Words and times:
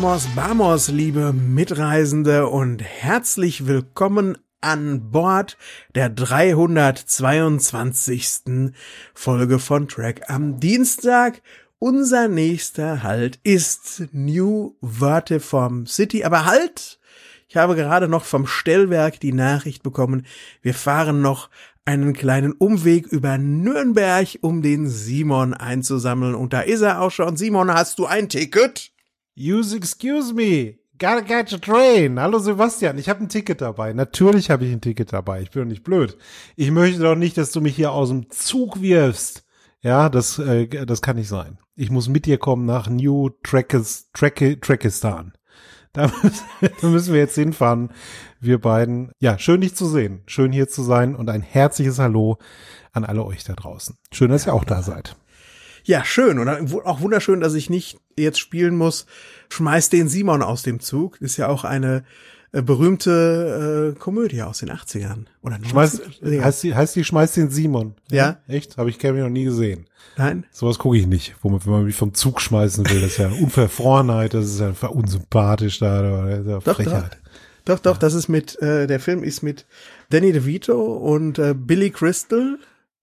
Vamos, 0.00 0.28
vamos, 0.36 0.88
liebe 0.90 1.32
Mitreisende 1.32 2.46
und 2.46 2.84
herzlich 2.84 3.66
willkommen 3.66 4.38
an 4.60 5.10
Bord 5.10 5.56
der 5.96 6.08
322. 6.08 8.42
Folge 9.12 9.58
von 9.58 9.88
Track 9.88 10.30
am 10.30 10.60
Dienstag. 10.60 11.42
Unser 11.80 12.28
nächster 12.28 13.02
Halt 13.02 13.40
ist 13.42 14.04
New 14.12 14.76
Wörtheform 14.80 15.88
City. 15.88 16.22
Aber 16.22 16.44
halt! 16.44 17.00
Ich 17.48 17.56
habe 17.56 17.74
gerade 17.74 18.06
noch 18.06 18.24
vom 18.24 18.46
Stellwerk 18.46 19.18
die 19.18 19.32
Nachricht 19.32 19.82
bekommen, 19.82 20.26
wir 20.62 20.74
fahren 20.74 21.22
noch 21.22 21.50
einen 21.84 22.12
kleinen 22.12 22.52
Umweg 22.52 23.08
über 23.08 23.36
Nürnberg, 23.36 24.28
um 24.42 24.62
den 24.62 24.88
Simon 24.88 25.54
einzusammeln. 25.54 26.36
Und 26.36 26.52
da 26.52 26.60
ist 26.60 26.82
er 26.82 27.00
auch 27.00 27.10
schon. 27.10 27.36
Simon, 27.36 27.74
hast 27.74 27.98
du 27.98 28.06
ein 28.06 28.28
Ticket? 28.28 28.92
Use 29.38 29.72
excuse 29.76 30.34
me. 30.34 30.78
Gotta 30.98 31.22
catch 31.22 31.52
a 31.52 31.58
train. 31.58 32.18
Hallo 32.18 32.40
Sebastian, 32.40 32.98
ich 32.98 33.08
habe 33.08 33.20
ein 33.20 33.28
Ticket 33.28 33.60
dabei. 33.60 33.92
Natürlich 33.92 34.50
habe 34.50 34.64
ich 34.64 34.72
ein 34.72 34.80
Ticket 34.80 35.12
dabei. 35.12 35.42
Ich 35.42 35.52
bin 35.52 35.62
doch 35.62 35.68
nicht 35.68 35.84
blöd. 35.84 36.18
Ich 36.56 36.72
möchte 36.72 37.00
doch 37.00 37.14
nicht, 37.14 37.38
dass 37.38 37.52
du 37.52 37.60
mich 37.60 37.76
hier 37.76 37.92
aus 37.92 38.08
dem 38.08 38.28
Zug 38.30 38.82
wirfst. 38.82 39.44
Ja, 39.80 40.08
das, 40.08 40.40
äh, 40.40 40.66
das 40.66 41.02
kann 41.02 41.14
nicht 41.14 41.28
sein. 41.28 41.58
Ich 41.76 41.88
muss 41.88 42.08
mit 42.08 42.26
dir 42.26 42.38
kommen 42.38 42.66
nach 42.66 42.88
New 42.88 43.30
Trackis, 43.44 44.10
Track, 44.12 44.60
Trackistan. 44.60 45.34
Da 45.92 46.10
da 46.80 46.88
müssen 46.88 47.12
wir 47.12 47.20
jetzt 47.20 47.36
hinfahren, 47.36 47.92
wir 48.40 48.60
beiden. 48.60 49.12
Ja, 49.20 49.38
schön 49.38 49.60
dich 49.60 49.76
zu 49.76 49.86
sehen. 49.86 50.22
Schön 50.26 50.50
hier 50.50 50.68
zu 50.68 50.82
sein 50.82 51.14
und 51.14 51.30
ein 51.30 51.42
herzliches 51.42 52.00
Hallo 52.00 52.38
an 52.90 53.04
alle 53.04 53.24
euch 53.24 53.44
da 53.44 53.52
draußen. 53.52 53.96
Schön, 54.10 54.32
dass 54.32 54.48
ihr 54.48 54.54
auch 54.54 54.64
da 54.64 54.82
seid. 54.82 55.14
Ja, 55.84 56.04
schön. 56.04 56.40
Und 56.40 56.48
auch 56.84 57.00
wunderschön, 57.00 57.40
dass 57.40 57.54
ich 57.54 57.70
nicht 57.70 58.00
jetzt 58.22 58.38
spielen 58.40 58.76
muss, 58.76 59.06
schmeiß 59.50 59.90
den 59.90 60.08
Simon 60.08 60.42
aus 60.42 60.62
dem 60.62 60.80
Zug. 60.80 61.20
Ist 61.20 61.36
ja 61.36 61.48
auch 61.48 61.64
eine 61.64 62.04
äh, 62.50 62.62
berühmte 62.62 63.94
äh, 63.94 63.98
Komödie 63.98 64.42
aus 64.42 64.58
den 64.58 64.70
80ern. 64.70 65.26
Oder 65.42 65.58
schmeiß, 65.62 66.00
ja. 66.22 66.42
heißt, 66.42 66.62
die, 66.62 66.74
heißt 66.74 66.96
die 66.96 67.04
Schmeiß 67.04 67.32
den 67.32 67.50
Simon? 67.50 67.94
Ja. 68.10 68.38
ja? 68.48 68.54
Echt? 68.54 68.78
Habe 68.78 68.88
ich 68.88 68.98
Kevin 68.98 69.22
noch 69.22 69.28
nie 69.28 69.44
gesehen. 69.44 69.86
Nein. 70.16 70.46
Sowas 70.50 70.78
gucke 70.78 70.96
ich 70.96 71.06
nicht, 71.06 71.36
wo 71.42 71.50
man, 71.50 71.64
wenn 71.64 71.72
man 71.72 71.84
mich 71.84 71.96
vom 71.96 72.14
Zug 72.14 72.40
schmeißen 72.40 72.88
will. 72.88 73.02
Das 73.02 73.12
ist 73.12 73.18
ja 73.18 73.28
Unverfrorenheit, 73.28 74.32
das 74.32 74.46
ist 74.46 74.60
ja 74.60 74.88
unsympathisch 74.88 75.78
da. 75.78 76.02
Das 76.02 76.40
ist 76.40 76.46
ja 76.46 76.58
doch, 76.60 76.74
Frechheit. 76.74 77.18
Doch, 77.64 77.76
doch, 77.76 77.80
doch 77.80 77.94
ja. 77.94 77.98
das 77.98 78.14
ist 78.14 78.28
mit, 78.28 78.60
äh, 78.62 78.86
der 78.86 78.98
Film 78.98 79.22
ist 79.22 79.42
mit 79.42 79.66
Danny 80.08 80.32
DeVito 80.32 80.96
und 80.96 81.38
äh, 81.38 81.54
Billy 81.54 81.90
Crystal, 81.90 82.58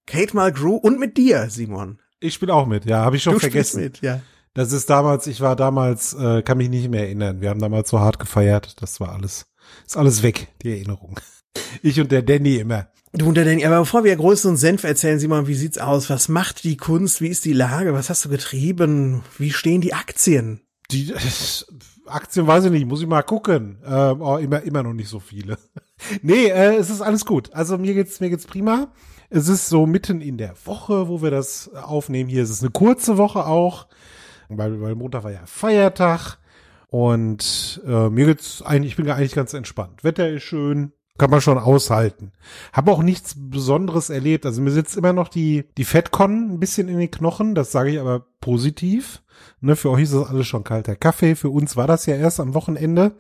Kate 0.08 0.36
Mulgrew 0.36 0.76
und 0.76 1.00
mit 1.00 1.18
dir, 1.18 1.50
Simon. 1.52 2.00
Ich 2.20 2.34
spiele 2.34 2.54
auch 2.54 2.66
mit, 2.66 2.86
ja, 2.86 3.06
habe 3.06 3.16
ich 3.16 3.24
schon 3.24 3.34
du 3.34 3.40
vergessen. 3.40 3.84
Mit, 3.84 4.02
ja. 4.02 4.22
Das 4.56 4.72
ist 4.72 4.90
damals, 4.90 5.28
ich 5.28 5.42
war 5.42 5.58
damals, 5.58 6.14
äh, 6.14 6.42
kann 6.42 6.58
mich 6.58 6.70
nicht 6.70 6.90
mehr 6.90 7.02
erinnern. 7.02 7.42
Wir 7.42 7.50
haben 7.50 7.60
damals 7.60 7.90
so 7.90 8.00
hart 8.00 8.20
gefeiert. 8.20 8.82
Das 8.82 9.02
war 9.02 9.12
alles, 9.12 9.48
ist 9.86 9.98
alles 9.98 10.24
weg, 10.24 10.48
die 10.64 10.72
Erinnerung. 10.72 11.20
Ich 11.84 12.00
und 12.00 12.10
der 12.10 12.22
Danny 12.22 12.56
immer. 12.56 12.88
Du 13.12 13.28
und 13.28 13.36
der 13.36 13.44
Danny, 13.44 13.66
aber 13.66 13.80
bevor 13.80 14.06
wir 14.06 14.16
größeren 14.16 14.56
Senf 14.56 14.86
erzählen, 14.86 15.20
Simon, 15.20 15.48
wie 15.48 15.56
sieht's 15.56 15.78
aus? 15.78 16.10
Was 16.10 16.30
macht 16.30 16.64
die 16.64 16.78
Kunst? 16.78 17.20
Wie 17.20 17.28
ist 17.28 17.44
die 17.44 17.52
Lage? 17.52 17.94
Was 17.94 18.10
hast 18.10 18.24
du 18.24 18.30
getrieben? 18.30 19.24
Wie 19.38 19.52
stehen 19.52 19.82
die 19.82 19.94
Aktien? 19.94 20.62
Die 20.90 21.14
Aktien 22.06 22.48
weiß 22.48 22.66
ich 22.66 22.72
nicht, 22.72 22.88
muss 22.88 23.02
ich 23.02 23.08
mal 23.08 23.24
gucken. 23.24 23.80
Äh, 23.86 24.16
oh, 24.18 24.38
immer, 24.38 24.62
immer 24.62 24.84
noch 24.84 24.94
nicht 24.94 25.10
so 25.10 25.20
viele. 25.20 25.58
nee, 26.22 26.46
äh, 26.46 26.76
es 26.76 26.90
ist 26.90 27.02
alles 27.02 27.26
gut. 27.26 27.54
Also 27.54 27.78
mir 27.78 27.94
geht's, 27.94 28.22
mir 28.22 28.30
geht's 28.30 28.48
prima. 28.48 28.88
Es 29.30 29.50
ist 29.50 29.68
so 29.68 29.86
mitten 29.86 30.22
in 30.22 30.38
der 30.38 30.56
Woche, 30.64 31.10
wo 31.10 31.22
wir 31.22 31.32
das 31.32 31.74
aufnehmen. 31.74 32.30
Hier 32.30 32.44
ist 32.44 32.52
es 32.52 32.62
eine 32.62 32.72
kurze 32.72 33.18
Woche 33.18 33.46
auch, 33.46 33.88
weil, 34.50 34.82
weil 34.82 34.96
Montag 34.96 35.24
war 35.24 35.32
ja 35.32 35.46
Feiertag. 35.46 36.38
Und 36.88 37.82
äh, 37.86 38.10
mir 38.10 38.26
geht's 38.26 38.62
eigentlich, 38.62 38.94
ich 38.94 38.98
bin 38.98 39.10
eigentlich 39.10 39.36
ganz 39.36 39.54
entspannt. 39.54 40.04
Wetter 40.04 40.30
ist 40.30 40.44
schön, 40.44 40.94
kann 41.18 41.30
man 41.30 41.42
schon 41.42 41.58
aushalten. 41.58 42.32
Habe 42.74 42.92
auch 42.92 43.02
nichts 43.02 43.36
Besonderes 43.38 44.10
erlebt. 44.10 44.46
Also 44.46 44.62
mir 44.62 44.72
sitzt 44.72 44.98
immer 44.98 45.14
noch 45.14 45.30
die 45.30 45.66
die 45.78 45.86
Fettcon 45.86 46.52
ein 46.52 46.60
bisschen 46.60 46.88
in 46.90 46.98
den 46.98 47.12
Knochen. 47.12 47.56
Das 47.56 47.72
sage 47.72 47.92
ich 47.92 48.00
aber 48.00 48.26
positiv. 48.42 49.24
Ne, 49.62 49.76
für 49.76 49.92
euch 49.92 50.04
ist 50.04 50.14
das 50.14 50.28
alles 50.28 50.48
schon 50.48 50.64
kalter 50.64 50.96
Kaffee. 50.96 51.36
Für 51.36 51.50
uns 51.50 51.76
war 51.76 51.88
das 51.88 52.06
ja 52.06 52.16
erst 52.16 52.40
am 52.40 52.54
Wochenende. 52.54 53.16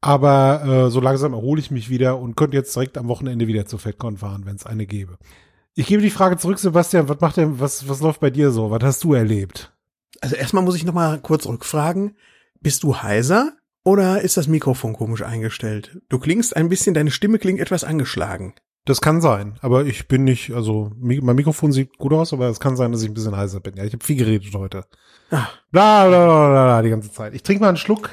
Aber 0.00 0.64
äh, 0.64 0.90
so 0.90 1.00
langsam 1.00 1.32
erhole 1.32 1.60
ich 1.60 1.70
mich 1.70 1.88
wieder 1.88 2.18
und 2.18 2.36
könnte 2.36 2.56
jetzt 2.56 2.74
direkt 2.74 2.98
am 2.98 3.08
Wochenende 3.08 3.46
wieder 3.46 3.66
zur 3.66 3.78
FedCon 3.78 4.18
fahren, 4.18 4.42
wenn 4.44 4.56
es 4.56 4.66
eine 4.66 4.86
gäbe. 4.86 5.16
Ich 5.74 5.86
gebe 5.86 6.02
die 6.02 6.10
Frage 6.10 6.36
zurück, 6.36 6.58
Sebastian. 6.58 7.08
Was 7.08 7.20
macht 7.20 7.36
denn, 7.36 7.60
was, 7.60 7.88
was 7.88 8.00
läuft 8.00 8.20
bei 8.20 8.30
dir 8.30 8.50
so? 8.50 8.70
Was 8.70 8.82
hast 8.82 9.04
du 9.04 9.14
erlebt? 9.14 9.72
Also 10.20 10.36
erstmal 10.36 10.64
muss 10.64 10.76
ich 10.76 10.84
noch 10.84 10.94
mal 10.94 11.18
kurz 11.20 11.46
rückfragen. 11.46 12.16
Bist 12.60 12.82
du 12.82 13.02
heiser 13.02 13.52
oder 13.84 14.22
ist 14.22 14.36
das 14.36 14.48
Mikrofon 14.48 14.94
komisch 14.94 15.22
eingestellt? 15.22 16.00
Du 16.08 16.18
klingst 16.18 16.56
ein 16.56 16.68
bisschen, 16.68 16.94
deine 16.94 17.10
Stimme 17.10 17.38
klingt 17.38 17.60
etwas 17.60 17.84
angeschlagen. 17.84 18.54
Das 18.86 19.00
kann 19.00 19.20
sein, 19.20 19.58
aber 19.62 19.84
ich 19.84 20.06
bin 20.06 20.22
nicht, 20.22 20.52
also 20.52 20.92
mein 20.96 21.34
Mikrofon 21.34 21.72
sieht 21.72 21.98
gut 21.98 22.12
aus, 22.12 22.32
aber 22.32 22.48
es 22.48 22.60
kann 22.60 22.76
sein, 22.76 22.92
dass 22.92 23.02
ich 23.02 23.08
ein 23.08 23.14
bisschen 23.14 23.36
heiser 23.36 23.58
bin. 23.58 23.76
Ja, 23.76 23.84
ich 23.84 23.92
habe 23.92 24.04
viel 24.04 24.16
geredet 24.16 24.54
heute. 24.54 24.84
Ah. 25.32 25.48
Bla, 25.72 26.06
bla, 26.06 26.24
bla, 26.24 26.48
bla, 26.48 26.82
die 26.82 26.90
ganze 26.90 27.10
Zeit. 27.10 27.34
Ich 27.34 27.42
trinke 27.42 27.62
mal 27.62 27.68
einen 27.68 27.78
Schluck. 27.78 28.10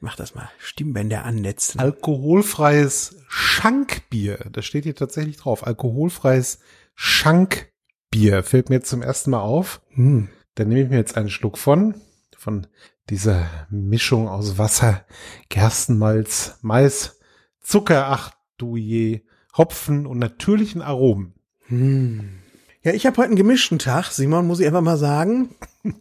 Mach 0.00 0.16
das 0.16 0.34
mal. 0.34 0.50
Stimmbänder 0.58 1.24
annetzen. 1.24 1.78
Alkoholfreies 1.78 3.16
Schankbier. 3.28 4.38
Das 4.50 4.64
steht 4.64 4.84
hier 4.84 4.94
tatsächlich 4.94 5.36
drauf. 5.36 5.66
Alkoholfreies 5.66 6.58
Schankbier 6.94 8.42
fällt 8.42 8.70
mir 8.70 8.76
jetzt 8.76 8.88
zum 8.88 9.02
ersten 9.02 9.30
Mal 9.30 9.40
auf. 9.40 9.82
Hm. 9.90 10.28
Dann 10.54 10.68
nehme 10.68 10.82
ich 10.82 10.88
mir 10.88 10.96
jetzt 10.96 11.16
einen 11.16 11.30
Schluck 11.30 11.58
von, 11.58 11.94
von 12.36 12.66
dieser 13.10 13.48
Mischung 13.70 14.28
aus 14.28 14.58
Wasser, 14.58 15.04
Gerstenmalz, 15.48 16.58
Mais, 16.62 17.18
Zucker, 17.60 18.08
ach 18.08 18.32
du 18.56 18.76
je, 18.76 19.22
Hopfen 19.56 20.06
und 20.06 20.18
natürlichen 20.18 20.82
Aromen. 20.82 21.34
Hm. 21.66 22.40
Ja, 22.82 22.92
ich 22.92 23.06
habe 23.06 23.16
heute 23.16 23.28
einen 23.28 23.36
gemischten 23.36 23.78
Tag, 23.78 24.10
Simon, 24.10 24.46
muss 24.46 24.60
ich 24.60 24.66
einfach 24.66 24.82
mal 24.82 24.98
sagen. 24.98 25.54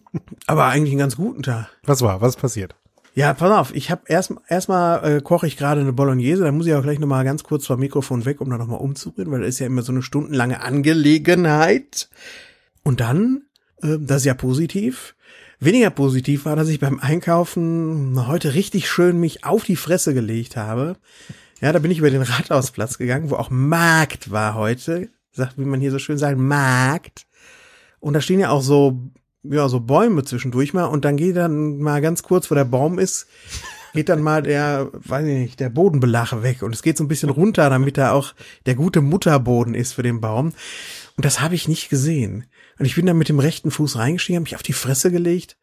Aber 0.47 0.66
eigentlich 0.66 0.91
einen 0.91 1.00
ganz 1.00 1.16
guten 1.16 1.44
Tag. 1.44 1.70
Was 1.84 2.02
war? 2.02 2.20
Was 2.22 2.35
ist 2.35 2.41
passiert? 2.41 2.75
Ja, 3.16 3.34
pass 3.34 3.52
auf, 3.52 3.75
ich 3.75 3.91
habe 3.91 4.02
erst 4.08 4.34
erstmal 4.47 5.18
äh, 5.18 5.22
koche 5.22 5.46
ich 5.46 5.56
gerade 5.56 5.81
eine 5.81 5.94
Bolognese, 5.94 6.44
da 6.44 6.52
muss 6.52 6.66
ich 6.66 6.74
auch 6.74 6.81
gleich 6.81 6.97
nochmal 6.97 7.24
ganz 7.24 7.44
kurz 7.44 7.68
vom 7.68 7.80
Mikrofon 7.80 8.25
weg, 8.25 8.41
um 8.41 8.50
da 8.50 8.58
nochmal 8.58 8.80
umzurühren, 8.80 9.31
weil 9.31 9.41
das 9.41 9.50
ist 9.50 9.59
ja 9.59 9.68
immer 9.68 9.84
so 9.84 9.91
eine 9.91 10.02
stundenlange 10.02 10.62
Angelegenheit. 10.62 12.09
Und 12.84 13.02
dann, 13.02 13.44
das 13.83 14.21
ist 14.21 14.25
ja 14.25 14.33
positiv, 14.33 15.16
weniger 15.59 15.89
positiv 15.89 16.45
war, 16.45 16.55
dass 16.55 16.69
ich 16.69 16.79
beim 16.79 16.99
Einkaufen 16.99 18.27
heute 18.27 18.53
richtig 18.53 18.89
schön 18.89 19.19
mich 19.19 19.44
auf 19.44 19.63
die 19.63 19.75
Fresse 19.75 20.13
gelegt 20.13 20.55
habe. 20.55 20.95
Ja, 21.61 21.71
da 21.71 21.79
bin 21.79 21.91
ich 21.91 21.99
über 21.99 22.09
den 22.09 22.22
Rathausplatz 22.22 22.97
gegangen, 22.97 23.29
wo 23.29 23.35
auch 23.35 23.49
Markt 23.49 24.31
war 24.31 24.55
heute, 24.55 25.09
sagt, 25.31 25.58
wie 25.58 25.66
man 25.66 25.81
hier 25.81 25.91
so 25.91 25.99
schön 25.99 26.17
sagt, 26.17 26.37
Markt. 26.37 27.25
Und 27.99 28.13
da 28.13 28.22
stehen 28.22 28.40
ja 28.40 28.49
auch 28.49 28.61
so 28.61 29.11
ja, 29.43 29.67
so 29.67 29.79
Bäume 29.79 30.23
zwischendurch 30.23 30.73
mal 30.73 30.85
und 30.85 31.05
dann 31.05 31.17
geht 31.17 31.35
dann 31.35 31.79
mal 31.79 32.02
ganz 32.02 32.23
kurz, 32.23 32.49
wo 32.49 32.55
der 32.55 32.66
Baum 32.66 32.97
ist, 32.97 33.28
geht 33.93 34.09
dann 34.09 34.22
mal 34.22 34.41
der, 34.41 34.90
weiß 34.93 35.25
ich 35.28 35.37
nicht, 35.37 35.59
der 35.59 35.69
Bodenbelag 35.69 36.41
weg 36.41 36.63
und 36.63 36.73
es 36.73 36.81
geht 36.81 36.97
so 36.97 37.03
ein 37.03 37.09
bisschen 37.09 37.29
runter, 37.29 37.69
damit 37.69 37.97
da 37.97 38.11
auch 38.11 38.34
der 38.66 38.75
gute 38.75 39.02
Mutterboden 39.02 39.75
ist 39.75 39.93
für 39.93 40.03
den 40.03 40.22
Baum. 40.22 40.53
Und 41.16 41.25
das 41.25 41.41
habe 41.41 41.55
ich 41.55 41.67
nicht 41.67 41.90
gesehen. 41.90 42.46
Und 42.79 42.85
ich 42.85 42.96
bin 42.96 43.05
dann 43.05 43.17
mit 43.17 43.29
dem 43.29 43.40
rechten 43.40 43.72
Fuß 43.72 43.97
reingestiegen, 43.97 44.37
habe 44.37 44.43
mich 44.43 44.55
auf 44.55 44.64
die 44.64 44.73
Fresse 44.73 45.11
gelegt, 45.11 45.58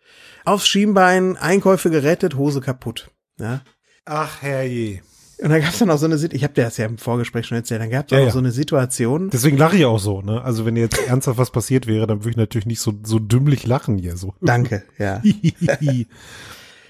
aufs 0.45 0.69
Schienbein, 0.69 1.37
Einkäufe 1.37 1.91
gerettet, 1.91 2.37
Hose 2.37 2.61
kaputt. 2.61 3.11
Ja. 3.39 3.62
Ach 4.05 4.43
herrje. 4.43 5.03
Und 5.43 5.49
dann 5.49 5.61
gab 5.62 5.71
es 5.71 5.79
dann 5.79 5.91
auch 5.91 5.97
so 5.97 6.05
eine 6.05 6.19
Situation, 6.19 6.37
ich 6.37 6.45
habe 6.45 6.55
dir 6.55 6.65
das 6.65 6.77
ja 6.77 6.85
im 6.85 6.99
Vorgespräch 6.99 7.47
schon 7.47 7.57
erzählt, 7.57 7.81
dann 7.81 7.91
gab 7.91 8.07
es 8.07 8.12
ja, 8.12 8.19
auch 8.19 8.25
ja. 8.25 8.31
so 8.31 8.39
eine 8.39 8.53
Situation. 8.53 9.31
Deswegen 9.31 9.57
lache 9.57 9.77
ich 9.77 9.87
auch 9.87 9.99
so, 9.99 10.21
ne? 10.21 10.43
Also 10.43 10.67
wenn 10.67 10.77
jetzt 10.77 10.99
ernsthaft 11.07 11.39
was 11.39 11.51
passiert 11.51 11.87
wäre, 11.87 12.07
dann 12.07 12.21
würde 12.21 12.31
ich 12.31 12.37
natürlich 12.37 12.67
nicht 12.67 12.81
so, 12.81 12.93
so 13.03 13.19
dümmlich 13.19 13.67
lachen 13.67 13.97
hier 13.97 14.17
so. 14.17 14.35
Danke, 14.43 14.85
ja. 14.99 15.23
ja, 15.81 16.05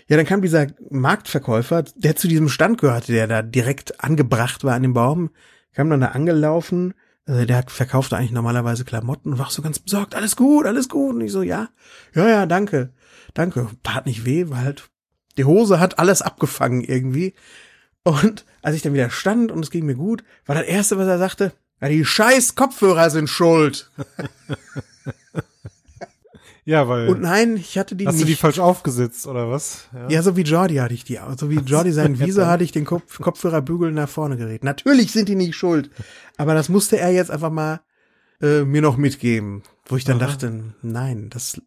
dann 0.09 0.27
kam 0.27 0.43
dieser 0.43 0.67
Marktverkäufer, 0.91 1.85
der 1.95 2.17
zu 2.17 2.27
diesem 2.27 2.49
Stand 2.49 2.81
gehörte, 2.81 3.13
der 3.13 3.29
da 3.29 3.43
direkt 3.43 4.03
angebracht 4.03 4.65
war 4.65 4.75
an 4.75 4.83
dem 4.83 4.95
Baum, 4.95 5.31
kam 5.73 5.89
dann 5.89 6.01
da 6.01 6.09
angelaufen, 6.09 6.95
also 7.31 7.45
der 7.45 7.65
verkaufte 7.69 8.17
eigentlich 8.17 8.33
normalerweise 8.33 8.85
Klamotten 8.85 9.33
und 9.33 9.39
war 9.39 9.51
so 9.51 9.63
ganz 9.63 9.79
besorgt, 9.79 10.17
alles 10.17 10.35
gut, 10.35 10.67
alles 10.67 10.89
gut. 10.89 11.15
Und 11.15 11.21
ich 11.21 11.31
so, 11.31 11.43
ja, 11.43 11.69
ja, 12.13 12.29
ja, 12.29 12.47
danke, 12.47 12.93
danke. 13.35 13.69
Tat 13.85 14.07
nicht 14.07 14.25
weh, 14.25 14.47
weil 14.49 14.65
halt 14.65 14.91
die 15.39 15.45
Hose 15.45 15.79
hat 15.79 16.01
alles 16.01 16.23
abgefangen 16.23 16.81
irgendwie. 16.81 17.35
Und 18.03 18.45
als 18.63 18.75
ich 18.75 18.83
dann 18.83 18.95
wieder 18.95 19.11
stand 19.11 19.53
und 19.53 19.63
es 19.63 19.71
ging 19.71 19.87
mir 19.87 19.95
gut, 19.95 20.25
war 20.45 20.57
das 20.57 20.65
erste, 20.65 20.99
was 20.99 21.07
er 21.07 21.19
sagte, 21.19 21.53
ja, 21.81 21.89
die 21.89 22.05
scheiß 22.05 22.57
Kopfhörer 22.57 23.11
sind 23.11 23.31
schuld. 23.31 23.91
Ja, 26.65 26.89
weil. 26.89 27.09
Und 27.09 27.23
nein, 27.23 27.57
ich 27.57 27.79
hatte 27.79 27.97
die 27.97 28.07
hast 28.07 28.15
nicht. 28.15 28.25
du 28.25 28.29
die 28.29 28.37
falsch 28.37 28.59
aufgesetzt 28.59 29.27
oder 29.27 29.51
was? 29.51 29.89
Ja, 30.09 30.23
so 30.23 30.37
wie 30.37 30.43
Jordi 30.43 30.77
hatte 30.77 30.95
ich 30.95 31.05
die. 31.05 31.19
So 31.39 31.51
wie 31.51 31.59
Jordi 31.59 31.93
sein 31.93 32.19
Visa 32.21 32.47
hatte 32.47 32.65
ich 32.65 32.73
den 32.73 32.85
Kopf 32.85 33.19
Kopfhörerbügel 33.19 33.93
nach 33.93 34.09
vorne 34.09 34.37
gerät. 34.37 34.65
Natürlich 34.65 35.13
sind 35.13 35.29
die 35.29 35.37
nicht 35.37 35.57
schuld. 35.57 35.91
Aber 36.37 36.55
das 36.55 36.69
musste 36.69 36.99
er 36.99 37.11
jetzt 37.11 37.31
einfach 37.31 37.51
mal 37.51 37.81
äh, 38.41 38.63
mir 38.65 38.83
noch 38.83 38.97
mitgeben. 38.97 39.63
Wo 39.87 39.97
ich 39.97 40.05
dann 40.05 40.21
Aha. 40.21 40.27
dachte, 40.27 40.75
nein, 40.83 41.31
das, 41.31 41.61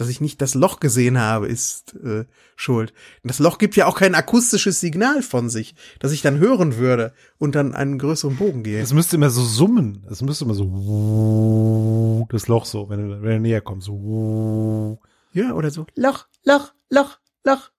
dass 0.00 0.08
ich 0.08 0.22
nicht 0.22 0.40
das 0.40 0.54
Loch 0.54 0.80
gesehen 0.80 1.18
habe, 1.18 1.46
ist 1.46 1.94
äh, 1.96 2.24
schuld. 2.56 2.94
Das 3.22 3.38
Loch 3.38 3.58
gibt 3.58 3.76
ja 3.76 3.84
auch 3.84 3.98
kein 3.98 4.14
akustisches 4.14 4.80
Signal 4.80 5.20
von 5.20 5.50
sich, 5.50 5.74
dass 5.98 6.12
ich 6.12 6.22
dann 6.22 6.38
hören 6.38 6.78
würde 6.78 7.12
und 7.36 7.54
dann 7.54 7.74
einen 7.74 7.98
größeren 7.98 8.36
Bogen 8.36 8.62
gehe. 8.62 8.80
Es 8.80 8.94
müsste 8.94 9.16
immer 9.16 9.28
so 9.28 9.42
summen. 9.42 10.06
Es 10.10 10.22
müsste 10.22 10.46
immer 10.46 10.54
so 10.54 12.26
das 12.30 12.48
Loch 12.48 12.64
so, 12.64 12.88
wenn 12.88 13.08
du, 13.08 13.22
wenn 13.22 13.30
du 13.30 13.40
näher 13.40 13.60
kommst. 13.60 13.88
So. 13.88 14.98
Ja, 15.32 15.52
oder 15.52 15.70
so. 15.70 15.84
Loch, 15.96 16.26
Loch, 16.44 16.72
Loch, 16.88 17.18
Loch. 17.44 17.70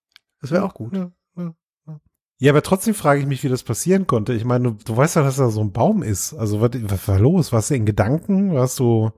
Das 0.42 0.52
wäre 0.52 0.64
auch 0.64 0.76
gut. 0.76 0.96
Ja, 0.96 1.12
ja, 1.38 1.56
ja. 1.88 2.00
ja, 2.38 2.52
aber 2.52 2.62
trotzdem 2.62 2.94
frage 2.94 3.22
ich 3.22 3.26
mich, 3.26 3.44
wie 3.44 3.50
das 3.50 3.64
passieren 3.64 4.06
konnte. 4.06 4.34
Ich 4.34 4.46
meine, 4.46 4.74
du, 4.74 4.78
du 4.86 4.96
weißt 4.96 5.16
ja, 5.16 5.24
dass 5.24 5.38
da 5.38 5.50
so 5.50 5.62
ein 5.62 5.72
Baum 5.72 6.04
ist. 6.04 6.36
Also 6.36 6.62
was, 6.62 6.70
was 6.84 7.08
war 7.08 7.18
los? 7.18 7.52
Warst 7.52 7.72
du 7.72 7.76
in 7.76 7.88
Gedanken? 7.88 8.54
Warst 8.54 8.78
du 8.78 9.12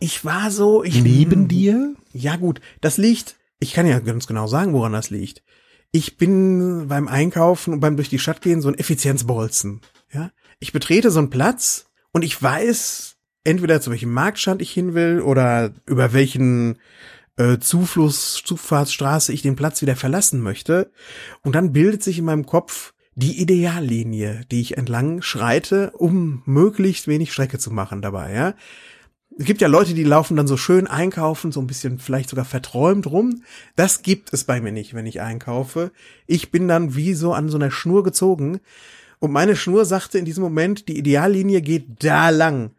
Ich 0.00 0.24
war 0.24 0.50
so, 0.50 0.82
ich 0.82 1.02
neben 1.02 1.46
dir? 1.46 1.94
Ja 2.12 2.36
gut, 2.36 2.60
das 2.80 2.96
liegt, 2.96 3.36
ich 3.58 3.74
kann 3.74 3.86
ja 3.86 3.98
ganz 4.00 4.26
genau 4.26 4.46
sagen, 4.46 4.72
woran 4.72 4.92
das 4.92 5.10
liegt. 5.10 5.42
Ich 5.92 6.16
bin 6.16 6.88
beim 6.88 7.06
Einkaufen 7.06 7.74
und 7.74 7.80
beim 7.80 7.96
durch 7.96 8.08
die 8.08 8.18
Stadt 8.18 8.40
gehen 8.40 8.62
so 8.62 8.68
ein 8.68 8.78
Effizienzbolzen. 8.78 9.82
Ja, 10.12 10.30
ich 10.58 10.72
betrete 10.72 11.10
so 11.10 11.18
einen 11.18 11.30
Platz 11.30 11.86
und 12.12 12.22
ich 12.22 12.42
weiß 12.42 13.16
entweder 13.44 13.80
zu 13.80 13.90
welchem 13.90 14.12
Marktstand 14.12 14.62
ich 14.62 14.70
hin 14.70 14.94
will 14.94 15.20
oder 15.20 15.72
über 15.86 16.12
welchen 16.12 16.78
äh, 17.36 17.58
Zufluss, 17.58 18.42
Zufahrtsstraße 18.44 19.32
ich 19.32 19.42
den 19.42 19.56
Platz 19.56 19.82
wieder 19.82 19.96
verlassen 19.96 20.40
möchte. 20.40 20.90
Und 21.42 21.54
dann 21.54 21.72
bildet 21.72 22.02
sich 22.02 22.18
in 22.18 22.24
meinem 22.24 22.46
Kopf 22.46 22.94
die 23.14 23.40
Ideallinie, 23.40 24.42
die 24.50 24.60
ich 24.60 24.78
entlang 24.78 25.20
schreite, 25.20 25.90
um 25.92 26.42
möglichst 26.46 27.06
wenig 27.06 27.32
Strecke 27.32 27.58
zu 27.58 27.70
machen 27.70 28.00
dabei, 28.00 28.32
ja. 28.32 28.54
Es 29.40 29.46
gibt 29.46 29.62
ja 29.62 29.68
Leute, 29.68 29.94
die 29.94 30.04
laufen 30.04 30.36
dann 30.36 30.46
so 30.46 30.58
schön 30.58 30.86
einkaufen, 30.86 31.50
so 31.50 31.60
ein 31.62 31.66
bisschen 31.66 31.98
vielleicht 31.98 32.28
sogar 32.28 32.44
verträumt 32.44 33.06
rum. 33.06 33.42
Das 33.74 34.02
gibt 34.02 34.34
es 34.34 34.44
bei 34.44 34.60
mir 34.60 34.70
nicht, 34.70 34.92
wenn 34.92 35.06
ich 35.06 35.22
einkaufe. 35.22 35.92
Ich 36.26 36.50
bin 36.50 36.68
dann 36.68 36.94
wie 36.94 37.14
so 37.14 37.32
an 37.32 37.48
so 37.48 37.56
einer 37.56 37.70
Schnur 37.70 38.04
gezogen. 38.04 38.60
Und 39.18 39.32
meine 39.32 39.56
Schnur 39.56 39.86
sagte 39.86 40.18
in 40.18 40.26
diesem 40.26 40.42
Moment, 40.42 40.88
die 40.88 40.98
Ideallinie 40.98 41.62
geht 41.62 42.04
da 42.04 42.28
lang. 42.28 42.72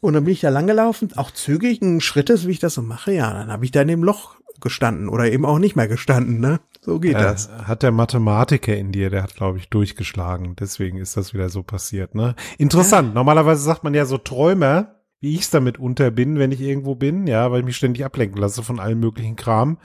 Und 0.00 0.14
dann 0.14 0.24
bin 0.24 0.32
ich 0.32 0.40
da 0.40 0.48
lang 0.48 0.66
gelaufen, 0.66 1.10
auch 1.14 1.30
zügigen 1.30 2.00
Schrittes, 2.00 2.44
wie 2.48 2.50
ich 2.50 2.58
das 2.58 2.74
so 2.74 2.82
mache. 2.82 3.12
Ja, 3.12 3.32
dann 3.32 3.52
habe 3.52 3.64
ich 3.64 3.70
da 3.70 3.82
in 3.82 3.86
dem 3.86 4.02
Loch 4.02 4.34
gestanden 4.60 5.08
oder 5.08 5.30
eben 5.30 5.46
auch 5.46 5.60
nicht 5.60 5.76
mehr 5.76 5.86
gestanden, 5.86 6.40
ne? 6.40 6.58
So 6.80 6.98
geht 6.98 7.14
das. 7.14 7.46
Äh, 7.46 7.66
hat 7.66 7.84
der 7.84 7.92
Mathematiker 7.92 8.76
in 8.76 8.90
dir, 8.90 9.10
der 9.10 9.22
hat, 9.22 9.36
glaube 9.36 9.58
ich, 9.58 9.68
durchgeschlagen. 9.68 10.56
Deswegen 10.58 10.98
ist 10.98 11.16
das 11.16 11.34
wieder 11.34 11.50
so 11.50 11.62
passiert, 11.62 12.16
ne? 12.16 12.34
Interessant. 12.58 13.14
Normalerweise 13.14 13.62
sagt 13.62 13.84
man 13.84 13.94
ja 13.94 14.06
so 14.06 14.18
Träumer, 14.18 14.94
wie 15.24 15.34
ich's 15.34 15.48
damit 15.48 15.78
unter 15.78 16.10
bin, 16.10 16.38
wenn 16.38 16.52
ich 16.52 16.60
irgendwo 16.60 16.96
bin, 16.96 17.26
ja, 17.26 17.50
weil 17.50 17.60
ich 17.60 17.64
mich 17.64 17.76
ständig 17.76 18.04
ablenken 18.04 18.38
lasse 18.38 18.62
von 18.62 18.78
allem 18.78 19.00
möglichen 19.00 19.36
Kram. 19.36 19.78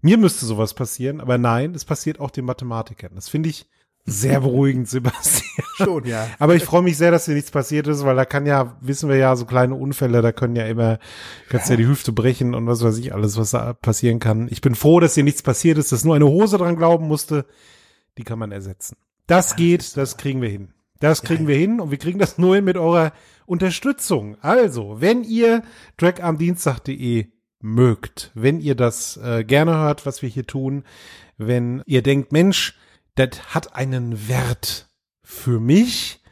Mir 0.00 0.16
müsste 0.16 0.46
sowas 0.46 0.72
passieren, 0.72 1.20
aber 1.20 1.36
nein, 1.36 1.74
es 1.74 1.84
passiert 1.84 2.18
auch 2.18 2.30
den 2.30 2.46
Mathematikern. 2.46 3.12
Das 3.14 3.28
finde 3.28 3.50
ich 3.50 3.66
sehr 4.06 4.40
beruhigend, 4.40 4.88
Sebastian. 4.88 5.66
Schon, 5.76 6.06
ja. 6.06 6.26
Aber 6.38 6.54
ich 6.54 6.64
freue 6.64 6.80
mich 6.80 6.96
sehr, 6.96 7.10
dass 7.10 7.26
dir 7.26 7.34
nichts 7.34 7.50
passiert 7.50 7.88
ist, 7.88 8.06
weil 8.06 8.16
da 8.16 8.24
kann 8.24 8.46
ja, 8.46 8.78
wissen 8.80 9.10
wir 9.10 9.16
ja, 9.16 9.36
so 9.36 9.44
kleine 9.44 9.74
Unfälle, 9.74 10.22
da 10.22 10.32
können 10.32 10.56
ja 10.56 10.64
immer, 10.64 10.98
kannst 11.50 11.68
ja 11.68 11.76
die 11.76 11.86
Hüfte 11.86 12.12
brechen 12.12 12.54
und 12.54 12.66
was 12.66 12.82
weiß 12.82 12.96
ich 12.96 13.12
alles, 13.12 13.36
was 13.36 13.50
da 13.50 13.74
passieren 13.74 14.18
kann. 14.18 14.48
Ich 14.50 14.62
bin 14.62 14.74
froh, 14.74 14.98
dass 14.98 15.12
dir 15.12 15.24
nichts 15.24 15.42
passiert 15.42 15.76
ist, 15.76 15.92
dass 15.92 16.06
nur 16.06 16.14
eine 16.14 16.26
Hose 16.26 16.56
dran 16.56 16.76
glauben 16.76 17.06
musste. 17.06 17.44
Die 18.16 18.24
kann 18.24 18.38
man 18.38 18.50
ersetzen. 18.50 18.96
Das 19.26 19.56
geht, 19.56 19.98
das 19.98 20.16
kriegen 20.16 20.40
wir 20.40 20.48
hin. 20.48 20.72
Das 21.00 21.22
kriegen 21.22 21.46
wir 21.46 21.56
hin 21.56 21.80
und 21.80 21.90
wir 21.90 21.98
kriegen 21.98 22.18
das 22.18 22.38
nur 22.38 22.56
hin 22.56 22.64
mit 22.64 22.76
eurer 22.76 23.12
Unterstützung. 23.46 24.36
Also, 24.40 25.00
wenn 25.00 25.24
ihr 25.24 25.62
trackamdienstag.de 25.98 27.26
mögt, 27.60 28.30
wenn 28.34 28.60
ihr 28.60 28.74
das 28.74 29.16
äh, 29.16 29.44
gerne 29.44 29.76
hört, 29.76 30.06
was 30.06 30.22
wir 30.22 30.28
hier 30.28 30.46
tun, 30.46 30.84
wenn 31.36 31.82
ihr 31.86 32.02
denkt, 32.02 32.32
Mensch, 32.32 32.76
das 33.14 33.54
hat 33.54 33.74
einen 33.74 34.28
Wert 34.28 34.88
für 35.22 35.60
mich, 35.60 36.22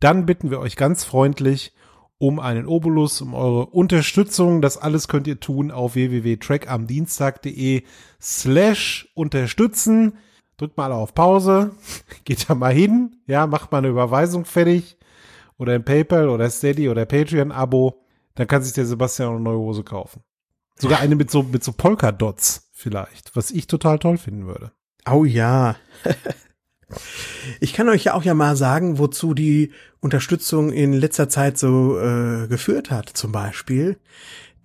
dann 0.00 0.26
bitten 0.26 0.50
wir 0.50 0.60
euch 0.60 0.76
ganz 0.76 1.04
freundlich 1.04 1.72
um 2.18 2.38
einen 2.38 2.66
Obolus, 2.66 3.20
um 3.20 3.34
eure 3.34 3.66
Unterstützung. 3.66 4.62
Das 4.62 4.78
alles 4.78 5.08
könnt 5.08 5.26
ihr 5.26 5.40
tun 5.40 5.70
auf 5.70 5.94
www.trackamdienstag.de 5.94 7.82
slash 8.20 9.10
unterstützen. 9.14 10.18
Drückt 10.56 10.76
mal 10.76 10.92
auf 10.92 11.14
Pause, 11.14 11.72
geht 12.24 12.48
da 12.48 12.54
mal 12.54 12.72
hin, 12.72 13.16
ja, 13.26 13.46
macht 13.46 13.72
mal 13.72 13.78
eine 13.78 13.88
Überweisung 13.88 14.44
fertig 14.44 14.96
oder 15.58 15.74
ein 15.74 15.84
PayPal 15.84 16.28
oder 16.28 16.48
Steady 16.50 16.88
oder 16.88 17.06
Patreon-Abo. 17.06 18.00
Dann 18.34 18.46
kann 18.46 18.62
sich 18.62 18.72
der 18.72 18.86
Sebastian 18.86 19.30
eine 19.30 19.40
neue 19.40 19.58
Hose 19.58 19.84
kaufen. 19.84 20.22
Sogar 20.76 21.00
eine 21.00 21.14
mit 21.14 21.30
so, 21.30 21.42
mit 21.42 21.62
so 21.62 21.72
Polka-Dots 21.72 22.70
vielleicht, 22.72 23.36
was 23.36 23.50
ich 23.50 23.66
total 23.66 23.98
toll 23.98 24.18
finden 24.18 24.46
würde. 24.46 24.72
Oh 25.08 25.24
ja. 25.24 25.76
Ich 27.60 27.72
kann 27.72 27.88
euch 27.88 28.04
ja 28.04 28.14
auch 28.14 28.22
ja 28.22 28.34
mal 28.34 28.56
sagen, 28.56 28.98
wozu 28.98 29.34
die 29.34 29.72
Unterstützung 30.00 30.72
in 30.72 30.92
letzter 30.92 31.28
Zeit 31.28 31.58
so 31.58 31.98
äh, 31.98 32.46
geführt 32.48 32.90
hat, 32.90 33.08
zum 33.08 33.32
Beispiel. 33.32 33.98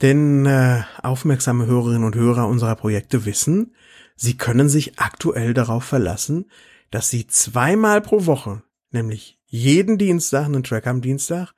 Denn 0.02 0.46
äh, 0.46 0.82
aufmerksame 1.02 1.66
Hörerinnen 1.66 2.04
und 2.04 2.16
Hörer 2.16 2.48
unserer 2.48 2.76
Projekte 2.76 3.26
wissen, 3.26 3.74
sie 4.20 4.38
können 4.38 4.70
sich 4.70 5.00
aktuell 5.00 5.54
darauf 5.54 5.84
verlassen, 5.86 6.46
dass 6.92 7.10
sie 7.10 7.26
zweimal 7.28 8.02
pro 8.02 8.26
Woche, 8.26 8.62
nämlich 8.92 9.40
jeden 9.46 9.98
Dienstag 9.98 10.46
einen 10.46 10.64
Track 10.64 10.88
am 10.88 11.02
Dienstag 11.02 11.54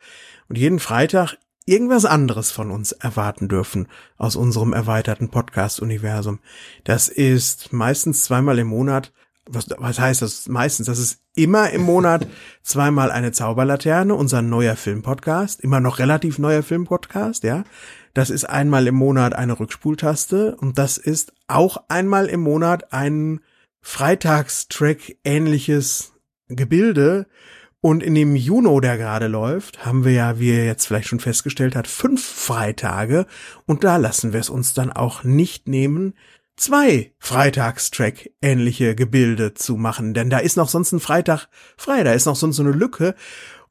und 0.48 0.58
jeden 0.58 0.80
Freitag 0.80 1.38
irgendwas 1.66 2.06
anderes 2.06 2.52
von 2.52 2.72
uns 2.72 2.92
erwarten 2.92 3.48
dürfen 3.48 3.88
aus 4.18 4.36
unserem 4.36 4.74
erweiterten 4.74 5.30
Podcast-Universum. 5.30 6.40
Das 6.84 7.08
ist 7.08 7.74
meistens 7.74 8.24
zweimal 8.24 8.60
im 8.60 8.68
Monat. 8.68 9.12
Was, 9.50 9.68
was 9.78 10.00
heißt 10.00 10.22
das 10.22 10.48
meistens? 10.48 10.86
Das 10.86 11.00
ist 11.00 11.22
immer 11.36 11.72
im 11.72 11.82
Monat 11.82 12.28
zweimal 12.64 13.12
eine 13.12 13.32
Zauberlaterne, 13.32 14.14
unser 14.14 14.42
neuer 14.42 14.76
Filmpodcast, 14.76 15.62
immer 15.62 15.80
noch 15.80 15.98
relativ 16.00 16.38
neuer 16.38 16.62
Filmpodcast, 16.62 17.44
ja. 17.44 17.64
Das 18.14 18.30
ist 18.30 18.46
einmal 18.46 18.88
im 18.88 18.96
Monat 18.96 19.34
eine 19.34 19.60
Rückspultaste 19.60 20.56
und 20.58 20.78
das 20.78 20.98
ist 20.98 21.34
auch 21.48 21.84
einmal 21.88 22.28
im 22.28 22.42
Monat 22.42 22.94
ein 22.94 23.42
Freitagstrack 23.82 25.16
ähnliches 25.24 26.14
Gebilde, 26.48 27.28
und 27.84 28.04
in 28.04 28.14
dem 28.14 28.36
Juno, 28.36 28.80
der 28.80 28.98
gerade 28.98 29.26
läuft, 29.26 29.88
haben 29.88 30.06
wir 30.06 30.12
ja, 30.12 30.40
wie 30.40 30.50
ihr 30.50 30.66
jetzt 30.66 30.86
vielleicht 30.86 31.08
schon 31.08 31.20
festgestellt 31.20 31.76
habt, 31.76 31.88
fünf 31.88 32.24
Freitage. 32.24 33.26
Und 33.66 33.84
da 33.84 33.98
lassen 33.98 34.34
wir 34.34 34.40
es 34.40 34.52
uns 34.52 34.76
dann 34.76 34.92
auch 34.92 35.24
nicht 35.24 35.68
nehmen, 35.68 36.14
zwei 36.56 37.12
Freitagstrack 37.18 38.30
ähnliche 38.40 38.94
Gebilde 38.94 39.56
zu 39.56 39.78
machen. 39.78 40.14
Denn 40.14 40.30
da 40.30 40.38
ist 40.38 40.58
noch 40.58 40.70
sonst 40.70 40.92
ein 40.92 41.00
Freitag 41.00 41.48
frei, 41.76 42.04
da 42.04 42.14
ist 42.14 42.26
noch 42.28 42.36
sonst 42.36 42.58
so 42.58 42.64
eine 42.64 42.72
Lücke. 42.72 43.16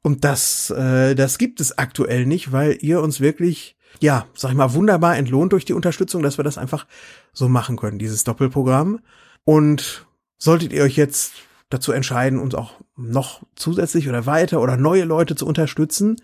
Und 0.01 0.25
das, 0.25 0.71
äh, 0.71 1.15
das 1.15 1.37
gibt 1.37 1.61
es 1.61 1.77
aktuell 1.77 2.25
nicht, 2.25 2.51
weil 2.51 2.77
ihr 2.81 3.01
uns 3.01 3.21
wirklich, 3.21 3.77
ja, 3.99 4.25
sag 4.33 4.51
ich 4.51 4.57
mal, 4.57 4.73
wunderbar 4.73 5.17
entlohnt 5.17 5.53
durch 5.53 5.65
die 5.65 5.73
Unterstützung, 5.73 6.23
dass 6.23 6.37
wir 6.37 6.43
das 6.43 6.57
einfach 6.57 6.87
so 7.33 7.49
machen 7.49 7.77
können, 7.77 7.99
dieses 7.99 8.23
Doppelprogramm. 8.23 8.99
Und 9.43 10.05
solltet 10.37 10.73
ihr 10.73 10.83
euch 10.83 10.95
jetzt 10.95 11.33
dazu 11.69 11.91
entscheiden, 11.91 12.39
uns 12.39 12.55
auch 12.55 12.79
noch 12.95 13.41
zusätzlich 13.55 14.09
oder 14.09 14.25
weiter 14.25 14.61
oder 14.61 14.77
neue 14.77 15.03
Leute 15.03 15.35
zu 15.35 15.45
unterstützen, 15.45 16.17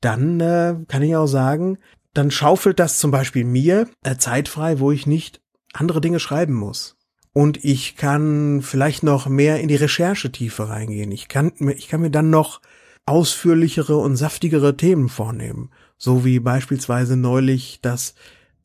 dann 0.00 0.40
äh, 0.40 0.76
kann 0.88 1.02
ich 1.02 1.14
auch 1.16 1.26
sagen, 1.26 1.78
dann 2.14 2.30
schaufelt 2.30 2.78
das 2.78 2.98
zum 2.98 3.10
Beispiel 3.10 3.44
mir 3.44 3.88
äh, 4.02 4.16
Zeit 4.16 4.48
frei, 4.48 4.80
wo 4.80 4.90
ich 4.92 5.06
nicht 5.06 5.40
andere 5.72 6.00
Dinge 6.00 6.20
schreiben 6.20 6.54
muss. 6.54 6.96
Und 7.32 7.64
ich 7.64 7.96
kann 7.96 8.60
vielleicht 8.60 9.02
noch 9.02 9.26
mehr 9.26 9.60
in 9.60 9.68
die 9.68 9.76
Recherchetiefe 9.76 10.68
reingehen. 10.68 11.10
Ich 11.12 11.28
kann, 11.28 11.52
ich 11.76 11.88
kann 11.88 12.02
mir 12.02 12.10
dann 12.10 12.28
noch 12.28 12.60
ausführlichere 13.06 13.96
und 13.96 14.16
saftigere 14.16 14.76
Themen 14.76 15.08
vornehmen. 15.08 15.70
So 16.02 16.24
wie 16.24 16.40
beispielsweise 16.40 17.16
neulich 17.16 17.78
das 17.80 18.16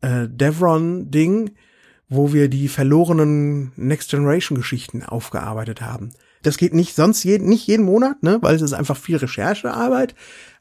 äh, 0.01 0.27
Devron-Ding, 0.27 1.51
wo 2.09 2.33
wir 2.33 2.47
die 2.47 2.67
verlorenen 2.67 3.73
Next 3.75 4.09
Generation 4.09 4.57
Geschichten 4.57 5.03
aufgearbeitet 5.03 5.79
haben. 5.79 6.13
Das 6.41 6.57
geht 6.57 6.73
nicht 6.73 6.95
sonst 6.95 7.23
jeden, 7.23 7.47
nicht 7.47 7.67
jeden 7.67 7.85
Monat, 7.85 8.23
ne, 8.23 8.39
weil 8.41 8.55
es 8.55 8.63
ist 8.63 8.73
einfach 8.73 8.97
viel 8.97 9.17
Recherchearbeit. 9.17 10.15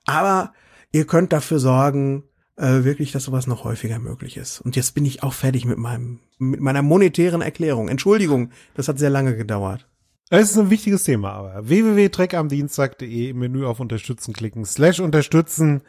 Aber 0.04 0.52
ihr 0.92 1.06
könnt 1.06 1.32
dafür 1.32 1.60
sorgen, 1.60 2.24
äh, 2.56 2.84
wirklich, 2.84 3.10
dass 3.10 3.24
sowas 3.24 3.46
noch 3.46 3.64
häufiger 3.64 3.98
möglich 3.98 4.36
ist. 4.36 4.60
Und 4.60 4.76
jetzt 4.76 4.94
bin 4.94 5.06
ich 5.06 5.22
auch 5.22 5.32
fertig 5.32 5.64
mit 5.64 5.78
meinem, 5.78 6.20
mit 6.36 6.60
meiner 6.60 6.82
monetären 6.82 7.40
Erklärung. 7.40 7.88
Entschuldigung, 7.88 8.50
das 8.74 8.88
hat 8.88 8.98
sehr 8.98 9.08
lange 9.08 9.34
gedauert. 9.34 9.88
Es 10.28 10.50
ist 10.50 10.58
ein 10.58 10.68
wichtiges 10.68 11.04
Thema, 11.04 11.32
aber 11.32 11.66
www.treckamdienstag.de 11.66 13.30
im 13.30 13.38
Menü 13.38 13.64
auf 13.64 13.80
Unterstützen 13.80 14.34
klicken, 14.34 14.66
slash 14.66 15.00
unterstützen 15.00 15.80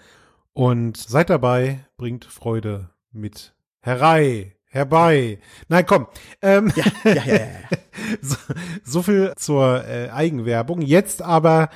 und 0.57 0.97
seid 0.97 1.29
dabei, 1.29 1.85
bringt 1.97 2.25
Freude 2.25 2.89
mit 3.11 3.53
herei, 3.79 4.55
herbei. 4.65 5.37
Nein, 5.67 5.85
komm. 5.85 6.07
Ähm, 6.41 6.73
ja, 6.75 6.85
ja, 7.03 7.13
ja, 7.13 7.35
ja. 7.35 7.45
so, 8.23 8.35
so 8.83 9.03
viel 9.03 9.33
zur 9.35 9.85
äh, 9.85 10.09
Eigenwerbung. 10.09 10.81
Jetzt 10.81 11.21
aber 11.21 11.69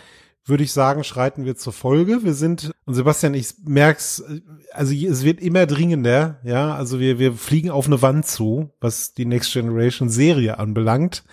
würde 0.46 0.64
ich 0.64 0.74
sagen, 0.74 1.04
schreiten 1.04 1.46
wir 1.46 1.56
zur 1.56 1.74
Folge. 1.74 2.24
Wir 2.24 2.34
sind, 2.34 2.72
und 2.86 2.96
Sebastian, 2.96 3.36
ich 3.36 3.54
merk's, 3.64 4.24
also 4.72 4.96
es 4.96 5.24
wird 5.24 5.42
immer 5.42 5.68
dringender, 5.68 6.40
ja, 6.44 6.74
also 6.74 7.00
wir, 7.00 7.20
wir 7.20 7.34
fliegen 7.34 7.70
auf 7.70 7.86
eine 7.86 8.02
Wand 8.02 8.26
zu, 8.26 8.72
was 8.80 9.14
die 9.14 9.26
Next 9.26 9.54
Generation 9.54 10.10
Serie 10.10 10.58
anbelangt. 10.58 11.24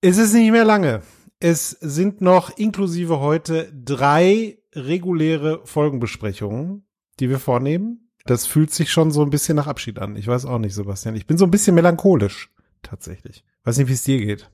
Es 0.00 0.18
ist 0.18 0.34
nicht 0.34 0.50
mehr 0.50 0.64
lange. 0.64 1.02
Es 1.38 1.70
sind 1.70 2.20
noch 2.20 2.58
inklusive 2.58 3.20
heute 3.20 3.72
drei 3.72 4.59
reguläre 4.74 5.60
Folgenbesprechungen, 5.64 6.84
die 7.18 7.28
wir 7.28 7.38
vornehmen. 7.38 8.10
Das 8.24 8.46
fühlt 8.46 8.72
sich 8.72 8.92
schon 8.92 9.10
so 9.10 9.22
ein 9.22 9.30
bisschen 9.30 9.56
nach 9.56 9.66
Abschied 9.66 9.98
an. 9.98 10.16
Ich 10.16 10.26
weiß 10.26 10.44
auch 10.44 10.58
nicht, 10.58 10.74
Sebastian. 10.74 11.16
Ich 11.16 11.26
bin 11.26 11.38
so 11.38 11.44
ein 11.44 11.50
bisschen 11.50 11.74
melancholisch, 11.74 12.50
tatsächlich. 12.82 13.44
Weiß 13.64 13.78
nicht, 13.78 13.88
wie 13.88 13.94
es 13.94 14.04
dir 14.04 14.18
geht. 14.18 14.50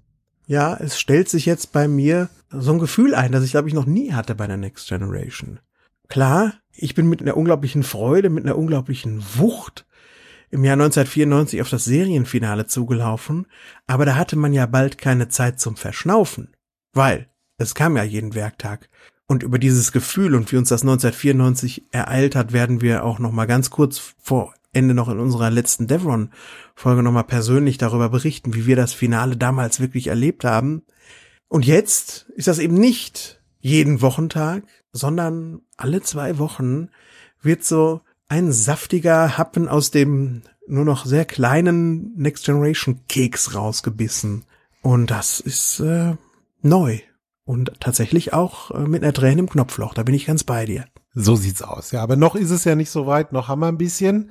Ja, 0.46 0.76
es 0.76 0.98
stellt 0.98 1.28
sich 1.28 1.44
jetzt 1.44 1.72
bei 1.72 1.88
mir 1.88 2.28
so 2.50 2.72
ein 2.72 2.78
Gefühl 2.78 3.14
ein, 3.14 3.32
das 3.32 3.44
ich 3.44 3.50
glaube 3.50 3.68
ich 3.68 3.74
noch 3.74 3.86
nie 3.86 4.12
hatte 4.12 4.34
bei 4.36 4.46
der 4.46 4.56
Next 4.56 4.88
Generation. 4.88 5.58
Klar, 6.08 6.54
ich 6.72 6.94
bin 6.94 7.08
mit 7.08 7.20
einer 7.20 7.36
unglaublichen 7.36 7.82
Freude, 7.82 8.30
mit 8.30 8.44
einer 8.44 8.56
unglaublichen 8.56 9.24
Wucht 9.34 9.86
im 10.50 10.64
Jahr 10.64 10.74
1994 10.74 11.60
auf 11.60 11.68
das 11.68 11.84
Serienfinale 11.84 12.66
zugelaufen, 12.66 13.46
aber 13.88 14.04
da 14.04 14.14
hatte 14.14 14.36
man 14.36 14.52
ja 14.52 14.66
bald 14.66 14.98
keine 14.98 15.28
Zeit 15.28 15.58
zum 15.58 15.76
Verschnaufen, 15.76 16.54
weil 16.92 17.28
es 17.58 17.74
kam 17.74 17.96
ja 17.96 18.04
jeden 18.04 18.34
Werktag. 18.34 18.88
Und 19.26 19.42
über 19.42 19.58
dieses 19.58 19.90
Gefühl 19.90 20.34
und 20.34 20.52
wie 20.52 20.56
uns 20.56 20.68
das 20.68 20.82
1994 20.82 21.84
ereilt 21.90 22.36
hat, 22.36 22.52
werden 22.52 22.80
wir 22.80 23.04
auch 23.04 23.18
noch 23.18 23.32
mal 23.32 23.46
ganz 23.46 23.70
kurz 23.70 24.14
vor 24.22 24.54
Ende 24.72 24.94
noch 24.94 25.08
in 25.08 25.18
unserer 25.18 25.50
letzten 25.50 25.86
Devron-Folge 25.88 27.02
nochmal 27.02 27.24
persönlich 27.24 27.78
darüber 27.78 28.08
berichten, 28.08 28.54
wie 28.54 28.66
wir 28.66 28.76
das 28.76 28.92
Finale 28.92 29.36
damals 29.36 29.80
wirklich 29.80 30.08
erlebt 30.08 30.44
haben. 30.44 30.82
Und 31.48 31.64
jetzt 31.64 32.26
ist 32.34 32.46
das 32.46 32.58
eben 32.58 32.74
nicht 32.74 33.40
jeden 33.60 34.00
Wochentag, 34.00 34.62
sondern 34.92 35.62
alle 35.76 36.02
zwei 36.02 36.38
Wochen 36.38 36.90
wird 37.42 37.64
so 37.64 38.02
ein 38.28 38.52
saftiger 38.52 39.38
Happen 39.38 39.68
aus 39.68 39.90
dem 39.90 40.42
nur 40.68 40.84
noch 40.84 41.06
sehr 41.06 41.24
kleinen 41.24 42.12
Next 42.16 42.44
Generation 42.44 43.00
Keks 43.08 43.54
rausgebissen. 43.54 44.44
Und 44.82 45.10
das 45.10 45.40
ist 45.40 45.80
äh, 45.80 46.16
neu. 46.62 47.00
Und 47.46 47.80
tatsächlich 47.80 48.34
auch 48.34 48.72
äh, 48.72 48.80
mit 48.80 49.02
einer 49.02 49.14
Träne 49.14 49.40
im 49.40 49.48
Knopfloch. 49.48 49.94
Da 49.94 50.02
bin 50.02 50.14
ich 50.14 50.26
ganz 50.26 50.44
bei 50.44 50.66
dir. 50.66 50.84
So 51.14 51.36
sieht's 51.36 51.62
aus. 51.62 51.92
Ja, 51.92 52.02
aber 52.02 52.16
noch 52.16 52.34
ist 52.34 52.50
es 52.50 52.64
ja 52.64 52.74
nicht 52.74 52.90
so 52.90 53.06
weit. 53.06 53.32
Noch 53.32 53.48
haben 53.48 53.60
wir 53.60 53.68
ein 53.68 53.78
bisschen 53.78 54.30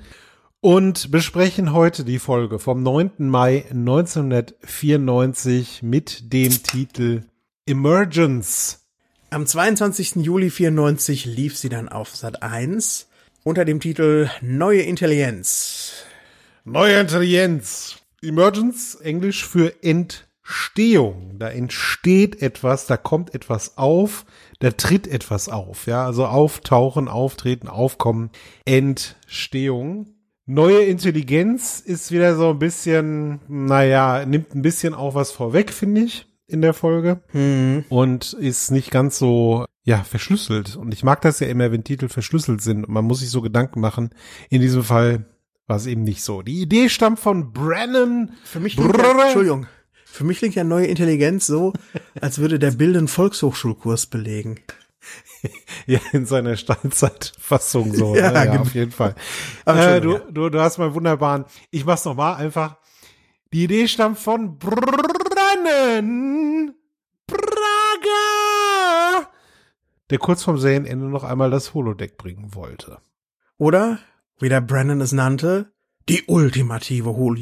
und 0.60 1.10
besprechen 1.10 1.72
heute 1.72 2.04
die 2.04 2.18
Folge 2.18 2.58
vom 2.58 2.82
9. 2.82 3.12
Mai 3.18 3.64
1994 3.70 5.82
mit 5.82 6.30
dem 6.32 6.50
Titel 6.62 7.22
Emergence. 7.66 8.86
Am 9.30 9.46
22. 9.46 10.16
Juli 10.16 10.50
94 10.50 11.24
lief 11.24 11.56
sie 11.56 11.68
dann 11.68 11.88
auf 11.88 12.16
Sat 12.16 12.42
1 12.42 13.06
unter 13.44 13.64
dem 13.64 13.78
Titel 13.80 14.28
Neue 14.40 14.82
Intelligenz. 14.82 15.92
Neue 16.64 16.98
Intelligenz. 16.98 17.98
Emergence, 18.20 18.96
Englisch 18.96 19.46
für 19.46 19.72
Entstehung. 20.46 21.38
Da 21.38 21.48
entsteht 21.48 22.40
etwas, 22.40 22.86
da 22.86 22.96
kommt 22.96 23.34
etwas 23.34 23.76
auf, 23.76 24.24
da 24.60 24.70
tritt 24.70 25.06
etwas 25.06 25.48
auf. 25.48 25.86
Ja, 25.86 26.06
also 26.06 26.26
auftauchen, 26.26 27.08
auftreten, 27.08 27.68
aufkommen, 27.68 28.30
Entstehung. 28.64 30.08
Neue 30.46 30.84
Intelligenz 30.84 31.80
ist 31.80 32.12
wieder 32.12 32.36
so 32.36 32.50
ein 32.50 32.60
bisschen, 32.60 33.40
naja, 33.48 34.24
nimmt 34.24 34.54
ein 34.54 34.62
bisschen 34.62 34.94
auch 34.94 35.14
was 35.16 35.32
vorweg, 35.32 35.72
finde 35.72 36.02
ich, 36.02 36.26
in 36.46 36.62
der 36.62 36.72
Folge. 36.72 37.20
Hm. 37.28 37.84
Und 37.88 38.32
ist 38.34 38.70
nicht 38.70 38.92
ganz 38.92 39.18
so, 39.18 39.64
ja, 39.82 40.04
verschlüsselt. 40.04 40.76
Und 40.76 40.94
ich 40.94 41.02
mag 41.02 41.20
das 41.22 41.40
ja 41.40 41.48
immer, 41.48 41.72
wenn 41.72 41.82
Titel 41.82 42.08
verschlüsselt 42.08 42.60
sind 42.60 42.84
und 42.84 42.92
man 42.92 43.04
muss 43.04 43.20
sich 43.20 43.30
so 43.30 43.42
Gedanken 43.42 43.80
machen. 43.80 44.10
In 44.48 44.60
diesem 44.60 44.84
Fall 44.84 45.24
war 45.66 45.76
es 45.78 45.86
eben 45.86 46.04
nicht 46.04 46.22
so. 46.22 46.42
Die 46.42 46.62
Idee 46.62 46.88
stammt 46.88 47.18
von 47.18 47.52
Brennan. 47.52 48.32
Für 48.44 48.60
mich 48.60 48.76
ja, 48.76 48.84
Entschuldigung. 48.84 49.66
Für 50.16 50.24
mich 50.24 50.38
klingt 50.38 50.54
ja 50.54 50.64
neue 50.64 50.86
Intelligenz 50.86 51.46
so, 51.46 51.74
als 52.22 52.38
würde 52.38 52.58
der 52.58 52.70
Bild 52.70 52.96
einen 52.96 53.06
Volkshochschulkurs 53.06 54.06
belegen. 54.06 54.58
ja, 55.86 56.00
in 56.12 56.24
seiner 56.24 56.56
Steinzeitfassung 56.56 57.92
so. 57.92 58.16
ja, 58.16 58.30
ne? 58.30 58.34
ja 58.34 58.44
genau. 58.46 58.62
auf 58.62 58.74
jeden 58.74 58.92
Fall. 58.92 59.14
Äh, 59.66 60.00
du, 60.00 60.18
du, 60.30 60.48
du 60.48 60.58
hast 60.58 60.78
mal 60.78 60.94
wunderbaren, 60.94 61.44
ich 61.70 61.84
mach's 61.84 62.06
nochmal 62.06 62.36
einfach. 62.36 62.78
Die 63.52 63.64
Idee 63.64 63.86
stammt 63.88 64.18
von 64.18 64.58
Brennen 64.58 66.74
Braga, 67.26 68.08
der 70.08 70.18
kurz 70.18 70.44
vorm 70.44 70.56
Serienende 70.56 71.10
noch 71.10 71.24
einmal 71.24 71.50
das 71.50 71.74
Holodeck 71.74 72.16
bringen 72.16 72.54
wollte. 72.54 73.02
Oder, 73.58 73.98
wie 74.38 74.48
der 74.48 74.62
Brennan 74.62 75.02
es 75.02 75.12
nannte, 75.12 75.74
die 76.08 76.24
ultimative 76.26 77.16
Hol 77.16 77.36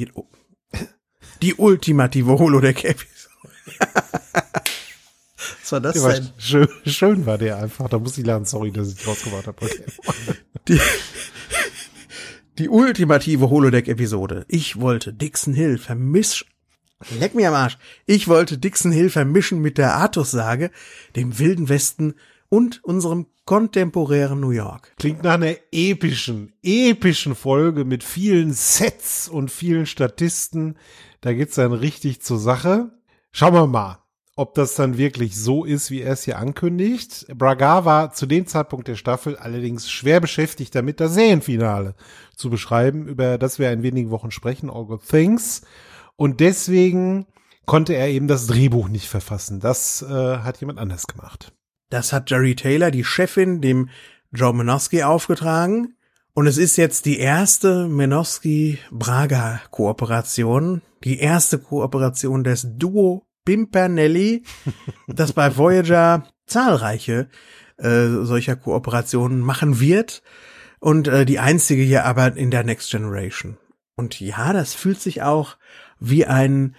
die 1.43 1.55
ultimative 1.55 2.39
Holodeck-Episode. 2.39 3.09
Was 5.63 5.73
war 5.73 5.81
das 5.81 6.03
war 6.03 6.13
denn? 6.13 6.31
Schön, 6.39 6.69
schön 6.87 7.27
war 7.27 7.39
der 7.39 7.59
einfach. 7.59 7.89
Da 7.89 7.99
muss 7.99 8.19
ich 8.19 8.25
lernen. 8.27 8.45
Sorry, 8.45 8.71
dass 8.71 8.93
ich 8.93 9.07
rausgebracht 9.07 9.47
habe. 9.47 9.65
Okay. 9.65 9.85
Die, 10.69 10.81
die 12.59 12.69
ultimative 12.69 13.51
Holodeck-Episode. 13.51 14.45
Ich 14.49 14.81
wollte 14.81 15.13
Dixon 15.13 15.55
Hill 15.55 15.79
vermischen. 15.79 16.47
Leck 17.19 17.35
mir 17.35 17.49
am 17.49 17.55
Arsch. 17.55 17.79
Ich 18.07 18.29
wollte 18.29 18.59
Dixon 18.59 18.93
Hill 18.93 19.11
vermischen 19.11 19.61
mit 19.61 19.79
der 19.79 19.95
Artus-Sage, 19.95 20.71
dem 21.17 21.39
Wilden 21.39 21.69
Westen 21.69 22.15
und 22.49 22.83
unserem 22.85 23.27
kontemporären 23.45 24.41
New 24.41 24.51
York. 24.51 24.93
Klingt 24.99 25.23
nach 25.23 25.35
einer 25.35 25.55
epischen, 25.71 26.53
epischen 26.63 27.35
Folge 27.35 27.85
mit 27.85 28.05
vielen 28.05 28.53
Sets 28.53 29.29
und 29.29 29.51
vielen 29.51 29.87
Statisten. 29.87 30.77
Da 31.25 31.33
geht's 31.33 31.55
dann 31.55 31.73
richtig 31.73 32.21
zur 32.23 32.39
Sache. 32.39 32.91
Schauen 33.33 33.55
wir 33.55 33.67
mal 33.67 34.05
ob 34.37 34.55
das 34.55 34.75
dann 34.75 34.99
wirklich 34.99 35.37
so 35.37 35.65
ist, 35.65 35.91
wie 35.91 36.01
er 36.01 36.15
es 36.15 36.25
hier 36.25 36.39
ankündigt. 36.39 37.27
Braga 37.37 37.85
war 37.85 38.13
zu 38.13 38.27
dem 38.27 38.47
Zeitpunkt 38.47 38.89
der 38.89 38.97
Staffel 38.97 39.37
allerdings 39.37 39.91
schwer 39.91 40.21
beschäftigt 40.21 40.75
damit, 40.75 41.01
das 41.01 41.15
Serienfinale 41.15 41.95
zu 42.35 42.51
beschreiben, 42.51 43.07
über 43.07 43.39
das 43.39 43.59
wir 43.59 43.71
in 43.71 43.83
wenigen 43.83 44.11
Wochen 44.11 44.33
sprechen, 44.33 44.71
All 44.71 44.87
Good 44.87 45.07
Things. 45.09 45.63
Und 46.17 46.41
deswegen 46.41 47.27
konnte 47.65 47.95
er 47.95 48.09
eben 48.09 48.27
das 48.27 48.47
Drehbuch 48.49 48.89
nicht 48.89 49.09
verfassen. 49.09 49.61
Das 49.61 50.03
äh, 50.03 50.39
hat 50.39 50.61
jemand 50.61 50.81
anders 50.81 51.07
gemacht. 51.07 51.53
Das 51.91 52.13
hat 52.13 52.31
Jerry 52.31 52.57
Taylor, 52.57 52.91
die 52.91 53.05
Chefin, 53.05 53.61
dem 53.61 53.89
Joe 54.33 54.53
Menosky 54.53 55.05
aufgetragen. 55.05 55.95
Und 56.37 56.49
es 56.49 56.59
ist 56.59 56.77
jetzt 56.77 57.07
die 57.07 57.21
erste 57.21 57.87
Menosky-Braga-Kooperation, 57.87 60.83
die 61.05 61.21
erste 61.21 61.61
Kooperation 61.61 62.43
des 62.43 62.67
Duo 62.77 63.25
Pimpernelli, 63.45 64.43
das 65.07 65.33
bei 65.33 65.57
Voyager 65.57 66.27
zahlreiche 66.47 67.29
äh, 67.77 68.09
solcher 68.23 68.57
Kooperationen 68.57 69.39
machen 69.41 69.79
wird 69.79 70.25
und 70.81 71.07
äh, 71.07 71.25
die 71.25 71.39
einzige 71.39 71.83
hier 71.83 72.05
aber 72.05 72.37
in 72.37 72.51
der 72.51 72.65
Next 72.65 72.91
Generation. 72.91 73.57
Und 73.95 74.19
ja, 74.19 74.53
das 74.53 74.75
fühlt 74.75 75.01
sich 75.01 75.23
auch 75.23 75.57
wie 76.01 76.27
ein 76.27 76.75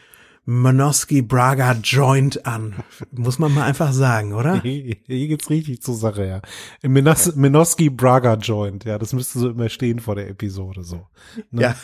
Monosky 0.45 1.23
Braga 1.23 1.73
Joint 1.83 2.45
an. 2.45 2.75
Muss 3.11 3.39
man 3.39 3.53
mal 3.53 3.63
einfach 3.63 3.91
sagen, 3.91 4.33
oder? 4.33 4.61
Hier, 4.61 4.95
hier 5.07 5.27
geht's 5.27 5.49
richtig 5.49 5.81
zur 5.81 5.95
Sache, 5.95 6.25
ja. 6.25 6.41
Minos 6.87 7.35
Minoski 7.35 7.89
Braga 7.89 8.35
Joint, 8.35 8.85
ja, 8.85 8.97
das 8.97 9.13
müsste 9.13 9.39
so 9.39 9.49
immer 9.49 9.69
stehen 9.69 9.99
vor 9.99 10.15
der 10.15 10.29
Episode, 10.29 10.83
so. 10.83 11.07
Ne? 11.49 11.61
Ja. 11.61 11.75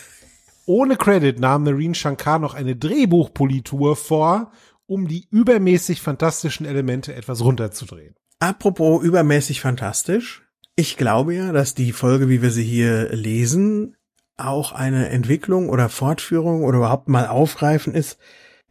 Ohne 0.68 0.96
Credit 0.96 1.39
nahm 1.39 1.63
Marine 1.63 1.96
Shankar 1.96 2.38
noch 2.38 2.53
eine 2.53 2.75
Drehbuchpolitur 2.75 3.96
vor 3.96 4.51
um 4.86 5.08
die 5.08 5.25
übermäßig 5.32 6.01
fantastischen 6.01 6.65
Elemente 6.65 7.15
etwas 7.15 7.41
runterzudrehen. 7.41 8.15
Apropos 8.39 9.01
übermäßig 9.01 9.62
fantastisch. 9.62 10.44
Ich 10.75 10.98
glaube 10.98 11.34
ja, 11.34 11.53
dass 11.53 11.75
die 11.75 11.94
Folge, 11.94 12.27
wie 12.27 12.41
wir 12.41 12.51
sie 12.51 12.63
hier 12.63 13.08
lesen, 13.13 13.96
auch 14.36 14.74
eine 14.74 15.10
Entwicklung 15.10 15.70
oder 15.70 15.88
Fortführung 15.88 16.63
oder 16.63 16.80
überhaupt 16.80 17.08
mal 17.08 17.27
aufgreifen 17.27 17.94
ist 17.94 18.18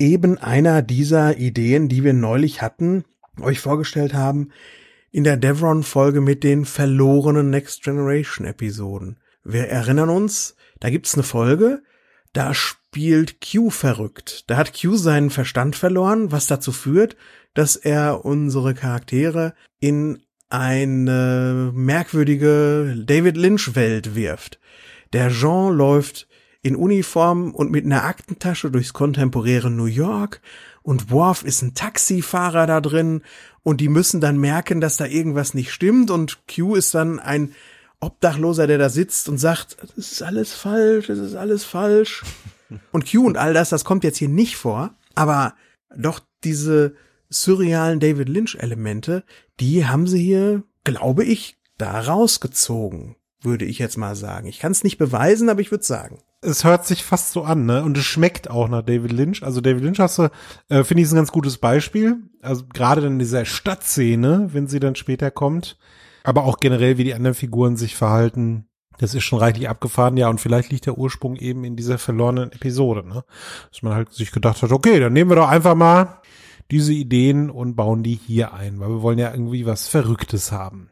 eben 0.01 0.39
einer 0.39 0.83
dieser 0.83 1.37
Ideen, 1.37 1.89
die 1.89 2.03
wir 2.03 2.15
neulich 2.15 2.63
hatten, 2.63 3.05
euch 3.41 3.61
vorgestellt 3.61 4.15
haben, 4.15 4.51
in 5.13 5.25
der 5.25 5.37
Devron-Folge 5.37 6.21
mit 6.21 6.43
den 6.43 6.65
verlorenen 6.65 7.51
Next 7.51 7.83
Generation-Episoden. 7.83 9.19
Wir 9.45 9.69
erinnern 9.69 10.09
uns, 10.09 10.57
da 10.81 10.91
gibt's 10.91 11.15
eine 11.15 11.23
Folge, 11.23 11.83
da 12.33 12.55
spielt 12.55 13.41
Q 13.41 13.71
verrückt. 13.71 14.45
Da 14.49 14.57
hat 14.57 14.81
Q 14.81 14.97
seinen 14.97 15.31
Verstand 15.31 15.77
verloren, 15.77 16.33
was 16.33 16.47
dazu 16.47 16.73
führt, 16.73 17.17
dass 17.55 17.77
er 17.77 18.25
unsere 18.25 18.75
Charaktere 18.75 19.55
in 19.81 20.23
eine 20.49 21.73
merkwürdige 21.75 22.97
David 23.05 23.37
Lynch-Welt 23.37 24.15
wirft. 24.15 24.61
Der 25.13 25.31
Jean 25.31 25.75
läuft 25.75 26.29
in 26.63 26.77
Uniform 26.77 27.55
und 27.55 27.71
mit 27.71 27.85
einer 27.85 28.05
Aktentasche 28.05 28.71
durchs 28.71 28.93
kontemporäre 28.93 29.71
New 29.71 29.87
York. 29.87 30.41
Und 30.83 31.11
Worf 31.11 31.43
ist 31.43 31.63
ein 31.63 31.75
Taxifahrer 31.75 32.67
da 32.67 32.81
drin. 32.81 33.23
Und 33.63 33.81
die 33.81 33.89
müssen 33.89 34.21
dann 34.21 34.39
merken, 34.39 34.81
dass 34.81 34.97
da 34.97 35.07
irgendwas 35.07 35.55
nicht 35.55 35.73
stimmt. 35.73 36.11
Und 36.11 36.41
Q 36.47 36.75
ist 36.75 36.95
dann 36.95 37.19
ein 37.19 37.55
Obdachloser, 38.01 38.67
der 38.67 38.79
da 38.79 38.89
sitzt 38.89 39.29
und 39.29 39.39
sagt, 39.39 39.77
das 39.97 40.13
ist 40.13 40.23
alles 40.23 40.55
falsch, 40.55 41.07
das 41.09 41.19
ist 41.19 41.35
alles 41.35 41.65
falsch. 41.65 42.23
Und 42.93 43.11
Q 43.11 43.27
und 43.27 43.37
all 43.37 43.53
das, 43.53 43.71
das 43.71 43.85
kommt 43.85 44.05
jetzt 44.05 44.19
hier 44.19 44.29
nicht 44.29 44.57
vor, 44.57 44.95
aber 45.17 45.55
doch 45.97 46.21
diese 46.45 46.95
surrealen 47.29 47.99
David 47.99 48.29
Lynch 48.29 48.57
Elemente, 48.61 49.25
die 49.59 49.87
haben 49.87 50.07
sie 50.07 50.23
hier, 50.23 50.63
glaube 50.85 51.25
ich, 51.25 51.59
da 51.79 51.99
rausgezogen, 51.99 53.17
würde 53.43 53.65
ich 53.65 53.81
jetzt 53.81 53.97
mal 53.97 54.15
sagen. 54.15 54.47
Ich 54.47 54.61
kann 54.61 54.71
es 54.71 54.85
nicht 54.85 54.99
beweisen, 54.99 55.49
aber 55.49 55.61
ich 55.61 55.73
würde 55.73 55.83
sagen 55.83 56.23
es 56.43 56.65
hört 56.65 56.87
sich 56.87 57.05
fast 57.05 57.33
so 57.33 57.43
an, 57.43 57.67
ne? 57.67 57.83
Und 57.83 57.99
es 57.99 58.05
schmeckt 58.05 58.49
auch 58.49 58.69
nach 58.69 58.83
David 58.83 59.13
Lynch. 59.13 59.43
Also 59.43 59.61
David 59.61 59.83
Lynch 59.83 59.99
hast 59.99 60.19
du, 60.19 60.31
äh, 60.69 60.85
finde 60.85 61.03
ich, 61.03 61.07
ist 61.07 61.13
ein 61.13 61.17
ganz 61.17 61.33
gutes 61.33 61.59
Beispiel. 61.59 62.17
Also 62.41 62.65
gerade 62.73 63.07
in 63.07 63.19
dieser 63.19 63.45
Stadtszene, 63.45 64.49
wenn 64.53 64.67
sie 64.67 64.81
dann 64.81 64.95
später 64.95 65.31
kommt, 65.31 65.79
aber 66.25 66.45
auch 66.45 66.59
generell, 66.59 66.99
wie 66.99 67.05
die 67.05 67.15
anderen 67.15 67.35
Figuren 67.35 67.77
sich 67.77 67.95
verhalten, 67.97 68.67
das 68.99 69.15
ist 69.15 69.25
schon 69.25 69.39
reichlich 69.39 69.69
abgefahren, 69.69 70.19
ja, 70.19 70.29
und 70.29 70.41
vielleicht 70.43 70.71
liegt 70.71 70.85
der 70.85 70.99
Ursprung 70.99 71.37
eben 71.37 71.65
in 71.65 71.75
dieser 71.75 71.97
verlorenen 71.97 72.53
Episode, 72.53 73.07
ne? 73.07 73.25
Dass 73.71 73.83
man 73.83 73.95
halt 73.95 74.13
sich 74.13 74.31
gedacht 74.31 74.63
hat, 74.63 74.73
okay, 74.73 75.01
dann 75.01 75.13
nehmen 75.13 75.31
wir 75.31 75.37
doch 75.37 75.49
einfach 75.49 75.75
mal 75.75 76.21
diese 76.71 76.93
Ideen 76.93 77.51
und 77.51 77.77
bauen 77.77 78.03
die 78.03 78.15
hier 78.15 78.53
ein, 78.55 78.79
weil 78.79 78.89
wir 78.89 79.03
wollen 79.03 79.19
ja 79.19 79.33
irgendwie 79.33 79.67
was 79.67 79.89
Verrücktes 79.89 80.53
haben. 80.53 80.91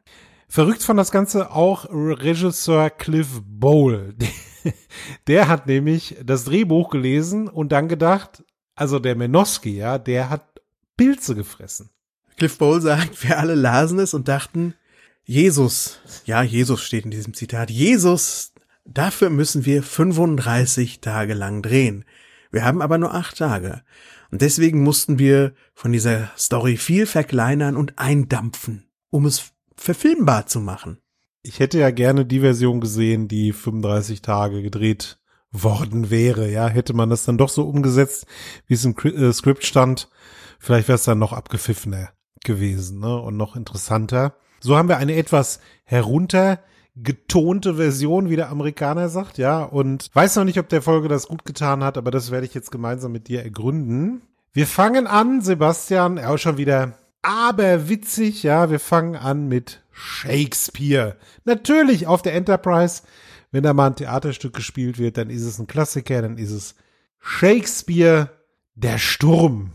Verrückt 0.49 0.83
fand 0.83 0.99
das 0.99 1.13
Ganze 1.13 1.53
auch 1.53 1.87
Regisseur 1.91 2.91
Cliff 2.91 3.43
Bowl. 3.45 4.15
Der 5.27 5.49
hat 5.49 5.67
nämlich 5.67 6.17
das 6.25 6.45
Drehbuch 6.45 6.91
gelesen 6.91 7.49
und 7.49 7.71
dann 7.73 7.89
gedacht, 7.89 8.45
also 8.75 8.99
der 9.01 9.17
Menoski, 9.17 9.77
ja, 9.77 9.99
der 9.99 10.31
hat 10.31 10.63
Pilze 10.97 11.35
gefressen. 11.35 11.91
Cliff 12.37 12.59
Bowl 12.59 12.81
sagt, 12.81 13.25
wir 13.25 13.39
alle 13.39 13.57
lasen 13.57 13.99
es 13.99 14.15
und 14.15 14.29
dachten, 14.29 14.75
Jesus, 15.25 15.99
ja, 16.25 16.43
Jesus 16.43 16.83
steht 16.83 17.05
in 17.05 17.11
diesem 17.11 17.35
Zitat, 17.35 17.71
Jesus, 17.71 18.53
dafür 18.85 19.31
müssen 19.31 19.67
wir 19.67 19.83
35 19.83 21.01
Tage 21.01 21.35
lang 21.35 21.61
drehen. 21.63 22.05
Wir 22.51 22.65
haben 22.65 22.81
aber 22.81 22.99
nur 22.99 23.15
acht 23.15 23.37
Tage. 23.39 23.83
Und 24.31 24.43
deswegen 24.43 24.83
mussten 24.83 25.19
wir 25.19 25.55
von 25.75 25.93
dieser 25.93 26.31
Story 26.37 26.77
viel 26.77 27.07
verkleinern 27.07 27.77
und 27.77 27.99
eindampfen, 27.99 28.89
um 29.11 29.27
es 29.27 29.53
verfilmbar 29.77 30.47
zu 30.47 30.61
machen. 30.61 30.99
Ich 31.43 31.61
hätte 31.61 31.79
ja 31.79 31.91
gerne 31.91 32.25
die 32.25 32.41
Version 32.41 32.81
gesehen, 32.81 33.29
die 33.29 33.53
35 33.53 34.23
Tage 34.23 34.63
gedreht 34.63 35.19
worden 35.51 36.11
wäre. 36.11 36.51
Ja, 36.51 36.69
hätte 36.69 36.95
man 36.95 37.11
das 37.11 37.25
dann 37.25 37.39
doch 37.39 37.49
so 37.49 37.63
umgesetzt, 37.63 38.27
wie 38.67 38.75
es 38.75 38.85
im 38.85 38.95
äh, 38.97 39.33
Skript 39.33 39.65
stand, 39.65 40.09
vielleicht 40.59 40.89
wäre 40.89 40.97
es 40.97 41.05
dann 41.05 41.19
noch 41.19 41.33
abgepfiffener 41.33 42.11
gewesen 42.45 43.01
ne? 43.01 43.21
und 43.21 43.37
noch 43.37 43.57
interessanter. 43.57 44.35
So 44.61 44.77
haben 44.77 44.89
wir 44.89 44.99
eine 44.99 45.15
etwas 45.15 45.61
heruntergetonte 45.85 47.77
Version, 47.77 48.29
wie 48.29 48.37
der 48.37 48.51
Amerikaner 48.51 49.09
sagt, 49.09 49.39
ja, 49.39 49.63
und 49.63 50.11
weiß 50.13 50.37
noch 50.37 50.45
nicht, 50.45 50.59
ob 50.59 50.69
der 50.69 50.83
Folge 50.83 51.09
das 51.09 51.29
gut 51.29 51.45
getan 51.45 51.85
hat, 51.85 51.97
aber 51.97 52.11
das 52.11 52.31
werde 52.31 52.47
ich 52.47 52.55
jetzt 52.55 52.71
gemeinsam 52.71 53.13
mit 53.13 53.29
dir 53.29 53.43
ergründen. 53.43 54.23
Wir 54.53 54.67
fangen 54.67 55.07
an, 55.07 55.41
Sebastian, 55.41 56.19
auch 56.19 56.39
schon 56.39 56.57
wieder 56.57 56.99
aber 57.23 57.89
witzig, 57.89 58.43
ja, 58.43 58.71
wir 58.71 58.81
fangen 58.81 59.17
an 59.17 59.49
mit 59.49 59.83
Shakespeare. 59.99 61.17
Natürlich 61.45 62.07
auf 62.07 62.23
der 62.23 62.35
Enterprise. 62.35 63.03
Wenn 63.51 63.63
da 63.63 63.73
mal 63.73 63.89
ein 63.89 63.97
Theaterstück 63.97 64.55
gespielt 64.55 64.99
wird, 64.99 65.17
dann 65.17 65.31
ist 65.31 65.43
es 65.43 65.59
ein 65.59 65.67
Klassiker, 65.67 66.23
dann 66.23 66.37
ist 66.39 66.51
es 66.51 66.75
Shakespeare, 67.19 68.31
der 68.75 68.99
Sturm. 68.99 69.73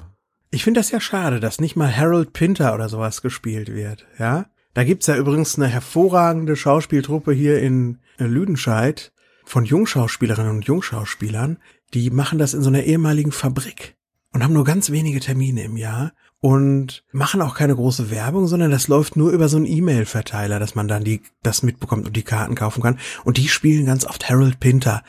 Ich 0.52 0.64
finde 0.64 0.80
das 0.80 0.92
ja 0.92 1.02
schade, 1.02 1.40
dass 1.40 1.60
nicht 1.60 1.76
mal 1.76 1.96
Harold 1.96 2.34
Pinter 2.34 2.74
oder 2.74 2.88
sowas 2.88 3.22
gespielt 3.22 3.74
wird, 3.74 4.06
ja? 4.20 4.46
Da 4.76 4.84
gibt's 4.84 5.08
ja 5.08 5.16
übrigens 5.18 5.58
eine 5.58 5.68
hervorragende 5.68 6.56
Schauspieltruppe 6.56 7.32
hier 7.34 7.60
in 7.60 8.00
Lüdenscheid 8.18 9.12
von 9.44 9.66
Jungschauspielerinnen 9.66 10.52
und 10.52 10.66
Jungschauspielern, 10.66 11.58
die 11.94 12.10
machen 12.10 12.40
das 12.40 12.54
in 12.54 12.62
so 12.62 12.70
einer 12.70 12.84
ehemaligen 12.84 13.32
Fabrik 13.32 13.96
und 14.32 14.44
haben 14.44 14.54
nur 14.54 14.64
ganz 14.64 14.90
wenige 14.90 15.20
Termine 15.20 15.64
im 15.64 15.78
Jahr 15.78 16.14
und 16.44 17.06
machen 17.14 17.42
auch 17.42 17.56
keine 17.56 17.74
große 17.74 18.12
Werbung, 18.12 18.48
sondern 18.48 18.70
das 18.70 18.90
läuft 18.90 19.16
nur 19.16 19.32
über 19.32 19.48
so 19.48 19.56
einen 19.56 19.66
E-Mail-Verteiler, 19.66 20.60
dass 20.60 20.76
man 20.76 20.90
dann 20.90 21.06
die, 21.06 21.22
das 21.42 21.64
mitbekommt 21.64 22.06
und 22.06 22.18
die 22.18 22.24
Karten 22.24 22.54
kaufen 22.54 22.84
kann. 22.84 23.00
Und 23.24 23.38
die 23.38 23.48
spielen 23.48 23.86
ganz 23.86 24.04
oft 24.04 24.30
Harold 24.30 24.60
Pinter. 24.60 25.04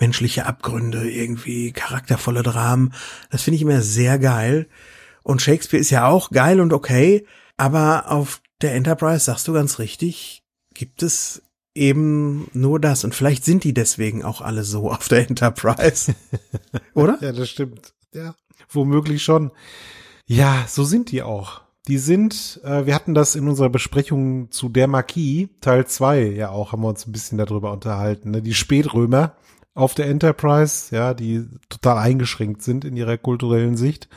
Menschliche 0.00 0.46
Abgründe, 0.46 1.08
irgendwie 1.08 1.70
charaktervolle 1.70 2.42
Dramen. 2.42 2.92
Das 3.30 3.42
finde 3.42 3.54
ich 3.54 3.62
immer 3.62 3.82
sehr 3.82 4.18
geil. 4.18 4.66
Und 5.22 5.42
Shakespeare 5.42 5.80
ist 5.80 5.90
ja 5.90 6.08
auch 6.08 6.32
geil 6.32 6.60
und 6.60 6.72
okay, 6.72 7.24
aber 7.56 8.10
auf 8.10 8.42
der 8.60 8.74
Enterprise, 8.74 9.26
sagst 9.26 9.46
du 9.46 9.52
ganz 9.52 9.78
richtig, 9.78 10.42
gibt 10.74 11.04
es 11.04 11.40
eben 11.72 12.48
nur 12.52 12.80
das. 12.80 13.04
Und 13.04 13.14
vielleicht 13.14 13.44
sind 13.44 13.62
die 13.62 13.74
deswegen 13.74 14.24
auch 14.24 14.40
alle 14.40 14.64
so 14.64 14.90
auf 14.90 15.06
der 15.06 15.28
Enterprise. 15.28 16.16
Oder? 16.94 17.16
ja, 17.20 17.30
das 17.30 17.48
stimmt. 17.48 17.94
Ja, 18.12 18.34
womöglich 18.70 19.22
schon. 19.22 19.52
Ja, 20.32 20.64
so 20.68 20.84
sind 20.84 21.10
die 21.10 21.24
auch. 21.24 21.62
Die 21.88 21.98
sind, 21.98 22.60
äh, 22.62 22.86
wir 22.86 22.94
hatten 22.94 23.14
das 23.14 23.34
in 23.34 23.48
unserer 23.48 23.68
Besprechung 23.68 24.48
zu 24.52 24.68
der 24.68 24.86
Marquis, 24.86 25.48
Teil 25.60 25.88
2 25.88 26.22
ja 26.22 26.50
auch, 26.50 26.70
haben 26.70 26.82
wir 26.82 26.88
uns 26.88 27.04
ein 27.04 27.10
bisschen 27.10 27.36
darüber 27.36 27.72
unterhalten. 27.72 28.30
Ne? 28.30 28.40
Die 28.40 28.54
Spätrömer 28.54 29.32
auf 29.74 29.94
der 29.94 30.06
Enterprise, 30.06 30.94
ja, 30.94 31.14
die 31.14 31.48
total 31.68 31.98
eingeschränkt 31.98 32.62
sind 32.62 32.84
in 32.84 32.96
ihrer 32.96 33.18
kulturellen 33.18 33.76
Sicht. 33.76 34.08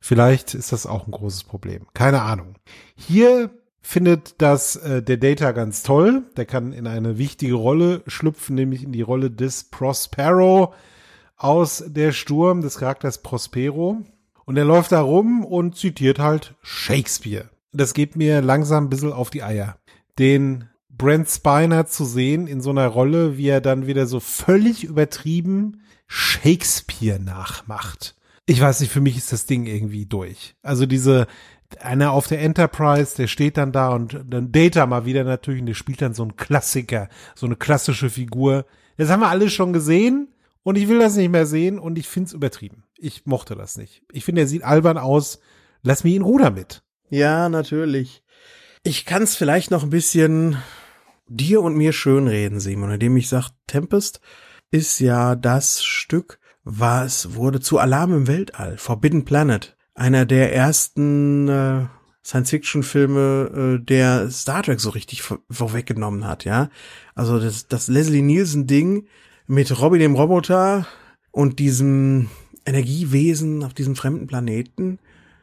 Vielleicht 0.00 0.54
ist 0.54 0.72
das 0.72 0.86
auch 0.86 1.06
ein 1.06 1.12
großes 1.12 1.44
Problem. 1.44 1.82
Keine 1.92 2.22
Ahnung. 2.22 2.54
Hier 2.96 3.50
findet 3.82 4.40
das 4.40 4.76
äh, 4.76 5.02
der 5.02 5.18
Data 5.18 5.52
ganz 5.52 5.82
toll. 5.82 6.22
Der 6.38 6.46
kann 6.46 6.72
in 6.72 6.86
eine 6.86 7.18
wichtige 7.18 7.56
Rolle 7.56 8.02
schlüpfen, 8.06 8.54
nämlich 8.54 8.84
in 8.84 8.92
die 8.92 9.02
Rolle 9.02 9.30
des 9.30 9.64
Prospero 9.64 10.72
aus 11.36 11.84
der 11.86 12.12
Sturm 12.12 12.62
des 12.62 12.78
Charakters 12.78 13.18
Prospero. 13.18 13.98
Und 14.48 14.56
er 14.56 14.64
läuft 14.64 14.92
da 14.92 15.02
rum 15.02 15.44
und 15.44 15.76
zitiert 15.76 16.18
halt 16.18 16.54
Shakespeare. 16.62 17.50
Das 17.74 17.92
geht 17.92 18.16
mir 18.16 18.40
langsam 18.40 18.84
ein 18.84 18.88
bisschen 18.88 19.12
auf 19.12 19.28
die 19.28 19.42
Eier. 19.42 19.76
Den 20.18 20.70
Brent 20.88 21.28
Spiner 21.28 21.84
zu 21.84 22.06
sehen 22.06 22.46
in 22.46 22.62
so 22.62 22.70
einer 22.70 22.86
Rolle, 22.86 23.36
wie 23.36 23.48
er 23.48 23.60
dann 23.60 23.86
wieder 23.86 24.06
so 24.06 24.20
völlig 24.20 24.84
übertrieben 24.84 25.82
Shakespeare 26.06 27.20
nachmacht. 27.20 28.16
Ich 28.46 28.58
weiß 28.58 28.80
nicht, 28.80 28.90
für 28.90 29.02
mich 29.02 29.18
ist 29.18 29.34
das 29.34 29.44
Ding 29.44 29.66
irgendwie 29.66 30.06
durch. 30.06 30.54
Also 30.62 30.86
diese, 30.86 31.26
einer 31.82 32.12
auf 32.12 32.26
der 32.26 32.40
Enterprise, 32.40 33.16
der 33.18 33.26
steht 33.26 33.58
dann 33.58 33.70
da 33.70 33.90
und 33.90 34.18
dann 34.30 34.50
Data 34.50 34.86
mal 34.86 35.04
wieder 35.04 35.24
natürlich 35.24 35.60
und 35.60 35.66
der 35.66 35.74
spielt 35.74 36.00
dann 36.00 36.14
so 36.14 36.24
ein 36.24 36.36
Klassiker, 36.36 37.10
so 37.34 37.44
eine 37.44 37.56
klassische 37.56 38.08
Figur. 38.08 38.64
Das 38.96 39.10
haben 39.10 39.20
wir 39.20 39.28
alle 39.28 39.50
schon 39.50 39.74
gesehen 39.74 40.28
und 40.62 40.78
ich 40.78 40.88
will 40.88 41.00
das 41.00 41.16
nicht 41.16 41.30
mehr 41.30 41.44
sehen 41.44 41.78
und 41.78 41.98
ich 41.98 42.08
find's 42.08 42.32
übertrieben. 42.32 42.84
Ich 42.98 43.26
mochte 43.26 43.54
das 43.54 43.78
nicht. 43.78 44.02
Ich 44.12 44.24
finde, 44.24 44.42
er 44.42 44.48
sieht 44.48 44.64
albern 44.64 44.98
aus. 44.98 45.38
Lass 45.82 46.02
mich 46.02 46.14
in 46.14 46.22
Ruder 46.22 46.50
mit. 46.50 46.82
Ja, 47.10 47.48
natürlich. 47.48 48.24
Ich 48.82 49.04
kann's 49.04 49.36
vielleicht 49.36 49.70
noch 49.70 49.84
ein 49.84 49.90
bisschen 49.90 50.56
dir 51.28 51.62
und 51.62 51.76
mir 51.76 51.92
schönreden, 51.92 52.58
Simon, 52.58 52.90
indem 52.90 53.16
ich 53.16 53.28
sag, 53.28 53.50
Tempest 53.66 54.20
ist 54.70 54.98
ja 54.98 55.36
das 55.36 55.84
Stück, 55.84 56.40
was 56.64 57.34
wurde 57.34 57.60
zu 57.60 57.78
Alarm 57.78 58.12
im 58.12 58.26
Weltall, 58.26 58.76
Forbidden 58.78 59.24
Planet, 59.24 59.76
einer 59.94 60.26
der 60.26 60.54
ersten 60.54 61.48
äh, 61.48 61.86
Science-Fiction-Filme, 62.24 63.78
äh, 63.80 63.84
der 63.84 64.30
Star 64.30 64.62
Trek 64.62 64.80
so 64.80 64.90
richtig 64.90 65.22
vor 65.22 65.38
vorweggenommen 65.50 66.26
hat, 66.26 66.44
ja. 66.44 66.68
Also 67.14 67.38
das, 67.38 67.68
das 67.68 67.88
Leslie 67.88 68.22
Nielsen-Ding 68.22 69.06
mit 69.46 69.78
Robbie 69.80 69.98
dem 69.98 70.14
Roboter 70.14 70.86
und 71.30 71.58
diesem 71.58 72.28
Energiewesen 72.68 73.64
auf 73.64 73.74
diesem 73.74 73.96
fremden 73.96 74.26
Planeten. 74.26 74.98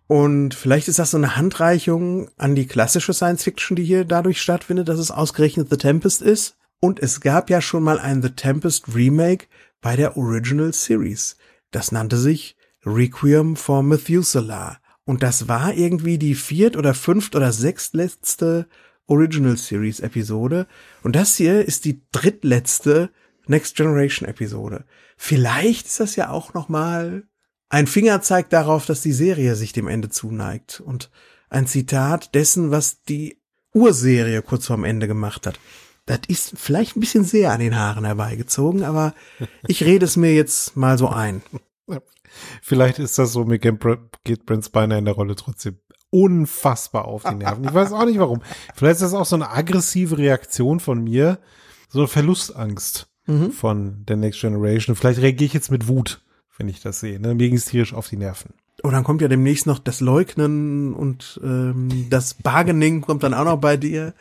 Und 0.07 0.53
vielleicht 0.53 0.87
ist 0.87 0.99
das 0.99 1.11
so 1.11 1.17
eine 1.17 1.35
Handreichung 1.35 2.29
an 2.37 2.55
die 2.55 2.67
klassische 2.67 3.13
Science 3.13 3.43
Fiction, 3.43 3.75
die 3.75 3.83
hier 3.83 4.05
dadurch 4.05 4.39
stattfindet, 4.39 4.87
dass 4.87 4.99
es 4.99 5.11
ausgerechnet 5.11 5.69
The 5.69 5.77
Tempest 5.77 6.21
ist. 6.21 6.57
Und 6.79 6.99
es 6.99 7.21
gab 7.21 7.49
ja 7.49 7.61
schon 7.61 7.83
mal 7.83 7.99
ein 7.99 8.21
The 8.21 8.29
Tempest 8.29 8.93
Remake 8.93 9.47
bei 9.81 9.95
der 9.95 10.17
Original 10.17 10.73
Series. 10.73 11.37
Das 11.71 11.91
nannte 11.91 12.17
sich 12.17 12.55
Requiem 12.85 13.55
for 13.55 13.81
Methuselah. 13.81 14.77
Und 15.05 15.23
das 15.23 15.47
war 15.47 15.73
irgendwie 15.73 16.17
die 16.17 16.35
viert 16.35 16.77
oder 16.77 16.93
fünft 16.93 17.35
oder 17.35 17.51
sechstletzte 17.51 18.67
Original 19.07 19.57
Series 19.57 19.99
Episode. 19.99 20.67
Und 21.03 21.15
das 21.15 21.35
hier 21.35 21.65
ist 21.65 21.85
die 21.85 22.01
drittletzte 22.11 23.09
Next 23.47 23.75
Generation 23.75 24.27
Episode. 24.27 24.85
Vielleicht 25.17 25.85
ist 25.85 25.99
das 25.99 26.15
ja 26.15 26.29
auch 26.29 26.53
noch 26.53 26.69
mal 26.69 27.23
ein 27.69 27.87
Fingerzeig 27.87 28.49
darauf, 28.49 28.85
dass 28.85 29.01
die 29.01 29.11
Serie 29.11 29.55
sich 29.55 29.73
dem 29.73 29.87
Ende 29.87 30.09
zuneigt 30.09 30.79
und 30.79 31.09
ein 31.49 31.67
Zitat 31.67 32.35
dessen, 32.35 32.71
was 32.71 33.03
die 33.03 33.41
Urserie 33.73 34.41
kurz 34.41 34.67
vorm 34.67 34.83
Ende 34.83 35.07
gemacht 35.07 35.47
hat. 35.47 35.59
Das 36.05 36.19
ist 36.27 36.53
vielleicht 36.55 36.95
ein 36.95 36.99
bisschen 36.99 37.23
sehr 37.23 37.51
an 37.51 37.59
den 37.59 37.75
Haaren 37.75 38.05
herbeigezogen, 38.05 38.83
aber 38.83 39.13
ich 39.67 39.83
rede 39.83 40.05
es 40.05 40.17
mir 40.17 40.33
jetzt 40.33 40.75
mal 40.75 40.97
so 40.97 41.09
ein. 41.09 41.41
Vielleicht 42.61 42.99
ist 42.99 43.17
das 43.17 43.31
so, 43.31 43.45
mir 43.45 43.59
geht 43.59 43.79
Brent 43.79 44.65
Spiner 44.65 44.97
in 44.97 45.05
der 45.05 45.13
Rolle 45.13 45.35
trotzdem 45.35 45.79
unfassbar 46.09 47.05
auf 47.05 47.23
die 47.23 47.35
Nerven. 47.35 47.65
Ich 47.65 47.73
weiß 47.73 47.91
auch 47.91 48.05
nicht 48.05 48.19
warum. 48.19 48.41
Vielleicht 48.73 48.95
ist 48.95 49.01
das 49.01 49.13
auch 49.13 49.25
so 49.25 49.35
eine 49.35 49.49
aggressive 49.51 50.17
Reaktion 50.17 50.79
von 50.79 51.03
mir, 51.03 51.39
so 51.89 51.99
eine 51.99 52.07
Verlustangst 52.07 53.09
mhm. 53.27 53.51
von 53.51 54.05
der 54.05 54.17
Next 54.17 54.41
Generation. 54.41 54.95
Vielleicht 54.95 55.21
reagiere 55.21 55.45
ich 55.45 55.53
jetzt 55.53 55.71
mit 55.71 55.87
Wut, 55.87 56.21
wenn 56.57 56.67
ich 56.67 56.81
das 56.81 56.99
sehe. 56.99 57.19
Ne? 57.19 57.35
Mir 57.35 57.47
ging 57.47 57.55
es 57.55 57.65
tierisch 57.65 57.93
auf 57.93 58.07
die 58.07 58.17
Nerven. 58.17 58.53
Und 58.83 58.89
oh, 58.89 58.91
dann 58.91 59.03
kommt 59.03 59.21
ja 59.21 59.27
demnächst 59.27 59.67
noch 59.67 59.79
das 59.79 60.01
Leugnen 60.01 60.93
und 60.93 61.39
ähm, 61.43 62.07
das 62.09 62.33
Bargaining 62.35 63.01
kommt 63.01 63.23
dann 63.23 63.33
auch 63.33 63.45
noch 63.45 63.57
bei 63.57 63.77
dir. 63.77 64.13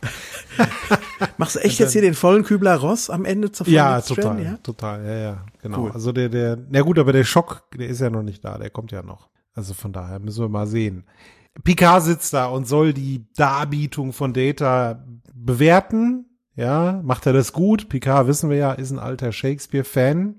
Machst 1.36 1.56
du 1.56 1.60
echt 1.60 1.80
jetzt 1.80 1.92
hier 1.92 2.02
den 2.02 2.14
vollen 2.14 2.44
Kübler 2.44 2.76
Ross 2.76 3.10
am 3.10 3.24
Ende 3.24 3.50
zur 3.50 3.68
Ja, 3.68 4.00
total, 4.00 4.42
ja? 4.42 4.56
total, 4.62 5.04
ja, 5.04 5.16
ja, 5.18 5.44
genau. 5.60 5.84
Cool. 5.84 5.90
Also 5.90 6.12
der, 6.12 6.28
der, 6.28 6.56
na 6.70 6.82
gut, 6.82 6.98
aber 6.98 7.12
der 7.12 7.24
Schock, 7.24 7.64
der 7.76 7.88
ist 7.88 8.00
ja 8.00 8.08
noch 8.08 8.22
nicht 8.22 8.44
da, 8.44 8.56
der 8.56 8.70
kommt 8.70 8.92
ja 8.92 9.02
noch. 9.02 9.28
Also 9.54 9.74
von 9.74 9.92
daher 9.92 10.20
müssen 10.20 10.42
wir 10.42 10.48
mal 10.48 10.68
sehen. 10.68 11.04
Picard 11.64 12.04
sitzt 12.04 12.32
da 12.32 12.46
und 12.46 12.68
soll 12.68 12.92
die 12.92 13.26
Darbietung 13.34 14.12
von 14.12 14.32
Data 14.32 15.04
bewerten. 15.34 16.26
Ja, 16.58 17.00
macht 17.04 17.24
er 17.24 17.32
das 17.32 17.52
gut? 17.52 17.88
Picard, 17.88 18.26
wissen 18.26 18.50
wir 18.50 18.56
ja, 18.56 18.72
ist 18.72 18.90
ein 18.90 18.98
alter 18.98 19.30
Shakespeare-Fan. 19.30 20.34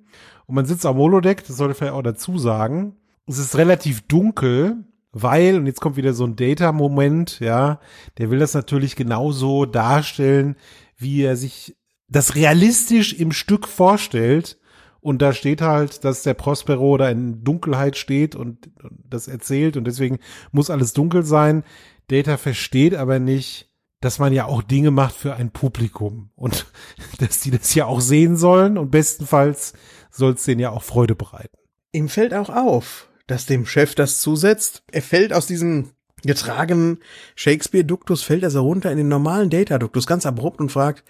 Und 0.47 0.55
man 0.55 0.65
sitzt 0.65 0.86
am 0.86 0.97
Holodeck, 0.97 1.47
das 1.47 1.55
sollte 1.55 1.75
vielleicht 1.75 1.93
auch 1.93 2.03
dazu 2.03 2.38
sagen. 2.38 2.97
Es 3.25 3.38
ist 3.38 3.55
relativ 3.55 4.05
dunkel, 4.05 4.84
weil, 5.13 5.55
und 5.55 5.65
jetzt 5.65 5.79
kommt 5.79 5.95
wieder 5.95 6.12
so 6.12 6.25
ein 6.25 6.36
Data-Moment, 6.36 7.39
ja, 7.39 7.79
der 8.17 8.32
will 8.32 8.39
das 8.39 8.53
natürlich 8.53 8.97
genauso 8.97 9.65
darstellen, 9.65 10.58
wie 10.97 11.21
er 11.21 11.38
sich 11.38 11.77
das 12.10 12.36
realistisch 12.36 13.13
im 13.13 13.32
Stück 13.32 13.65
vorstellt. 13.65 14.60
Und 14.99 15.21
da 15.21 15.32
steht 15.32 15.62
halt, 15.62 16.03
dass 16.03 16.23
der 16.23 16.34
Prospero 16.34 16.97
da 16.97 17.10
in 17.10 17.45
Dunkelheit 17.45 17.95
steht 17.95 18.36
und, 18.36 18.69
das 19.10 19.29
erzählt 19.29 19.77
und 19.77 19.86
deswegen 19.86 20.19
muss 20.51 20.69
alles 20.69 20.91
dunkel 20.91 21.23
sein. 21.23 21.63
Data 22.10 22.36
versteht 22.36 22.93
aber 22.93 23.19
nicht, 23.19 23.68
dass 24.01 24.19
man 24.19 24.33
ja 24.33 24.45
auch 24.45 24.62
Dinge 24.62 24.91
macht 24.91 25.15
für 25.15 25.35
ein 25.35 25.51
Publikum 25.51 26.31
und 26.35 26.65
dass 27.19 27.41
die 27.41 27.51
das 27.51 27.73
ja 27.75 27.85
auch 27.85 28.01
sehen 28.01 28.38
sollen 28.38 28.77
und 28.77 28.91
bestenfalls 28.91 29.73
soll 30.12 30.33
es 30.33 30.43
denen 30.43 30.62
ja 30.62 30.71
auch 30.71 30.83
Freude 30.83 31.15
bereiten. 31.15 31.57
Ihm 31.91 32.09
fällt 32.09 32.33
auch 32.33 32.49
auf, 32.49 33.09
dass 33.27 33.45
dem 33.45 33.65
Chef 33.65 33.95
das 33.95 34.21
zusetzt. 34.21 34.83
Er 34.91 35.01
fällt 35.01 35.33
aus 35.33 35.47
diesem 35.47 35.91
getragenen 36.23 36.99
Shakespeare-Duktus, 37.35 38.23
fällt 38.23 38.43
er 38.43 38.51
so 38.51 38.62
runter 38.62 38.91
in 38.91 38.97
den 38.97 39.07
normalen 39.07 39.49
Data-Duktus, 39.49 40.07
ganz 40.07 40.25
abrupt 40.25 40.59
und 40.59 40.71
fragt, 40.71 41.03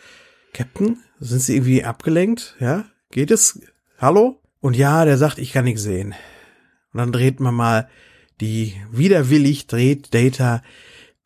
Captain, 0.54 0.98
sind 1.20 1.42
Sie 1.42 1.56
irgendwie 1.56 1.84
abgelenkt? 1.84 2.56
Ja, 2.60 2.86
geht 3.12 3.32
es? 3.32 3.62
Hallo? 3.98 4.42
Und 4.62 4.76
ja, 4.76 5.06
der 5.06 5.18
sagt, 5.18 5.38
ich 5.38 5.54
kann 5.54 5.66
nichts 5.66 5.84
sehen. 5.84 6.14
Und 6.94 6.98
dann 6.98 7.12
dreht 7.12 7.40
man 7.40 7.56
mal 7.56 7.90
die, 8.42 8.76
widerwillig 8.92 9.68
dreht 9.68 10.14
Data 10.14 10.62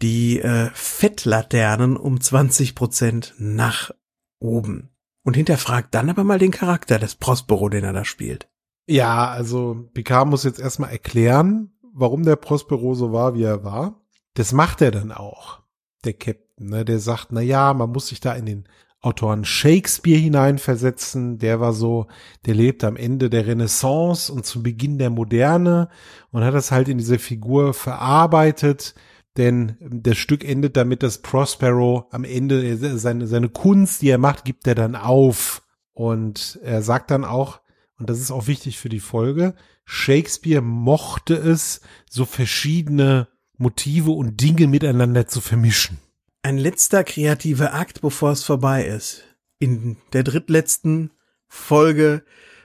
die 0.04 0.42
äh, 0.42 0.70
Fettlaternen 0.74 1.96
um 1.98 2.20
20 2.20 2.76
Prozent 2.76 3.34
nach 3.38 3.92
oben. 4.40 4.90
Und 5.24 5.38
hinterfragt 5.38 5.96
dann 5.96 6.10
aber 6.10 6.26
mal 6.26 6.38
den 6.38 6.52
Charakter 6.52 7.00
des 7.00 7.16
Prospero, 7.16 7.70
den 7.70 7.86
er 7.86 7.94
da 7.94 8.04
spielt. 8.04 8.50
Ja, 8.86 9.30
also 9.30 9.88
Picard 9.94 10.28
muss 10.28 10.44
jetzt 10.44 10.60
erstmal 10.60 10.92
erklären, 10.92 11.72
warum 11.94 12.24
der 12.24 12.36
Prospero 12.36 12.94
so 12.94 13.14
war, 13.14 13.34
wie 13.34 13.44
er 13.44 13.64
war. 13.64 14.02
Das 14.34 14.52
macht 14.52 14.82
er 14.82 14.92
dann 14.92 15.14
auch, 15.14 15.62
der 16.04 16.14
Captain. 16.14 16.44
Ne? 16.60 16.84
Der 16.84 17.00
sagt, 17.00 17.28
na 17.32 17.40
ja, 17.40 17.74
man 17.74 17.90
muss 17.92 18.08
sich 18.08 18.20
da 18.20 18.34
in 18.34 18.46
den 18.46 18.68
Autoren 19.00 19.46
Shakespeare 19.46 20.20
hineinversetzen. 20.20 21.38
Der 21.38 21.62
war 21.62 21.74
so, 21.74 22.08
der 22.46 22.56
lebte 22.56 22.88
am 22.88 22.98
Ende 22.98 23.30
der 23.30 23.48
Renaissance 23.48 24.32
und 24.32 24.46
zum 24.46 24.64
Beginn 24.64 24.98
der 24.98 25.10
Moderne 25.10 25.88
und 26.32 26.44
hat 26.44 26.54
das 26.54 26.72
halt 26.72 26.90
in 26.90 26.98
dieser 26.98 27.20
Figur 27.20 27.74
verarbeitet. 27.74 28.96
Denn 29.38 29.78
das 29.82 30.18
Stück 30.18 30.44
endet 30.44 30.78
damit, 30.78 31.02
dass 31.02 31.22
Prospero 31.22 32.08
am 32.12 32.24
Ende 32.24 32.78
seine, 32.98 33.28
seine 33.28 33.50
Kunst, 33.50 34.02
die 34.02 34.10
er 34.10 34.20
macht, 34.20 34.46
gibt 34.46 34.68
er 34.68 34.76
dann 34.76 34.96
auf. 34.96 35.64
Und 35.94 36.60
er 36.64 36.82
sagt 36.82 37.10
dann 37.12 37.26
auch, 37.26 37.62
und 37.98 38.10
das 38.10 38.20
ist 38.20 38.32
auch 38.32 38.48
wichtig 38.48 38.80
für 38.80 38.90
die 38.90 39.00
Folge, 39.00 39.56
Shakespeare 39.86 40.62
mochte 40.62 41.36
es, 41.36 41.82
so 42.10 42.26
verschiedene 42.26 43.28
Motive 43.58 44.12
und 44.12 44.42
Dinge 44.42 44.68
miteinander 44.68 45.28
zu 45.28 45.42
vermischen 45.42 46.00
ein 46.44 46.58
letzter 46.58 47.04
kreativer 47.04 47.74
Akt, 47.74 48.02
bevor 48.02 48.32
es 48.32 48.44
vorbei 48.44 48.86
ist. 48.86 49.24
In 49.60 49.98
der 50.12 50.24
drittletzten 50.24 51.12
Folge 51.48 52.24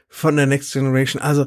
von 0.09 0.37
der 0.37 0.47
Next 0.47 0.73
Generation. 0.73 1.23
Also 1.23 1.47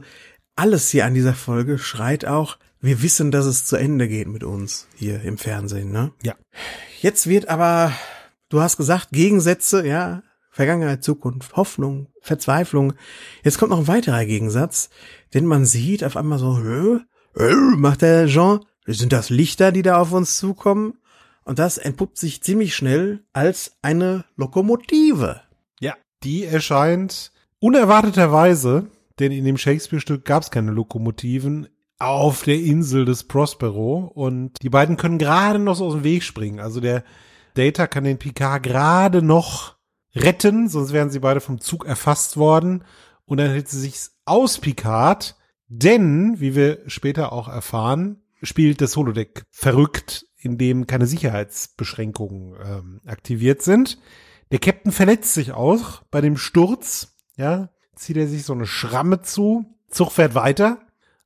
alles 0.55 0.89
hier 0.89 1.05
an 1.05 1.13
dieser 1.13 1.33
Folge 1.33 1.77
schreit 1.77 2.25
auch, 2.25 2.57
wir 2.81 3.01
wissen, 3.01 3.31
dass 3.31 3.45
es 3.45 3.65
zu 3.65 3.75
Ende 3.75 4.07
geht 4.07 4.27
mit 4.27 4.43
uns 4.43 4.87
hier 4.95 5.21
im 5.21 5.37
Fernsehen, 5.37 5.91
ne? 5.91 6.11
Ja. 6.23 6.35
Jetzt 7.01 7.27
wird 7.27 7.47
aber, 7.47 7.93
du 8.49 8.61
hast 8.61 8.77
gesagt, 8.77 9.09
Gegensätze, 9.11 9.85
ja, 9.85 10.23
Vergangenheit, 10.49 11.03
Zukunft, 11.03 11.55
Hoffnung, 11.55 12.07
Verzweiflung. 12.21 12.93
Jetzt 13.43 13.57
kommt 13.57 13.71
noch 13.71 13.79
ein 13.79 13.87
weiterer 13.87 14.25
Gegensatz, 14.25 14.89
denn 15.33 15.45
man 15.45 15.65
sieht 15.65 16.03
auf 16.03 16.17
einmal 16.17 16.39
so, 16.39 16.57
hö, 16.57 16.99
hö, 17.35 17.55
macht 17.77 18.01
der 18.01 18.27
Jean, 18.27 18.59
sind 18.85 19.13
das 19.13 19.29
Lichter, 19.29 19.71
die 19.71 19.81
da 19.81 19.97
auf 19.99 20.11
uns 20.11 20.37
zukommen? 20.37 20.97
Und 21.43 21.59
das 21.59 21.77
entpuppt 21.77 22.17
sich 22.17 22.43
ziemlich 22.43 22.75
schnell 22.75 23.23
als 23.33 23.77
eine 23.81 24.25
Lokomotive. 24.35 25.41
Ja, 25.79 25.95
die 26.23 26.45
erscheint 26.45 27.31
unerwarteterweise, 27.59 28.87
denn 29.19 29.31
in 29.31 29.45
dem 29.45 29.57
Shakespeare-Stück 29.57 30.25
gab 30.25 30.43
es 30.43 30.51
keine 30.51 30.71
Lokomotiven, 30.71 31.67
auf 32.01 32.43
der 32.43 32.59
Insel 32.59 33.05
des 33.05 33.23
Prospero. 33.25 34.11
Und 34.13 34.61
die 34.61 34.69
beiden 34.69 34.97
können 34.97 35.17
gerade 35.17 35.59
noch 35.59 35.75
so 35.75 35.85
aus 35.85 35.93
dem 35.93 36.03
Weg 36.03 36.23
springen. 36.23 36.59
Also 36.59 36.79
der 36.79 37.03
Data 37.53 37.87
kann 37.87 38.03
den 38.03 38.17
Picard 38.17 38.63
gerade 38.63 39.21
noch 39.21 39.75
retten, 40.15 40.67
sonst 40.67 40.93
wären 40.93 41.09
sie 41.09 41.19
beide 41.19 41.41
vom 41.41 41.59
Zug 41.59 41.85
erfasst 41.85 42.37
worden. 42.37 42.83
Und 43.25 43.39
dann 43.39 43.51
hätte 43.51 43.71
sie 43.71 43.79
sich 43.79 43.99
aus 44.25 44.57
Picard, 44.57 45.37
denn, 45.67 46.39
wie 46.39 46.55
wir 46.55 46.79
später 46.87 47.31
auch 47.31 47.47
erfahren, 47.47 48.23
spielt 48.41 48.81
das 48.81 48.97
Holodeck 48.97 49.45
verrückt 49.51 50.25
in 50.41 50.57
dem 50.57 50.87
keine 50.87 51.05
Sicherheitsbeschränkungen 51.05 52.55
ähm, 52.63 53.01
aktiviert 53.05 53.61
sind. 53.61 53.99
Der 54.51 54.59
Captain 54.59 54.91
verletzt 54.91 55.33
sich 55.33 55.51
auch 55.51 56.01
bei 56.09 56.19
dem 56.19 56.35
Sturz, 56.35 57.15
ja, 57.37 57.69
zieht 57.95 58.17
er 58.17 58.27
sich 58.27 58.43
so 58.43 58.53
eine 58.53 58.65
Schramme 58.65 59.21
zu. 59.21 59.65
Zug 59.87 60.11
fährt 60.11 60.33
weiter 60.33 60.79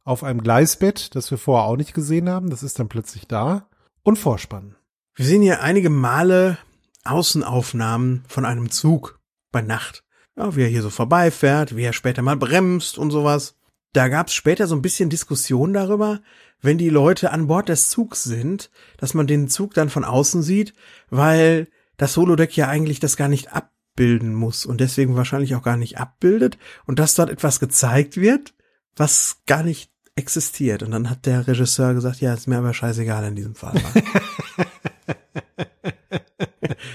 auf 0.05 0.23
einem 0.23 0.41
Gleisbett, 0.41 1.15
das 1.15 1.31
wir 1.31 1.37
vorher 1.37 1.67
auch 1.67 1.75
nicht 1.75 1.93
gesehen 1.93 2.29
haben. 2.29 2.49
Das 2.49 2.63
ist 2.63 2.79
dann 2.79 2.87
plötzlich 2.87 3.27
da. 3.27 3.67
Und 4.03 4.17
Vorspann. 4.17 4.75
Wir 5.15 5.25
sehen 5.25 5.41
hier 5.41 5.61
einige 5.61 5.89
Male 5.89 6.57
Außenaufnahmen 7.03 8.23
von 8.27 8.45
einem 8.45 8.69
Zug 8.69 9.19
bei 9.51 9.61
Nacht. 9.61 10.03
Ja, 10.37 10.55
wie 10.55 10.63
er 10.63 10.69
hier 10.69 10.81
so 10.81 10.89
vorbeifährt, 10.89 11.75
wie 11.75 11.83
er 11.83 11.93
später 11.93 12.21
mal 12.21 12.37
bremst 12.37 12.97
und 12.97 13.11
sowas. 13.11 13.55
Da 13.93 14.09
gab 14.09 14.27
es 14.27 14.33
später 14.33 14.67
so 14.67 14.75
ein 14.75 14.81
bisschen 14.81 15.09
Diskussion 15.09 15.73
darüber, 15.73 16.21
wenn 16.61 16.77
die 16.77 16.89
Leute 16.89 17.31
an 17.31 17.47
Bord 17.47 17.69
des 17.69 17.89
Zugs 17.89 18.23
sind, 18.23 18.69
dass 18.97 19.13
man 19.13 19.27
den 19.27 19.47
Zug 19.47 19.73
dann 19.73 19.89
von 19.89 20.03
außen 20.03 20.43
sieht, 20.43 20.73
weil 21.09 21.67
das 21.97 22.17
Holodeck 22.17 22.55
ja 22.57 22.67
eigentlich 22.67 22.99
das 22.99 23.15
gar 23.15 23.29
nicht 23.29 23.53
abbilden 23.53 24.35
muss 24.35 24.65
und 24.65 24.81
deswegen 24.81 25.15
wahrscheinlich 25.15 25.55
auch 25.55 25.63
gar 25.63 25.77
nicht 25.77 25.97
abbildet 25.97 26.57
und 26.85 26.99
dass 26.99 27.15
dort 27.15 27.29
etwas 27.29 27.61
gezeigt 27.61 28.17
wird, 28.17 28.53
was 28.97 29.41
gar 29.45 29.63
nicht 29.63 29.94
existiert. 30.15 30.84
Und 30.84 30.91
dann 30.91 31.10
hat 31.10 31.25
der 31.25 31.47
Regisseur 31.47 31.93
gesagt, 31.93 32.21
ja, 32.21 32.34
ist 32.34 32.47
mir 32.47 32.58
aber 32.58 32.73
scheißegal 32.73 33.25
in 33.25 33.36
diesem 33.36 33.56
Fall. 33.56 33.73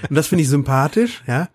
und 0.09 0.15
das 0.15 0.27
finde 0.27 0.43
ich 0.43 0.49
sympathisch, 0.49 1.23
ja. 1.27 1.49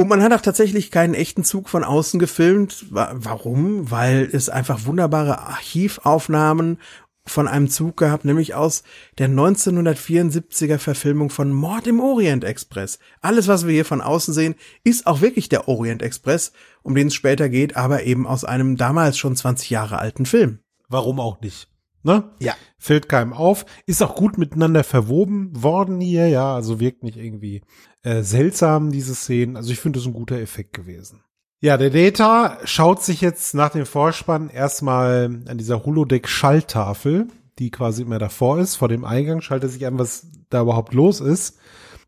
Und 0.00 0.08
man 0.08 0.22
hat 0.22 0.32
auch 0.32 0.40
tatsächlich 0.40 0.90
keinen 0.90 1.14
echten 1.14 1.44
Zug 1.44 1.68
von 1.68 1.84
außen 1.84 2.18
gefilmt. 2.18 2.86
Warum? 2.90 3.90
Weil 3.90 4.28
es 4.32 4.48
einfach 4.48 4.86
wunderbare 4.86 5.40
Archivaufnahmen 5.40 6.78
von 7.26 7.48
einem 7.48 7.68
Zug 7.68 7.96
gehabt, 7.96 8.24
nämlich 8.24 8.54
aus 8.54 8.82
der 9.18 9.28
1974er 9.28 10.78
Verfilmung 10.78 11.30
von 11.30 11.52
Mord 11.52 11.86
im 11.86 12.00
Orient 12.00 12.44
Express. 12.44 12.98
Alles, 13.20 13.46
was 13.46 13.66
wir 13.66 13.74
hier 13.74 13.84
von 13.84 14.00
außen 14.00 14.34
sehen, 14.34 14.54
ist 14.84 15.06
auch 15.06 15.20
wirklich 15.20 15.48
der 15.48 15.68
Orient 15.68 16.02
Express, 16.02 16.52
um 16.82 16.94
den 16.94 17.08
es 17.08 17.14
später 17.14 17.48
geht, 17.48 17.76
aber 17.76 18.04
eben 18.04 18.26
aus 18.26 18.44
einem 18.44 18.76
damals 18.76 19.18
schon 19.18 19.36
20 19.36 19.70
Jahre 19.70 19.98
alten 19.98 20.26
Film. 20.26 20.60
Warum 20.88 21.20
auch 21.20 21.40
nicht? 21.40 21.68
Ne? 22.02 22.30
Ja. 22.40 22.56
Fällt 22.78 23.08
keinem 23.08 23.32
auf. 23.32 23.66
Ist 23.86 24.02
auch 24.02 24.14
gut 24.14 24.38
miteinander 24.38 24.84
verwoben 24.84 25.50
worden 25.62 26.00
hier, 26.00 26.28
ja. 26.28 26.54
Also 26.54 26.80
wirkt 26.80 27.02
nicht 27.02 27.18
irgendwie 27.18 27.62
äh, 28.02 28.22
seltsam, 28.22 28.90
diese 28.90 29.14
Szenen. 29.14 29.56
Also 29.56 29.70
ich 29.70 29.80
finde 29.80 29.98
das 29.98 30.06
ein 30.06 30.14
guter 30.14 30.38
Effekt 30.38 30.72
gewesen. 30.72 31.22
Ja, 31.62 31.76
der 31.76 31.90
Data 31.90 32.56
schaut 32.64 33.02
sich 33.02 33.20
jetzt 33.20 33.54
nach 33.54 33.68
dem 33.68 33.84
Vorspann 33.84 34.48
erstmal 34.48 35.42
an 35.46 35.58
dieser 35.58 35.84
Holodeck-Schalltafel, 35.84 37.28
die 37.58 37.70
quasi 37.70 38.00
immer 38.00 38.18
davor 38.18 38.58
ist, 38.58 38.76
vor 38.76 38.88
dem 38.88 39.04
Eingang, 39.04 39.42
schaltet 39.42 39.70
sich 39.70 39.86
an, 39.86 39.98
was 39.98 40.26
da 40.48 40.62
überhaupt 40.62 40.94
los 40.94 41.20
ist. 41.20 41.58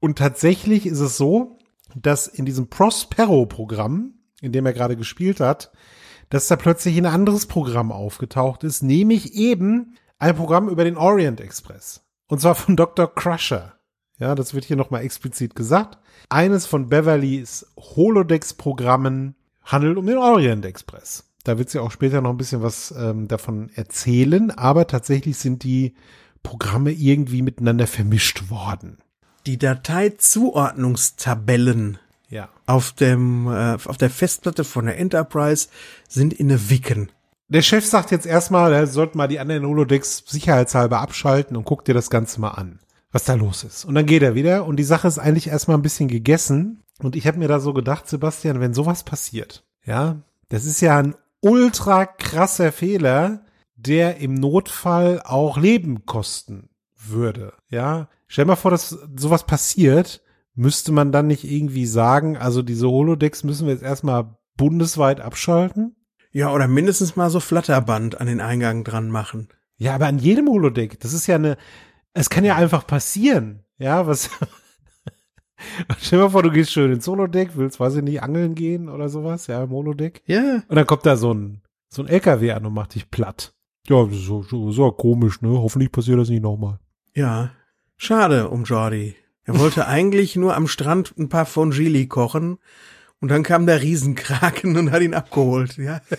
Und 0.01 0.17
tatsächlich 0.17 0.87
ist 0.87 1.01
es 1.01 1.19
so, 1.19 1.59
dass 1.95 2.29
in 2.29 2.47
diesem 2.47 2.69
Prospero-Programm, 2.69 4.15
in 4.41 4.53
dem 4.53 4.65
er 4.65 4.73
gerade 4.73 4.97
gespielt 4.97 5.41
hat, 5.41 5.71
dass 6.31 6.49
da 6.49 6.57
plötzlich 6.57 6.97
ein 6.97 7.05
anderes 7.05 7.45
Programm 7.45 7.93
aufgetaucht 7.93 8.65
ist, 8.65 8.83
nämlich 8.83 9.35
eben 9.35 9.99
ein 10.19 10.35
Programm 10.35 10.71
über 10.71 10.85
den 10.85 10.97
Orient 10.97 11.43
Express. 11.43 12.07
Und 12.27 12.41
zwar 12.41 12.55
von 12.55 12.75
Dr. 12.75 13.15
Crusher. 13.15 13.75
Ja, 14.19 14.35
das 14.35 14.55
wird 14.55 14.65
hier 14.65 14.77
nochmal 14.77 15.03
explizit 15.03 15.55
gesagt. 15.55 15.99
Eines 16.31 16.65
von 16.65 16.89
Beverlys 16.89 17.67
Holodex-Programmen 17.77 19.37
handelt 19.65 19.97
um 19.97 20.07
den 20.07 20.19
Orient 20.19 20.65
Express. 20.65 21.25
Da 21.45 21.59
wird 21.59 21.71
sie 21.71 21.81
auch 21.81 21.91
später 21.91 22.21
noch 22.21 22.31
ein 22.31 22.37
bisschen 22.37 22.63
was 22.63 22.95
ähm, 22.97 23.27
davon 23.29 23.71
erzählen, 23.75 24.51
aber 24.53 24.87
tatsächlich 24.87 25.39
sind 25.39 25.65
die 25.65 25.95
Programme 26.43 26.93
irgendwie 26.93 27.43
miteinander 27.43 27.87
vermischt 27.87 28.51
worden. 28.51 28.99
Die 29.47 29.59
Dateizuordnungstabellen 29.59 31.99
Ja. 32.29 32.49
auf 32.67 32.93
dem 32.93 33.49
äh, 33.49 33.77
auf 33.85 33.97
der 33.97 34.11
Festplatte 34.11 34.65
von 34.65 34.87
der 34.87 34.99
Enterprise 34.99 35.69
sind 36.09 36.33
in 36.33 36.51
eine 36.51 36.71
Wicken. 36.71 37.11
Der 37.49 37.63
Chef 37.63 37.85
sagt 37.85 38.13
jetzt 38.13 38.27
erstmal, 38.27 38.73
er 38.73 38.87
sollte 38.87 39.17
mal 39.19 39.29
die 39.29 39.41
anderen 39.41 39.67
Holodecks 39.67 40.23
sicherheitshalber 40.27 41.01
abschalten 41.01 41.57
und 41.57 41.65
guckt 41.65 41.89
dir 41.89 41.95
das 41.95 42.09
Ganze 42.09 42.41
mal 42.41 42.53
an, 42.53 42.79
was 43.11 43.25
da 43.25 43.35
los 43.35 43.65
ist. 43.65 43.85
Und 43.85 43.95
dann 43.95 44.07
geht 44.07 44.23
er 44.23 44.35
wieder 44.35 44.65
und 44.65 44.77
die 44.77 44.85
Sache 44.85 45.09
ist 45.09 45.19
eigentlich 45.19 45.49
erstmal 45.49 45.77
ein 45.77 45.83
bisschen 45.83 46.09
gegessen. 46.09 46.82
Und 47.03 47.17
ich 47.17 47.27
habe 47.27 47.39
mir 47.39 47.49
da 47.49 47.61
so 47.61 47.73
gedacht, 47.73 48.09
Sebastian, 48.09 48.61
wenn 48.61 48.75
sowas 48.75 49.03
passiert, 49.05 49.65
ja, 49.85 50.23
das 50.49 50.65
ist 50.65 50.81
ja 50.81 50.99
ein 50.99 51.15
ultra 51.41 52.07
krasser 52.07 52.73
Fehler, 52.73 53.45
der 53.75 54.19
im 54.19 54.35
Notfall 54.35 55.21
auch 55.25 55.59
Leben 55.59 56.07
kosten 56.07 56.69
würde. 56.95 57.53
Ja, 57.69 58.09
stell 58.29 58.45
mal 58.45 58.57
vor, 58.57 58.71
dass 58.71 58.91
sowas 59.17 59.45
passiert, 59.45 60.23
müsste 60.55 60.93
man 60.93 61.11
dann 61.13 61.27
nicht 61.27 61.45
irgendwie 61.45 61.87
sagen, 61.87 62.37
also 62.37 62.63
diese 62.63 62.89
Holodecks 62.89 63.43
müssen 63.45 63.67
wir 63.67 63.75
jetzt 63.75 63.83
erstmal 63.83 64.37
bundesweit 64.57 65.21
abschalten? 65.21 65.97
Ja, 66.31 66.53
oder 66.53 66.69
mindestens 66.69 67.17
mal 67.17 67.31
so 67.31 67.41
Flatterband 67.41 68.21
an 68.21 68.27
den 68.27 68.41
Eingang 68.41 68.85
dran 68.85 69.11
machen. 69.11 69.49
Ja, 69.77 69.95
aber 69.95 70.07
an 70.07 70.19
jedem 70.19 70.49
Holodeck. 70.49 71.01
Das 71.01 71.13
ist 71.13 71.27
ja 71.27 71.35
eine, 71.35 71.57
es 72.15 72.31
kann 72.31 72.45
ja 72.45 72.57
einfach 72.57 72.87
passieren. 72.87 73.65
Ja, 73.79 74.07
was, 74.07 74.31
stell 75.99 76.19
dir 76.19 76.25
mal 76.25 76.31
vor, 76.31 76.43
du 76.43 76.51
gehst 76.51 76.73
schön 76.73 76.93
ins 76.93 77.07
Holodeck, 77.07 77.57
willst, 77.57 77.81
weiß 77.81 77.97
ich 77.97 78.03
nicht, 78.03 78.23
angeln 78.23 78.55
gehen 78.55 78.89
oder 78.89 79.09
sowas, 79.09 79.47
ja, 79.47 79.63
im 79.63 79.71
Holodeck. 79.71 80.23
Ja. 80.27 80.63
Und 80.69 80.77
dann 80.77 80.87
kommt 80.87 81.07
da 81.07 81.17
so 81.17 81.33
ein, 81.33 81.63
so 81.89 82.03
ein 82.03 82.09
LKW 82.09 82.53
an 82.53 82.67
und 82.67 82.75
macht 82.75 82.95
dich 82.95 83.11
platt. 83.11 83.55
Ja, 83.89 84.07
so, 84.11 84.43
so, 84.43 84.71
so 84.71 84.91
komisch, 84.93 85.41
ne? 85.41 85.49
Hoffentlich 85.51 85.91
passiert 85.91 86.19
das 86.19 86.29
nicht 86.29 86.43
nochmal. 86.43 86.79
Ja. 87.15 87.51
Schade 87.97 88.49
um 88.49 88.65
Jordi. 88.65 89.17
Er 89.45 89.59
wollte 89.59 89.87
eigentlich 89.89 90.37
nur 90.37 90.57
am 90.57 90.69
Strand 90.69 91.15
ein 91.19 91.29
paar 91.29 91.47
Fongili 91.47 92.07
kochen 92.07 92.59
und 93.21 93.31
dann 93.31 93.43
kam 93.43 93.67
der 93.67 93.83
Riesenkraken 93.83 94.77
und 94.77 94.91
hat 94.91 95.03
ihn 95.03 95.15
abgeholt, 95.15 95.77
ja. 95.77 96.01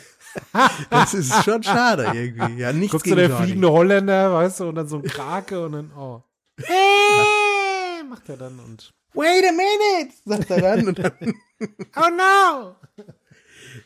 Das 0.89 1.13
ist 1.13 1.43
schon 1.43 1.61
schade 1.61 2.11
irgendwie. 2.13 2.59
Ja, 2.59 2.73
nichts 2.73 2.91
Guckst 2.91 3.05
du 3.05 3.09
gegen 3.11 3.17
der 3.17 3.29
Jordi. 3.29 3.43
fliegende 3.43 3.71
Holländer, 3.71 4.33
weißt 4.33 4.61
du, 4.61 4.69
und 4.69 4.75
dann 4.75 4.87
so 4.87 4.97
ein 4.97 5.03
Krake 5.03 5.63
und 5.63 5.73
dann, 5.73 5.91
oh. 5.95 6.23
Hey, 6.57 8.03
macht 8.09 8.29
er 8.29 8.37
dann 8.37 8.59
und, 8.59 8.93
Wait 9.13 9.45
a 9.45 9.51
minute, 9.51 10.13
sagt 10.25 10.49
er 10.49 10.61
dann. 10.61 10.87
Und 10.87 10.99
dann 10.99 11.11
oh 11.95 12.09
no, 12.09 12.75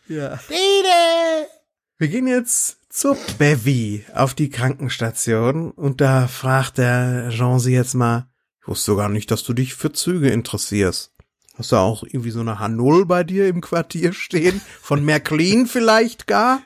ja. 0.08 0.40
Dede! 0.50 1.50
Wir 1.98 2.08
gehen 2.08 2.28
jetzt 2.28 2.78
zur 2.90 3.18
Bevy 3.38 4.06
auf 4.13 4.34
die 4.34 4.50
Krankenstation 4.50 5.72
und 5.72 6.00
da 6.00 6.28
fragt 6.28 6.78
der 6.78 7.30
Jean 7.30 7.60
sie 7.60 7.74
jetzt 7.74 7.94
mal, 7.94 8.30
ich 8.62 8.68
wusste 8.68 8.96
gar 8.96 9.10
nicht, 9.10 9.32
dass 9.32 9.44
du 9.44 9.54
dich 9.54 9.76
für 9.76 9.92
Züge 9.92 10.30
interessierst. 10.30 11.13
Hast 11.58 11.72
du 11.72 11.76
auch 11.76 12.04
irgendwie 12.04 12.32
so 12.32 12.40
eine 12.40 12.60
H0 12.60 13.06
bei 13.06 13.24
dir 13.24 13.48
im 13.48 13.62
Quartier 13.62 14.13
stehen? 14.13 14.62
Von 14.82 15.04
Märklin 15.04 15.66
vielleicht 15.68 16.28
gar? 16.28 16.62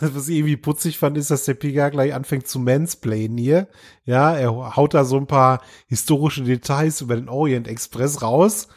Was 0.00 0.28
ich 0.28 0.36
irgendwie 0.36 0.56
putzig 0.56 0.98
fand, 0.98 1.18
ist, 1.18 1.30
dass 1.30 1.44
der 1.44 1.54
Picard 1.54 1.92
gleich 1.92 2.14
anfängt 2.14 2.46
zu 2.46 2.60
mansplainen 2.60 3.36
hier. 3.36 3.68
Ja, 4.04 4.34
er 4.34 4.76
haut 4.76 4.94
da 4.94 5.04
so 5.04 5.16
ein 5.16 5.26
paar 5.26 5.60
historische 5.88 6.44
Details 6.44 7.00
über 7.00 7.16
den 7.16 7.28
Orient 7.28 7.66
Express 7.66 8.22
raus. 8.22 8.68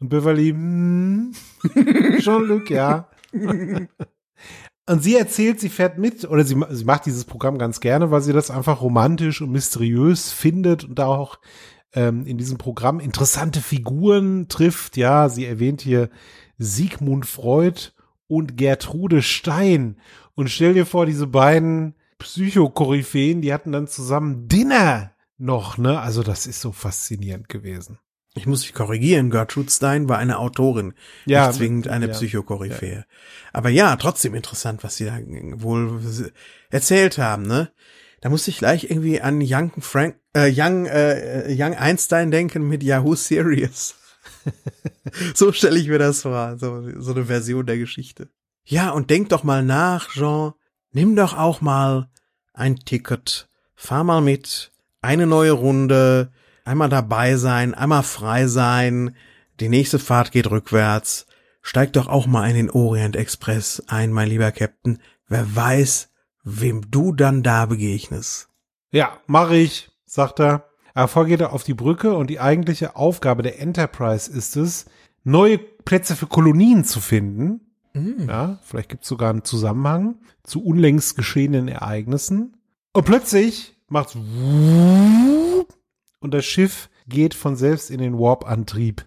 Und 0.00 0.08
Beverly, 0.08 0.50
hm, 0.50 1.32
Jean-Luc, 2.18 2.70
ja. 2.70 3.08
Und 4.86 5.02
sie 5.02 5.16
erzählt, 5.16 5.60
sie 5.60 5.68
fährt 5.68 5.98
mit, 5.98 6.24
oder 6.24 6.44
sie, 6.44 6.56
sie 6.70 6.84
macht 6.84 7.06
dieses 7.06 7.24
Programm 7.24 7.58
ganz 7.58 7.80
gerne, 7.80 8.10
weil 8.10 8.20
sie 8.20 8.32
das 8.32 8.50
einfach 8.50 8.80
romantisch 8.82 9.40
und 9.40 9.50
mysteriös 9.50 10.30
findet 10.30 10.84
und 10.84 10.98
da 10.98 11.06
auch 11.06 11.38
ähm, 11.94 12.26
in 12.26 12.36
diesem 12.36 12.58
Programm 12.58 13.00
interessante 13.00 13.60
Figuren 13.60 14.48
trifft. 14.48 14.96
Ja, 14.96 15.28
sie 15.28 15.46
erwähnt 15.46 15.80
hier 15.80 16.10
Sigmund 16.58 17.26
Freud 17.26 17.92
und 18.26 18.56
Gertrude 18.56 19.22
Stein. 19.22 19.96
Und 20.34 20.48
stell 20.48 20.74
dir 20.74 20.86
vor, 20.86 21.06
diese 21.06 21.26
beiden 21.26 21.94
Psychokoryphäen, 22.18 23.42
die 23.42 23.52
hatten 23.52 23.72
dann 23.72 23.86
zusammen 23.86 24.48
Dinner 24.48 25.12
noch, 25.38 25.78
ne? 25.78 26.00
Also 26.00 26.22
das 26.22 26.46
ist 26.46 26.60
so 26.60 26.72
faszinierend 26.72 27.48
gewesen. 27.48 27.98
Ich 28.36 28.46
muss 28.46 28.62
dich 28.62 28.74
korrigieren, 28.74 29.30
Gertrude 29.30 29.70
Stein 29.70 30.08
war 30.08 30.18
eine 30.18 30.38
Autorin, 30.38 30.94
Ja, 31.24 31.46
nicht 31.46 31.58
zwingend 31.58 31.86
eine 31.88 32.08
ja. 32.08 32.12
Psychokoryphäe. 32.12 33.04
Aber 33.52 33.68
ja, 33.68 33.94
trotzdem 33.94 34.34
interessant, 34.34 34.82
was 34.82 34.96
sie 34.96 35.04
da 35.04 35.18
wohl 35.62 36.00
erzählt 36.70 37.18
haben, 37.18 37.46
ne? 37.46 37.70
Da 38.20 38.30
musste 38.30 38.50
ich 38.50 38.58
gleich 38.58 38.90
irgendwie 38.90 39.20
an 39.20 39.40
Young 39.40 39.70
Frank, 39.80 40.16
äh, 40.32 40.50
Young, 40.52 40.86
äh, 40.86 41.54
Young 41.56 41.74
Einstein 41.74 42.30
denken 42.30 42.66
mit 42.66 42.82
Yahoo 42.82 43.14
Serious. 43.14 43.96
so 45.34 45.52
stelle 45.52 45.78
ich 45.78 45.88
mir 45.88 45.98
das 45.98 46.22
vor, 46.22 46.56
so, 46.58 46.82
so 47.00 47.12
eine 47.12 47.26
Version 47.26 47.66
der 47.66 47.78
Geschichte. 47.78 48.30
Ja, 48.64 48.90
und 48.90 49.10
denk 49.10 49.28
doch 49.28 49.44
mal 49.44 49.62
nach, 49.62 50.10
Jean. 50.10 50.54
Nimm 50.92 51.16
doch 51.16 51.36
auch 51.36 51.60
mal 51.60 52.08
ein 52.52 52.76
Ticket. 52.76 53.48
Fahr 53.74 54.04
mal 54.04 54.20
mit. 54.20 54.72
Eine 55.02 55.26
neue 55.26 55.52
Runde. 55.52 56.32
Einmal 56.64 56.88
dabei 56.88 57.36
sein, 57.36 57.74
einmal 57.74 58.02
frei 58.02 58.46
sein. 58.46 59.14
Die 59.60 59.68
nächste 59.68 59.98
Fahrt 59.98 60.32
geht 60.32 60.50
rückwärts. 60.50 61.26
Steig 61.60 61.92
doch 61.92 62.08
auch 62.08 62.26
mal 62.26 62.48
in 62.48 62.56
den 62.56 62.70
Orient 62.70 63.16
Express 63.16 63.82
ein, 63.86 64.12
mein 64.12 64.28
lieber 64.28 64.50
Captain. 64.50 64.98
Wer 65.28 65.54
weiß, 65.54 66.10
wem 66.42 66.90
du 66.90 67.12
dann 67.12 67.42
da 67.42 67.66
begegnest. 67.66 68.48
Ja, 68.90 69.18
mache 69.26 69.56
ich, 69.56 69.90
sagt 70.06 70.40
er. 70.40 70.68
Erfolg 70.94 71.28
geht 71.28 71.40
er 71.40 71.52
auf 71.52 71.64
die 71.64 71.74
Brücke 71.74 72.14
und 72.14 72.28
die 72.28 72.40
eigentliche 72.40 72.96
Aufgabe 72.96 73.42
der 73.42 73.60
Enterprise 73.60 74.30
ist 74.30 74.56
es, 74.56 74.86
neue 75.24 75.58
Plätze 75.58 76.14
für 76.14 76.26
Kolonien 76.26 76.84
zu 76.84 77.00
finden. 77.00 77.73
Ja, 77.94 78.58
vielleicht 78.62 78.88
gibt 78.88 79.04
es 79.04 79.08
sogar 79.08 79.30
einen 79.30 79.44
Zusammenhang 79.44 80.16
zu 80.42 80.64
unlängst 80.64 81.16
geschehenen 81.16 81.68
Ereignissen. 81.68 82.56
Und 82.92 83.04
plötzlich 83.04 83.76
macht's 83.88 84.16
und 86.24 86.32
das 86.32 86.44
Schiff 86.44 86.88
geht 87.06 87.34
von 87.34 87.54
selbst 87.54 87.90
in 87.90 87.98
den 87.98 88.18
Warp-Antrieb. 88.18 89.04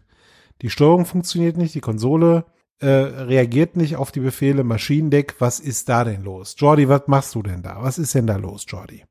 Die 0.61 0.69
Steuerung 0.69 1.05
funktioniert 1.05 1.57
nicht, 1.57 1.73
die 1.73 1.81
Konsole 1.81 2.45
äh, 2.79 2.87
reagiert 2.87 3.75
nicht 3.75 3.95
auf 3.95 4.11
die 4.11 4.19
Befehle. 4.19 4.63
Maschinendeck, 4.63 5.35
was 5.39 5.59
ist 5.59 5.89
da 5.89 6.03
denn 6.03 6.23
los? 6.23 6.55
Jordi, 6.57 6.87
was 6.87 7.07
machst 7.07 7.33
du 7.33 7.41
denn 7.41 7.63
da? 7.63 7.81
Was 7.81 7.97
ist 7.97 8.13
denn 8.13 8.27
da 8.27 8.35
los, 8.35 8.65
Jordi? 8.67 9.03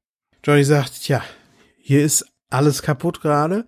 Johnny 0.45 0.63
sagt, 0.63 1.03
tja, 1.03 1.23
hier 1.79 2.05
ist 2.05 2.25
alles 2.49 2.83
kaputt 2.83 3.21
gerade. 3.21 3.67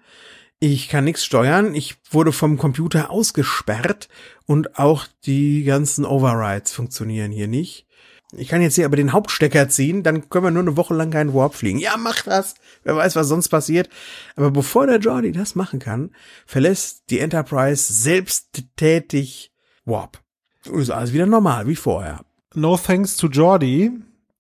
Ich 0.60 0.88
kann 0.88 1.04
nichts 1.04 1.24
steuern. 1.24 1.74
Ich 1.74 1.96
wurde 2.10 2.32
vom 2.32 2.58
Computer 2.58 3.10
ausgesperrt 3.10 4.08
und 4.46 4.78
auch 4.78 5.06
die 5.24 5.62
ganzen 5.62 6.04
Overrides 6.04 6.72
funktionieren 6.72 7.30
hier 7.30 7.46
nicht. 7.46 7.86
Ich 8.32 8.48
kann 8.48 8.60
jetzt 8.60 8.74
hier 8.74 8.84
aber 8.84 8.96
den 8.96 9.12
Hauptstecker 9.12 9.70
ziehen, 9.70 10.02
dann 10.02 10.28
können 10.28 10.44
wir 10.44 10.50
nur 10.50 10.62
eine 10.62 10.76
Woche 10.76 10.92
lang 10.94 11.10
keinen 11.10 11.32
Warp 11.32 11.54
fliegen. 11.54 11.78
Ja, 11.78 11.96
mach 11.96 12.22
das. 12.22 12.56
Wer 12.82 12.94
weiß, 12.94 13.16
was 13.16 13.28
sonst 13.28 13.48
passiert. 13.48 13.88
Aber 14.36 14.50
bevor 14.50 14.86
der 14.86 14.98
Jordi 14.98 15.32
das 15.32 15.54
machen 15.54 15.78
kann, 15.78 16.10
verlässt 16.44 17.04
die 17.08 17.20
Enterprise 17.20 17.90
selbsttätig 17.92 19.52
Warp. 19.86 20.20
Ist 20.64 20.90
alles 20.90 21.14
wieder 21.14 21.24
normal, 21.24 21.66
wie 21.68 21.76
vorher. 21.76 22.20
No 22.54 22.76
thanks 22.76 23.16
to 23.16 23.28
Jordi, 23.28 23.92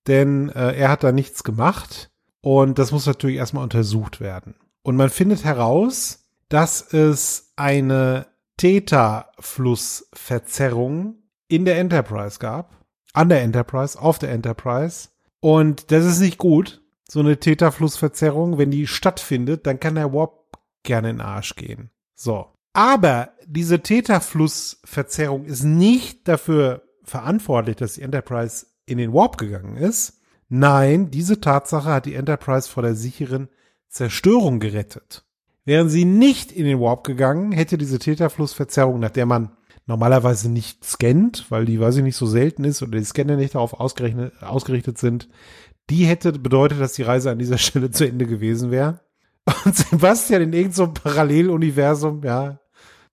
denn 0.06 0.50
äh, 0.50 0.74
er 0.74 0.90
hat 0.90 1.02
da 1.02 1.12
nichts 1.12 1.42
gemacht. 1.42 2.10
Und 2.42 2.78
das 2.78 2.92
muss 2.92 3.06
natürlich 3.06 3.36
erstmal 3.36 3.64
untersucht 3.64 4.20
werden. 4.20 4.54
Und 4.88 4.96
man 4.96 5.10
findet 5.10 5.44
heraus, 5.44 6.24
dass 6.48 6.94
es 6.94 7.52
eine 7.56 8.26
Theta-Flussverzerrung 8.56 11.16
in 11.46 11.66
der 11.66 11.78
Enterprise 11.78 12.38
gab. 12.38 12.74
An 13.12 13.28
der 13.28 13.42
Enterprise, 13.42 14.00
auf 14.00 14.18
der 14.18 14.30
Enterprise. 14.30 15.10
Und 15.40 15.92
das 15.92 16.06
ist 16.06 16.20
nicht 16.20 16.38
gut. 16.38 16.80
So 17.06 17.20
eine 17.20 17.38
Theta-Flussverzerrung, 17.38 18.56
wenn 18.56 18.70
die 18.70 18.86
stattfindet, 18.86 19.66
dann 19.66 19.78
kann 19.78 19.96
der 19.96 20.14
Warp 20.14 20.56
gerne 20.84 21.10
in 21.10 21.16
den 21.16 21.26
Arsch 21.26 21.54
gehen. 21.54 21.90
So. 22.14 22.46
Aber 22.72 23.34
diese 23.44 23.80
Theta-Flussverzerrung 23.80 25.44
ist 25.44 25.64
nicht 25.64 26.26
dafür 26.26 26.84
verantwortlich, 27.04 27.76
dass 27.76 27.96
die 27.96 28.02
Enterprise 28.02 28.64
in 28.86 28.96
den 28.96 29.12
Warp 29.12 29.36
gegangen 29.36 29.76
ist. 29.76 30.22
Nein, 30.48 31.10
diese 31.10 31.42
Tatsache 31.42 31.90
hat 31.90 32.06
die 32.06 32.14
Enterprise 32.14 32.70
vor 32.70 32.82
der 32.82 32.94
sicheren 32.94 33.50
Zerstörung 33.88 34.60
gerettet. 34.60 35.24
Wären 35.64 35.88
sie 35.88 36.04
nicht 36.04 36.50
in 36.52 36.64
den 36.64 36.80
Warp 36.80 37.04
gegangen, 37.04 37.52
hätte 37.52 37.76
diese 37.76 37.98
Theta-Flussverzerrung, 37.98 39.00
nach 39.00 39.10
der 39.10 39.26
man 39.26 39.50
normalerweise 39.86 40.50
nicht 40.50 40.84
scannt, 40.84 41.46
weil 41.50 41.64
die, 41.64 41.80
weiß 41.80 41.96
ich 41.96 42.02
nicht, 42.02 42.16
so 42.16 42.26
selten 42.26 42.64
ist 42.64 42.82
oder 42.82 42.98
die 42.98 43.04
Scanner 43.04 43.36
nicht 43.36 43.54
darauf 43.54 43.74
ausgerichtet 43.74 44.98
sind, 44.98 45.28
die 45.90 46.04
hätte 46.04 46.32
bedeutet, 46.32 46.80
dass 46.80 46.92
die 46.92 47.02
Reise 47.02 47.30
an 47.30 47.38
dieser 47.38 47.58
Stelle 47.58 47.90
zu 47.90 48.06
Ende 48.06 48.26
gewesen 48.26 48.70
wäre. 48.70 49.00
Und 49.64 49.74
Sebastian 49.74 50.42
in 50.42 50.52
irgendeinem 50.52 50.74
so 50.74 50.92
Paralleluniversum, 50.92 52.22
ja. 52.22 52.60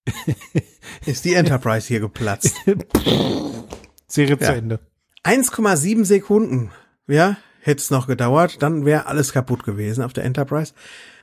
Ist 1.05 1.25
die 1.25 1.33
Enterprise 1.33 1.88
hier 1.88 2.01
geplatzt. 2.01 2.55
Serie 4.07 4.38
ja. 4.39 4.47
zu 4.47 4.55
Ende. 4.55 4.79
1,7 5.23 6.05
Sekunden, 6.05 6.71
ja, 7.07 7.38
hätte 7.65 7.82
es 7.82 7.89
noch 7.89 8.06
gedauert, 8.06 8.62
dann 8.62 8.86
wäre 8.86 9.08
alles 9.08 9.34
kaputt 9.34 9.63
gewesen 9.63 10.04
auf 10.04 10.13
der 10.13 10.23
Enterprise. 10.23 10.73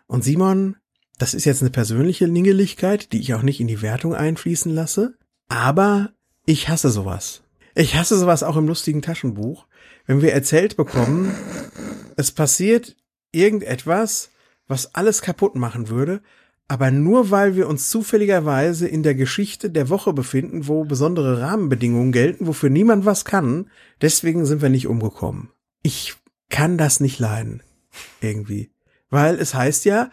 Und 0.09 0.24
Simon, 0.24 0.76
das 1.18 1.35
ist 1.35 1.44
jetzt 1.44 1.62
eine 1.62 1.70
persönliche 1.70 2.26
Lingeligkeit, 2.26 3.12
die 3.12 3.20
ich 3.20 3.33
auch 3.35 3.42
nicht 3.42 3.61
in 3.61 3.68
die 3.68 3.81
Wertung 3.81 4.12
einfließen 4.12 4.74
lasse, 4.74 5.14
aber 5.48 6.11
ich 6.44 6.68
hasse 6.68 6.90
sowas. 6.90 7.44
Ich 7.76 7.94
hasse 7.94 8.18
sowas 8.18 8.42
auch 8.42 8.57
im 8.57 8.66
lustigen 8.66 9.02
Taschenbuch, 9.02 9.66
wenn 10.07 10.20
wir 10.20 10.33
erzählt 10.33 10.76
bekommen, 10.76 11.33
es 12.16 12.33
passiert 12.33 12.96
irgendetwas, 13.31 14.31
was 14.66 14.96
alles 14.96 15.22
kaputt 15.22 15.55
machen 15.55 15.88
würde, 15.88 16.22
aber 16.66 16.90
nur 16.90 17.31
weil 17.31 17.55
wir 17.55 17.68
uns 17.68 17.88
zufälligerweise 17.88 18.88
in 18.88 19.05
der 19.05 19.14
Geschichte 19.14 19.70
der 19.70 19.90
Woche 19.90 20.12
befinden, 20.12 20.66
wo 20.66 20.85
besondere 20.85 21.40
Rahmenbedingungen 21.40 22.11
gelten, 22.11 22.48
wofür 22.48 22.68
niemand 22.68 23.05
was 23.05 23.24
kann, 23.24 23.70
deswegen 24.00 24.44
sind 24.44 24.61
wir 24.61 24.70
nicht 24.70 24.88
umgekommen. 24.88 25.50
Ich 25.83 26.16
kann 26.52 26.78
das 26.78 27.00
nicht 27.00 27.18
leiden. 27.18 27.64
Irgendwie. 28.20 28.70
Weil 29.10 29.40
es 29.40 29.54
heißt 29.54 29.84
ja, 29.84 30.12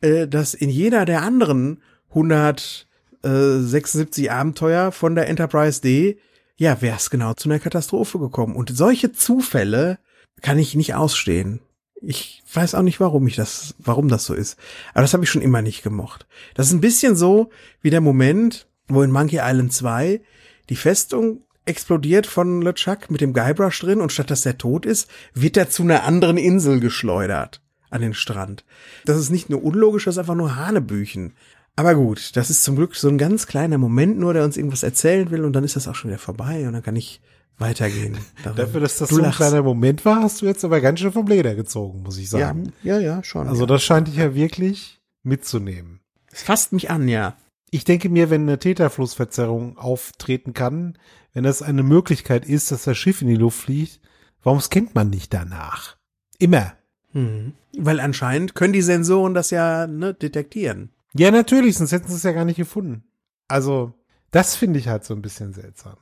äh, 0.00 0.26
dass 0.26 0.54
in 0.54 0.70
jeder 0.70 1.04
der 1.04 1.20
anderen 1.20 1.82
176 2.08 4.30
Abenteuer 4.30 4.92
von 4.92 5.14
der 5.14 5.28
Enterprise 5.28 5.82
D, 5.82 6.18
ja, 6.56 6.80
wäre 6.80 6.96
es 6.96 7.10
genau 7.10 7.34
zu 7.34 7.50
einer 7.50 7.58
Katastrophe 7.58 8.18
gekommen. 8.18 8.56
Und 8.56 8.74
solche 8.74 9.12
Zufälle 9.12 9.98
kann 10.40 10.58
ich 10.58 10.74
nicht 10.74 10.94
ausstehen. 10.94 11.60
Ich 12.00 12.42
weiß 12.54 12.74
auch 12.74 12.82
nicht, 12.82 13.00
warum 13.00 13.26
ich 13.26 13.36
das, 13.36 13.74
warum 13.78 14.08
das 14.08 14.24
so 14.24 14.32
ist. 14.32 14.58
Aber 14.94 15.02
das 15.02 15.12
habe 15.12 15.24
ich 15.24 15.30
schon 15.30 15.42
immer 15.42 15.60
nicht 15.60 15.82
gemocht. 15.82 16.26
Das 16.54 16.68
ist 16.68 16.72
ein 16.72 16.80
bisschen 16.80 17.14
so 17.14 17.50
wie 17.82 17.90
der 17.90 18.00
Moment, 18.00 18.66
wo 18.88 19.02
in 19.02 19.10
Monkey 19.10 19.40
Island 19.42 19.74
2 19.74 20.22
die 20.70 20.76
Festung 20.76 21.42
explodiert 21.64 22.26
von 22.26 22.62
LeChuck 22.62 23.10
mit 23.10 23.20
dem 23.20 23.32
Guybrush 23.32 23.80
drin 23.80 24.00
und 24.00 24.12
statt 24.12 24.30
dass 24.30 24.46
er 24.46 24.58
tot 24.58 24.86
ist, 24.86 25.08
wird 25.34 25.56
er 25.56 25.70
zu 25.70 25.82
einer 25.82 26.04
anderen 26.04 26.36
Insel 26.36 26.80
geschleudert 26.80 27.62
an 27.90 28.02
den 28.02 28.14
Strand. 28.14 28.64
Das 29.04 29.18
ist 29.18 29.30
nicht 29.30 29.50
nur 29.50 29.62
unlogisch, 29.62 30.04
das 30.04 30.14
ist 30.14 30.18
einfach 30.18 30.34
nur 30.34 30.56
Hanebüchen. 30.56 31.34
Aber 31.76 31.94
gut, 31.94 32.36
das 32.36 32.50
ist 32.50 32.62
zum 32.62 32.76
Glück 32.76 32.94
so 32.94 33.08
ein 33.08 33.18
ganz 33.18 33.46
kleiner 33.46 33.78
Moment 33.78 34.18
nur, 34.18 34.34
der 34.34 34.44
uns 34.44 34.56
irgendwas 34.56 34.82
erzählen 34.82 35.30
will 35.30 35.44
und 35.44 35.52
dann 35.52 35.64
ist 35.64 35.76
das 35.76 35.88
auch 35.88 35.94
schon 35.94 36.10
wieder 36.10 36.18
vorbei 36.18 36.66
und 36.66 36.72
dann 36.72 36.82
kann 36.82 36.96
ich 36.96 37.20
weitergehen. 37.58 38.18
Dafür, 38.44 38.80
dass 38.80 38.98
das 38.98 39.10
du 39.10 39.16
so 39.16 39.22
ein 39.22 39.30
kleiner 39.30 39.62
Moment 39.62 40.04
war, 40.04 40.22
hast 40.22 40.42
du 40.42 40.46
jetzt 40.46 40.64
aber 40.64 40.80
ganz 40.80 41.00
schön 41.00 41.12
vom 41.12 41.26
Leder 41.26 41.54
gezogen, 41.54 42.02
muss 42.02 42.18
ich 42.18 42.30
sagen. 42.30 42.72
Ja, 42.82 42.98
ja, 42.98 43.16
ja 43.16 43.24
schon. 43.24 43.48
Also 43.48 43.62
ja. 43.62 43.66
das 43.66 43.82
scheint 43.82 44.08
dich 44.08 44.16
ja 44.16 44.34
wirklich 44.34 45.00
mitzunehmen. 45.22 46.00
Es 46.32 46.42
fasst 46.42 46.72
mich 46.72 46.90
an, 46.90 47.08
ja. 47.08 47.36
Ich 47.70 47.84
denke 47.84 48.08
mir, 48.08 48.30
wenn 48.30 48.42
eine 48.42 48.58
Täterflussverzerrung 48.58 49.78
auftreten 49.78 50.54
kann, 50.54 50.98
wenn 51.32 51.44
das 51.44 51.62
eine 51.62 51.82
Möglichkeit 51.82 52.44
ist, 52.44 52.72
dass 52.72 52.84
das 52.84 52.98
Schiff 52.98 53.22
in 53.22 53.28
die 53.28 53.36
Luft 53.36 53.60
fliegt, 53.60 54.00
warum 54.42 54.60
scannt 54.60 54.94
man 54.94 55.10
nicht 55.10 55.32
danach? 55.32 55.96
Immer. 56.38 56.72
Hm. 57.12 57.54
Weil 57.76 58.00
anscheinend 58.00 58.54
können 58.54 58.72
die 58.72 58.82
Sensoren 58.82 59.34
das 59.34 59.50
ja 59.50 59.86
ne, 59.86 60.14
detektieren. 60.14 60.90
Ja, 61.14 61.30
natürlich, 61.30 61.76
sonst 61.76 61.92
hätten 61.92 62.08
sie 62.08 62.14
es 62.14 62.22
ja 62.22 62.32
gar 62.32 62.44
nicht 62.44 62.56
gefunden. 62.56 63.04
Also, 63.48 63.94
das 64.30 64.56
finde 64.56 64.78
ich 64.78 64.88
halt 64.88 65.04
so 65.04 65.14
ein 65.14 65.22
bisschen 65.22 65.52
seltsam. 65.52 65.96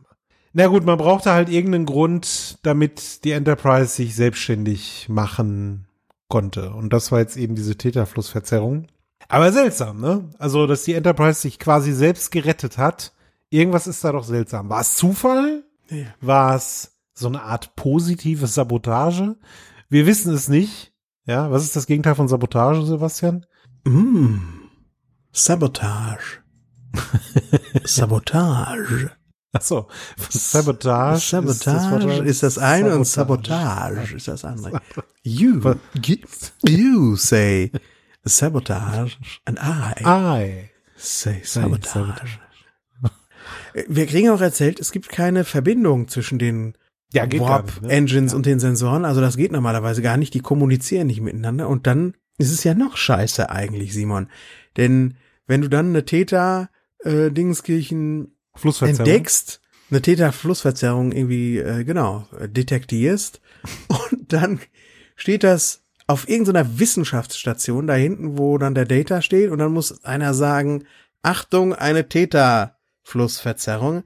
Na 0.52 0.66
gut, 0.66 0.85
man 0.85 0.98
brauchte 0.98 1.33
halt 1.33 1.48
irgendeinen 1.50 1.87
Grund, 1.87 2.59
damit 2.62 3.24
die 3.24 3.33
Enterprise 3.33 3.94
sich 3.94 4.14
selbstständig 4.14 5.09
machen 5.09 5.87
konnte. 6.28 6.70
Und 6.72 6.92
das 6.92 7.12
war 7.12 7.20
jetzt 7.20 7.37
eben 7.37 7.54
diese 7.54 7.76
Täterflussverzerrung. 7.76 8.87
Aber 9.29 9.53
seltsam, 9.53 10.01
ne? 10.01 10.31
Also, 10.38 10.67
dass 10.67 10.85
die 10.85 10.95
Enterprise 10.95 11.41
sich 11.41 11.59
quasi 11.59 11.93
selbst 11.93 12.31
gerettet 12.31 12.79
hat. 12.79 13.12
Irgendwas 13.51 13.87
ist 13.87 14.03
da 14.03 14.12
doch 14.12 14.25
seltsam. 14.25 14.69
War 14.71 14.81
es 14.81 14.95
Zufall? 14.95 15.64
Ja. 15.91 16.07
War 16.21 16.57
es 16.57 16.99
so 17.14 17.29
eine 17.29 17.43
Art 17.43 17.77
positive 17.77 18.47
Sabotage? 18.47 19.37
Wir 19.91 20.07
wissen 20.07 20.33
es 20.35 20.49
nicht. 20.49 20.93
Ja, 21.27 21.51
was 21.51 21.62
ist 21.62 21.77
das 21.77 21.87
Gegenteil 21.87 22.14
von 22.14 22.29
Sabotage, 22.29 22.85
Sebastian? 22.87 23.45
Mm, 23.85 24.38
Sabotage. 25.33 26.43
Sabotage. 27.85 29.11
Ach 29.53 29.61
so, 29.62 29.88
Sabotage. 30.31 31.21
Sabotage 31.21 31.49
ist 31.49 31.67
das, 31.67 32.27
ist 32.27 32.43
das 32.43 32.59
eine 32.59 32.97
und 32.97 33.05
Sabotage 33.05 34.17
ist 34.17 34.29
das 34.29 34.45
andere. 34.45 34.81
You, 35.23 35.75
you 36.64 37.17
say 37.17 37.71
sabotage 38.24 39.16
and 39.44 39.59
I, 39.59 40.04
I 40.04 40.70
say 40.96 41.40
sabotage. 41.44 42.38
Wir 43.87 44.07
kriegen 44.07 44.31
auch 44.31 44.40
erzählt, 44.40 44.81
es 44.81 44.92
gibt 44.92 45.09
keine 45.09 45.44
Verbindung 45.44 46.09
zwischen 46.09 46.38
den 46.38 46.74
ja, 47.12 47.31
Warp-Engines 47.31 48.33
ne? 48.33 48.37
und 48.37 48.46
den 48.46 48.61
Sensoren. 48.61 49.04
Also 49.04 49.20
das 49.20 49.37
geht 49.37 49.52
normalerweise 49.52 50.02
gar 50.02 50.16
nicht. 50.16 50.35
Die 50.35 50.40
kommunizieren 50.40 51.07
nicht 51.07 51.20
miteinander. 51.20 51.68
Und 51.68 51.87
dann 51.87 52.14
ist 52.38 52.52
es 52.52 52.64
ja 52.64 52.74
noch 52.74 52.96
scheiße 52.96 53.50
eigentlich, 53.50 53.94
Simon. 53.94 54.28
Denn 54.76 55.14
wenn 55.46 55.62
du 55.62 55.68
dann 55.68 55.88
eine 55.88 56.04
Theta 56.04 56.70
äh, 57.04 57.28
entdeckst, 57.28 59.61
eine 59.90 60.02
Theta-Flussverzerrung 60.02 61.12
irgendwie, 61.12 61.59
äh, 61.59 61.85
genau, 61.85 62.26
detektierst 62.46 63.40
und 63.88 64.33
dann 64.33 64.61
steht 65.16 65.44
das 65.44 65.85
auf 66.09 66.29
irgendeiner 66.29 66.79
Wissenschaftsstation 66.81 67.87
da 67.87 67.94
hinten, 67.94 68.38
wo 68.38 68.59
dann 68.59 68.75
der 68.75 68.87
Data 68.87 69.23
steht 69.23 69.51
und 69.51 69.59
dann 69.59 69.73
muss 69.73 70.05
einer 70.05 70.35
sagen, 70.35 70.85
Achtung, 71.23 71.75
eine 71.75 72.09
Theta-Flussverzerrung. 72.09 74.03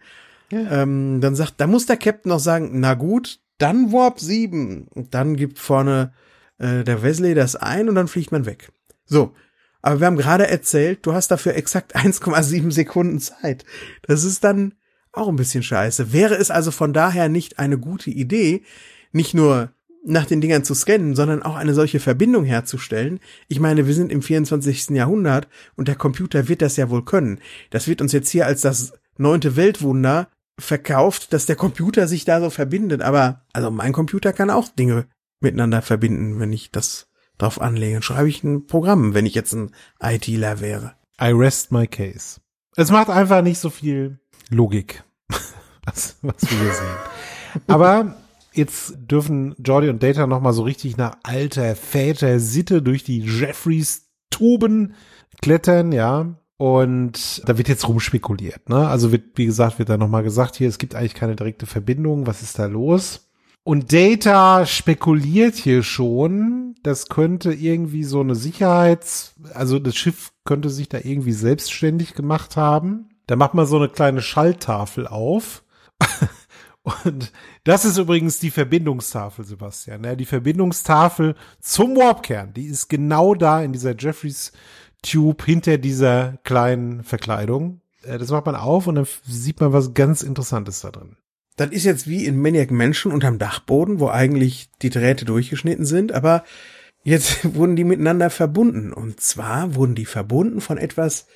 Ja. 0.51 0.83
Ähm, 0.83 1.21
dann 1.21 1.37
sagt, 1.37 1.55
da 1.59 1.67
muss 1.67 1.87
der 1.87 1.97
Captain 1.97 2.29
noch 2.29 2.41
sagen, 2.41 2.81
na 2.81 2.95
gut, 2.95 3.41
dann 3.59 3.93
Warp 3.93 4.19
7. 4.19 4.89
Und 4.89 5.15
dann 5.15 5.37
gibt 5.37 5.61
vorne 5.61 6.13
äh, 6.59 6.83
der 6.83 7.03
Wesley 7.03 7.35
das 7.35 7.55
ein 7.55 7.89
und 7.89 7.95
dann 7.95 8.09
fliegt 8.09 8.33
man 8.33 8.47
weg. 8.47 8.73
So, 9.05 9.35
aber 9.81 10.01
wir 10.01 10.07
haben 10.09 10.17
gerade 10.17 10.49
erzählt, 10.49 11.07
du 11.07 11.15
hast 11.15 11.29
dafür 11.29 11.55
exakt 11.55 11.95
1,7 11.97 12.73
Sekunden 12.73 13.21
Zeit. 13.21 13.65
Das 14.03 14.25
ist 14.25 14.43
dann 14.43 14.75
auch 15.13 15.29
ein 15.29 15.37
bisschen 15.37 15.63
scheiße. 15.63 16.13
Wäre 16.13 16.35
es 16.35 16.51
also 16.51 16.73
von 16.73 16.93
daher 16.93 17.29
nicht 17.29 17.61
eine 17.61 17.79
gute 17.79 18.11
Idee, 18.11 18.65
nicht 19.13 19.35
nur 19.35 19.73
nach 20.05 20.27
den 20.27 20.41
Dingern 20.41 20.65
zu 20.65 20.75
scannen, 20.75 21.15
sondern 21.15 21.43
auch 21.43 21.57
eine 21.57 21.75
solche 21.75 22.01
Verbindung 22.01 22.45
herzustellen. 22.45 23.21
Ich 23.49 23.61
meine, 23.61 23.87
wir 23.87 23.95
sind 23.95 24.11
im 24.11 24.23
24. 24.23 24.91
Jahrhundert 24.91 25.49
und 25.77 25.89
der 25.89 25.95
Computer 25.95 26.49
wird 26.49 26.63
das 26.63 26.77
ja 26.77 26.91
wohl 26.91 27.05
können. 27.05 27.41
Das 27.71 27.87
wird 27.87 28.01
uns 28.01 28.13
jetzt 28.13 28.31
hier 28.31 28.47
als 28.47 28.63
das 28.63 28.95
neunte 29.17 29.57
Weltwunder 29.57 30.29
verkauft, 30.59 31.33
dass 31.33 31.47
der 31.47 31.57
Computer 31.57 32.09
sich 32.09 32.25
da 32.25 32.41
so 32.41 32.51
verbindet. 32.51 33.01
Aber 33.01 33.45
also 33.53 33.71
mein 33.71 33.93
Computer 33.93 34.33
kann 34.33 34.51
auch 34.51 34.69
Dinge 34.69 35.07
miteinander 35.41 35.83
verbinden, 35.83 36.41
wenn 36.41 36.53
ich 36.53 36.71
das 36.71 37.09
drauf 37.39 37.61
anlegen. 37.61 38.03
schreibe 38.03 38.29
ich 38.29 38.43
ein 38.45 38.67
Programm, 38.67 39.15
wenn 39.15 39.27
ich 39.27 39.35
jetzt 39.35 39.53
ein 39.53 39.73
ITler 40.01 40.61
wäre. 40.61 40.95
I 41.21 41.31
rest 41.31 41.73
my 41.73 41.87
case. 41.87 42.41
Es 42.77 42.91
macht 42.91 43.11
einfach 43.11 43.43
nicht 43.43 43.59
so 43.59 43.71
viel 43.71 44.19
Logik, 44.49 45.05
was, 45.85 46.17
was 46.23 46.43
wir 46.43 46.59
hier 46.59 46.73
sehen. 46.73 46.97
Aber 47.67 48.17
jetzt 48.53 48.95
dürfen 48.99 49.55
Jordi 49.59 49.89
und 49.89 50.03
Data 50.03 50.27
noch 50.27 50.41
mal 50.41 50.53
so 50.53 50.63
richtig 50.63 50.97
nach 50.97 51.17
alter 51.23 51.75
Väter 51.77 52.39
Sitte 52.39 52.83
durch 52.83 53.05
die 53.05 53.21
Jeffreys 53.21 54.09
Tuben 54.31 54.95
klettern, 55.41 55.93
ja. 55.93 56.35
Und 56.57 57.43
da 57.49 57.59
wird 57.59 57.69
jetzt 57.69 57.89
rumspekuliert, 57.89 58.69
ne? 58.69 58.87
Also 58.87 59.11
wird, 59.11 59.37
wie 59.37 59.47
gesagt, 59.47 59.79
wird 59.79 59.89
da 59.89 59.97
noch 59.97 60.09
mal 60.09 60.23
gesagt, 60.23 60.57
hier, 60.57 60.69
es 60.69 60.79
gibt 60.79 60.95
eigentlich 60.95 61.15
keine 61.15 61.35
direkte 61.35 61.67
Verbindung. 61.67 62.27
Was 62.27 62.43
ist 62.43 62.59
da 62.59 62.67
los? 62.67 63.29
Und 63.65 63.93
Data 63.93 64.67
spekuliert 64.67 65.55
hier 65.55 65.83
schon, 65.83 66.75
das 66.83 67.07
könnte 67.07 67.53
irgendwie 67.53 68.03
so 68.03 68.21
eine 68.21 68.35
Sicherheits, 68.35 69.35
also 69.55 69.79
das 69.79 69.95
Schiff 69.95 70.33
könnte 70.45 70.69
sich 70.69 70.89
da 70.89 70.99
irgendwie 70.99 71.33
selbstständig 71.33 72.15
gemacht 72.15 72.57
haben. 72.57 73.11
Da 73.27 73.37
macht 73.37 73.55
man 73.55 73.67
so 73.67 73.77
eine 73.77 73.89
kleine 73.89 74.21
Schalltafel 74.21 75.07
auf. 75.07 75.63
Und 77.05 77.33
das 77.65 77.85
ist 77.85 77.99
übrigens 77.99 78.41
die 78.41 78.51
Verbindungstafel, 78.51 79.45
Sebastian. 79.45 80.03
Ja, 80.05 80.17
die 80.17 80.25
Verbindungstafel 80.25 81.37
zum 81.61 81.97
Warpkern, 81.97 82.53
die 82.55 82.67
ist 82.67 82.89
genau 82.89 83.35
da 83.35 83.63
in 83.63 83.73
dieser 83.73 83.95
Jeffreys 83.97 84.53
Tube 85.03 85.45
hinter 85.45 85.79
dieser 85.79 86.39
kleinen 86.45 87.05
Verkleidung. 87.05 87.81
Äh, 88.03 88.19
das 88.19 88.31
macht 88.31 88.47
man 88.47 88.57
auf 88.57 88.87
und 88.87 88.97
dann 88.97 89.07
sieht 89.25 89.61
man 89.61 89.73
was 89.73 89.95
ganz 89.95 90.23
Interessantes 90.23 90.81
da 90.81 90.91
drin. 90.91 91.17
Das 91.57 91.71
ist 91.71 91.85
jetzt 91.85 92.09
wie 92.09 92.25
in 92.25 92.41
Maniac 92.41 92.71
Mansion 92.71 93.13
unterm 93.13 93.39
Dachboden, 93.39 94.01
wo 94.01 94.09
eigentlich 94.09 94.71
die 94.81 94.91
Drähte 94.91 95.25
durchgeschnitten 95.25 95.85
sind, 95.85 96.13
aber 96.13 96.45
jetzt 97.05 97.55
wurden 97.55 97.77
die 97.77 97.85
miteinander 97.85 98.31
verbunden. 98.31 98.93
Und 98.93 99.21
zwar 99.21 99.75
wurden 99.75 99.95
die 99.95 100.07
verbunden 100.07 100.61
von 100.61 100.79
etwas, 100.79 101.27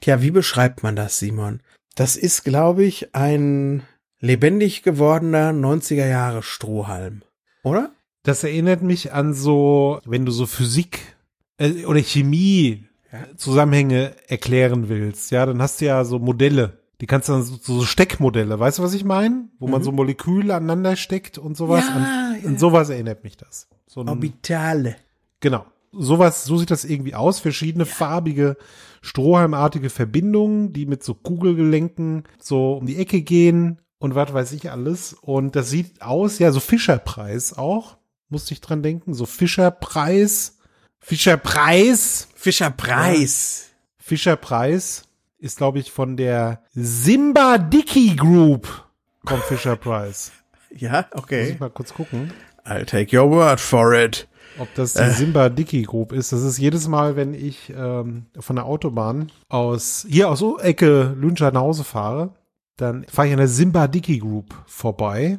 tja, 0.00 0.20
wie 0.22 0.30
beschreibt 0.30 0.82
man 0.82 0.94
das, 0.94 1.18
Simon? 1.18 1.60
Das 1.94 2.16
ist, 2.16 2.44
glaube 2.44 2.84
ich, 2.84 3.14
ein 3.14 3.82
lebendig 4.22 4.82
gewordener 4.82 5.50
90er 5.50 6.06
Jahre 6.06 6.42
Strohhalm, 6.42 7.22
oder? 7.62 7.90
Das 8.22 8.44
erinnert 8.44 8.82
mich 8.82 9.12
an 9.12 9.34
so, 9.34 10.00
wenn 10.06 10.24
du 10.24 10.32
so 10.32 10.46
Physik 10.46 11.00
äh, 11.58 11.84
oder 11.84 12.00
Chemie 12.00 12.86
Zusammenhänge 13.36 14.14
erklären 14.26 14.88
willst, 14.88 15.32
ja, 15.32 15.44
dann 15.44 15.60
hast 15.60 15.80
du 15.80 15.84
ja 15.84 16.02
so 16.04 16.18
Modelle. 16.18 16.78
Die 17.02 17.06
kannst 17.06 17.28
du 17.28 17.32
dann 17.32 17.42
so, 17.42 17.56
so 17.60 17.84
Steckmodelle, 17.84 18.58
weißt 18.58 18.78
du, 18.78 18.82
was 18.82 18.94
ich 18.94 19.04
meine? 19.04 19.48
Wo 19.58 19.66
mhm. 19.66 19.72
man 19.72 19.82
so 19.82 19.92
Moleküle 19.92 20.54
aneinander 20.54 20.96
steckt 20.96 21.36
und 21.36 21.56
sowas. 21.56 21.84
Ja, 21.86 21.94
an, 21.94 22.40
ja. 22.42 22.48
An 22.48 22.58
sowas 22.58 22.88
erinnert 22.88 23.24
mich 23.24 23.36
das. 23.36 23.68
So 23.86 24.00
ein, 24.00 24.08
Orbitale. 24.08 24.96
Genau. 25.40 25.66
Sowas, 25.90 26.44
so 26.44 26.56
sieht 26.56 26.70
das 26.70 26.84
irgendwie 26.84 27.14
aus. 27.14 27.40
Verschiedene 27.40 27.84
ja. 27.84 27.90
farbige, 27.90 28.56
strohhalmartige 29.02 29.90
Verbindungen, 29.90 30.72
die 30.72 30.86
mit 30.86 31.02
so 31.02 31.12
Kugelgelenken 31.12 32.22
so 32.38 32.74
um 32.74 32.86
die 32.86 32.96
Ecke 32.96 33.20
gehen 33.20 33.82
und 34.02 34.16
was 34.16 34.34
weiß 34.34 34.52
ich 34.52 34.70
alles. 34.70 35.12
Und 35.12 35.54
das 35.54 35.70
sieht 35.70 36.02
aus, 36.02 36.40
ja, 36.40 36.50
so 36.50 36.58
Fischerpreis 36.58 37.56
auch. 37.56 37.96
Musste 38.28 38.52
ich 38.52 38.60
dran 38.60 38.82
denken. 38.82 39.14
So 39.14 39.26
Fischerpreis 39.26 40.58
Fischerpreis. 40.98 42.28
Fischerpreis. 42.34 43.66
Ja. 43.68 44.04
Fischerpreis 44.04 45.04
ist, 45.38 45.58
glaube 45.58 45.78
ich, 45.78 45.92
von 45.92 46.16
der 46.16 46.62
Simba 46.74 47.58
Dicky 47.58 48.16
Group 48.16 48.68
kommt 49.24 49.44
Fischerpreis. 49.44 50.32
ja, 50.70 51.06
okay. 51.12 51.42
Muss 51.42 51.50
ich 51.50 51.60
mal 51.60 51.70
kurz 51.70 51.94
gucken. 51.94 52.32
I'll 52.64 52.84
take 52.84 53.16
your 53.16 53.30
word 53.30 53.60
for 53.60 53.94
it. 53.94 54.26
Ob 54.58 54.72
das 54.74 54.94
die 54.94 55.02
äh. 55.02 55.10
Simba 55.10 55.48
Dicky 55.48 55.82
Group 55.82 56.12
ist. 56.12 56.32
Das 56.32 56.42
ist 56.42 56.58
jedes 56.58 56.88
Mal, 56.88 57.14
wenn 57.14 57.34
ich 57.34 57.72
ähm, 57.76 58.26
von 58.38 58.56
der 58.56 58.66
Autobahn 58.66 59.30
aus, 59.48 60.06
hier 60.08 60.28
aus 60.28 60.42
Ecke 60.60 61.14
Lünscher 61.16 61.52
nach 61.52 61.62
Hause 61.62 61.84
fahre, 61.84 62.34
dann 62.82 63.04
fahre 63.08 63.28
ich 63.28 63.32
an 63.32 63.38
der 63.38 63.48
Simba 63.48 63.86
Dicky 63.88 64.18
Group 64.18 64.54
vorbei 64.66 65.38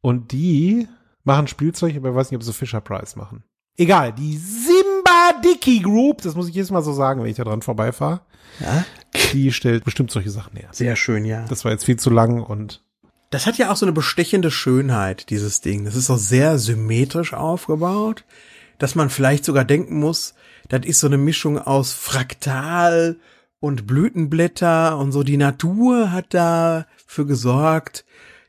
und 0.00 0.32
die 0.32 0.86
machen 1.24 1.48
Spielzeug, 1.48 1.96
aber 1.96 2.10
ich 2.10 2.14
weiß 2.14 2.30
nicht, 2.30 2.36
ob 2.36 2.42
sie 2.42 2.52
Fisher 2.52 2.80
Price 2.80 3.16
machen. 3.16 3.44
Egal, 3.76 4.12
die 4.12 4.36
Simba 4.36 5.40
Dicky 5.42 5.80
Group, 5.80 6.22
das 6.22 6.34
muss 6.34 6.48
ich 6.48 6.54
jedes 6.54 6.70
Mal 6.70 6.82
so 6.82 6.92
sagen, 6.92 7.22
wenn 7.22 7.30
ich 7.30 7.36
da 7.36 7.44
dran 7.44 7.62
vorbeifahre. 7.62 8.20
Ja? 8.60 8.84
Die 9.32 9.52
stellt 9.52 9.84
bestimmt 9.84 10.10
solche 10.10 10.30
Sachen 10.30 10.56
her. 10.56 10.68
Sehr 10.72 10.94
schön, 10.96 11.24
ja. 11.24 11.46
Das 11.48 11.64
war 11.64 11.72
jetzt 11.72 11.84
viel 11.84 11.98
zu 11.98 12.10
lang 12.10 12.42
und. 12.42 12.82
Das 13.30 13.46
hat 13.46 13.56
ja 13.56 13.72
auch 13.72 13.76
so 13.76 13.86
eine 13.86 13.94
bestechende 13.94 14.50
Schönheit, 14.50 15.30
dieses 15.30 15.62
Ding. 15.62 15.86
Das 15.86 15.96
ist 15.96 16.10
auch 16.10 16.18
sehr 16.18 16.58
symmetrisch 16.58 17.32
aufgebaut, 17.32 18.24
dass 18.78 18.94
man 18.94 19.08
vielleicht 19.08 19.46
sogar 19.46 19.64
denken 19.64 19.98
muss, 19.98 20.34
das 20.68 20.84
ist 20.84 21.00
so 21.00 21.06
eine 21.06 21.18
Mischung 21.18 21.58
aus 21.58 21.92
Fraktal 21.92 23.16
und 23.62 23.86
Blütenblätter 23.86 24.98
und 24.98 25.12
so. 25.12 25.22
Die 25.22 25.36
Natur 25.36 26.10
hat 26.10 26.34
dafür 26.34 27.26
gesorgt, 27.26 28.04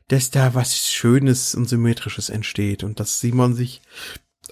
dass 0.08 0.32
da 0.32 0.54
was 0.54 0.90
Schönes 0.90 1.54
und 1.54 1.68
Symmetrisches 1.68 2.30
entsteht 2.30 2.82
und 2.82 2.98
dass 2.98 3.20
Simon 3.20 3.54
sich 3.54 3.80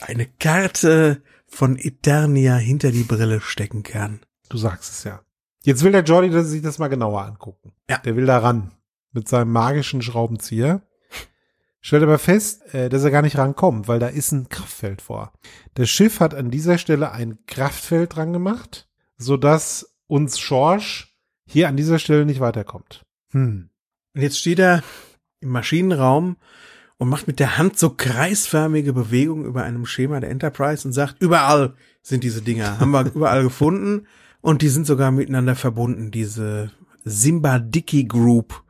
eine 0.01 0.25
Karte 0.25 1.21
von 1.49 1.77
Eternia 1.77 2.55
hinter 2.55 2.93
die 2.93 3.03
Brille 3.03 3.41
stecken 3.41 3.83
kann. 3.83 4.21
Du 4.49 4.57
sagst 4.57 4.93
es 4.93 5.05
ja. 5.05 5.21
Jetzt 5.65 5.83
will 5.83 5.93
der 5.93 6.05
Jordi 6.05 6.31
dass 6.31 6.47
sich 6.47 6.63
das 6.63 6.79
mal 6.79 6.89
genauer 6.89 7.23
angucken. 7.23 7.73
Ja. 7.91 7.99
Der 7.99 8.15
will 8.15 8.27
da 8.27 8.39
ran. 8.39 8.71
Mit 9.11 9.29
seinem 9.29 9.51
magischen 9.51 10.01
Schraubenzieher. 10.01 10.83
Stellt 11.81 12.05
aber 12.05 12.21
fest, 12.21 12.73
äh, 12.73 12.89
dass 12.89 13.03
er 13.03 13.11
gar 13.11 13.23
nicht 13.23 13.37
rankommt, 13.37 13.89
weil 13.89 13.99
da 13.99 14.07
ist 14.07 14.31
ein 14.31 14.49
Kraftfeld 14.49 15.03
vor. 15.03 15.33
Das 15.75 15.91
Schiff 15.91 16.21
hat 16.21 16.35
an 16.35 16.53
dieser 16.53 16.79
Stelle 16.79 17.11
ein 17.11 17.41
Kraftfeld 17.47 18.15
dran 18.15 18.33
gemacht, 18.33 18.89
sodass 19.19 19.92
uns 20.13 20.39
Schorsch 20.39 21.17
hier 21.47 21.69
an 21.69 21.77
dieser 21.79 21.99
Stelle 21.99 22.27
nicht 22.27 22.41
weiterkommt. 22.41 23.03
Hm. 23.31 23.71
Und 24.15 24.21
jetzt 24.21 24.39
steht 24.39 24.59
er 24.59 24.83
im 25.41 25.49
Maschinenraum 25.49 26.37
und 26.99 27.09
macht 27.09 27.27
mit 27.27 27.41
der 27.41 27.57
Hand 27.57 27.79
so 27.79 27.89
kreisförmige 27.89 28.93
Bewegungen 28.93 29.47
über 29.47 29.63
einem 29.63 29.87
Schema 29.87 30.21
der 30.21 30.29
Enterprise 30.29 30.87
und 30.87 30.93
sagt, 30.93 31.17
überall 31.21 31.77
sind 32.03 32.25
diese 32.25 32.43
Dinger, 32.43 32.79
haben 32.79 32.91
wir 32.91 33.07
überall 33.15 33.43
gefunden 33.43 34.07
und 34.43 34.61
die 34.61 34.69
sind 34.69 34.87
sogar 34.87 35.13
miteinander 35.13 35.57
verbunden, 35.57 36.11
diese 36.11 36.71
Simba 37.05 37.59
Dicky 37.59 38.05
Group 38.05 38.63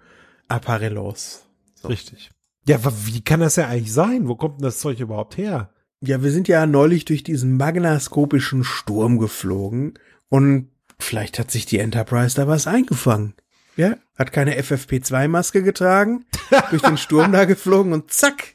Apparellos. 0.46 1.44
So. 1.74 1.88
Richtig. 1.88 2.30
Ja, 2.68 2.78
wie 3.04 3.20
kann 3.20 3.40
das 3.40 3.56
ja 3.56 3.66
eigentlich 3.66 3.92
sein? 3.92 4.28
Wo 4.28 4.36
kommt 4.36 4.58
denn 4.58 4.64
das 4.64 4.78
Zeug 4.78 5.00
überhaupt 5.00 5.36
her? 5.36 5.70
Ja, 6.00 6.22
wir 6.22 6.30
sind 6.30 6.46
ja 6.46 6.66
neulich 6.66 7.04
durch 7.04 7.24
diesen 7.24 7.56
magnaskopischen 7.56 8.62
Sturm 8.62 9.18
geflogen 9.18 9.98
und 10.28 10.71
vielleicht 11.02 11.38
hat 11.38 11.50
sich 11.50 11.66
die 11.66 11.78
Enterprise 11.78 12.36
da 12.36 12.46
was 12.46 12.66
eingefangen. 12.66 13.34
Ja, 13.76 13.96
hat 14.18 14.32
keine 14.32 14.60
FFP2-Maske 14.60 15.62
getragen, 15.62 16.26
durch 16.70 16.82
den 16.82 16.98
Sturm 16.98 17.32
da 17.32 17.44
geflogen 17.44 17.92
und 17.92 18.12
zack. 18.12 18.54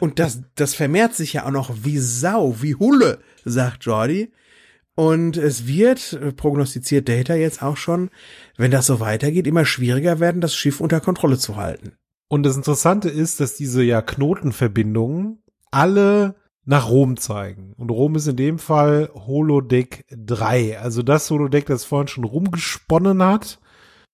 Und 0.00 0.18
das, 0.18 0.42
das 0.54 0.74
vermehrt 0.74 1.14
sich 1.14 1.32
ja 1.32 1.46
auch 1.46 1.50
noch 1.50 1.70
wie 1.82 1.98
Sau, 1.98 2.56
wie 2.60 2.74
Hulle, 2.74 3.18
sagt 3.44 3.84
Jordi. 3.84 4.32
Und 4.94 5.36
es 5.36 5.66
wird, 5.66 6.12
äh, 6.12 6.32
prognostiziert 6.32 7.08
Data 7.08 7.34
jetzt 7.34 7.62
auch 7.62 7.76
schon, 7.76 8.10
wenn 8.56 8.70
das 8.70 8.86
so 8.86 9.00
weitergeht, 9.00 9.46
immer 9.46 9.64
schwieriger 9.64 10.20
werden, 10.20 10.40
das 10.40 10.54
Schiff 10.54 10.80
unter 10.80 11.00
Kontrolle 11.00 11.38
zu 11.38 11.56
halten. 11.56 11.92
Und 12.28 12.44
das 12.44 12.56
Interessante 12.56 13.08
ist, 13.08 13.40
dass 13.40 13.54
diese 13.54 13.82
ja 13.82 14.02
Knotenverbindungen 14.02 15.42
alle 15.70 16.36
nach 16.64 16.88
Rom 16.88 17.16
zeigen. 17.16 17.74
Und 17.76 17.90
Rom 17.90 18.14
ist 18.14 18.26
in 18.26 18.36
dem 18.36 18.58
Fall 18.58 19.10
Holodeck 19.14 20.04
3. 20.10 20.78
Also 20.78 21.02
das 21.02 21.30
Holodeck, 21.30 21.66
das 21.66 21.84
vorhin 21.84 22.08
schon 22.08 22.24
rumgesponnen 22.24 23.22
hat. 23.22 23.58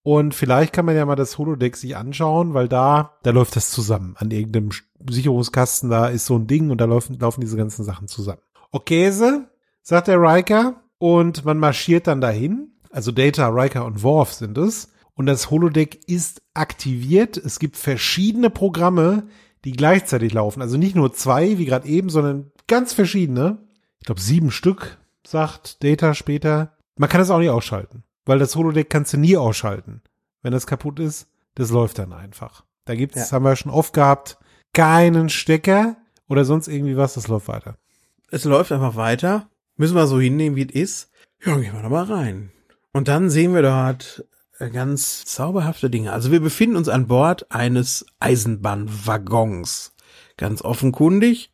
Und 0.03 0.35
vielleicht 0.35 0.73
kann 0.73 0.85
man 0.85 0.95
ja 0.95 1.05
mal 1.05 1.17
das 1.17 1.37
Holodeck 1.37 1.77
sich 1.77 1.97
anschauen, 1.97 2.55
weil 2.55 2.69
da, 2.69 3.17
da 3.25 3.31
läuft 3.31 3.57
das 3.57 3.71
zusammen. 3.71 4.15
An 4.19 4.31
irgendeinem 4.31 4.71
Sicherungskasten, 5.11 5.91
da 5.91 6.07
ist 6.07 6.27
so 6.27 6.37
ein 6.37 6.47
Ding 6.47 6.71
und 6.71 6.81
da 6.81 6.85
laufen, 6.85 7.19
laufen 7.19 7.41
diese 7.41 7.57
ganzen 7.57 7.85
Sachen 7.85 8.07
zusammen. 8.07 8.41
Okayse, 8.71 9.49
sagt 9.83 10.09
der 10.09 10.21
Riker. 10.21 10.83
Und 10.99 11.45
man 11.45 11.59
marschiert 11.59 12.07
dann 12.07 12.21
dahin. 12.21 12.71
Also 12.91 13.13
Data, 13.13 13.49
Riker 13.49 13.85
und 13.85 14.03
Worf 14.03 14.33
sind 14.33 14.57
es. 14.57 14.93
Und 15.15 15.27
das 15.27 15.51
Holodeck 15.51 16.09
ist 16.09 16.41
aktiviert. 16.55 17.37
Es 17.37 17.59
gibt 17.59 17.77
verschiedene 17.77 18.49
Programme, 18.49 19.27
die 19.67 19.73
gleichzeitig 19.73 20.33
laufen. 20.33 20.63
Also 20.63 20.77
nicht 20.77 20.95
nur 20.95 21.13
zwei, 21.13 21.59
wie 21.59 21.65
gerade 21.65 21.89
eben, 21.89 22.09
sondern 22.09 22.53
ganz 22.69 22.95
verschiedene. 22.95 23.59
Ich 23.99 24.07
glaube 24.07 24.21
sieben 24.21 24.53
Stück, 24.53 24.97
sagt 25.27 25.83
Data 25.83 26.15
später. 26.15 26.73
Man 26.97 27.11
kann 27.11 27.19
das 27.19 27.31
auch 27.31 27.41
nicht 27.41 27.51
ausschalten, 27.51 28.05
weil 28.25 28.39
das 28.39 28.55
Holodeck 28.55 28.89
kannst 28.89 29.13
du 29.13 29.17
nie 29.19 29.37
ausschalten. 29.37 30.03
Wenn 30.43 30.53
das 30.53 30.69
kaputt 30.69 31.01
ist, 31.01 31.27
das 31.57 31.71
läuft 31.71 31.99
dann 31.99 32.13
einfach. 32.13 32.65
Da 32.85 32.95
gibt's, 32.95 33.31
ja. 33.31 33.33
haben 33.33 33.45
wir 33.45 33.57
schon 33.57 33.73
oft 33.73 33.93
gehabt, 33.93 34.39
keinen 34.73 35.29
Stecker 35.31 35.97
oder 36.29 36.45
sonst 36.45 36.69
irgendwie 36.69 36.97
was, 36.97 37.15
das 37.15 37.27
läuft 37.27 37.49
weiter. 37.49 37.77
Es 38.31 38.45
läuft 38.45 38.71
einfach 38.71 38.95
weiter. 38.95 39.49
Müssen 39.77 39.97
wir 39.97 40.07
so 40.07 40.21
hinnehmen, 40.21 40.55
wie 40.55 40.67
es 40.67 40.75
ist. 40.75 41.11
Ja, 41.45 41.57
gehen 41.57 41.75
wir 41.75 41.83
da 41.83 41.89
mal 41.89 42.05
rein. 42.05 42.53
Und 42.93 43.09
dann 43.09 43.31
sehen 43.31 43.53
wir 43.53 43.63
dort 43.63 44.25
ganz 44.59 45.25
zauberhafte 45.25 45.91
Dinge. 45.91 46.13
Also 46.13 46.33
wir 46.33 46.41
befinden 46.41 46.77
uns 46.77 46.89
an 46.89 47.07
Bord 47.07 47.51
eines 47.51 48.07
Eisenbahnwaggons. 48.21 49.93
Ganz 50.37 50.63
offenkundig. 50.63 51.51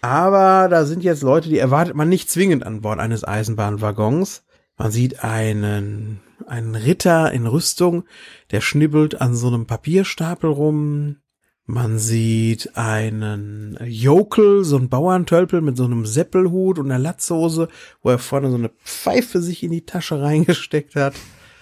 Aber 0.00 0.68
da 0.68 0.84
sind 0.84 1.02
jetzt 1.02 1.22
Leute, 1.22 1.48
die 1.48 1.58
erwartet 1.58 1.94
man 1.94 2.08
nicht 2.08 2.30
zwingend 2.30 2.66
an 2.66 2.82
Bord 2.82 2.98
eines 2.98 3.24
Eisenbahnwaggons. 3.24 4.44
Man 4.76 4.90
sieht 4.90 5.24
einen, 5.24 6.20
einen 6.46 6.74
Ritter 6.74 7.32
in 7.32 7.46
Rüstung, 7.46 8.04
der 8.50 8.60
schnibbelt 8.60 9.20
an 9.20 9.34
so 9.34 9.46
einem 9.46 9.66
Papierstapel 9.66 10.50
rum. 10.50 11.16
Man 11.64 11.98
sieht 11.98 12.76
einen 12.76 13.78
Jokel, 13.82 14.64
so 14.64 14.76
ein 14.76 14.90
Bauerntölpel 14.90 15.62
mit 15.62 15.78
so 15.78 15.84
einem 15.84 16.04
Seppelhut 16.04 16.78
und 16.78 16.90
einer 16.90 16.98
Latzhose, 16.98 17.68
wo 18.02 18.10
er 18.10 18.18
vorne 18.18 18.50
so 18.50 18.56
eine 18.56 18.70
Pfeife 18.84 19.40
sich 19.40 19.62
in 19.62 19.70
die 19.70 19.86
Tasche 19.86 20.20
reingesteckt 20.20 20.96
hat. 20.96 21.14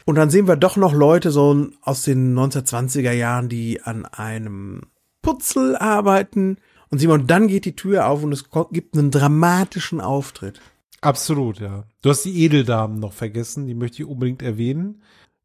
Und 0.05 0.17
dann 0.17 0.31
sehen 0.31 0.49
wir 0.49 0.57
doch 0.57 0.77
noch 0.77 0.93
Leute 0.93 1.31
so 1.31 1.69
aus 1.81 2.03
den 2.03 2.37
1920er 2.39 3.13
Jahren, 3.13 3.49
die 3.49 3.83
an 3.83 4.05
einem 4.07 4.83
Putzelarbeiten. 5.23 6.59
Und 6.91 6.99
Simon, 6.99 7.27
dann 7.27 7.49
geht 7.49 7.65
die 7.65 7.77
Tür 7.77 8.09
auf 8.09 8.23
und 8.23 8.33
es 8.33 8.45
gibt 8.71 8.97
einen 8.97 9.11
dramatischen 9.11 10.01
Auftritt. 10.01 10.61
Absolut, 11.01 11.59
ja. 11.59 11.85
Du 12.03 12.11
hast 12.11 12.25
die 12.25 12.45
Edeldamen 12.45 13.01
noch 13.01 13.13
vergessen, 13.13 13.67
die 13.67 13.75
möchte 13.75 14.03
ich 14.03 14.09
unbedingt 14.09 14.43
erwähnen. 14.43 15.03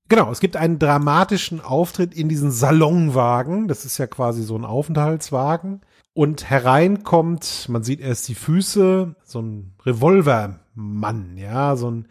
Genau, 0.09 0.31
es 0.31 0.39
gibt 0.39 0.55
einen 0.55 0.79
dramatischen 0.79 1.59
Auftritt 1.59 2.13
in 2.13 2.29
diesen 2.29 2.51
Salonwagen. 2.51 3.67
Das 3.67 3.83
ist 3.83 3.97
ja 3.97 4.07
quasi 4.07 4.43
so 4.43 4.55
ein 4.55 4.65
Aufenthaltswagen. 4.65 5.81
Und 6.13 6.49
herein 6.49 7.03
kommt, 7.03 7.67
man 7.69 7.83
sieht 7.83 7.99
erst 7.99 8.27
die 8.27 8.35
Füße, 8.35 9.15
so 9.23 9.39
ein 9.39 9.73
Revolvermann, 9.85 11.37
ja, 11.37 11.75
so 11.75 11.91
ein 11.91 12.07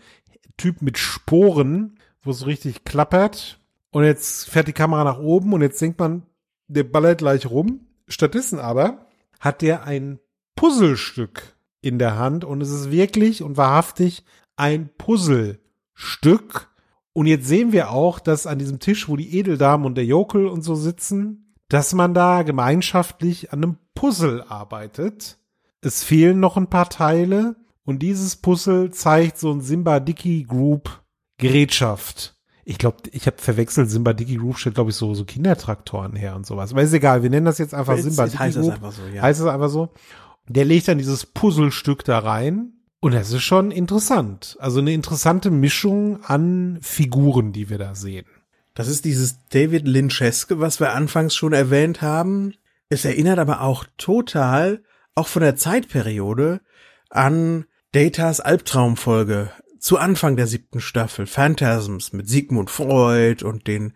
Typ 0.57 0.82
mit 0.82 0.99
Sporen, 0.99 1.95
wo 2.27 2.31
es 2.31 2.47
richtig 2.47 2.85
klappert. 2.85 3.61
Und 3.91 4.05
jetzt 4.05 4.51
fährt 4.51 4.68
die 4.68 4.72
Kamera 4.72 5.05
nach 5.05 5.18
oben 5.18 5.53
und 5.53 5.62
jetzt 5.62 5.81
denkt 5.81 5.99
man, 5.99 6.22
der 6.68 6.85
ballert 6.85 7.18
gleich 7.18 7.47
rum. 7.47 7.87
Stattdessen 8.09 8.59
aber 8.59 9.07
hat 9.41 9.62
der 9.62 9.85
ein 9.85 10.18
Puzzlestück 10.55 11.57
in 11.81 11.99
der 11.99 12.18
Hand 12.18 12.45
und 12.45 12.61
es 12.61 12.70
ist 12.70 12.91
wirklich 12.91 13.43
und 13.43 13.57
wahrhaftig 13.57 14.24
ein 14.57 14.91
Puzzlestück. 14.99 16.70
Und 17.12 17.27
jetzt 17.27 17.47
sehen 17.47 17.72
wir 17.72 17.91
auch, 17.91 18.18
dass 18.18 18.47
an 18.47 18.59
diesem 18.59 18.81
Tisch, 18.81 19.09
wo 19.09 19.16
die 19.16 19.39
Edeldamen 19.39 19.87
und 19.87 19.95
der 19.95 20.05
Jokel 20.05 20.47
und 20.47 20.62
so 20.62 20.74
sitzen, 20.74 21.55
dass 21.68 21.95
man 21.95 22.14
da 22.14 22.43
gemeinschaftlich 22.43 23.53
an 23.53 23.62
einem 23.62 23.77
Puzzle 23.95 24.43
arbeitet. 24.43 25.39
Es 25.81 26.03
fehlen 26.03 26.41
noch 26.41 26.57
ein 26.57 26.68
paar 26.68 26.89
Teile 26.89 27.57
und 27.85 28.01
dieses 28.01 28.37
Puzzle 28.37 28.91
zeigt 28.91 29.39
so 29.39 29.53
ein 29.53 29.61
Simba 29.61 30.01
Dicky 30.01 30.45
Group 30.45 31.03
Gerätschaft. 31.39 32.34
Ich 32.64 32.78
glaube, 32.78 32.99
ich 33.12 33.26
habe 33.26 33.37
verwechselt, 33.39 33.91
Simba 33.91 34.12
Dicky 34.12 34.37
Group 34.37 34.59
steht, 34.59 34.74
glaube 34.74 34.91
ich, 34.91 34.97
so, 34.97 35.14
so 35.14 35.24
Kindertraktoren 35.24 36.16
her 36.16 36.34
und 36.34 36.47
sowas. 36.47 36.72
Aber 36.72 36.82
ist 36.82 36.93
egal, 36.93 37.22
wir 37.22 37.30
nennen 37.30 37.47
das 37.47 37.59
jetzt 37.59 37.74
einfach 37.74 37.97
Simba 37.97 38.26
Dicky 38.26 38.39
heißt 38.39 38.57
es 38.57 38.62
Group. 38.62 38.74
einfach 38.74 38.93
so, 38.93 39.03
ja. 39.14 39.22
Heißt 39.22 39.41
es 39.41 39.47
einfach 39.47 39.68
so. 39.68 39.91
Der 40.49 40.64
legt 40.64 40.89
dann 40.89 40.99
dieses 40.99 41.26
Puzzlestück 41.26 42.05
da 42.05 42.18
rein. 42.18 42.72
Und 43.01 43.14
das 43.14 43.30
ist 43.30 43.43
schon 43.43 43.70
interessant. 43.70 44.57
Also 44.59 44.80
eine 44.80 44.93
interessante 44.93 45.51
Mischung 45.51 46.24
an 46.24 46.78
Figuren, 46.82 47.53
die 47.53 47.70
wir 47.70 47.78
da 47.78 47.95
sehen. 47.95 48.26
Das 48.74 48.89
ist 48.89 49.05
dieses 49.05 49.39
David 49.49 49.87
Lyncheske, 49.87 50.61
was 50.61 50.80
wir 50.80 50.93
anfangs 50.93 51.34
schon 51.34 51.53
erwähnt 51.53 52.03
haben. 52.03 52.55
Es 52.89 53.05
erinnert 53.05 53.39
aber 53.39 53.61
auch 53.62 53.84
total, 53.97 54.82
auch 55.14 55.28
von 55.28 55.43
der 55.43 55.57
Zeitperiode, 55.57 56.61
an 57.11 57.64
Datas 57.93 58.41
Albtraumfolge 58.41 59.51
zu 59.79 59.99
Anfang 59.99 60.37
der 60.37 60.47
siebten 60.47 60.81
Staffel, 60.81 61.27
Phantasms 61.27 62.12
mit 62.12 62.29
Sigmund 62.29 62.70
Freud 62.70 63.45
und 63.45 63.66
den 63.66 63.93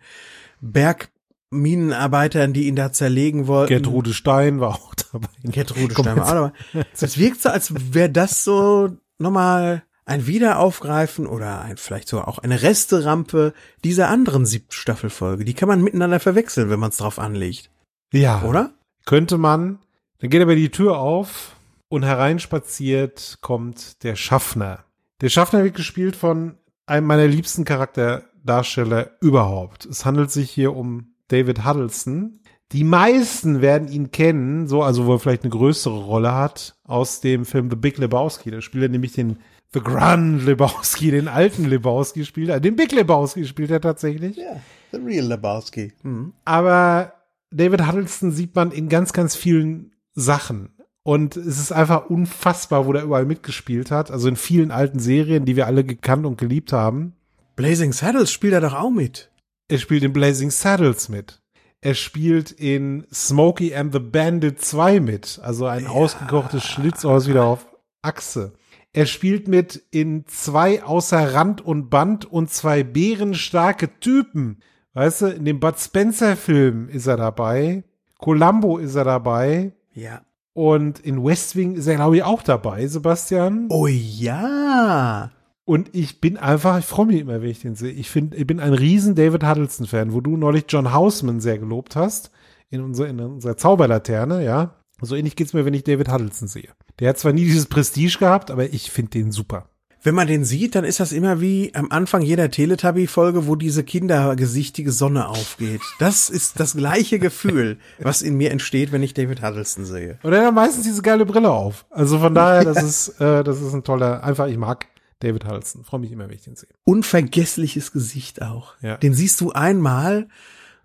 Bergminenarbeitern, 0.61 2.53
die 2.53 2.67
ihn 2.67 2.75
da 2.75 2.91
zerlegen 2.91 3.47
wollten. 3.47 3.69
Gertrude 3.69 4.13
Stein 4.13 4.59
war 4.59 4.75
auch 4.75 4.95
dabei. 4.95 5.27
Gertrude 5.43 5.93
Stein 5.99 6.17
war 6.17 6.25
auch 6.25 6.51
dabei. 6.73 6.85
Es 6.93 7.17
wirkt 7.17 7.41
so, 7.41 7.49
als 7.49 7.73
wäre 7.93 8.09
das 8.09 8.43
so 8.43 8.95
nochmal 9.17 9.83
ein 10.05 10.27
Wiederaufgreifen 10.27 11.27
oder 11.27 11.61
ein, 11.61 11.77
vielleicht 11.77 12.07
sogar 12.07 12.27
auch 12.27 12.39
eine 12.39 12.61
Resterampe 12.61 13.53
dieser 13.83 14.09
anderen 14.09 14.45
siebten 14.45 14.73
Staffelfolge. 14.73 15.45
Die 15.45 15.53
kann 15.53 15.69
man 15.69 15.81
miteinander 15.81 16.19
verwechseln, 16.19 16.69
wenn 16.69 16.79
man 16.79 16.89
es 16.89 16.97
drauf 16.97 17.19
anlegt. 17.19 17.69
Ja. 18.11 18.41
Oder? 18.43 18.71
Könnte 19.05 19.37
man. 19.37 19.79
Dann 20.19 20.29
geht 20.29 20.41
aber 20.41 20.55
die 20.55 20.69
Tür 20.69 20.99
auf 20.99 21.55
und 21.87 22.03
hereinspaziert 22.03 23.37
kommt 23.41 24.03
der 24.03 24.15
Schaffner. 24.15 24.83
Der 25.21 25.29
Schaffner 25.29 25.63
wird 25.63 25.75
gespielt 25.75 26.15
von 26.15 26.57
einem 26.87 27.05
meiner 27.05 27.27
liebsten 27.27 27.63
Charakterdarsteller 27.63 29.11
überhaupt. 29.21 29.85
Es 29.85 30.03
handelt 30.03 30.31
sich 30.31 30.49
hier 30.49 30.75
um 30.75 31.13
David 31.27 31.63
Huddleston. 31.63 32.39
Die 32.71 32.83
meisten 32.83 33.61
werden 33.61 33.87
ihn 33.87 34.11
kennen, 34.11 34.67
so, 34.67 34.81
also 34.81 35.05
wo 35.05 35.13
er 35.13 35.19
vielleicht 35.19 35.43
eine 35.43 35.51
größere 35.51 36.05
Rolle 36.05 36.33
hat, 36.33 36.75
aus 36.85 37.21
dem 37.21 37.45
Film 37.45 37.69
The 37.69 37.75
Big 37.75 37.97
Lebowski. 37.97 38.49
Da 38.49 38.61
spielt 38.61 38.83
er 38.83 38.89
nämlich 38.89 39.13
den 39.13 39.37
The 39.73 39.81
Grand 39.81 40.43
Lebowski, 40.43 41.11
den 41.11 41.27
alten 41.27 41.65
Lebowski 41.65 42.25
spielt 42.25 42.49
er. 42.49 42.59
Den 42.59 42.75
Big 42.75 42.91
Lebowski 42.91 43.45
spielt 43.45 43.71
er 43.71 43.79
tatsächlich. 43.79 44.37
Ja, 44.37 44.59
the 44.91 44.97
real 44.97 45.27
Lebowski. 45.27 45.93
Mhm. 46.01 46.33
Aber 46.45 47.13
David 47.51 47.87
Huddleston 47.87 48.31
sieht 48.31 48.55
man 48.55 48.71
in 48.71 48.89
ganz, 48.89 49.13
ganz 49.13 49.35
vielen 49.35 49.91
Sachen. 50.13 50.69
Und 51.03 51.35
es 51.35 51.57
ist 51.57 51.71
einfach 51.71 52.09
unfassbar, 52.09 52.85
wo 52.85 52.93
der 52.93 53.03
überall 53.03 53.25
mitgespielt 53.25 53.89
hat. 53.91 54.11
Also 54.11 54.27
in 54.27 54.35
vielen 54.35 54.71
alten 54.71 54.99
Serien, 54.99 55.45
die 55.45 55.55
wir 55.55 55.65
alle 55.65 55.83
gekannt 55.83 56.25
und 56.25 56.37
geliebt 56.37 56.73
haben. 56.73 57.13
Blazing 57.55 57.91
Saddles 57.91 58.31
spielt 58.31 58.53
er 58.53 58.61
doch 58.61 58.73
auch 58.73 58.91
mit. 58.91 59.31
Er 59.67 59.79
spielt 59.79 60.03
in 60.03 60.13
Blazing 60.13 60.51
Saddles 60.51 61.09
mit. 61.09 61.41
Er 61.81 61.95
spielt 61.95 62.51
in 62.51 63.07
Smokey 63.11 63.73
and 63.73 63.91
the 63.91 63.99
Bandit 63.99 64.61
2 64.61 64.99
mit. 64.99 65.39
Also 65.41 65.65
ein 65.65 65.87
ausgekochtes 65.87 66.63
Schlitzohr 66.63 67.25
wieder 67.25 67.45
auf 67.45 67.65
Achse. 68.03 68.53
Er 68.93 69.05
spielt 69.05 69.47
mit 69.47 69.81
in 69.89 70.25
zwei 70.27 70.83
außer 70.83 71.33
Rand 71.33 71.61
und 71.61 71.89
Band 71.89 72.25
und 72.25 72.51
zwei 72.51 72.83
bärenstarke 72.83 73.99
Typen. 73.99 74.61
Weißt 74.93 75.21
du, 75.21 75.25
in 75.27 75.45
dem 75.45 75.59
Bud 75.59 75.79
Spencer 75.79 76.35
Film 76.35 76.89
ist 76.89 77.07
er 77.07 77.17
dabei. 77.17 77.83
Columbo 78.17 78.77
ist 78.77 78.95
er 78.95 79.05
dabei. 79.05 79.71
Ja. 79.93 80.21
Und 80.53 80.99
in 80.99 81.23
West 81.23 81.55
Wing 81.55 81.75
ist 81.75 81.87
er, 81.87 81.95
glaube 81.95 82.17
ich, 82.17 82.23
auch 82.23 82.43
dabei, 82.43 82.85
Sebastian. 82.87 83.67
Oh 83.69 83.87
ja. 83.87 85.31
Und 85.63 85.95
ich 85.95 86.19
bin 86.19 86.37
einfach, 86.37 86.79
ich 86.79 86.85
freue 86.85 87.05
mich 87.05 87.21
immer, 87.21 87.41
wenn 87.41 87.49
ich 87.49 87.61
den 87.61 87.75
sehe. 87.75 87.91
Ich 87.91 88.09
finde, 88.09 88.35
ich 88.35 88.45
bin 88.45 88.59
ein 88.59 88.73
riesen 88.73 89.15
David 89.15 89.45
Huddleston-Fan, 89.45 90.11
wo 90.11 90.19
du 90.19 90.35
neulich 90.35 90.65
John 90.67 90.93
Houseman 90.93 91.39
sehr 91.39 91.59
gelobt 91.59 91.95
hast, 91.95 92.31
in, 92.69 92.81
unser, 92.81 93.07
in 93.07 93.19
unserer 93.19 93.57
Zauberlaterne, 93.57 94.43
ja. 94.43 94.75
So 95.01 95.15
ähnlich 95.15 95.35
geht's 95.35 95.53
mir, 95.53 95.65
wenn 95.65 95.73
ich 95.73 95.83
David 95.83 96.11
Huddleston 96.11 96.47
sehe. 96.47 96.69
Der 96.99 97.09
hat 97.09 97.19
zwar 97.19 97.33
nie 97.33 97.45
dieses 97.45 97.67
Prestige 97.67 98.19
gehabt, 98.19 98.51
aber 98.51 98.65
ich 98.65 98.91
finde 98.91 99.11
den 99.11 99.31
super. 99.31 99.70
Wenn 100.03 100.15
man 100.15 100.27
den 100.27 100.43
sieht, 100.45 100.73
dann 100.75 100.83
ist 100.83 100.99
das 100.99 101.11
immer 101.11 101.41
wie 101.41 101.75
am 101.75 101.91
Anfang 101.91 102.23
jeder 102.23 102.49
Teletubby-Folge, 102.49 103.45
wo 103.45 103.55
diese 103.55 103.83
kindergesichtige 103.83 104.91
Sonne 104.91 105.27
aufgeht. 105.27 105.81
Das 105.99 106.29
ist 106.29 106.59
das 106.59 106.75
gleiche 106.75 107.19
Gefühl, 107.19 107.77
was 107.99 108.21
in 108.23 108.35
mir 108.35 108.49
entsteht, 108.51 108.91
wenn 108.91 109.03
ich 109.03 109.13
David 109.13 109.43
Huddleston 109.43 109.85
sehe. 109.85 110.17
Und 110.23 110.33
er 110.33 110.47
hat 110.47 110.53
meistens 110.55 110.85
diese 110.85 111.01
geile 111.03 111.25
Brille 111.25 111.51
auf. 111.51 111.85
Also 111.91 112.17
von 112.19 112.33
daher, 112.33 112.63
das 112.63 112.81
ist, 113.09 113.21
äh, 113.21 113.43
das 113.43 113.61
ist 113.61 113.73
ein 113.73 113.83
toller, 113.83 114.23
einfach, 114.23 114.47
ich 114.47 114.57
mag 114.57 114.87
David 115.19 115.45
Huddleston. 115.45 115.83
Freue 115.83 115.99
mich 115.99 116.11
immer, 116.11 116.27
wenn 116.27 116.35
ich 116.35 116.43
den 116.43 116.55
sehe. 116.55 116.69
Unvergessliches 116.83 117.91
Gesicht 117.91 118.41
auch. 118.41 118.73
Ja. 118.81 118.97
Den 118.97 119.13
siehst 119.13 119.39
du 119.39 119.51
einmal 119.51 120.27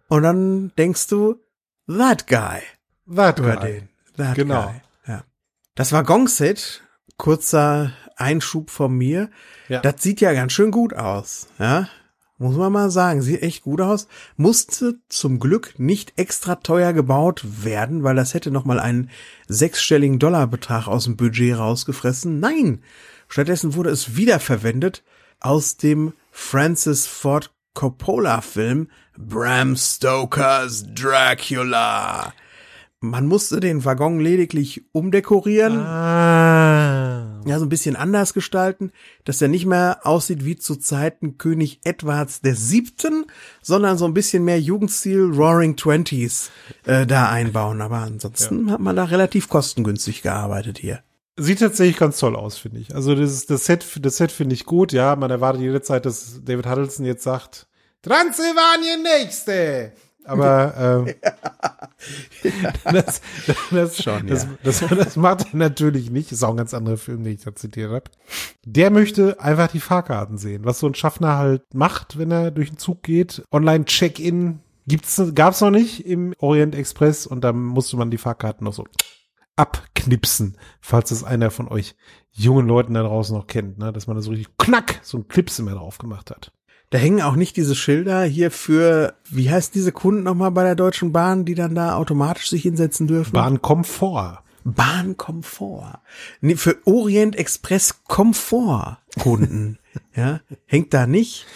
und 0.09 0.25
dann 0.25 0.73
denkst 0.77 1.07
du, 1.07 1.37
that 1.89 2.27
guy. 2.27 2.61
That 3.15 3.39
Über 3.39 3.57
guy. 3.57 3.73
den. 3.73 3.89
That 4.19 4.35
Genau. 4.35 4.65
guy. 4.67 4.75
Ja. 5.07 5.25
Das 5.75 5.93
war 5.93 6.05
Gongset. 6.05 6.83
Kurzer 7.17 7.93
Einschub 8.17 8.71
von 8.71 8.97
mir. 8.97 9.31
Ja. 9.69 9.81
Das 9.81 10.03
sieht 10.03 10.21
ja 10.21 10.33
ganz 10.33 10.53
schön 10.53 10.71
gut 10.71 10.95
aus. 10.95 11.49
Ja. 11.59 11.89
Muss 12.39 12.57
man 12.57 12.71
mal 12.71 12.91
sagen, 12.91 13.23
sieht 13.23 13.43
echt 13.43 13.63
gut 13.63 13.81
aus. 13.81 14.09
Musste 14.37 14.99
zum 15.09 15.39
Glück 15.39 15.79
nicht 15.79 16.13
extra 16.17 16.57
teuer 16.57 16.93
gebaut 16.93 17.43
werden, 17.65 18.03
weil 18.03 18.15
das 18.15 18.35
hätte 18.35 18.51
nochmal 18.51 18.79
einen 18.79 19.11
sechsstelligen 19.49 20.19
Dollarbetrag 20.19 20.87
aus 20.87 21.05
dem 21.05 21.17
Budget 21.17 21.57
rausgefressen. 21.57 22.39
Nein! 22.39 22.83
Stattdessen 23.29 23.75
wurde 23.75 23.91
es 23.91 24.17
wiederverwendet 24.17 25.03
aus 25.41 25.79
dem 25.79 26.13
Francis 26.31 27.07
Ford 27.07 27.53
Coppola 27.73 28.43
Film 28.43 28.89
Bram 29.17 29.75
Stokers 29.77 30.85
Dracula. 30.95 32.35
Man 33.01 33.27
musste 33.27 33.61
den 33.61 33.85
Waggon 33.85 34.21
lediglich 34.21 34.85
umdekorieren. 34.93 35.79
Ah. 35.79 36.76
Ja, 37.47 37.59
so 37.59 37.65
ein 37.65 37.69
bisschen 37.69 37.97
anders 37.97 38.35
gestalten, 38.35 38.91
dass 39.25 39.39
der 39.39 39.49
nicht 39.49 39.67
mehr 39.67 40.01
aussieht 40.03 40.45
wie 40.45 40.57
zu 40.57 40.77
Zeiten 40.77 41.39
König 41.39 41.81
Edwards 41.85 42.41
der 42.41 42.57
Siebten, 42.57 43.27
sondern 43.63 43.99
so 43.99 44.05
ein 44.05 44.15
bisschen 44.15 44.45
mehr 44.45 44.61
Jugendstil 44.61 45.31
Roaring 45.33 45.77
Twenties 45.77 46.51
äh, 46.85 47.07
da 47.07 47.31
einbauen. 47.31 47.81
Aber 47.81 47.99
ansonsten 47.99 48.71
hat 48.71 48.81
man 48.81 48.97
da 48.97 49.05
relativ 49.05 49.49
kostengünstig 49.49 50.23
gearbeitet 50.23 50.79
hier. 50.79 51.03
Sieht 51.39 51.61
tatsächlich 51.61 51.99
ganz 51.99 52.19
toll 52.19 52.35
aus, 52.35 52.59
finde 52.59 52.81
ich. 52.81 52.95
Also 52.95 53.15
das, 53.15 53.47
das 53.47 53.67
Set, 53.67 53.87
das 54.01 54.17
Set 54.17 54.33
finde 54.33 54.55
ich 54.55 54.65
gut. 54.65 54.93
Ja, 54.93 55.15
man 55.17 55.31
erwartet 55.31 55.63
jederzeit, 55.63 56.07
dass 56.07 56.41
David 56.43 56.67
Huddleston 56.67 57.05
jetzt 57.05 57.23
sagt, 57.23 57.67
Transsilvanien 58.03 59.03
nächste. 59.03 59.93
Aber 60.27 61.07
äh, 61.07 61.15
das, 62.93 63.21
das, 63.71 64.03
Schon, 64.03 64.27
das, 64.27 64.45
ja. 64.45 64.51
das, 64.63 64.85
das, 64.89 65.17
macht 65.17 65.47
er 65.53 65.57
natürlich 65.57 66.11
nicht. 66.11 66.33
Ist 66.33 66.43
auch 66.43 66.51
ein 66.51 66.57
ganz 66.57 66.75
anderer 66.75 66.97
Film, 66.97 67.25
den 67.25 67.35
ich 67.35 67.45
da 67.45 67.55
zitiert 67.55 67.91
habe. 67.91 68.11
Der 68.65 68.91
möchte 68.91 69.41
einfach 69.41 69.69
die 69.69 69.81
Fahrkarten 69.81 70.39
sehen, 70.39 70.65
was 70.65 70.81
so 70.81 70.87
ein 70.87 70.95
Schaffner 70.95 71.37
halt 71.37 71.63
macht, 71.75 72.19
wenn 72.19 72.31
er 72.31 72.51
durch 72.51 72.71
den 72.71 72.79
Zug 72.79 73.03
geht. 73.03 73.43
Online-Check-in 73.53 74.61
gibt's, 74.87 75.23
gab's 75.35 75.61
noch 75.61 75.71
nicht 75.71 76.07
im 76.07 76.35
Orient 76.39 76.75
Express 76.75 77.27
und 77.27 77.43
da 77.43 77.53
musste 77.53 77.97
man 77.97 78.11
die 78.11 78.19
Fahrkarten 78.19 78.65
noch 78.65 78.75
so 78.75 78.85
abknipsen, 79.57 80.59
falls 80.81 81.11
es 81.11 81.25
einer 81.25 81.51
von 81.51 81.69
euch 81.69 81.97
jungen 82.33 82.67
Leuten 82.67 82.95
da 82.95 83.03
draußen 83.03 83.37
noch 83.37 83.47
kennt, 83.47 83.79
ne? 83.79 83.93
dass 83.93 84.07
man 84.07 84.17
da 84.17 84.23
so 84.23 84.31
richtig 84.31 84.55
knack, 84.59 85.01
so 85.03 85.19
ein 85.19 85.29
Clips 85.29 85.59
immer 85.59 85.73
drauf 85.73 85.99
gemacht 85.99 86.31
hat. 86.31 86.53
Da 86.91 86.99
hängen 86.99 87.21
auch 87.21 87.35
nicht 87.35 87.57
diese 87.57 87.75
Schilder 87.75 88.23
hier 88.25 88.51
für, 88.51 89.15
wie 89.29 89.51
heißt 89.51 89.75
diese 89.75 89.91
Kunden 89.93 90.23
nochmal 90.23 90.53
bei 90.53 90.63
der 90.63 90.77
Deutschen 90.77 91.13
Bahn, 91.13 91.45
die 91.45 91.55
dann 91.55 91.75
da 91.75 91.97
automatisch 91.97 92.49
sich 92.49 92.63
hinsetzen 92.63 93.07
dürfen? 93.09 93.33
Bahnkomfort. 93.33 94.43
Bahnkomfort. 94.65 96.01
Nee, 96.41 96.57
für 96.57 96.77
Orient 96.85 97.37
Express 97.37 98.05
Komfort 98.05 98.99
Kunden. 99.19 99.79
ja, 100.17 100.41
hängt 100.65 100.95
da 100.95 101.07
nicht. 101.07 101.47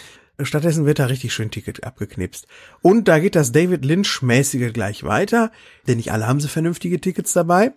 Stattdessen 0.41 0.85
wird 0.85 0.99
da 0.99 1.05
richtig 1.05 1.33
schön 1.33 1.51
Ticket 1.51 1.83
abgeknipst. 1.83 2.47
Und 2.81 3.07
da 3.07 3.19
geht 3.19 3.35
das 3.35 3.51
David 3.51 3.85
Lynch-mäßige 3.85 4.73
gleich 4.73 5.03
weiter, 5.03 5.51
denn 5.87 5.97
nicht 5.97 6.11
alle 6.11 6.27
haben 6.27 6.39
so 6.39 6.47
vernünftige 6.47 6.99
Tickets 6.99 7.33
dabei. 7.33 7.73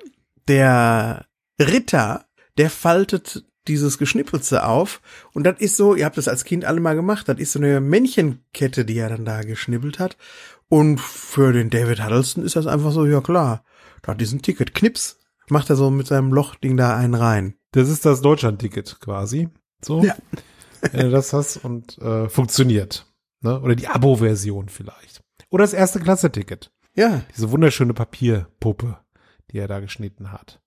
Der 0.49 1.27
Ritter, 1.61 2.25
der 2.57 2.71
faltet 2.71 3.45
dieses 3.69 3.99
Geschnippelze 3.99 4.67
auf 4.67 5.01
und 5.33 5.45
das 5.45 5.59
ist 5.61 5.77
so, 5.77 5.95
ihr 5.95 6.05
habt 6.05 6.19
das 6.19 6.29
als 6.29 6.45
Kind 6.45 6.65
alle 6.65 6.81
mal 6.81 6.95
gemacht, 6.95 7.29
das 7.29 7.39
ist 7.39 7.53
so 7.53 7.59
eine 7.59 7.81
Männchenkette, 7.81 8.85
die 8.85 8.99
er 8.99 9.09
dann 9.09 9.25
da 9.25 9.43
geschnippelt 9.43 9.99
hat. 9.99 10.17
Und 10.69 11.01
für 11.01 11.53
den 11.53 11.71
David 11.71 12.03
Huddleston 12.03 12.45
ist 12.45 12.57
das 12.57 12.67
einfach 12.67 12.93
so, 12.93 13.07
ja 13.07 13.21
klar, 13.21 13.65
da 14.03 14.13
hat 14.13 14.21
diesen 14.21 14.43
Ticket, 14.43 14.75
Knips, 14.75 15.19
macht 15.49 15.71
er 15.71 15.77
so 15.77 15.91
mit 15.91 16.07
seinem 16.07 16.33
Lochding 16.33 16.77
da 16.77 16.97
einen 16.97 17.15
rein. 17.15 17.55
Das 17.73 17.89
ist 17.89 18.05
das 18.05 18.21
Deutschland-Ticket 18.23 19.01
quasi. 19.01 19.49
So. 19.85 20.03
Ja. 20.03 20.17
Wenn 20.93 21.07
du 21.07 21.11
das 21.11 21.33
hast 21.33 21.59
und 21.65 21.99
äh, 21.99 22.29
funktioniert. 22.29 23.07
Ne? 23.41 23.61
Oder 23.61 23.75
die 23.75 23.89
Abo-Version 23.89 24.69
vielleicht. 24.69 25.23
Oder 25.51 25.65
das 25.65 25.73
erste 25.73 26.01
Klasse-Ticket. 26.01 26.71
Ja, 26.95 27.23
Diese 27.37 27.51
wunderschöne 27.51 27.93
Papierpuppe, 27.93 28.99
die 29.51 29.59
er 29.59 29.69
da 29.69 29.81
geschnitten 29.81 30.33
hat. 30.33 30.61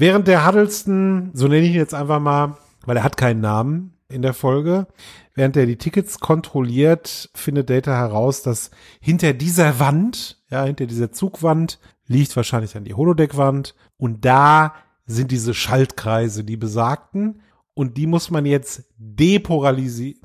Während 0.00 0.28
der 0.28 0.46
Huddleston, 0.46 1.30
so 1.34 1.46
nenne 1.46 1.66
ich 1.66 1.72
ihn 1.72 1.76
jetzt 1.76 1.94
einfach 1.94 2.20
mal, 2.20 2.56
weil 2.86 2.96
er 2.96 3.04
hat 3.04 3.16
keinen 3.16 3.40
Namen 3.40 3.94
in 4.08 4.22
der 4.22 4.34
Folge, 4.34 4.86
während 5.34 5.56
er 5.56 5.66
die 5.66 5.76
Tickets 5.76 6.18
kontrolliert, 6.18 7.30
findet 7.34 7.68
Data 7.68 7.92
heraus, 7.92 8.42
dass 8.42 8.70
hinter 9.00 9.34
dieser 9.34 9.78
Wand, 9.78 10.42
ja, 10.48 10.64
hinter 10.64 10.86
dieser 10.86 11.12
Zugwand, 11.12 11.78
liegt 12.06 12.34
wahrscheinlich 12.34 12.72
dann 12.72 12.84
die 12.84 12.94
Holodeck-Wand 12.94 13.74
und 13.98 14.24
da 14.24 14.74
sind 15.04 15.30
diese 15.30 15.52
Schaltkreise, 15.52 16.44
die 16.44 16.56
besagten, 16.56 17.42
und 17.74 17.96
die 17.96 18.06
muss 18.06 18.30
man 18.30 18.46
jetzt 18.46 18.84
depolarisieren 18.96 20.20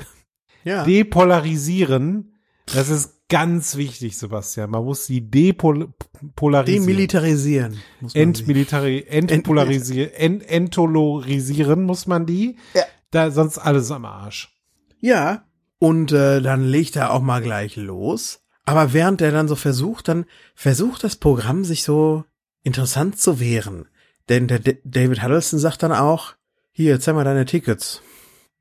ja. 0.65 0.83
depolarisieren. 0.83 2.33
Das 2.73 2.89
ist 2.89 3.14
ganz 3.29 3.75
wichtig, 3.75 4.17
Sebastian. 4.17 4.69
Man 4.69 4.83
muss 4.83 5.05
sie 5.05 5.21
depolarisieren. 5.21 6.65
Demilitarisieren. 6.65 7.77
Entmilitari 8.13 9.05
entpolarisieren, 9.07 10.11
ent 10.11 10.49
entolorisieren 10.49 11.83
muss 11.83 12.07
man 12.07 12.25
die. 12.25 12.57
Ja. 12.73 12.83
Da 13.11 13.31
sonst 13.31 13.57
alles 13.57 13.91
am 13.91 14.05
Arsch. 14.05 14.53
Ja, 14.99 15.45
und 15.79 16.11
äh, 16.11 16.41
dann 16.41 16.63
legt 16.63 16.95
er 16.95 17.11
auch 17.11 17.21
mal 17.21 17.41
gleich 17.41 17.75
los. 17.75 18.41
Aber 18.65 18.93
während 18.93 19.21
er 19.21 19.31
dann 19.31 19.47
so 19.47 19.55
versucht, 19.55 20.07
dann 20.07 20.25
versucht 20.55 21.03
das 21.03 21.15
Programm 21.15 21.63
sich 21.63 21.83
so 21.83 22.23
interessant 22.63 23.19
zu 23.19 23.39
wehren. 23.39 23.87
Denn 24.27 24.47
der 24.47 24.59
D 24.59 24.79
David 24.83 25.21
Huddleston 25.21 25.59
sagt 25.59 25.83
dann 25.83 25.91
auch, 25.91 26.33
hier, 26.71 26.99
zeig 26.99 27.13
mal 27.13 27.23
deine 27.23 27.45
Tickets. 27.45 28.01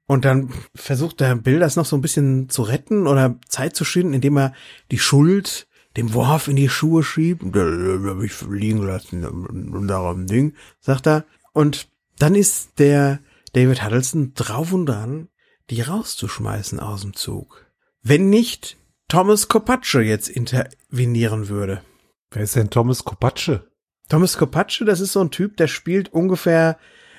Und 0.07 0.24
dann 0.24 0.52
versucht 0.74 1.20
der 1.20 1.34
Bill 1.36 1.61
das 1.61 1.76
noch 1.76 1.86
so 1.86 1.96
ein 1.96 2.02
bisschen 2.02 2.48
zu 2.48 2.62
retten 2.62 3.07
oder 3.07 3.36
Zeit 3.48 3.74
zu 3.74 3.84
schinden, 3.84 4.14
indem 4.14 4.36
er 4.36 4.52
die 4.90 4.98
Schuld 4.98 5.66
dem 5.96 6.12
Worf 6.12 6.48
in 6.48 6.57
die 6.57 6.68
Schuhe 6.68 7.02
schiebt. 7.02 7.42
Hab 7.44 8.22
ich 8.22 8.40
liegen 8.42 8.82
lassen 8.82 9.24
und 9.24 9.88
darum 9.88 10.26
Ding, 10.26 10.55
sagt 10.80 11.07
er. 11.07 11.24
Und 11.52 11.88
dann 12.18 12.34
ist 12.34 12.78
der 12.78 13.20
David 13.52 13.84
Huddleston 13.84 14.34
drauf 14.34 14.72
und 14.72 14.86
dran, 14.86 15.28
die 15.70 15.80
rauszuschmeißen 15.80 16.80
aus 16.80 17.02
dem 17.02 17.14
Zug. 17.14 17.64
Wenn 18.02 18.28
nicht 18.28 18.76
Thomas 19.09 19.48
Kopatsche 19.48 20.02
jetzt 20.02 20.28
intervenieren 20.28 21.48
würde. 21.48 21.82
Wer 22.30 22.42
ist 22.42 22.57
denn 22.57 22.70
Thomas 22.70 23.05
Kopatsche? 23.05 23.70
Thomas 24.09 24.36
Kopatsche, 24.36 24.84
das 24.84 25.00
ist 25.00 25.12
so 25.12 25.20
ein 25.20 25.30
Typ, 25.30 25.57
der 25.57 25.68
spielt 25.68 26.12
ungefähr 26.12 26.78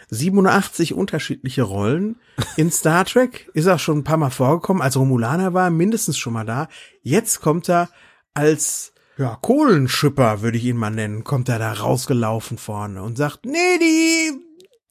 87 0.10 0.94
unterschiedliche 0.94 1.64
Rollen 1.64 2.18
in 2.58 2.72
Star 2.72 3.06
Trek. 3.06 3.50
Ist 3.54 3.68
auch 3.68 3.80
schon 3.80 4.00
ein 4.00 4.04
paar 4.04 4.18
Mal 4.18 4.30
vorgekommen. 4.30 4.82
Als 4.82 4.98
Romulaner 4.98 5.54
war 5.54 5.66
er 5.66 5.72
mindestens 5.72 6.18
schon 6.18 6.34
mal 6.34 6.46
da. 6.46 6.68
Jetzt 7.02 7.42
kommt 7.42 7.70
er 7.70 7.90
als 8.34 8.94
ja, 9.18 9.38
Kohlenschipper, 9.42 10.42
würde 10.42 10.58
ich 10.58 10.66
ihn 10.66 10.78
mal 10.78 10.90
nennen, 10.90 11.24
kommt 11.24 11.50
er 11.50 11.60
da 11.60 11.72
rausgelaufen 11.72 12.58
vorne 12.58 13.02
und 13.02 13.18
sagt, 13.18 13.46
nee, 13.46 13.78
die, 13.80 14.32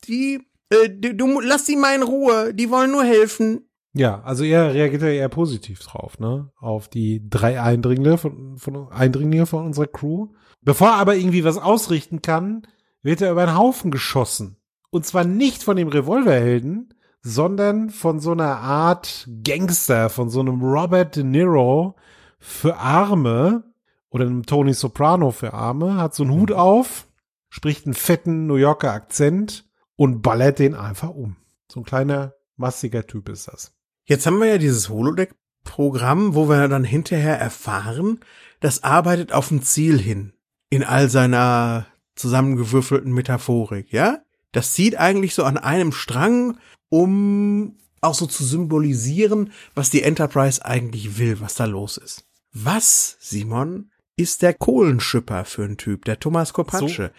die, 0.07 0.41
äh, 0.71 0.89
du, 0.89 1.15
du 1.15 1.41
lass 1.41 1.65
die 1.65 1.77
mal 1.77 1.95
in 1.95 2.03
Ruhe, 2.03 2.55
die 2.55 2.71
wollen 2.71 2.91
nur 2.91 3.05
helfen. 3.05 3.69
Ja, 3.93 4.23
also 4.23 4.43
er 4.43 4.75
reagiert 4.75 5.03
ja 5.03 5.09
eher 5.09 5.29
positiv 5.29 5.81
drauf, 5.81 6.19
ne? 6.19 6.51
Auf 6.59 6.89
die 6.89 7.29
drei 7.29 7.61
Eindringlinge 7.61 8.19
von, 8.19 8.59
von 8.59 8.91
Eindringlinge 8.91 9.47
von 9.47 9.67
unserer 9.67 9.87
Crew. 9.87 10.29
Bevor 10.63 10.89
er 10.89 10.95
aber 10.95 11.15
irgendwie 11.15 11.45
was 11.45 11.59
ausrichten 11.59 12.21
kann, 12.21 12.67
wird 13.03 13.21
er 13.21 13.31
über 13.31 13.43
einen 13.43 13.57
Haufen 13.57 13.93
geschossen. 13.93 14.57
Und 14.95 15.05
zwar 15.05 15.25
nicht 15.25 15.65
von 15.65 15.77
dem 15.77 15.89
Revolverhelden, 15.89 16.95
sondern 17.21 17.91
von 17.91 18.21
so 18.21 18.31
einer 18.31 18.59
Art 18.59 19.29
Gangster, 19.43 20.09
von 20.09 20.31
so 20.31 20.39
einem 20.39 20.63
Robert 20.63 21.17
De 21.17 21.25
Niro 21.25 21.97
für 22.39 22.77
Arme 22.77 23.65
oder 24.09 24.27
einem 24.27 24.47
Tony 24.47 24.73
Soprano 24.73 25.33
für 25.33 25.53
Arme, 25.53 25.97
hat 25.97 26.15
so 26.15 26.23
einen 26.23 26.35
Hut 26.35 26.53
auf, 26.53 27.09
spricht 27.49 27.87
einen 27.87 27.95
fetten 27.95 28.47
New 28.47 28.55
Yorker 28.55 28.93
Akzent 28.93 29.69
und 29.97 30.23
ballert 30.23 30.61
den 30.61 30.77
einfach 30.77 31.11
um. 31.11 31.39
So 31.69 31.81
ein 31.81 31.85
kleiner, 31.85 32.35
massiger 32.57 33.05
Typ 33.05 33.29
ist 33.31 33.49
das. 33.49 33.75
Jetzt 34.05 34.27
haben 34.27 34.39
wir 34.39 34.47
ja 34.47 34.59
dieses 34.59 34.91
Holodeck-Programm, 34.91 36.37
wo 36.37 36.49
wir 36.49 36.69
dann 36.69 36.85
hinterher 36.85 37.41
erfahren, 37.41 38.21
das 38.61 38.85
arbeitet 38.85 39.33
auf 39.33 39.51
ein 39.51 39.61
Ziel 39.61 39.99
hin. 39.99 40.35
In 40.71 40.85
all 40.85 41.11
seiner 41.11 41.87
zusammengewürfelten 42.15 43.13
Metaphorik, 43.13 43.93
ja? 43.93 44.24
Das 44.55 44.73
zieht 44.73 44.97
eigentlich 44.97 45.35
so 45.35 45.43
an 45.43 45.59
einem 45.59 45.93
Strang, 45.93 46.59
um 46.89 47.77
auch 48.01 48.15
so 48.15 48.27
zu 48.27 48.45
symbolisieren, 48.45 49.53
was 49.75 49.91
die 49.91 50.03
Enterprise 50.03 50.65
eigentlich 50.65 51.19
will, 51.19 51.41
was 51.41 51.55
da 51.55 51.65
los 51.65 51.97
ist. 51.97 52.25
Was, 52.53 53.17
Simon, 53.19 53.91
ist 54.17 54.43
der 54.43 54.55
Kohlenschipper 54.55 55.45
für 55.45 55.65
ein 55.65 55.77
Typ, 55.77 56.05
der 56.05 56.21
Thomas 56.21 56.53
Kopatsche? 56.53 57.11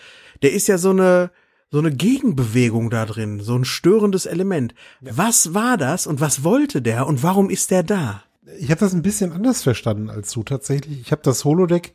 Der 0.44 0.54
ist 0.54 0.68
ja 0.68 0.78
so 0.78 0.92
eine, 0.92 1.30
so 1.72 1.80
eine 1.80 1.92
Gegenbewegung 1.92 2.90
da 2.90 3.06
drin, 3.06 3.42
so 3.42 3.58
ein 3.58 3.66
störendes 3.66 4.26
Element. 4.26 4.74
Was 5.02 5.54
war 5.54 5.76
das 5.76 6.08
und 6.08 6.22
was 6.22 6.46
wollte 6.46 6.82
der 6.82 7.06
und 7.06 7.22
warum 7.22 7.50
ist 7.50 7.70
der 7.70 7.84
da? 7.84 8.24
Ich 8.60 8.70
habe 8.70 8.80
das 8.80 8.94
ein 8.94 9.02
bisschen 9.02 9.34
anders 9.34 9.62
verstanden 9.62 10.10
als 10.10 10.32
du 10.32 10.44
tatsächlich. 10.44 11.02
Ich 11.02 11.12
habe 11.12 11.24
das 11.24 11.44
Holodeck 11.44 11.94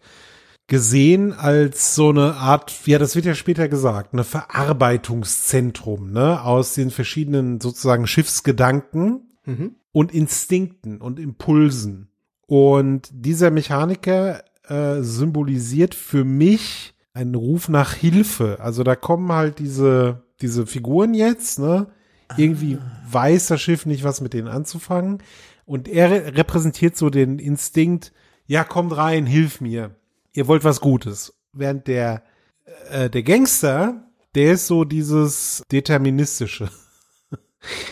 gesehen 0.71 1.35
als 1.35 1.95
so 1.95 2.09
eine 2.09 2.37
Art, 2.37 2.73
ja, 2.87 2.99
das 2.99 3.15
wird 3.17 3.27
ja 3.27 3.35
später 3.35 3.69
gesagt, 3.69 4.15
eine 4.15 4.25
Verarbeitungszentrum, 4.25 6.13
ne, 6.13 6.43
aus 6.43 6.75
den 6.75 6.91
verschiedenen 6.91 7.61
sozusagen 7.61 8.07
Schiffsgedanken 8.07 9.27
Mhm. 9.47 9.75
und 9.93 10.13
Instinkten 10.15 11.01
und 11.01 11.19
Impulsen. 11.19 12.09
Und 12.47 13.09
dieser 13.13 13.51
Mechaniker 13.51 14.43
äh, 14.69 15.03
symbolisiert 15.03 15.95
für 15.95 16.25
mich 16.25 16.95
einen 17.15 17.35
Ruf 17.35 17.69
nach 17.69 17.95
Hilfe. 17.95 18.59
Also 18.61 18.83
da 18.85 18.95
kommen 18.97 19.33
halt 19.33 19.59
diese, 19.59 20.23
diese 20.41 20.67
Figuren 20.67 21.15
jetzt, 21.15 21.59
ne? 21.59 21.89
Irgendwie 22.37 22.79
weiß 23.11 23.49
das 23.49 23.61
Schiff 23.61 23.87
nicht, 23.87 24.05
was 24.05 24.21
mit 24.21 24.35
denen 24.35 24.47
anzufangen. 24.47 25.19
Und 25.65 25.89
er 25.89 26.11
re- 26.11 26.37
repräsentiert 26.37 26.97
so 26.97 27.11
den 27.11 27.41
Instinkt, 27.41 28.13
ja, 28.47 28.63
kommt 28.63 28.97
rein, 28.97 29.27
hilf 29.27 29.61
mir. 29.61 29.97
Ihr 30.33 30.47
wollt 30.49 30.65
was 30.65 30.81
Gutes. 30.81 31.35
Während 31.53 31.87
der, 31.87 32.23
äh, 32.91 33.11
der 33.11 33.23
Gangster, 33.23 34.05
der 34.35 34.53
ist 34.53 34.67
so 34.67 34.85
dieses 34.85 35.63
Deterministische. 35.73 36.71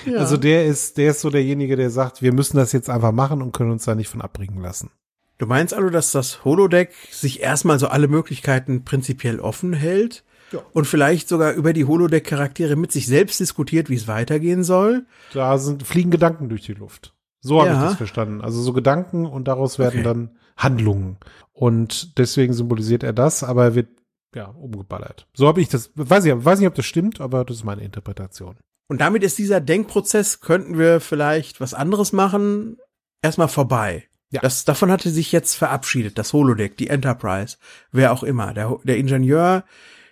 Ja. 0.06 0.18
Also 0.20 0.36
der 0.38 0.64
ist, 0.64 0.96
der 0.96 1.10
ist 1.10 1.20
so 1.20 1.28
derjenige, 1.28 1.76
der 1.76 1.90
sagt, 1.90 2.22
wir 2.22 2.32
müssen 2.32 2.56
das 2.56 2.72
jetzt 2.72 2.88
einfach 2.88 3.12
machen 3.12 3.42
und 3.42 3.52
können 3.52 3.70
uns 3.70 3.84
da 3.84 3.94
nicht 3.94 4.08
von 4.08 4.22
abbringen 4.22 4.62
lassen. 4.62 4.90
Du 5.36 5.46
meinst 5.46 5.74
also, 5.74 5.90
dass 5.90 6.10
das 6.10 6.44
Holodeck 6.44 6.92
sich 7.10 7.40
erstmal 7.42 7.78
so 7.78 7.88
alle 7.88 8.08
Möglichkeiten 8.08 8.84
prinzipiell 8.84 9.40
offen 9.40 9.72
hält 9.74 10.24
Ja. 10.52 10.60
und 10.72 10.86
vielleicht 10.86 11.28
sogar 11.28 11.52
über 11.52 11.72
die 11.74 11.84
Holodeck-Charaktere 11.84 12.76
mit 12.76 12.92
sich 12.92 13.06
selbst 13.06 13.40
diskutiert, 13.40 13.90
wie 13.90 13.94
es 13.96 14.08
weitergehen 14.08 14.64
soll? 14.64 15.04
Da 15.34 15.58
sind, 15.58 15.82
fliegen 15.86 16.10
Gedanken 16.10 16.48
durch 16.48 16.62
die 16.62 16.72
Luft. 16.74 17.12
So 17.40 17.60
habe 17.60 17.70
Ja. 17.70 17.82
ich 17.82 17.88
das 17.90 17.96
verstanden. 17.98 18.40
Also 18.40 18.62
so 18.62 18.72
Gedanken 18.72 19.26
und 19.26 19.46
daraus 19.48 19.78
werden 19.78 20.00
Okay. 20.00 20.02
dann 20.02 20.30
Handlungen. 20.58 21.16
Und 21.52 22.18
deswegen 22.18 22.52
symbolisiert 22.52 23.02
er 23.02 23.12
das, 23.12 23.42
aber 23.42 23.64
er 23.64 23.74
wird 23.74 23.88
ja 24.34 24.46
umgeballert. 24.46 25.26
So 25.32 25.48
habe 25.48 25.60
ich 25.60 25.68
das, 25.68 25.90
weiß 25.94 26.24
ich, 26.26 26.44
weiß 26.44 26.58
nicht, 26.58 26.68
ob 26.68 26.74
das 26.74 26.86
stimmt, 26.86 27.20
aber 27.20 27.44
das 27.44 27.58
ist 27.58 27.64
meine 27.64 27.82
Interpretation. 27.82 28.56
Und 28.88 29.00
damit 29.00 29.22
ist 29.22 29.38
dieser 29.38 29.60
Denkprozess, 29.60 30.40
könnten 30.40 30.78
wir 30.78 31.00
vielleicht 31.00 31.60
was 31.60 31.74
anderes 31.74 32.12
machen, 32.12 32.78
erstmal 33.22 33.48
vorbei. 33.48 34.08
Ja. 34.30 34.40
Das, 34.40 34.64
davon 34.64 34.90
hatte 34.90 35.10
sich 35.10 35.32
jetzt 35.32 35.54
verabschiedet, 35.54 36.18
das 36.18 36.32
Holodeck, 36.32 36.76
die 36.76 36.88
Enterprise, 36.88 37.56
wer 37.92 38.12
auch 38.12 38.22
immer. 38.22 38.52
Der, 38.52 38.78
der 38.84 38.98
Ingenieur, 38.98 39.64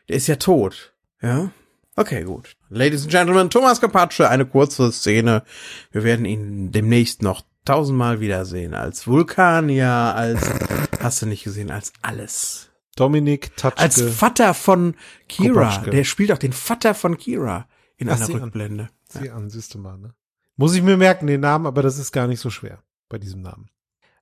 der 0.08 0.16
ist 0.16 0.26
ja 0.26 0.36
tot. 0.36 0.94
Ja? 1.20 1.50
Okay, 1.96 2.24
gut. 2.24 2.56
Ladies 2.68 3.02
and 3.02 3.10
Gentlemen, 3.10 3.50
Thomas 3.50 3.80
Carpaccio, 3.80 4.26
eine 4.26 4.46
kurze 4.46 4.92
Szene. 4.92 5.42
Wir 5.90 6.04
werden 6.04 6.26
ihn 6.26 6.72
demnächst 6.72 7.22
noch 7.22 7.42
tausendmal 7.66 8.20
wiedersehen. 8.20 8.72
Als 8.74 9.06
Vulkanier, 9.06 9.90
als, 9.90 10.40
hast 11.00 11.20
du 11.22 11.26
nicht 11.26 11.44
gesehen, 11.44 11.70
als 11.70 11.92
alles. 12.00 12.70
Dominik 12.96 13.54
Tatschke. 13.56 13.82
Als 13.82 14.00
Vater 14.00 14.54
von 14.54 14.94
Kira. 15.28 15.52
Kopatschke. 15.68 15.90
Der 15.90 16.04
spielt 16.04 16.32
auch 16.32 16.38
den 16.38 16.54
Vater 16.54 16.94
von 16.94 17.18
Kira 17.18 17.68
in 17.98 18.08
Ach, 18.08 18.16
einer 18.16 18.24
sieh 18.26 18.34
an. 18.34 18.42
Rückblende. 18.44 18.88
Sieh 19.08 19.30
an, 19.30 19.50
siehst 19.50 19.74
du 19.74 19.78
mal, 19.78 19.98
ne? 19.98 20.14
Muss 20.56 20.74
ich 20.74 20.82
mir 20.82 20.96
merken, 20.96 21.26
den 21.26 21.42
Namen, 21.42 21.66
aber 21.66 21.82
das 21.82 21.98
ist 21.98 22.12
gar 22.12 22.26
nicht 22.26 22.40
so 22.40 22.48
schwer 22.48 22.82
bei 23.10 23.18
diesem 23.18 23.42
Namen. 23.42 23.68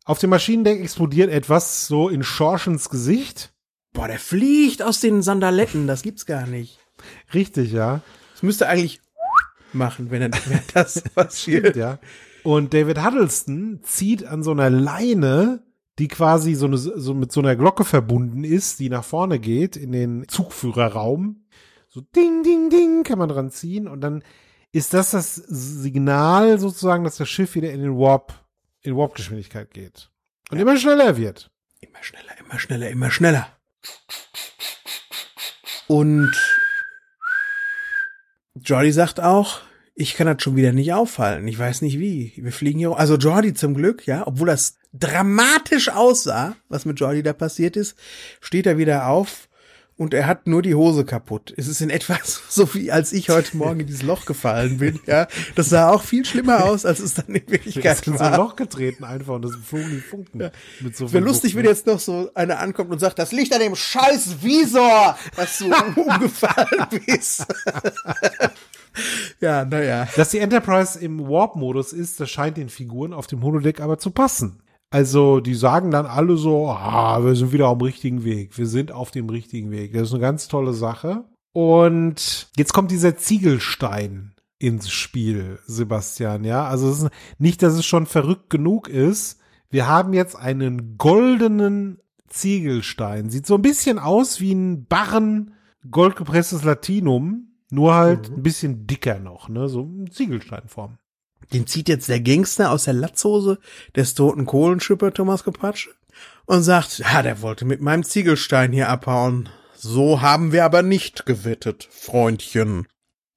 Auf 0.04 0.18
dem 0.18 0.30
Maschinendeck 0.30 0.80
explodiert 0.80 1.30
etwas 1.30 1.86
so 1.86 2.08
in 2.08 2.24
Schorschens 2.24 2.90
Gesicht. 2.90 3.52
Boah, 3.92 4.08
der 4.08 4.18
fliegt 4.18 4.82
aus 4.82 4.98
den 4.98 5.22
Sandaletten, 5.22 5.86
das 5.86 6.02
gibt's 6.02 6.26
gar 6.26 6.46
nicht. 6.46 6.80
Richtig, 7.32 7.70
ja. 7.72 8.00
Das 8.32 8.42
müsste 8.42 8.68
eigentlich 8.68 9.00
machen, 9.72 10.10
wenn 10.10 10.22
er 10.22 10.30
das 10.74 11.00
passiert. 11.14 11.76
ja. 11.76 11.98
Und 12.44 12.74
David 12.74 13.02
Huddleston 13.02 13.80
zieht 13.82 14.24
an 14.24 14.42
so 14.42 14.50
einer 14.50 14.68
Leine, 14.68 15.62
die 15.98 16.08
quasi 16.08 16.54
so, 16.54 16.66
eine, 16.66 16.76
so 16.76 17.14
mit 17.14 17.32
so 17.32 17.40
einer 17.40 17.56
Glocke 17.56 17.84
verbunden 17.84 18.44
ist, 18.44 18.80
die 18.80 18.90
nach 18.90 19.02
vorne 19.02 19.38
geht 19.38 19.76
in 19.76 19.92
den 19.92 20.28
Zugführerraum. 20.28 21.46
So 21.88 22.02
ding, 22.02 22.42
ding, 22.42 22.68
ding 22.68 23.02
kann 23.02 23.18
man 23.18 23.30
dran 23.30 23.50
ziehen 23.50 23.88
und 23.88 24.02
dann 24.02 24.22
ist 24.72 24.92
das 24.92 25.12
das 25.12 25.36
Signal 25.36 26.58
sozusagen, 26.58 27.04
dass 27.04 27.16
das 27.16 27.30
Schiff 27.30 27.54
wieder 27.54 27.72
in 27.72 27.80
den 27.80 27.96
Warp, 27.96 28.34
in 28.82 28.94
Warp-Geschwindigkeit 28.94 29.72
geht. 29.72 30.10
Und 30.50 30.58
immer 30.58 30.76
schneller 30.76 31.16
wird. 31.16 31.50
Immer 31.80 32.02
schneller, 32.02 32.38
immer 32.38 32.58
schneller, 32.58 32.90
immer 32.90 33.10
schneller. 33.10 33.46
Und 35.86 36.32
Jordi 38.56 38.92
sagt 38.92 39.20
auch, 39.20 39.60
ich 39.94 40.14
kann 40.14 40.26
das 40.26 40.42
schon 40.42 40.56
wieder 40.56 40.72
nicht 40.72 40.92
aufhalten. 40.92 41.46
Ich 41.46 41.58
weiß 41.58 41.82
nicht 41.82 41.98
wie. 41.98 42.32
Wir 42.36 42.52
fliegen 42.52 42.78
hier. 42.78 42.96
Also 42.96 43.16
Jordi 43.16 43.54
zum 43.54 43.74
Glück, 43.74 44.06
ja, 44.06 44.26
obwohl 44.26 44.48
das 44.48 44.76
dramatisch 44.92 45.88
aussah, 45.88 46.56
was 46.68 46.84
mit 46.84 46.98
Jordi 46.98 47.22
da 47.22 47.32
passiert 47.32 47.76
ist, 47.76 47.96
steht 48.40 48.66
er 48.66 48.76
wieder 48.76 49.06
auf 49.08 49.48
und 49.96 50.12
er 50.12 50.26
hat 50.26 50.48
nur 50.48 50.62
die 50.62 50.74
Hose 50.74 51.04
kaputt. 51.04 51.54
Es 51.56 51.68
ist 51.68 51.80
in 51.80 51.90
etwa 51.90 52.18
so 52.48 52.74
wie 52.74 52.90
als 52.90 53.12
ich 53.12 53.28
heute 53.28 53.56
Morgen 53.56 53.80
in 53.80 53.86
dieses 53.86 54.02
Loch 54.02 54.24
gefallen 54.26 54.78
bin, 54.78 54.98
ja. 55.06 55.28
Das 55.54 55.68
sah 55.68 55.90
auch 55.90 56.02
viel 56.02 56.24
schlimmer 56.24 56.64
aus, 56.64 56.84
als 56.84 56.98
es 56.98 57.14
dann 57.14 57.26
in 57.26 57.48
Wirklichkeit 57.48 58.00
ist 58.00 58.06
in 58.08 58.18
so 58.18 58.24
ein 58.24 58.32
war. 58.32 58.38
Loch 58.38 58.56
getreten 58.56 59.04
einfach 59.04 59.34
und 59.34 59.42
das 59.42 59.54
flogen 59.54 59.90
die 59.90 60.00
Funken. 60.00 60.50
Mit 60.80 60.96
so 60.96 61.12
Wäre 61.12 61.24
lustig, 61.24 61.54
wenn 61.54 61.66
jetzt 61.66 61.86
noch 61.86 62.00
so 62.00 62.30
einer 62.34 62.58
ankommt 62.58 62.90
und 62.90 62.98
sagt, 62.98 63.20
das 63.20 63.30
liegt 63.30 63.52
an 63.52 63.60
dem 63.60 63.76
scheiß 63.76 64.42
Visor, 64.42 65.16
dass 65.36 65.58
du 65.58 65.66
umgefallen 65.96 66.86
bist. 67.06 67.46
ja, 69.40 69.64
naja. 69.64 70.08
Dass 70.16 70.30
die 70.30 70.38
Enterprise 70.38 70.98
im 70.98 71.28
Warp-Modus 71.28 71.92
ist, 71.92 72.20
das 72.20 72.30
scheint 72.30 72.56
den 72.56 72.68
Figuren 72.68 73.12
auf 73.12 73.26
dem 73.26 73.42
Holodeck 73.42 73.80
aber 73.80 73.98
zu 73.98 74.10
passen. 74.10 74.62
Also, 74.90 75.40
die 75.40 75.54
sagen 75.54 75.90
dann 75.90 76.06
alle 76.06 76.36
so, 76.36 76.68
ah, 76.68 77.24
wir 77.24 77.34
sind 77.34 77.52
wieder 77.52 77.68
auf 77.68 77.78
dem 77.78 77.84
richtigen 77.86 78.24
Weg. 78.24 78.56
Wir 78.56 78.66
sind 78.66 78.92
auf 78.92 79.10
dem 79.10 79.28
richtigen 79.28 79.70
Weg. 79.70 79.92
Das 79.92 80.02
ist 80.02 80.12
eine 80.12 80.20
ganz 80.20 80.46
tolle 80.46 80.72
Sache. 80.72 81.24
Und 81.52 82.48
jetzt 82.56 82.72
kommt 82.72 82.90
dieser 82.90 83.16
Ziegelstein 83.16 84.34
ins 84.58 84.90
Spiel, 84.90 85.58
Sebastian, 85.66 86.44
ja. 86.44 86.66
Also, 86.66 86.90
ist 86.90 87.08
nicht, 87.38 87.62
dass 87.62 87.74
es 87.74 87.84
schon 87.84 88.06
verrückt 88.06 88.50
genug 88.50 88.88
ist. 88.88 89.40
Wir 89.68 89.88
haben 89.88 90.12
jetzt 90.12 90.36
einen 90.36 90.96
goldenen 90.96 91.98
Ziegelstein. 92.28 93.30
Sieht 93.30 93.46
so 93.46 93.56
ein 93.56 93.62
bisschen 93.62 93.98
aus 93.98 94.40
wie 94.40 94.52
ein 94.52 94.86
Barren 94.86 95.54
goldgepresstes 95.90 96.64
Latinum, 96.64 97.53
nur 97.70 97.94
halt 97.94 98.30
ein 98.30 98.42
bisschen 98.42 98.86
dicker 98.86 99.18
noch, 99.18 99.48
ne? 99.48 99.68
So 99.68 99.82
in 99.82 100.10
Ziegelsteinform. 100.10 100.98
Den 101.52 101.66
zieht 101.66 101.88
jetzt 101.88 102.08
der 102.08 102.20
Gangster 102.20 102.70
aus 102.70 102.84
der 102.84 102.94
Latzhose 102.94 103.58
des 103.96 104.14
toten 104.14 104.46
Kohlenschipper 104.46 105.12
Thomas 105.12 105.44
Gepatsche 105.44 105.90
und 106.46 106.62
sagt, 106.62 106.98
ja, 106.98 107.22
der 107.22 107.42
wollte 107.42 107.64
mit 107.64 107.80
meinem 107.80 108.04
Ziegelstein 108.04 108.72
hier 108.72 108.88
abhauen. 108.88 109.48
So 109.74 110.22
haben 110.22 110.52
wir 110.52 110.64
aber 110.64 110.82
nicht 110.82 111.26
gewettet, 111.26 111.88
Freundchen. 111.90 112.86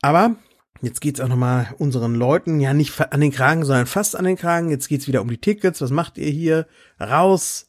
Aber 0.01 0.35
jetzt 0.81 1.01
geht's 1.01 1.19
auch 1.19 1.27
nochmal 1.27 1.73
unseren 1.79 2.15
Leuten 2.15 2.59
ja 2.59 2.73
nicht 2.73 2.99
an 3.11 3.21
den 3.21 3.31
Kragen, 3.31 3.65
sondern 3.65 3.87
fast 3.87 4.15
an 4.15 4.25
den 4.25 4.37
Kragen. 4.37 4.69
Jetzt 4.69 4.87
geht's 4.87 5.07
wieder 5.07 5.21
um 5.21 5.29
die 5.29 5.39
Tickets. 5.39 5.81
Was 5.81 5.91
macht 5.91 6.17
ihr 6.17 6.29
hier? 6.29 6.67
Raus. 6.99 7.67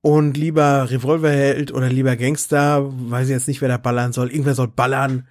Und 0.00 0.36
lieber 0.36 0.90
Revolverheld 0.90 1.72
oder 1.72 1.88
lieber 1.88 2.16
Gangster, 2.16 2.90
weiß 3.10 3.28
ich 3.28 3.32
jetzt 3.32 3.48
nicht, 3.48 3.62
wer 3.62 3.70
da 3.70 3.78
ballern 3.78 4.12
soll. 4.12 4.30
Irgendwer 4.30 4.54
soll 4.54 4.68
ballern. 4.68 5.26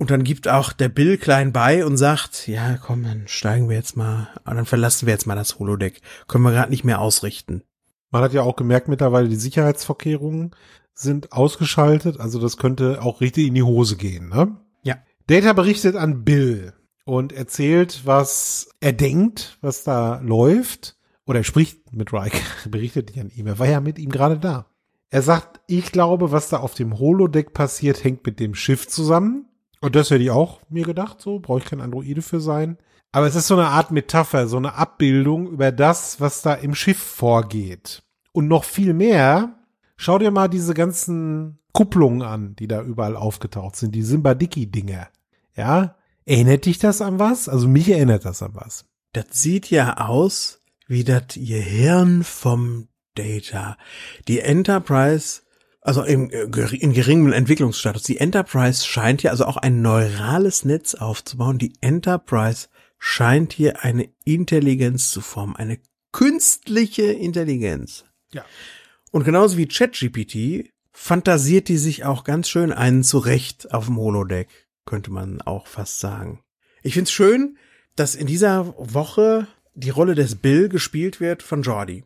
Und 0.00 0.10
dann 0.10 0.24
gibt 0.24 0.48
auch 0.48 0.72
der 0.72 0.88
Bill 0.88 1.18
klein 1.18 1.52
bei 1.52 1.84
und 1.84 1.98
sagt, 1.98 2.48
ja, 2.48 2.78
komm, 2.78 3.02
dann 3.02 3.28
steigen 3.28 3.68
wir 3.68 3.76
jetzt 3.76 3.98
mal, 3.98 4.28
dann 4.46 4.64
verlassen 4.64 5.04
wir 5.04 5.12
jetzt 5.12 5.26
mal 5.26 5.34
das 5.34 5.58
Holodeck. 5.58 6.00
Können 6.26 6.42
wir 6.42 6.52
gerade 6.52 6.70
nicht 6.70 6.84
mehr 6.84 7.02
ausrichten. 7.02 7.64
Man 8.10 8.22
hat 8.22 8.32
ja 8.32 8.40
auch 8.40 8.56
gemerkt 8.56 8.88
mittlerweile, 8.88 9.28
die 9.28 9.36
Sicherheitsvorkehrungen 9.36 10.52
sind 10.94 11.32
ausgeschaltet, 11.32 12.18
also 12.18 12.40
das 12.40 12.56
könnte 12.56 13.02
auch 13.02 13.20
richtig 13.20 13.48
in 13.48 13.54
die 13.54 13.62
Hose 13.62 13.96
gehen, 13.96 14.30
ne? 14.30 14.56
Ja. 14.82 14.96
Data 15.26 15.52
berichtet 15.52 15.96
an 15.96 16.24
Bill 16.24 16.72
und 17.04 17.34
erzählt, 17.34 18.00
was 18.06 18.70
er 18.80 18.94
denkt, 18.94 19.58
was 19.60 19.84
da 19.84 20.20
läuft. 20.20 20.96
Oder 21.26 21.40
er 21.40 21.44
spricht 21.44 21.92
mit 21.92 22.14
Riker, 22.14 22.38
berichtet 22.70 23.10
nicht 23.10 23.20
an 23.20 23.28
ihm, 23.28 23.46
er 23.46 23.58
war 23.58 23.68
ja 23.68 23.80
mit 23.82 23.98
ihm 23.98 24.10
gerade 24.10 24.38
da. 24.38 24.64
Er 25.10 25.20
sagt, 25.20 25.60
ich 25.66 25.92
glaube, 25.92 26.32
was 26.32 26.48
da 26.48 26.56
auf 26.56 26.72
dem 26.72 26.98
Holodeck 26.98 27.52
passiert, 27.52 28.02
hängt 28.02 28.24
mit 28.24 28.40
dem 28.40 28.54
Schiff 28.54 28.88
zusammen. 28.88 29.44
Und 29.80 29.96
das 29.96 30.10
hätte 30.10 30.22
ich 30.22 30.30
auch 30.30 30.60
mir 30.68 30.84
gedacht, 30.84 31.20
so 31.20 31.38
brauche 31.38 31.60
ich 31.60 31.64
kein 31.64 31.80
Androide 31.80 32.22
für 32.22 32.40
sein. 32.40 32.78
Aber 33.12 33.26
es 33.26 33.34
ist 33.34 33.48
so 33.48 33.54
eine 33.54 33.68
Art 33.68 33.90
Metapher, 33.90 34.46
so 34.46 34.56
eine 34.56 34.74
Abbildung 34.74 35.48
über 35.48 35.72
das, 35.72 36.20
was 36.20 36.42
da 36.42 36.54
im 36.54 36.74
Schiff 36.74 36.98
vorgeht. 36.98 38.02
Und 38.32 38.46
noch 38.46 38.64
viel 38.64 38.94
mehr, 38.94 39.58
schau 39.96 40.18
dir 40.18 40.30
mal 40.30 40.48
diese 40.48 40.74
ganzen 40.74 41.58
Kupplungen 41.72 42.22
an, 42.22 42.54
die 42.56 42.68
da 42.68 42.82
überall 42.82 43.16
aufgetaucht 43.16 43.76
sind, 43.76 43.94
die 43.94 44.02
Simbadiki-Dinger. 44.02 45.08
Ja, 45.56 45.96
erinnert 46.24 46.66
dich 46.66 46.78
das 46.78 47.00
an 47.00 47.18
was? 47.18 47.48
Also 47.48 47.66
mich 47.66 47.88
erinnert 47.88 48.24
das 48.24 48.42
an 48.42 48.52
was. 48.54 48.84
Das 49.12 49.26
sieht 49.30 49.70
ja 49.70 49.96
aus 49.96 50.62
wie 50.86 51.04
das 51.04 51.24
Gehirn 51.34 52.22
vom 52.22 52.88
Data. 53.14 53.76
Die 54.28 54.40
Enterprise, 54.40 55.42
also 55.80 56.02
im, 56.02 56.30
äh, 56.30 56.44
in 56.76 56.92
geringem 56.92 57.32
Entwicklungsstatus, 57.32 58.02
die 58.02 58.18
Enterprise 58.18 58.86
scheint 58.86 59.22
ja 59.22 59.30
also 59.30 59.46
auch 59.46 59.56
ein 59.56 59.82
neurales 59.82 60.64
Netz 60.64 60.94
aufzubauen. 60.94 61.58
Die 61.58 61.72
Enterprise 61.80 62.68
scheint 62.98 63.52
hier 63.52 63.82
eine 63.82 64.08
Intelligenz 64.24 65.10
zu 65.10 65.20
formen, 65.20 65.56
eine 65.56 65.78
künstliche 66.12 67.04
Intelligenz. 67.04 68.04
Ja. 68.32 68.44
Und 69.10 69.24
genauso 69.24 69.56
wie 69.56 69.66
ChatGPT 69.66 70.70
fantasiert 70.92 71.68
die 71.68 71.78
sich 71.78 72.04
auch 72.04 72.24
ganz 72.24 72.48
schön 72.48 72.72
einen 72.72 73.02
zurecht 73.02 73.72
auf 73.72 73.86
dem 73.86 73.96
Holodeck, 73.96 74.48
könnte 74.84 75.10
man 75.10 75.40
auch 75.40 75.66
fast 75.66 75.98
sagen. 75.98 76.42
Ich 76.82 76.94
find's 76.94 77.10
schön, 77.10 77.56
dass 77.96 78.14
in 78.14 78.26
dieser 78.26 78.74
Woche 78.76 79.46
die 79.74 79.90
Rolle 79.90 80.14
des 80.14 80.36
Bill 80.36 80.68
gespielt 80.68 81.20
wird 81.20 81.42
von 81.42 81.62
Jordi. 81.62 82.04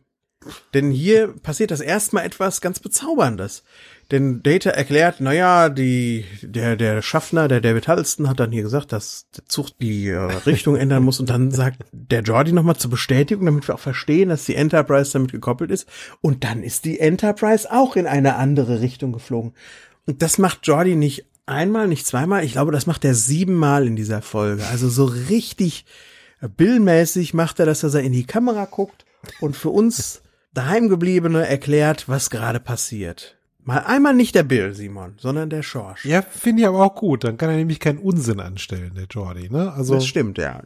Denn 0.73 0.91
hier 0.91 1.33
passiert 1.41 1.71
das 1.71 1.81
erstmal 1.81 2.25
etwas 2.25 2.61
ganz 2.61 2.79
Bezauberndes. 2.79 3.63
Denn 4.11 4.43
Data 4.43 4.69
erklärt, 4.69 5.19
naja, 5.19 5.69
die, 5.69 6.25
der, 6.43 6.75
der 6.75 7.01
Schaffner, 7.01 7.47
der 7.47 7.59
David 7.59 7.87
Huddleston 7.87 8.29
hat 8.29 8.39
dann 8.39 8.51
hier 8.51 8.61
gesagt, 8.61 8.91
dass 8.91 9.25
der 9.35 9.45
Zug 9.47 9.69
die 9.79 10.09
äh, 10.09 10.17
Richtung 10.17 10.75
ändern 10.75 11.03
muss 11.03 11.19
und 11.19 11.31
dann 11.31 11.49
sagt 11.49 11.79
der 11.91 12.21
Jordi 12.21 12.51
nochmal 12.51 12.75
zur 12.75 12.91
Bestätigung, 12.91 13.45
damit 13.45 13.67
wir 13.67 13.73
auch 13.73 13.79
verstehen, 13.79 14.29
dass 14.29 14.45
die 14.45 14.55
Enterprise 14.55 15.11
damit 15.13 15.31
gekoppelt 15.31 15.71
ist. 15.71 15.87
Und 16.21 16.43
dann 16.43 16.61
ist 16.61 16.85
die 16.85 16.99
Enterprise 16.99 17.71
auch 17.71 17.95
in 17.95 18.05
eine 18.05 18.35
andere 18.35 18.81
Richtung 18.81 19.11
geflogen. 19.11 19.53
Und 20.05 20.21
das 20.21 20.37
macht 20.37 20.67
Jordi 20.67 20.95
nicht 20.95 21.25
einmal, 21.47 21.87
nicht 21.87 22.05
zweimal, 22.05 22.43
ich 22.43 22.53
glaube, 22.53 22.71
das 22.71 22.85
macht 22.85 23.05
er 23.05 23.15
siebenmal 23.15 23.87
in 23.87 23.95
dieser 23.95 24.21
Folge. 24.21 24.65
Also 24.67 24.87
so 24.87 25.05
richtig 25.05 25.85
billmäßig 26.41 27.33
macht 27.33 27.59
er 27.59 27.65
das, 27.65 27.79
dass 27.79 27.95
er 27.95 28.01
in 28.01 28.11
die 28.11 28.25
Kamera 28.25 28.65
guckt 28.65 29.05
und 29.41 29.55
für 29.55 29.69
uns 29.69 30.21
Daheimgebliebene 30.55 31.47
erklärt, 31.47 32.09
was 32.09 32.29
gerade 32.29 32.59
passiert. 32.59 33.37
Mal 33.63 33.79
einmal 33.79 34.13
nicht 34.13 34.35
der 34.35 34.43
Bill, 34.43 34.73
Simon, 34.73 35.15
sondern 35.17 35.49
der 35.49 35.63
Schorsch. 35.63 36.05
Ja, 36.05 36.21
finde 36.21 36.61
ich 36.61 36.67
aber 36.67 36.83
auch 36.83 36.95
gut. 36.95 37.23
Dann 37.23 37.37
kann 37.37 37.49
er 37.49 37.57
nämlich 37.57 37.79
keinen 37.79 37.97
Unsinn 37.97 38.39
anstellen, 38.39 38.91
der 38.95 39.07
Jordi, 39.09 39.49
ne? 39.49 39.73
Also, 39.73 39.95
Das 39.95 40.05
stimmt, 40.05 40.37
ja. 40.37 40.61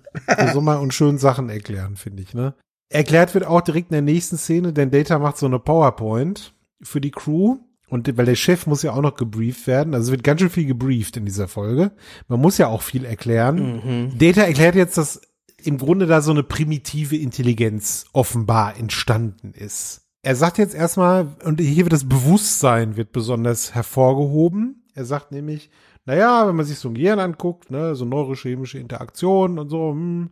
so 0.53 0.59
mal 0.61 0.77
und 0.77 0.93
schön 0.93 1.17
Sachen 1.17 1.49
erklären, 1.49 1.95
finde 1.95 2.23
ich, 2.23 2.33
ne? 2.33 2.53
Erklärt 2.89 3.33
wird 3.33 3.45
auch 3.45 3.61
direkt 3.61 3.89
in 3.91 3.93
der 3.93 4.01
nächsten 4.01 4.37
Szene, 4.37 4.73
denn 4.73 4.91
Data 4.91 5.17
macht 5.17 5.37
so 5.37 5.45
eine 5.45 5.59
PowerPoint 5.59 6.53
für 6.81 6.99
die 7.01 7.11
Crew. 7.11 7.57
Und 7.87 8.17
weil 8.17 8.25
der 8.25 8.35
Chef 8.35 8.67
muss 8.67 8.83
ja 8.83 8.91
auch 8.91 9.01
noch 9.01 9.15
gebrieft 9.15 9.65
werden. 9.65 9.95
Also 9.95 10.07
es 10.07 10.11
wird 10.11 10.23
ganz 10.23 10.41
schön 10.41 10.51
viel 10.51 10.65
gebrieft 10.65 11.17
in 11.17 11.25
dieser 11.25 11.47
Folge. 11.47 11.91
Man 12.27 12.39
muss 12.39 12.59
ja 12.59 12.67
auch 12.67 12.83
viel 12.83 13.03
erklären. 13.03 14.13
Data 14.19 14.41
erklärt 14.41 14.75
jetzt, 14.75 14.97
dass 14.97 15.21
im 15.65 15.77
Grunde 15.77 16.05
da 16.05 16.21
so 16.21 16.31
eine 16.31 16.43
primitive 16.43 17.15
Intelligenz 17.15 18.05
offenbar 18.13 18.77
entstanden 18.77 19.53
ist. 19.53 20.01
Er 20.21 20.35
sagt 20.35 20.57
jetzt 20.57 20.75
erstmal, 20.75 21.27
und 21.43 21.61
hier 21.61 21.85
wird 21.85 21.93
das 21.93 22.09
Bewusstsein 22.09 22.97
wird 22.97 23.11
besonders 23.11 23.73
hervorgehoben. 23.73 24.83
Er 24.93 25.05
sagt 25.05 25.31
nämlich, 25.31 25.69
naja, 26.05 26.47
wenn 26.47 26.55
man 26.55 26.65
sich 26.65 26.79
so 26.79 26.89
ein 26.89 26.95
Gehirn 26.95 27.19
anguckt, 27.19 27.71
ne, 27.71 27.95
so 27.95 28.03
neurochemische 28.03 28.79
Interaktionen 28.79 29.59
und 29.59 29.69
so, 29.69 29.91
hm, 29.91 30.31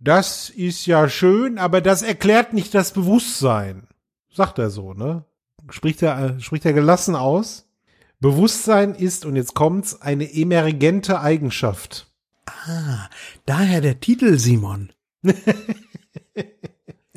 das 0.00 0.50
ist 0.50 0.86
ja 0.86 1.08
schön, 1.08 1.58
aber 1.58 1.80
das 1.80 2.02
erklärt 2.02 2.52
nicht 2.52 2.74
das 2.74 2.92
Bewusstsein. 2.92 3.86
Sagt 4.30 4.58
er 4.58 4.68
so, 4.68 4.92
ne? 4.92 5.24
Spricht 5.70 6.02
er, 6.02 6.36
äh, 6.36 6.40
spricht 6.40 6.66
er 6.66 6.74
gelassen 6.74 7.16
aus. 7.16 7.68
Bewusstsein 8.20 8.94
ist, 8.94 9.24
und 9.24 9.36
jetzt 9.36 9.54
kommt's, 9.54 10.00
eine 10.00 10.32
emergente 10.32 11.20
Eigenschaft. 11.20 12.12
Ah, 12.46 13.08
daher 13.44 13.80
der 13.80 14.00
Titel, 14.00 14.38
Simon. 14.38 14.92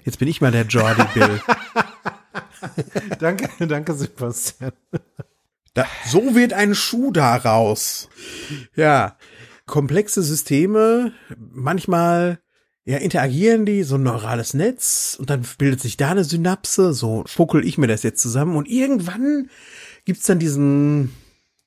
Jetzt 0.03 0.19
bin 0.19 0.27
ich 0.27 0.41
mal 0.41 0.51
der 0.51 0.65
Jordi 0.65 1.03
Bill. 1.13 1.41
danke, 3.19 3.67
danke, 3.67 3.93
Sebastian. 3.93 4.71
Da, 5.73 5.85
so 6.07 6.35
wird 6.35 6.53
ein 6.53 6.73
Schuh 6.75 7.11
daraus. 7.11 8.09
Ja, 8.75 9.17
komplexe 9.65 10.23
Systeme, 10.23 11.13
manchmal 11.37 12.39
ja, 12.85 12.97
interagieren 12.97 13.65
die, 13.65 13.83
so 13.83 13.95
ein 13.95 14.03
neurales 14.03 14.55
Netz 14.55 15.15
und 15.19 15.29
dann 15.29 15.45
bildet 15.59 15.79
sich 15.79 15.95
da 15.95 16.09
eine 16.09 16.23
Synapse, 16.23 16.93
so 16.93 17.23
fuckel 17.27 17.63
ich 17.63 17.77
mir 17.77 17.85
das 17.85 18.01
jetzt 18.01 18.21
zusammen 18.21 18.55
und 18.55 18.67
irgendwann 18.67 19.49
gibt's 20.05 20.25
dann 20.25 20.39
diesen 20.39 21.13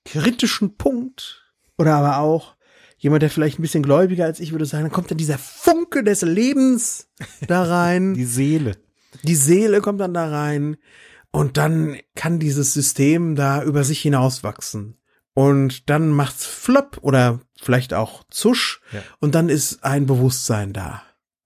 kritischen 0.04 0.76
Punkt 0.76 1.52
oder 1.78 1.94
aber 1.94 2.18
auch 2.18 2.56
jemand, 3.02 3.22
der 3.22 3.30
vielleicht 3.30 3.58
ein 3.58 3.62
bisschen 3.62 3.82
gläubiger 3.82 4.24
als 4.24 4.38
ich 4.40 4.52
würde 4.52 4.64
sagen, 4.64 4.84
dann 4.84 4.92
kommt 4.92 5.10
dann 5.10 5.18
dieser 5.18 5.36
Funke 5.38 6.04
des 6.04 6.22
Lebens 6.22 7.08
da 7.48 7.64
rein. 7.64 8.14
Die 8.14 8.24
Seele. 8.24 8.76
Die 9.24 9.34
Seele 9.34 9.80
kommt 9.80 10.00
dann 10.00 10.14
da 10.14 10.28
rein 10.28 10.76
und 11.32 11.56
dann 11.56 11.96
kann 12.14 12.38
dieses 12.38 12.72
System 12.72 13.34
da 13.36 13.62
über 13.62 13.84
sich 13.84 14.00
hinauswachsen. 14.00 14.96
Und 15.34 15.88
dann 15.90 16.10
macht's 16.10 16.44
flop 16.46 16.98
oder 17.02 17.40
vielleicht 17.60 17.92
auch 17.94 18.22
zusch 18.30 18.80
Ja. 18.92 19.00
und 19.20 19.34
dann 19.34 19.48
ist 19.48 19.82
ein 19.84 20.06
Bewusstsein 20.06 20.72
da. 20.72 21.02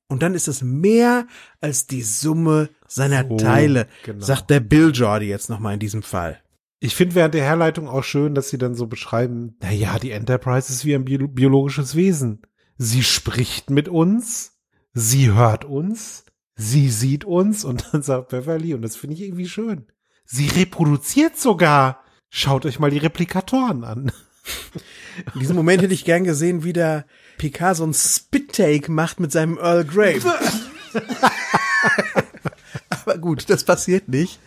Und 0.09 0.23
dann 0.23 0.35
ist 0.35 0.47
es 0.49 0.63
mehr 0.63 1.27
als 1.61 1.87
die 1.87 2.03
Summe 2.03 2.69
seiner 2.87 3.27
So, 3.29 3.37
Teile, 3.39 3.87
genau. 4.05 4.25
sagt 4.25 4.51
der 4.51 4.61
Bill 4.61 4.91
Jordi 4.95 5.27
jetzt 5.27 5.49
nochmal 5.51 5.75
in 5.75 5.81
diesem 5.81 6.03
Fall. 6.03 6.39
Ich 6.79 6.95
finde 6.95 7.15
während 7.15 7.35
der 7.35 7.45
Herleitung 7.45 7.89
auch 7.89 8.05
schön, 8.05 8.35
dass 8.35 8.51
sie 8.51 8.59
dann 8.59 8.75
so 8.75 8.87
beschreiben, 8.87 9.57
na 9.61 9.73
ja, 9.73 9.99
die 9.99 10.11
Enterprise 10.11 10.71
ist 10.71 10.85
wie 10.85 10.95
ein 10.95 11.05
bio 11.05 11.27
biologisches 11.27 11.95
Wesen. 11.95 12.43
Sie 12.77 13.03
spricht 13.03 13.71
mit 13.71 13.89
uns, 13.89 14.59
sie 14.93 15.33
hört 15.33 15.65
uns, 15.65 16.27
sie 16.55 16.91
sieht 16.91 17.25
uns 17.25 17.65
und 17.65 17.87
dann 17.93 18.03
sagt 18.03 18.29
Beverly, 18.29 18.75
und 18.75 18.83
das 18.83 18.97
finde 18.97 19.15
ich 19.15 19.23
irgendwie 19.23 19.49
schön. 19.49 19.87
Sie 20.27 20.49
reproduziert 20.49 21.39
sogar. 21.39 22.03
Schaut 22.29 22.67
euch 22.67 22.79
mal 22.79 22.91
die 22.91 22.99
Replikatoren 22.99 23.85
an. 23.85 24.13
In 25.35 25.41
diesem 25.41 25.57
Moment 25.57 25.83
hätte 25.83 25.95
ich 25.95 26.05
gern 26.05 26.25
gesehen, 26.25 26.63
wie 26.63 26.75
der 26.75 27.07
Picard 27.39 27.77
so 27.77 27.87
ein 27.87 27.95
Spit-Take 27.95 28.93
macht 28.93 29.19
mit 29.21 29.33
seinem 29.33 29.57
Earl 29.57 29.85
Grey. 29.85 30.21
Aber 32.91 33.19
gut, 33.19 33.49
das 33.49 33.65
passiert 33.65 34.09
nicht. 34.09 34.39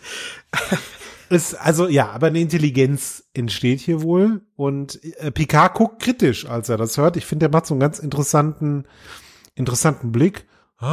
Es, 1.32 1.54
also 1.54 1.86
ja, 1.86 2.10
aber 2.10 2.26
eine 2.26 2.40
Intelligenz 2.40 3.22
entsteht 3.34 3.78
hier 3.78 4.02
wohl 4.02 4.42
und 4.56 5.02
äh, 5.20 5.30
Picard 5.30 5.74
guckt 5.74 6.02
kritisch, 6.02 6.44
als 6.44 6.68
er 6.68 6.76
das 6.76 6.98
hört. 6.98 7.16
Ich 7.16 7.24
finde, 7.24 7.48
der 7.48 7.56
macht 7.56 7.66
so 7.66 7.74
einen 7.74 7.80
ganz 7.80 8.00
interessanten, 8.00 8.84
interessanten 9.54 10.10
Blick. 10.10 10.46
Ah, 10.78 10.88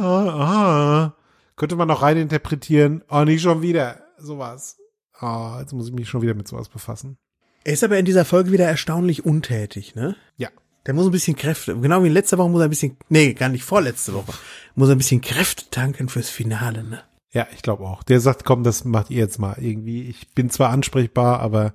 ah, 0.00 0.28
ah. 0.28 1.16
Könnte 1.54 1.76
man 1.76 1.86
noch 1.86 2.02
rein 2.02 2.16
interpretieren. 2.16 3.04
Oh, 3.08 3.22
nicht 3.22 3.42
schon 3.42 3.62
wieder 3.62 4.02
sowas. 4.18 4.76
Ah, 5.12 5.58
jetzt 5.60 5.72
muss 5.72 5.86
ich 5.86 5.94
mich 5.94 6.08
schon 6.08 6.20
wieder 6.20 6.34
mit 6.34 6.48
sowas 6.48 6.68
befassen. 6.68 7.16
Er 7.62 7.72
ist 7.72 7.84
aber 7.84 7.96
in 7.96 8.04
dieser 8.04 8.24
Folge 8.24 8.50
wieder 8.50 8.66
erstaunlich 8.66 9.24
untätig, 9.24 9.94
ne? 9.94 10.16
Ja. 10.36 10.48
Der 10.86 10.94
muss 10.94 11.06
ein 11.06 11.12
bisschen 11.12 11.36
Kräfte, 11.36 11.76
genau 11.78 12.02
wie 12.02 12.08
in 12.08 12.12
letzter 12.12 12.38
Woche 12.38 12.48
muss 12.48 12.60
er 12.60 12.66
ein 12.66 12.70
bisschen, 12.70 12.96
nee, 13.08 13.34
gar 13.34 13.48
nicht 13.48 13.64
vorletzte 13.64 14.14
Woche, 14.14 14.32
muss 14.76 14.88
er 14.88 14.94
ein 14.94 14.98
bisschen 14.98 15.20
Kräfte 15.20 15.64
tanken 15.70 16.08
fürs 16.08 16.30
Finale, 16.30 16.84
ne? 16.84 17.02
Ja, 17.36 17.46
ich 17.54 17.60
glaube 17.60 17.84
auch. 17.84 18.02
Der 18.02 18.18
sagt, 18.18 18.44
komm, 18.44 18.62
das 18.62 18.86
macht 18.86 19.10
ihr 19.10 19.18
jetzt 19.18 19.38
mal 19.38 19.56
irgendwie. 19.58 20.08
Ich 20.08 20.32
bin 20.32 20.48
zwar 20.48 20.70
ansprechbar, 20.70 21.40
aber 21.40 21.74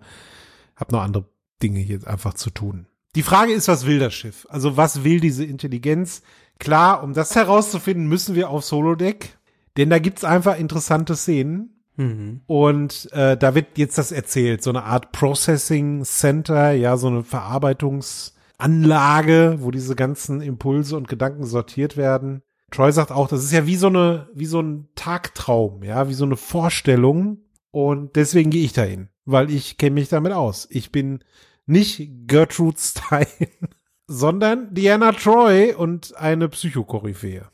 habe 0.76 0.92
noch 0.92 1.04
andere 1.04 1.26
Dinge 1.62 1.78
hier 1.78 2.00
einfach 2.08 2.34
zu 2.34 2.50
tun. 2.50 2.88
Die 3.14 3.22
Frage 3.22 3.54
ist, 3.54 3.68
was 3.68 3.86
will 3.86 4.00
das 4.00 4.16
Schiff? 4.16 4.48
Also 4.50 4.76
was 4.76 5.04
will 5.04 5.20
diese 5.20 5.46
Intelligenz? 5.46 6.24
Klar, 6.58 7.04
um 7.04 7.14
das 7.14 7.36
herauszufinden, 7.36 8.08
müssen 8.08 8.34
wir 8.34 8.50
aufs 8.50 8.72
Holodeck, 8.72 9.38
denn 9.78 9.92
da 9.92 10.00
gibt's 10.00 10.24
einfach 10.24 10.58
interessante 10.58 11.16
Szenen. 11.16 11.84
Mhm. 11.96 12.42
Und 12.48 13.12
äh, 13.12 13.38
da 13.38 13.54
wird 13.54 13.78
jetzt 13.78 14.00
das 14.00 14.12
erzählt, 14.12 14.64
so 14.64 14.72
eine 14.72 14.86
Art 14.86 15.12
Processing 15.12 16.04
Center, 16.06 16.72
ja, 16.72 16.98
so 16.98 17.06
eine 17.06 17.24
Verarbeitungsanlage, 17.24 19.58
wo 19.60 19.70
diese 19.70 19.96
ganzen 19.96 20.42
Impulse 20.42 20.98
und 20.98 21.08
Gedanken 21.08 21.46
sortiert 21.46 21.98
werden. 21.98 22.42
Troy 22.72 22.92
sagt 22.92 23.12
auch, 23.12 23.28
das 23.28 23.44
ist 23.44 23.52
ja 23.52 23.68
wie 23.68 23.76
so 23.76 23.88
eine, 23.88 24.30
wie 24.34 24.46
so 24.46 24.62
ein 24.62 24.88
Tagtraum, 24.96 25.84
ja, 25.84 26.08
wie 26.08 26.14
so 26.14 26.24
eine 26.26 26.38
Vorstellung. 26.38 27.40
Und 27.72 28.16
deswegen 28.16 28.50
gehe 28.50 28.64
ich 28.64 28.74
dahin, 28.74 29.10
weil 29.26 29.52
ich 29.52 29.78
kenne 29.78 29.96
mich 29.96 30.10
damit 30.10 30.32
aus. 30.32 30.68
Ich 30.72 30.92
bin 30.92 31.24
nicht 31.66 32.10
Gertrude 32.28 32.78
Stein, 32.80 33.28
sondern 34.08 34.74
Diana 34.74 35.12
Troy 35.12 35.74
und 35.74 36.16
eine 36.18 36.50
Psychokoryphäe. 36.50 37.50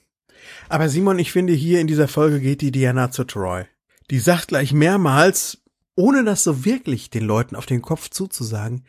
Aber 0.70 0.90
Simon, 0.90 1.20
ich 1.20 1.32
finde, 1.32 1.54
hier 1.54 1.82
in 1.82 1.88
dieser 1.88 2.08
Folge 2.08 2.40
geht 2.40 2.62
die 2.62 2.72
Diana 2.72 3.12
zu 3.12 3.24
Troy. 3.24 3.66
Die 4.10 4.20
sagt 4.20 4.50
gleich 4.50 4.72
mehrmals, 4.72 5.64
ohne 5.96 6.24
das 6.24 6.44
so 6.44 6.64
wirklich 6.64 7.10
den 7.10 7.26
Leuten 7.26 7.56
auf 7.56 7.66
den 7.66 7.82
Kopf 7.82 8.10
zuzusagen, 8.10 8.86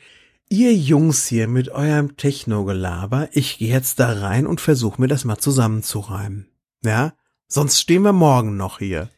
ihr 0.49 0.75
Jungs 0.75 1.27
hier 1.27 1.49
mit 1.49 1.71
eurem 1.71 2.17
Techno-Gelaber, 2.17 3.29
ich 3.33 3.59
gehe 3.59 3.73
jetzt 3.73 4.01
da 4.01 4.13
rein 4.13 4.47
und 4.47 4.61
versuche 4.61 5.01
mir 5.01 5.09
das 5.09 5.25
mal 5.25 5.39
zusammenzureimen. 5.39 6.49
Ja? 6.85 7.15
Sonst 7.47 7.81
stehen 7.81 8.03
wir 8.03 8.13
morgen 8.13 8.57
noch 8.57 8.79
hier. 8.79 9.11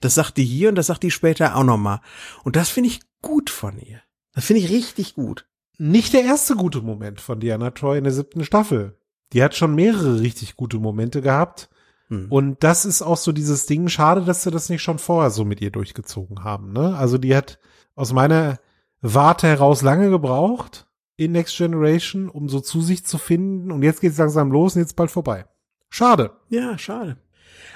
Das 0.00 0.14
sagt 0.14 0.36
die 0.36 0.44
hier 0.44 0.68
und 0.68 0.74
das 0.76 0.86
sagt 0.86 1.02
die 1.02 1.10
später 1.10 1.56
auch 1.56 1.64
nochmal. 1.64 2.00
Und 2.44 2.56
das 2.56 2.68
finde 2.68 2.90
ich 2.90 3.00
gut 3.22 3.50
von 3.50 3.78
ihr. 3.78 4.00
Das 4.32 4.44
finde 4.44 4.62
ich 4.62 4.70
richtig 4.70 5.14
gut. 5.14 5.46
nicht 5.78 6.12
der 6.12 6.24
erste 6.24 6.56
gute 6.56 6.80
Moment 6.80 7.20
von 7.20 7.40
Diana 7.40 7.70
Troy 7.70 7.98
in 7.98 8.04
der 8.04 8.12
siebten 8.12 8.44
Staffel. 8.44 8.98
Die 9.32 9.42
hat 9.42 9.54
schon 9.54 9.74
mehrere 9.74 10.20
richtig 10.20 10.56
gute 10.56 10.78
Momente 10.78 11.22
gehabt. 11.22 11.70
Hm. 12.08 12.26
Und 12.30 12.64
das 12.64 12.84
ist 12.84 13.02
auch 13.02 13.16
so 13.16 13.32
dieses 13.32 13.66
Ding. 13.66 13.88
Schade, 13.88 14.22
dass 14.22 14.42
sie 14.42 14.50
das 14.50 14.68
nicht 14.68 14.82
schon 14.82 14.98
vorher 14.98 15.30
so 15.30 15.44
mit 15.44 15.60
ihr 15.60 15.70
durchgezogen 15.70 16.42
haben. 16.44 16.72
Ne? 16.72 16.96
Also 16.96 17.18
die 17.18 17.36
hat 17.36 17.58
aus 17.94 18.12
meiner 18.12 18.58
Warte 19.00 19.46
heraus 19.46 19.82
lange 19.82 20.10
gebraucht 20.10 20.86
in 21.16 21.32
Next 21.32 21.56
Generation, 21.56 22.28
um 22.28 22.48
so 22.48 22.60
zu 22.60 22.80
sich 22.80 23.04
zu 23.04 23.18
finden. 23.18 23.70
Und 23.70 23.82
jetzt 23.82 24.00
geht's 24.00 24.18
langsam 24.18 24.50
los 24.50 24.76
und 24.76 24.82
jetzt 24.82 24.96
bald 24.96 25.10
vorbei. 25.10 25.44
Schade. 25.90 26.32
Ja, 26.48 26.78
schade. 26.78 27.16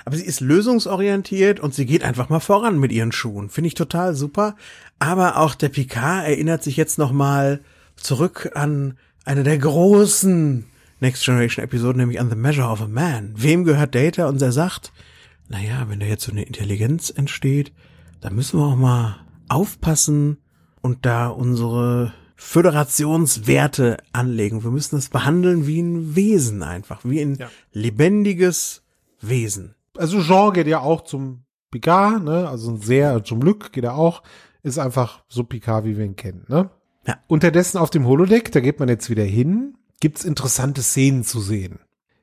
Aber 0.04 0.16
sie 0.16 0.24
ist 0.24 0.40
lösungsorientiert 0.40 1.60
und 1.60 1.74
sie 1.74 1.86
geht 1.86 2.04
einfach 2.04 2.28
mal 2.28 2.40
voran 2.40 2.78
mit 2.78 2.92
ihren 2.92 3.12
Schuhen. 3.12 3.50
Finde 3.50 3.68
ich 3.68 3.74
total 3.74 4.14
super. 4.14 4.56
Aber 4.98 5.36
auch 5.38 5.54
der 5.54 5.68
Picard 5.68 6.26
erinnert 6.26 6.62
sich 6.62 6.76
jetzt 6.76 6.98
noch 6.98 7.12
mal 7.12 7.60
zurück 7.96 8.50
an 8.54 8.98
eine 9.24 9.44
der 9.44 9.58
großen 9.58 10.66
Next 11.00 11.24
Generation 11.24 11.64
Episoden, 11.64 11.98
nämlich 11.98 12.20
an 12.20 12.30
The 12.30 12.36
Measure 12.36 12.68
of 12.68 12.82
a 12.82 12.88
Man. 12.88 13.34
Wem 13.36 13.64
gehört 13.64 13.94
Data? 13.94 14.28
Und 14.28 14.40
er 14.42 14.52
sagt, 14.52 14.92
naja, 15.48 15.86
wenn 15.88 16.00
da 16.00 16.06
jetzt 16.06 16.24
so 16.24 16.32
eine 16.32 16.44
Intelligenz 16.44 17.10
entsteht, 17.10 17.72
da 18.20 18.30
müssen 18.30 18.58
wir 18.58 18.66
auch 18.66 18.76
mal 18.76 19.16
aufpassen 19.48 20.38
und 20.82 21.06
da 21.06 21.28
unsere 21.28 22.12
Föderationswerte 22.36 23.98
anlegen. 24.12 24.62
Wir 24.64 24.70
müssen 24.70 24.96
das 24.96 25.08
behandeln 25.08 25.66
wie 25.66 25.80
ein 25.80 26.14
Wesen 26.16 26.62
einfach, 26.62 27.00
wie 27.04 27.20
ein 27.20 27.36
Ja. 27.36 27.48
lebendiges 27.72 28.82
Wesen. 29.20 29.74
Also 29.96 30.20
Jean 30.22 30.52
geht 30.52 30.66
ja 30.66 30.80
auch 30.80 31.02
zum 31.02 31.44
Picard, 31.70 32.22
ne? 32.24 32.48
Also 32.48 32.76
sehr 32.76 33.22
zum 33.24 33.40
Glück 33.40 33.72
geht 33.72 33.84
er 33.84 33.94
auch. 33.94 34.22
Ist 34.62 34.78
einfach 34.78 35.24
so 35.28 35.44
Picard, 35.44 35.84
wie 35.84 35.96
wir 35.96 36.04
ihn 36.04 36.16
kennen, 36.16 36.44
ne? 36.48 36.70
Ja. 37.06 37.18
Unterdessen 37.28 37.78
auf 37.78 37.90
dem 37.90 38.06
Holodeck, 38.06 38.52
da 38.52 38.60
geht 38.60 38.78
man 38.78 38.88
jetzt 38.88 39.10
wieder 39.10 39.24
hin, 39.24 39.76
gibt's 40.00 40.24
interessante 40.24 40.82
Szenen 40.82 41.24
zu 41.24 41.40
sehen. 41.40 41.80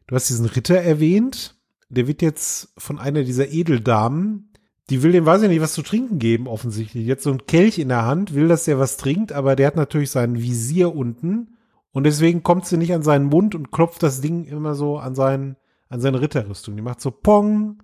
Du 0.07 0.15
hast 0.15 0.29
diesen 0.29 0.45
Ritter 0.45 0.75
erwähnt, 0.77 1.55
der 1.89 2.07
wird 2.07 2.21
jetzt 2.21 2.73
von 2.77 2.97
einer 2.99 3.23
dieser 3.23 3.49
Edeldamen, 3.49 4.48
die 4.89 5.03
will 5.03 5.11
dem, 5.11 5.25
weiß 5.25 5.43
ich 5.43 5.49
nicht, 5.49 5.61
was 5.61 5.73
zu 5.73 5.81
trinken 5.81 6.19
geben, 6.19 6.47
offensichtlich. 6.47 7.05
Jetzt 7.05 7.23
so 7.23 7.31
ein 7.31 7.45
Kelch 7.45 7.77
in 7.77 7.89
der 7.89 8.05
Hand, 8.05 8.33
will, 8.33 8.47
dass 8.47 8.65
der 8.65 8.79
was 8.79 8.97
trinkt, 8.97 9.31
aber 9.31 9.55
der 9.55 9.67
hat 9.67 9.75
natürlich 9.75 10.11
sein 10.11 10.37
Visier 10.37 10.95
unten 10.95 11.55
und 11.91 12.03
deswegen 12.03 12.43
kommt 12.43 12.65
sie 12.65 12.77
nicht 12.77 12.93
an 12.93 13.03
seinen 13.03 13.25
Mund 13.25 13.55
und 13.55 13.71
klopft 13.71 14.03
das 14.03 14.21
Ding 14.21 14.45
immer 14.45 14.75
so 14.75 14.97
an 14.97 15.15
seinen, 15.15 15.57
an 15.89 16.01
seine 16.01 16.21
Ritterrüstung. 16.21 16.75
Die 16.75 16.81
macht 16.81 17.01
so 17.01 17.11
Pong, 17.11 17.83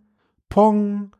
Pong, 0.49 1.11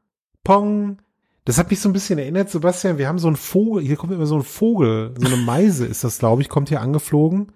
Pong. 0.44 1.02
Das 1.46 1.58
hat 1.60 1.70
mich 1.70 1.80
so 1.80 1.90
ein 1.90 1.94
bisschen 1.94 2.18
erinnert, 2.18 2.50
Sebastian, 2.50 2.98
wir 2.98 3.08
haben 3.08 3.20
so 3.20 3.28
einen 3.28 3.36
Vogel, 3.36 3.84
hier 3.84 3.98
kommt 3.98 4.14
immer 4.14 4.26
so 4.26 4.36
ein 4.36 4.44
Vogel, 4.44 5.14
so 5.20 5.28
eine 5.28 5.38
Meise 5.38 5.86
ist 5.86 6.04
das, 6.04 6.18
glaube 6.18 6.42
ich, 6.42 6.50
kommt 6.50 6.70
hier 6.70 6.82
angeflogen 6.82 7.52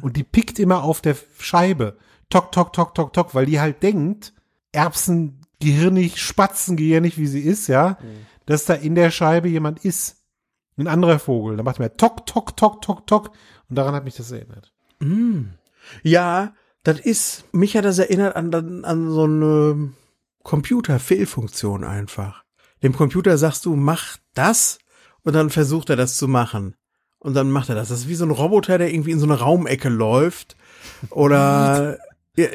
und 0.00 0.16
die 0.16 0.22
pickt 0.22 0.60
immer 0.60 0.84
auf 0.84 1.00
der 1.00 1.16
Scheibe. 1.38 1.96
Tok, 2.30 2.52
tok, 2.52 2.72
tok, 2.72 2.94
tok, 2.94 3.12
tok, 3.12 3.34
weil 3.34 3.46
die 3.46 3.60
halt 3.60 3.82
denkt, 3.82 4.32
Erbsengehirnig, 5.62 6.20
Spatzengehirnig, 6.20 7.18
wie 7.18 7.26
sie 7.26 7.40
ist, 7.40 7.68
ja, 7.68 7.98
dass 8.46 8.64
da 8.64 8.74
in 8.74 8.94
der 8.94 9.10
Scheibe 9.10 9.48
jemand 9.48 9.84
ist. 9.84 10.18
Ein 10.76 10.88
anderer 10.88 11.18
Vogel. 11.18 11.56
Da 11.56 11.62
macht 11.62 11.78
er 11.80 11.96
tok, 11.96 12.26
tok, 12.26 12.56
tok, 12.56 12.82
tok, 12.82 13.06
tok. 13.06 13.30
Und 13.68 13.76
daran 13.76 13.94
hat 13.94 14.04
mich 14.04 14.16
das 14.16 14.30
erinnert. 14.30 14.72
Mm. 15.00 15.50
Ja, 16.02 16.54
Das 16.84 16.98
ist, 16.98 17.44
mich 17.52 17.76
hat 17.76 17.84
das 17.84 17.98
erinnert 17.98 18.34
an, 18.34 18.52
an, 18.52 18.84
an 18.84 19.10
so 19.10 19.24
eine 19.24 19.92
Computer-Fehlfunktion 20.42 21.84
einfach. 21.84 22.42
Dem 22.82 22.92
Computer 22.92 23.38
sagst 23.38 23.64
du, 23.66 23.76
mach 23.76 24.16
das 24.34 24.78
und 25.22 25.34
dann 25.34 25.50
versucht 25.50 25.90
er 25.90 25.96
das 25.96 26.16
zu 26.16 26.26
machen. 26.26 26.74
Und 27.20 27.34
dann 27.34 27.52
macht 27.52 27.68
er 27.68 27.76
das. 27.76 27.90
Das 27.90 28.00
ist 28.00 28.08
wie 28.08 28.16
so 28.16 28.24
ein 28.24 28.32
Roboter, 28.32 28.78
der 28.78 28.92
irgendwie 28.92 29.12
in 29.12 29.20
so 29.20 29.26
eine 29.26 29.38
Raumecke 29.38 29.88
läuft. 29.88 30.56
Oder 31.10 31.98
ja, 32.36 32.46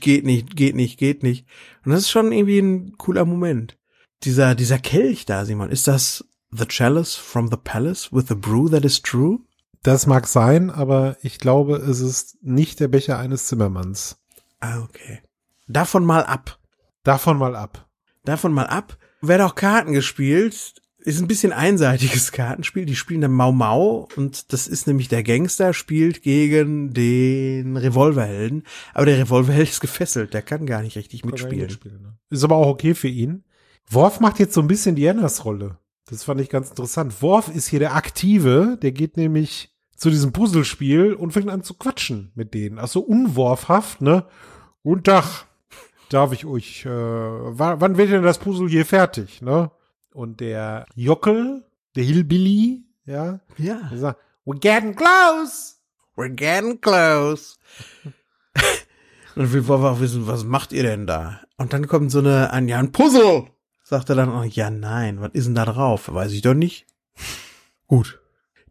geht 0.00 0.24
nicht, 0.24 0.56
geht 0.56 0.74
nicht, 0.74 0.98
geht 0.98 1.22
nicht. 1.22 1.46
Und 1.84 1.92
das 1.92 2.00
ist 2.02 2.10
schon 2.10 2.32
irgendwie 2.32 2.58
ein 2.58 2.98
cooler 2.98 3.24
Moment. 3.24 3.76
Dieser, 4.22 4.54
dieser 4.54 4.78
Kelch 4.78 5.24
da, 5.24 5.44
Simon, 5.44 5.70
ist 5.70 5.88
das 5.88 6.24
The 6.50 6.66
Chalice 6.66 7.14
from 7.14 7.48
the 7.50 7.56
Palace 7.56 8.12
with 8.12 8.26
the 8.28 8.34
brew 8.34 8.68
that 8.68 8.84
is 8.84 9.00
true? 9.00 9.40
Das 9.82 10.06
mag 10.06 10.26
sein, 10.26 10.70
aber 10.70 11.16
ich 11.22 11.38
glaube, 11.38 11.76
es 11.76 12.00
ist 12.00 12.36
nicht 12.42 12.80
der 12.80 12.88
Becher 12.88 13.18
eines 13.18 13.46
Zimmermanns. 13.46 14.18
Ah, 14.60 14.80
okay. 14.80 15.20
Davon 15.68 16.04
mal 16.04 16.24
ab. 16.24 16.58
Davon 17.02 17.38
mal 17.38 17.56
ab. 17.56 17.88
Davon 18.24 18.52
mal 18.52 18.66
ab. 18.66 18.98
Wer 19.22 19.38
doch 19.38 19.54
Karten 19.54 19.92
gespielt, 19.92 20.79
ist 21.02 21.20
ein 21.20 21.28
bisschen 21.28 21.52
einseitiges 21.52 22.32
Kartenspiel. 22.32 22.84
Die 22.86 22.96
spielen 22.96 23.20
dann 23.20 23.32
Mau 23.32 23.52
Mau 23.52 24.08
und 24.16 24.52
das 24.52 24.66
ist 24.66 24.86
nämlich 24.86 25.08
der 25.08 25.22
Gangster 25.22 25.72
spielt 25.72 26.22
gegen 26.22 26.92
den 26.92 27.76
Revolverhelden. 27.76 28.64
Aber 28.94 29.06
der 29.06 29.18
Revolverheld 29.18 29.68
ist 29.68 29.80
gefesselt, 29.80 30.34
der 30.34 30.42
kann 30.42 30.66
gar 30.66 30.82
nicht 30.82 30.96
richtig 30.96 31.24
mitspielen. 31.24 31.66
mitspielen 31.66 32.02
ne? 32.02 32.18
Ist 32.30 32.44
aber 32.44 32.56
auch 32.56 32.68
okay 32.68 32.94
für 32.94 33.08
ihn. 33.08 33.44
Worf 33.88 34.20
macht 34.20 34.38
jetzt 34.38 34.54
so 34.54 34.60
ein 34.60 34.68
bisschen 34.68 34.94
die 34.94 35.06
Rolle. 35.06 35.78
Das 36.08 36.24
fand 36.24 36.40
ich 36.40 36.48
ganz 36.48 36.70
interessant. 36.70 37.22
Worf 37.22 37.48
ist 37.48 37.68
hier 37.68 37.78
der 37.78 37.94
Aktive, 37.94 38.78
der 38.80 38.92
geht 38.92 39.16
nämlich 39.16 39.70
zu 39.96 40.10
diesem 40.10 40.32
Puzzlespiel 40.32 41.12
und 41.14 41.32
fängt 41.32 41.50
an 41.50 41.62
zu 41.62 41.74
quatschen 41.74 42.32
mit 42.34 42.54
denen. 42.54 42.78
Also 42.78 43.00
unworfhaft, 43.00 44.00
ne? 44.00 44.24
Guten 44.82 45.04
Tag. 45.04 45.46
Darf 46.08 46.32
ich 46.32 46.46
euch, 46.46 46.84
äh, 46.86 46.88
wann, 46.88 47.80
wann 47.80 47.96
wird 47.96 48.10
denn 48.10 48.22
das 48.22 48.38
Puzzle 48.38 48.68
hier 48.68 48.86
fertig, 48.86 49.42
ne? 49.42 49.70
Und 50.12 50.40
der 50.40 50.86
Jockel, 50.94 51.64
der 51.94 52.04
Hillbilly, 52.04 52.84
ja, 53.04 53.40
ja. 53.58 53.90
sagt, 53.94 54.20
we're 54.44 54.58
getting 54.58 54.94
close. 54.94 55.76
We're 56.16 56.34
getting 56.34 56.80
close. 56.80 57.56
und 59.36 59.52
wir 59.52 59.66
wollen 59.68 59.84
auch 59.84 60.00
wissen, 60.00 60.26
was 60.26 60.44
macht 60.44 60.72
ihr 60.72 60.82
denn 60.82 61.06
da? 61.06 61.40
Und 61.56 61.72
dann 61.72 61.86
kommt 61.86 62.10
so 62.10 62.18
eine, 62.18 62.52
ein, 62.52 62.68
ja, 62.68 62.78
ein 62.78 62.92
Puzzle. 62.92 63.46
Sagt 63.84 64.08
er 64.10 64.16
dann, 64.16 64.30
oh, 64.30 64.42
ja, 64.42 64.70
nein, 64.70 65.20
was 65.20 65.30
ist 65.32 65.46
denn 65.46 65.54
da 65.54 65.64
drauf? 65.64 66.12
Weiß 66.12 66.32
ich 66.32 66.42
doch 66.42 66.54
nicht. 66.54 66.86
Gut. 67.86 68.20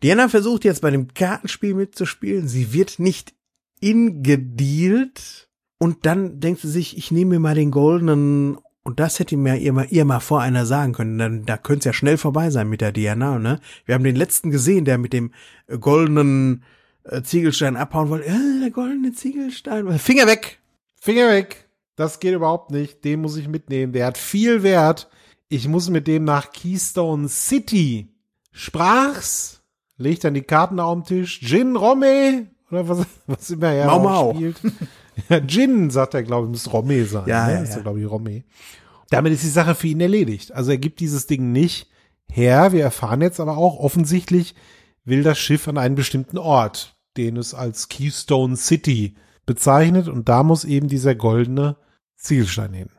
Diana 0.01 0.29
versucht 0.29 0.63
jetzt 0.63 0.81
bei 0.81 0.91
dem 0.91 1.13
Kartenspiel 1.13 1.73
mitzuspielen. 1.73 2.47
Sie 2.47 2.73
wird 2.73 2.99
nicht 2.99 3.33
ingedealt. 3.81 5.49
Und 5.77 6.05
dann 6.05 6.39
denkt 6.39 6.61
sie 6.61 6.69
sich, 6.69 6.97
ich 6.97 7.11
nehme 7.11 7.31
mir 7.31 7.39
mal 7.39 7.55
den 7.55 7.71
goldenen 7.71 8.57
und 8.89 8.99
das 8.99 9.19
hätte 9.19 9.37
mir 9.37 9.55
ihr 9.55 9.71
mal, 9.71 9.85
ihr 9.91 10.03
mal 10.03 10.19
vor 10.19 10.41
einer 10.41 10.65
sagen 10.65 10.93
können. 10.93 11.19
Dann, 11.19 11.45
da 11.45 11.57
könnte 11.57 11.81
es 11.81 11.85
ja 11.85 11.93
schnell 11.93 12.17
vorbei 12.17 12.49
sein 12.49 12.67
mit 12.67 12.81
der 12.81 12.91
Diana, 12.91 13.37
ne? 13.37 13.59
Wir 13.85 13.93
haben 13.93 14.03
den 14.03 14.15
letzten 14.15 14.49
gesehen, 14.49 14.83
der 14.83 14.97
mit 14.97 15.13
dem 15.13 15.31
äh, 15.67 15.77
goldenen 15.77 16.63
äh, 17.03 17.21
Ziegelstein 17.21 17.77
abhauen 17.77 18.09
wollte. 18.09 18.25
Äh, 18.29 18.59
der 18.61 18.71
goldene 18.71 19.11
Ziegelstein. 19.13 19.99
Finger 19.99 20.25
weg! 20.25 20.57
Finger 20.99 21.29
weg! 21.29 21.69
Das 21.95 22.19
geht 22.19 22.33
überhaupt 22.33 22.71
nicht. 22.71 23.05
Den 23.05 23.21
muss 23.21 23.37
ich 23.37 23.47
mitnehmen. 23.47 23.93
Der 23.93 24.07
hat 24.07 24.17
viel 24.17 24.63
Wert. 24.63 25.07
Ich 25.49 25.67
muss 25.67 25.91
mit 25.91 26.07
dem 26.07 26.23
nach 26.23 26.51
Keystone 26.51 27.29
City. 27.29 28.09
Sprach's. 28.51 29.61
Legt 29.97 30.23
dann 30.23 30.33
die 30.33 30.41
Karten 30.41 30.79
auf 30.79 30.95
den 30.95 31.03
Tisch. 31.03 31.41
Gin 31.41 31.75
Romme. 31.75 32.47
Oder 32.71 32.89
was, 32.89 33.05
was 33.27 33.51
immer 33.51 33.71
er 33.71 33.85
Mau 33.85 33.99
Mau. 33.99 34.33
spielt. 34.33 34.59
Ja, 35.27 35.45
Gin, 35.45 35.89
sagt 35.89 36.13
er, 36.13 36.23
glaube 36.23 36.47
ich, 36.47 36.51
muss 36.51 36.71
Romme 36.71 37.03
sein. 37.03 37.27
Ja, 37.27 37.47
ne? 37.47 37.53
ja, 37.55 37.59
ist 37.59 37.75
ja. 37.75 37.81
glaube 37.81 37.99
ich, 37.99 38.09
Romme. 38.09 38.43
Damit 39.09 39.33
ist 39.33 39.43
die 39.43 39.47
Sache 39.47 39.75
für 39.75 39.87
ihn 39.87 40.01
erledigt. 40.01 40.51
Also 40.51 40.71
er 40.71 40.77
gibt 40.77 40.99
dieses 40.99 41.27
Ding 41.27 41.51
nicht 41.51 41.89
her. 42.31 42.71
Wir 42.71 42.83
erfahren 42.83 43.21
jetzt 43.21 43.39
aber 43.39 43.57
auch, 43.57 43.79
offensichtlich 43.79 44.55
will 45.03 45.23
das 45.23 45.39
Schiff 45.39 45.67
an 45.67 45.77
einen 45.77 45.95
bestimmten 45.95 46.37
Ort, 46.37 46.95
den 47.17 47.37
es 47.37 47.53
als 47.53 47.89
Keystone 47.89 48.55
City 48.55 49.15
bezeichnet. 49.45 50.07
Und 50.07 50.29
da 50.29 50.43
muss 50.43 50.63
eben 50.65 50.87
dieser 50.87 51.15
goldene 51.15 51.75
Zielstein 52.15 52.73
hin. 52.73 52.89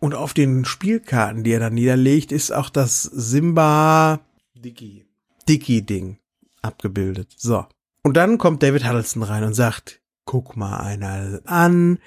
Und 0.00 0.14
auf 0.14 0.32
den 0.34 0.64
Spielkarten, 0.64 1.44
die 1.44 1.52
er 1.52 1.60
dann 1.60 1.74
niederlegt, 1.74 2.32
ist 2.32 2.52
auch 2.52 2.70
das 2.70 3.02
Simba 3.02 4.20
Dicky. 4.54 5.04
Dicky 5.48 5.82
Ding 5.82 6.18
abgebildet. 6.62 7.34
So. 7.36 7.66
Und 8.02 8.16
dann 8.16 8.38
kommt 8.38 8.62
David 8.62 8.86
Huddleston 8.86 9.22
rein 9.22 9.44
und 9.44 9.54
sagt, 9.54 10.00
guck 10.24 10.56
mal 10.56 10.78
einer 10.78 11.40
an, 11.44 11.98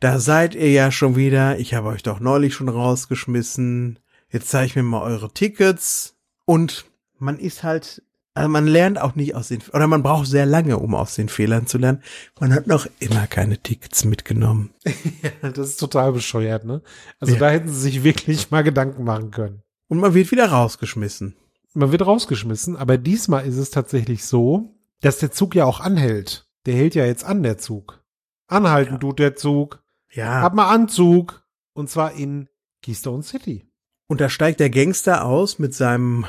da 0.00 0.18
seid 0.18 0.54
ihr 0.54 0.70
ja 0.70 0.90
schon 0.90 1.16
wieder, 1.16 1.58
ich 1.58 1.74
habe 1.74 1.88
euch 1.88 2.02
doch 2.02 2.20
neulich 2.20 2.54
schon 2.54 2.68
rausgeschmissen, 2.68 3.98
jetzt 4.30 4.48
zeige 4.48 4.66
ich 4.66 4.76
mir 4.76 4.82
mal 4.82 5.02
eure 5.02 5.32
Tickets 5.32 6.16
und 6.44 6.84
man 7.18 7.38
ist 7.38 7.64
halt, 7.64 8.02
also 8.34 8.48
man 8.48 8.66
lernt 8.66 9.00
auch 9.00 9.16
nicht 9.16 9.34
aus 9.34 9.48
den, 9.48 9.60
oder 9.72 9.88
man 9.88 10.04
braucht 10.04 10.28
sehr 10.28 10.46
lange, 10.46 10.78
um 10.78 10.94
aus 10.94 11.16
den 11.16 11.28
Fehlern 11.28 11.66
zu 11.66 11.78
lernen. 11.78 12.02
Man 12.38 12.54
hat 12.54 12.68
noch 12.68 12.86
immer 13.00 13.26
keine 13.26 13.58
Tickets 13.58 14.04
mitgenommen. 14.04 14.70
ja, 15.42 15.50
das 15.50 15.70
ist 15.70 15.80
total 15.80 16.12
bescheuert, 16.12 16.64
ne? 16.64 16.82
Also 17.18 17.34
ja. 17.34 17.40
da 17.40 17.50
hätten 17.50 17.68
sie 17.68 17.80
sich 17.80 18.04
wirklich 18.04 18.50
mal 18.52 18.62
Gedanken 18.62 19.02
machen 19.02 19.32
können. 19.32 19.62
Und 19.88 19.98
man 19.98 20.14
wird 20.14 20.30
wieder 20.30 20.46
rausgeschmissen. 20.46 21.34
Man 21.74 21.90
wird 21.90 22.06
rausgeschmissen, 22.06 22.76
aber 22.76 22.98
diesmal 22.98 23.46
ist 23.46 23.56
es 23.56 23.70
tatsächlich 23.70 24.24
so, 24.24 24.74
dass 25.00 25.18
der 25.18 25.32
Zug 25.32 25.54
ja 25.54 25.64
auch 25.64 25.80
anhält. 25.80 26.46
Der 26.66 26.74
hält 26.74 26.94
ja 26.94 27.04
jetzt 27.04 27.24
an, 27.24 27.42
der 27.42 27.58
Zug. 27.58 28.02
Anhalten 28.46 28.94
ja. 28.94 28.98
tut 28.98 29.18
der 29.18 29.36
Zug. 29.36 29.82
Ja. 30.18 30.42
Hab 30.42 30.54
mal 30.54 30.68
Anzug. 30.68 31.44
Und 31.74 31.88
zwar 31.88 32.12
in 32.12 32.48
Keystone 32.82 33.22
City. 33.22 33.64
Und 34.08 34.20
da 34.20 34.28
steigt 34.28 34.58
der 34.58 34.68
Gangster 34.68 35.24
aus 35.24 35.60
mit 35.60 35.74
seinem 35.74 36.26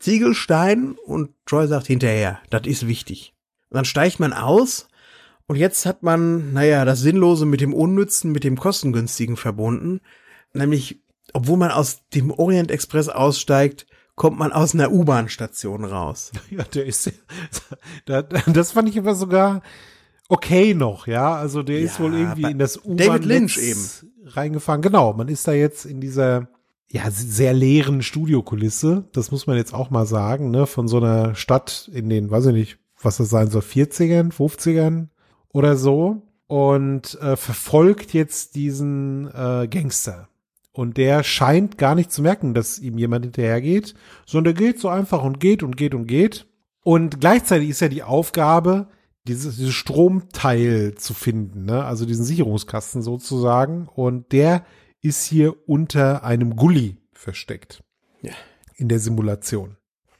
Ziegelstein 0.00 0.96
und 1.06 1.30
Troy 1.46 1.68
sagt 1.68 1.86
hinterher, 1.86 2.40
das 2.50 2.66
ist 2.66 2.88
wichtig. 2.88 3.34
Und 3.70 3.76
dann 3.76 3.84
steigt 3.84 4.18
man 4.18 4.32
aus 4.32 4.88
und 5.46 5.54
jetzt 5.54 5.86
hat 5.86 6.02
man, 6.02 6.52
naja, 6.52 6.84
das 6.84 7.00
Sinnlose 7.00 7.46
mit 7.46 7.60
dem 7.60 7.74
Unnützen, 7.74 8.32
mit 8.32 8.42
dem 8.42 8.58
Kostengünstigen 8.58 9.36
verbunden. 9.36 10.00
Nämlich, 10.52 11.00
obwohl 11.32 11.58
man 11.58 11.70
aus 11.70 12.00
dem 12.14 12.32
Orient 12.32 12.72
Express 12.72 13.08
aussteigt, 13.08 13.86
kommt 14.16 14.38
man 14.38 14.52
aus 14.52 14.74
einer 14.74 14.90
U-Bahn-Station 14.90 15.84
raus. 15.84 16.32
Ja, 16.50 16.64
der 16.64 16.86
ist, 16.86 17.12
das 18.04 18.72
fand 18.72 18.88
ich 18.88 18.98
aber 18.98 19.14
sogar 19.14 19.62
okay 20.32 20.74
noch, 20.74 21.06
ja. 21.06 21.34
Also 21.34 21.62
der 21.62 21.80
ja, 21.80 21.84
ist 21.84 22.00
wohl 22.00 22.14
irgendwie 22.14 22.50
in 22.50 22.58
das 22.58 22.78
U-Bahn 22.78 22.96
David 22.96 23.24
Lynch 23.24 23.58
eben 23.58 23.88
reingefahren. 24.26 24.82
Genau, 24.82 25.12
man 25.12 25.28
ist 25.28 25.46
da 25.46 25.52
jetzt 25.52 25.84
in 25.84 26.00
dieser 26.00 26.48
ja 26.88 27.10
sehr 27.10 27.52
leeren 27.52 28.02
Studiokulisse. 28.02 29.04
Das 29.12 29.30
muss 29.30 29.46
man 29.46 29.56
jetzt 29.56 29.74
auch 29.74 29.90
mal 29.90 30.06
sagen, 30.06 30.50
ne, 30.50 30.66
von 30.66 30.88
so 30.88 30.98
einer 30.98 31.34
Stadt 31.34 31.90
in 31.92 32.08
den, 32.08 32.30
weiß 32.30 32.46
ich 32.46 32.54
nicht, 32.54 32.78
was 33.00 33.18
das 33.18 33.30
sein 33.30 33.50
soll, 33.50 33.62
40ern, 33.62 34.32
50ern 34.32 35.08
oder 35.52 35.76
so 35.76 36.22
und 36.46 37.20
äh, 37.20 37.36
verfolgt 37.36 38.12
jetzt 38.12 38.54
diesen 38.54 39.26
äh, 39.34 39.68
Gangster. 39.68 40.28
Und 40.72 40.96
der 40.96 41.22
scheint 41.22 41.76
gar 41.76 41.94
nicht 41.94 42.10
zu 42.10 42.22
merken, 42.22 42.54
dass 42.54 42.78
ihm 42.78 42.96
jemand 42.96 43.26
hinterhergeht, 43.26 43.94
sondern 44.24 44.54
der 44.54 44.66
geht 44.66 44.80
so 44.80 44.88
einfach 44.88 45.22
und 45.22 45.40
geht 45.40 45.62
und 45.62 45.76
geht 45.76 45.94
und 45.94 46.06
geht. 46.06 46.46
Und 46.82 47.20
gleichzeitig 47.20 47.68
ist 47.68 47.80
ja 47.80 47.88
die 47.88 48.02
Aufgabe, 48.02 48.88
dieses, 49.28 49.56
dieses 49.56 49.74
Stromteil 49.74 50.94
zu 50.96 51.14
finden, 51.14 51.64
ne? 51.64 51.84
also 51.84 52.06
diesen 52.06 52.24
Sicherungskasten 52.24 53.02
sozusagen. 53.02 53.88
Und 53.88 54.32
der 54.32 54.64
ist 55.00 55.24
hier 55.24 55.68
unter 55.68 56.24
einem 56.24 56.56
Gully 56.56 56.98
versteckt. 57.12 57.82
Ja. 58.20 58.32
In 58.76 58.88
der 58.88 58.98
Simulation. 58.98 59.76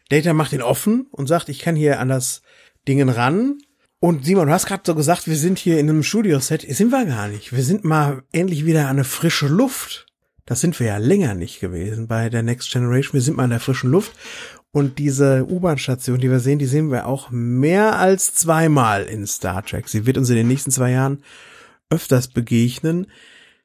Data 0.09 0.34
macht 0.34 0.53
ihn 0.53 0.62
offen 0.62 1.07
und 1.11 1.26
sagt, 1.26 1.48
ich 1.48 1.61
kann 1.61 1.74
hier 1.74 1.98
an 1.98 2.09
das 2.09 2.42
Dingen 2.86 3.09
ran. 3.09 3.59
Und 3.98 4.24
Simon, 4.24 4.48
du 4.48 4.53
hast 4.53 4.66
gerade 4.66 4.82
so 4.84 4.94
gesagt, 4.94 5.26
wir 5.26 5.36
sind 5.36 5.59
hier 5.59 5.78
in 5.78 5.88
einem 5.88 6.03
Studioset. 6.03 6.62
Sind 6.68 6.90
wir 6.90 7.07
gar 7.07 7.28
nicht. 7.28 7.55
Wir 7.55 7.62
sind 7.62 7.84
mal 7.84 8.22
endlich 8.32 8.66
wieder 8.66 8.82
an 8.82 8.96
eine 8.96 9.05
frische 9.05 9.46
Luft. 9.46 10.07
Das 10.44 10.61
sind 10.61 10.78
wir 10.80 10.88
ja 10.88 10.96
länger 10.98 11.34
nicht 11.34 11.61
gewesen 11.61 12.09
bei 12.09 12.28
der 12.28 12.42
Next 12.42 12.72
Generation. 12.72 13.14
Wir 13.14 13.20
sind 13.20 13.36
mal 13.36 13.44
in 13.44 13.50
der 13.50 13.61
frischen 13.61 13.90
Luft. 13.90 14.12
Und 14.73 14.99
diese 14.99 15.47
U-Bahn-Station, 15.49 16.18
die 16.18 16.31
wir 16.31 16.41
sehen, 16.41 16.59
die 16.59 16.66
sehen 16.66 16.91
wir 16.91 17.07
auch 17.07 17.31
mehr 17.31 17.99
als 17.99 18.35
zweimal 18.35 19.05
in 19.05 19.27
Star 19.27 19.62
Trek. 19.64 19.87
Sie 19.87 20.07
wird 20.07 20.16
uns 20.16 20.31
in 20.31 20.37
den 20.37 20.49
nächsten 20.49 20.70
zwei 20.70 20.91
Jahren 20.93 21.23
öfters 21.91 22.29
begegnen. 22.29 23.07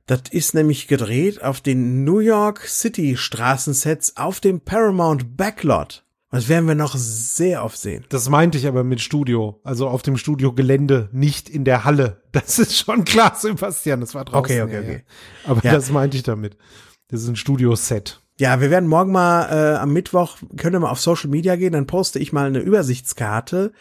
Das 0.06 0.24
ist 0.32 0.54
nämlich 0.54 0.88
gedreht 0.88 1.42
auf 1.42 1.62
den 1.62 2.04
New 2.04 2.20
York 2.20 2.68
City 2.68 3.16
Straßensets 3.16 4.18
auf 4.18 4.42
dem 4.42 4.60
Paramount 4.60 5.38
Backlot. 5.38 6.04
Das 6.30 6.50
werden 6.50 6.68
wir 6.68 6.76
noch 6.76 6.96
sehr 6.98 7.64
oft 7.64 7.78
sehen. 7.78 8.04
Das 8.10 8.30
meinte 8.30 8.58
ich 8.58 8.68
aber 8.68 8.84
mit 8.84 9.00
Studio, 9.00 9.62
also 9.64 9.88
auf 9.88 10.02
dem 10.02 10.18
Studiogelände, 10.18 11.10
nicht 11.14 11.50
in 11.50 11.64
der 11.64 11.86
Halle. 11.86 12.22
Das 12.34 12.60
ist 12.60 12.78
schon 12.78 13.06
klar, 13.06 13.34
Sebastian, 13.36 14.02
das 14.02 14.14
war 14.14 14.26
draußen. 14.26 14.40
Okay, 14.40 14.62
okay, 14.62 14.80
okay. 14.80 15.04
Ja. 15.46 15.52
Aber 15.52 15.64
ja. 15.64 15.72
das 15.72 15.90
meinte 15.90 16.18
ich 16.18 16.24
damit. 16.24 16.58
Das 17.08 17.22
ist 17.22 17.30
ein 17.30 17.38
Studioset. 17.38 18.22
Ja, 18.40 18.62
wir 18.62 18.70
werden 18.70 18.88
morgen 18.88 19.12
mal 19.12 19.50
äh, 19.50 19.78
am 19.78 19.94
Mittwoch, 19.94 20.38
können 20.58 20.74
wir 20.74 20.80
mal 20.82 20.92
auf 20.92 21.02
Social 21.02 21.30
Media 21.30 21.56
gehen, 21.56 21.74
dann 21.74 21.88
poste 21.88 22.20
ich 22.20 22.32
mal 22.32 22.46
eine 22.46 22.60
Übersichtskarte 22.60 23.72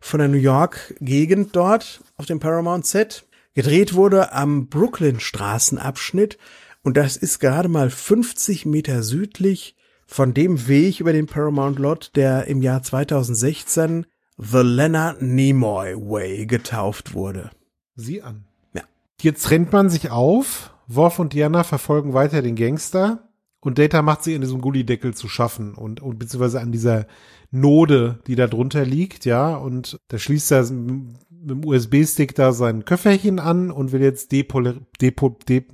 von 0.00 0.18
der 0.20 0.28
New 0.28 0.38
York 0.38 0.94
Gegend 1.00 1.56
dort 1.56 2.00
auf 2.16 2.26
dem 2.26 2.38
Paramount 2.38 2.86
Set. 2.86 3.26
Gedreht 3.54 3.94
wurde 3.94 4.32
am 4.32 4.68
Brooklyn 4.68 5.18
Straßenabschnitt 5.18 6.38
und 6.82 6.96
das 6.96 7.16
ist 7.16 7.40
gerade 7.40 7.68
mal 7.68 7.90
50 7.90 8.66
Meter 8.66 9.02
südlich 9.02 9.74
von 10.06 10.32
dem 10.32 10.68
Weg 10.68 11.00
über 11.00 11.12
den 11.12 11.26
Paramount 11.26 11.80
Lot, 11.80 12.12
der 12.14 12.46
im 12.46 12.62
Jahr 12.62 12.84
2016 12.84 14.06
The 14.36 14.58
Leonard 14.58 15.22
Nimoy 15.22 15.96
Way 15.96 16.46
getauft 16.46 17.14
wurde. 17.14 17.50
Sieh 17.96 18.22
an. 18.22 18.44
Ja. 18.74 18.82
Jetzt 19.20 19.44
trennt 19.44 19.72
man 19.72 19.90
sich 19.90 20.10
auf. 20.10 20.72
Worf 20.86 21.18
und 21.18 21.32
Diana 21.32 21.64
verfolgen 21.64 22.12
weiter 22.12 22.42
den 22.42 22.54
Gangster. 22.54 23.28
Und 23.64 23.78
Data 23.78 24.02
macht 24.02 24.22
sich 24.22 24.34
an 24.34 24.42
diesem 24.42 24.60
Gullideckel 24.60 25.14
zu 25.14 25.26
schaffen 25.26 25.74
und, 25.74 26.02
und 26.02 26.18
beziehungsweise 26.18 26.60
an 26.60 26.70
dieser 26.70 27.06
Node, 27.50 28.20
die 28.26 28.36
da 28.36 28.46
drunter 28.46 28.84
liegt, 28.84 29.24
ja. 29.24 29.56
Und 29.56 29.98
da 30.08 30.18
schließt 30.18 30.52
er 30.52 30.70
mit 30.70 31.16
dem 31.30 31.64
USB-Stick 31.64 32.34
da 32.34 32.52
sein 32.52 32.84
Köfferchen 32.84 33.38
an 33.38 33.70
und 33.70 33.92
will 33.92 34.02
jetzt 34.02 34.32
depolar, 34.32 34.74
depo, 35.00 35.38
de, 35.48 35.64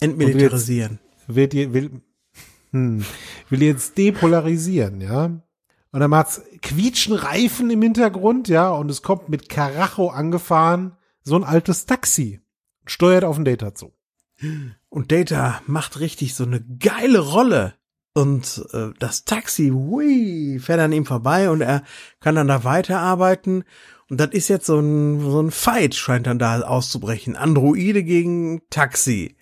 Entmilitarisieren. 0.00 0.98
will, 1.28 1.50
will, 1.50 1.72
will, 1.72 1.90
hm, 2.72 3.04
will 3.48 3.62
jetzt 3.62 3.96
depolarisieren, 3.96 5.00
ja. 5.00 5.24
Und 5.92 6.00
dann 6.00 6.10
macht's 6.10 6.42
quietschen 6.60 7.14
Reifen 7.14 7.70
im 7.70 7.80
Hintergrund, 7.80 8.48
ja, 8.48 8.70
und 8.70 8.90
es 8.90 9.00
kommt 9.00 9.30
mit 9.30 9.48
Karacho 9.48 10.08
angefahren, 10.08 10.92
so 11.22 11.36
ein 11.36 11.44
altes 11.44 11.86
Taxi. 11.86 12.40
Steuert 12.84 13.24
auf 13.24 13.36
den 13.36 13.46
Data 13.46 13.74
zu. 13.74 13.92
Und 14.88 15.12
Data 15.12 15.62
macht 15.66 16.00
richtig 16.00 16.34
so 16.34 16.44
eine 16.44 16.60
geile 16.60 17.20
Rolle. 17.20 17.74
Und 18.12 18.64
äh, 18.72 18.88
das 18.98 19.24
Taxi, 19.24 19.68
hui, 19.68 20.58
fährt 20.60 20.80
an 20.80 20.92
ihm 20.92 21.06
vorbei 21.06 21.50
und 21.50 21.60
er 21.60 21.84
kann 22.20 22.34
dann 22.34 22.48
da 22.48 22.64
weiterarbeiten. 22.64 23.64
Und 24.08 24.18
das 24.18 24.30
ist 24.30 24.48
jetzt 24.48 24.66
so 24.66 24.80
ein, 24.80 25.20
so 25.20 25.40
ein 25.40 25.52
Fight, 25.52 25.94
scheint 25.94 26.26
dann 26.26 26.40
da 26.40 26.60
auszubrechen. 26.62 27.36
Androide 27.36 28.02
gegen 28.02 28.62
Taxi. 28.68 29.36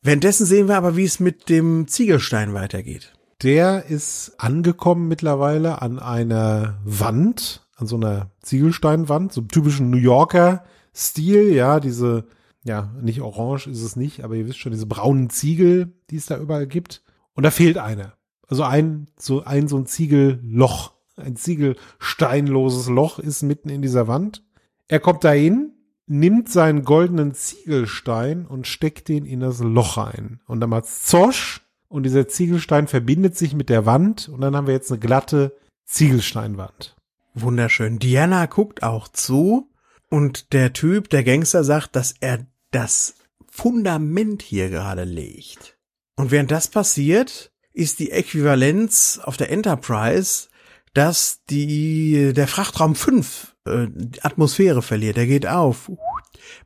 Währenddessen 0.00 0.46
sehen 0.46 0.68
wir 0.68 0.76
aber, 0.76 0.96
wie 0.96 1.04
es 1.04 1.20
mit 1.20 1.48
dem 1.48 1.86
Ziegelstein 1.86 2.54
weitergeht. 2.54 3.12
Der 3.42 3.86
ist 3.86 4.32
angekommen 4.38 5.08
mittlerweile 5.08 5.82
an 5.82 5.98
einer 5.98 6.80
Wand, 6.84 7.66
an 7.76 7.86
so 7.86 7.96
einer 7.96 8.30
Ziegelsteinwand, 8.40 9.32
so 9.32 9.42
einem 9.42 9.48
typischen 9.48 9.90
New 9.90 9.98
Yorker 9.98 10.64
Stil, 10.94 11.52
ja, 11.54 11.80
diese, 11.80 12.24
ja, 12.64 12.92
nicht 13.00 13.20
orange 13.20 13.66
ist 13.66 13.82
es 13.82 13.96
nicht, 13.96 14.22
aber 14.22 14.34
ihr 14.36 14.46
wisst 14.46 14.58
schon, 14.58 14.72
diese 14.72 14.86
braunen 14.86 15.30
Ziegel, 15.30 15.92
die 16.10 16.16
es 16.16 16.26
da 16.26 16.38
überall 16.38 16.66
gibt. 16.66 17.02
Und 17.34 17.44
da 17.44 17.50
fehlt 17.50 17.78
einer. 17.78 18.14
Also 18.46 18.62
ein, 18.62 19.08
so 19.18 19.44
ein, 19.44 19.66
so 19.68 19.78
ein 19.78 19.86
Ziegelloch, 19.86 20.92
ein 21.16 21.36
Ziegelsteinloses 21.36 22.88
Loch 22.88 23.18
ist 23.18 23.42
mitten 23.42 23.68
in 23.68 23.82
dieser 23.82 24.08
Wand. 24.08 24.42
Er 24.88 25.00
kommt 25.00 25.24
dahin, 25.24 25.72
nimmt 26.06 26.50
seinen 26.50 26.84
goldenen 26.84 27.34
Ziegelstein 27.34 28.46
und 28.46 28.66
steckt 28.66 29.08
den 29.08 29.24
in 29.24 29.40
das 29.40 29.60
Loch 29.60 29.96
rein. 29.96 30.40
Und 30.46 30.60
dann 30.60 30.70
macht's 30.70 31.04
zosch 31.04 31.62
und 31.88 32.04
dieser 32.04 32.28
Ziegelstein 32.28 32.86
verbindet 32.86 33.36
sich 33.36 33.54
mit 33.54 33.68
der 33.68 33.86
Wand 33.86 34.28
und 34.28 34.40
dann 34.40 34.54
haben 34.54 34.66
wir 34.66 34.74
jetzt 34.74 34.90
eine 34.90 35.00
glatte 35.00 35.56
Ziegelsteinwand. 35.86 36.96
Wunderschön. 37.34 37.98
Diana 37.98 38.46
guckt 38.46 38.82
auch 38.82 39.08
zu 39.08 39.70
und 40.10 40.52
der 40.52 40.74
Typ, 40.74 41.08
der 41.08 41.24
Gangster, 41.24 41.64
sagt, 41.64 41.96
dass 41.96 42.14
er 42.20 42.46
das 42.72 43.14
Fundament 43.48 44.42
hier 44.42 44.68
gerade 44.68 45.04
legt. 45.04 45.78
Und 46.16 46.30
während 46.30 46.50
das 46.50 46.68
passiert, 46.68 47.52
ist 47.72 47.98
die 47.98 48.10
Äquivalenz 48.10 49.20
auf 49.22 49.36
der 49.36 49.50
Enterprise, 49.50 50.48
dass 50.94 51.42
die, 51.48 52.32
der 52.34 52.48
Frachtraum 52.48 52.94
5 52.94 53.56
äh, 53.66 53.86
Atmosphäre 54.20 54.82
verliert. 54.82 55.16
Der 55.16 55.26
geht 55.26 55.46
auf. 55.46 55.90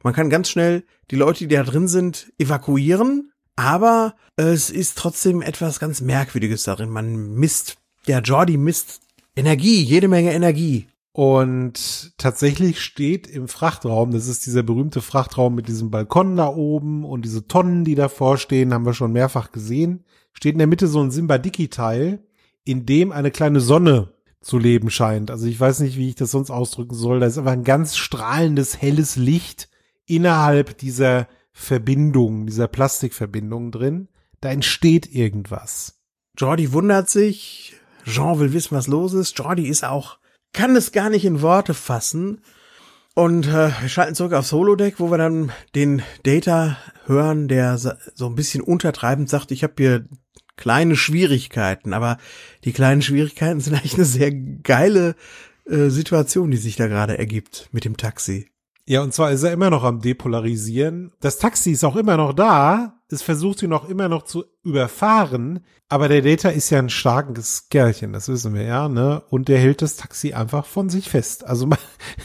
Man 0.02 0.14
kann 0.14 0.30
ganz 0.30 0.48
schnell 0.48 0.84
die 1.11 1.16
Leute, 1.16 1.46
die 1.46 1.54
da 1.54 1.62
drin 1.62 1.88
sind, 1.88 2.32
evakuieren. 2.38 3.32
Aber 3.54 4.16
es 4.36 4.70
ist 4.70 4.98
trotzdem 4.98 5.42
etwas 5.42 5.80
ganz 5.80 6.00
Merkwürdiges 6.00 6.64
darin. 6.64 6.90
Man 6.90 7.34
misst, 7.34 7.76
ja, 8.07 8.20
Jordi 8.20 8.57
misst 8.57 9.00
Energie, 9.34 9.82
jede 9.82 10.09
Menge 10.09 10.32
Energie. 10.32 10.88
Und 11.16 12.12
tatsächlich 12.18 12.82
steht 12.82 13.26
im 13.26 13.48
Frachtraum, 13.48 14.10
das 14.10 14.26
ist 14.26 14.44
dieser 14.44 14.62
berühmte 14.62 15.00
Frachtraum 15.00 15.54
mit 15.54 15.66
diesem 15.66 15.90
Balkon 15.90 16.36
da 16.36 16.48
oben 16.48 17.06
und 17.06 17.24
diese 17.24 17.48
Tonnen, 17.48 17.86
die 17.86 17.94
davor 17.94 18.36
stehen, 18.36 18.74
haben 18.74 18.84
wir 18.84 18.92
schon 18.92 19.12
mehrfach 19.12 19.50
gesehen, 19.50 20.04
steht 20.34 20.52
in 20.52 20.58
der 20.58 20.66
Mitte 20.66 20.88
so 20.88 21.00
ein 21.00 21.10
Simbadiki-Teil, 21.10 22.22
in 22.64 22.84
dem 22.84 23.12
eine 23.12 23.30
kleine 23.30 23.60
Sonne 23.60 24.12
zu 24.42 24.58
leben 24.58 24.90
scheint. 24.90 25.30
Also 25.30 25.46
ich 25.46 25.58
weiß 25.58 25.80
nicht, 25.80 25.96
wie 25.96 26.10
ich 26.10 26.16
das 26.16 26.32
sonst 26.32 26.50
ausdrücken 26.50 26.94
soll. 26.94 27.20
Da 27.20 27.24
ist 27.24 27.38
einfach 27.38 27.52
ein 27.52 27.64
ganz 27.64 27.96
strahlendes, 27.96 28.82
helles 28.82 29.16
Licht 29.16 29.70
innerhalb 30.04 30.76
dieser 30.76 31.28
Verbindung, 31.50 32.44
dieser 32.44 32.68
Plastikverbindung 32.68 33.70
drin. 33.70 34.08
Da 34.42 34.50
entsteht 34.50 35.10
irgendwas. 35.14 35.98
Jordi 36.36 36.74
wundert 36.74 37.08
sich. 37.08 37.72
Jean 38.04 38.38
will 38.38 38.52
wissen, 38.52 38.76
was 38.76 38.86
los 38.86 39.14
ist. 39.14 39.38
Jordi 39.38 39.66
ist 39.66 39.82
auch 39.82 40.18
kann 40.53 40.76
es 40.76 40.92
gar 40.92 41.11
nicht 41.11 41.24
in 41.24 41.42
Worte 41.42 41.74
fassen. 41.74 42.40
Und 43.14 43.47
äh, 43.47 43.70
wir 43.80 43.88
schalten 43.88 44.14
zurück 44.14 44.34
aufs 44.34 44.53
Holodeck, 44.53 45.01
wo 45.01 45.11
wir 45.11 45.18
dann 45.18 45.51
den 45.74 46.03
Data 46.24 46.76
hören, 47.07 47.49
der 47.49 47.78
so 47.78 48.26
ein 48.26 48.34
bisschen 48.34 48.62
untertreibend 48.62 49.30
sagt, 49.30 49.53
ich 49.53 49.62
habe 49.62 49.74
hier 49.78 50.07
kleine 50.57 50.97
Schwierigkeiten, 50.97 51.94
aber 51.94 52.18
die 52.64 52.72
kleinen 52.72 53.03
Schwierigkeiten 53.03 53.61
sind 53.61 53.74
eigentlich 53.74 53.94
eine 53.94 54.05
sehr 54.05 54.32
geile 54.32 55.14
äh, 55.64 55.88
Situation, 55.88 56.51
die 56.51 56.57
sich 56.57 56.76
da 56.76 56.88
gerade 56.88 57.18
ergibt 57.18 57.68
mit 57.72 57.84
dem 57.84 57.97
Taxi. 57.97 58.51
Ja, 58.86 59.03
und 59.03 59.12
zwar 59.12 59.32
ist 59.32 59.42
er 59.42 59.53
immer 59.53 59.70
noch 59.70 59.82
am 59.82 60.01
Depolarisieren. 60.01 61.12
Das 61.20 61.38
Taxi 61.38 61.72
ist 61.72 61.84
auch 61.84 61.97
immer 61.97 62.16
noch 62.16 62.32
da. 62.32 62.95
Es 63.09 63.22
versucht 63.22 63.62
ihn 63.62 63.72
auch 63.72 63.88
immer 63.88 64.09
noch 64.09 64.22
zu 64.22 64.44
überfahren. 64.64 65.64
Aber 65.88 66.09
der 66.09 66.22
Data 66.22 66.48
ist 66.48 66.70
ja 66.70 66.78
ein 66.78 66.90
starkes 66.90 67.68
Kerlchen, 67.68 68.12
das 68.12 68.28
wissen 68.28 68.54
wir 68.54 68.62
ja, 68.62 68.88
ne? 68.88 69.22
Und 69.30 69.48
der 69.48 69.59
hält 69.59 69.82
das 69.82 69.96
Taxi 69.96 70.32
einfach 70.32 70.66
von 70.66 70.88
sich 70.88 71.09
fest. 71.09 71.44
Also 71.44 71.66
man, 71.66 71.78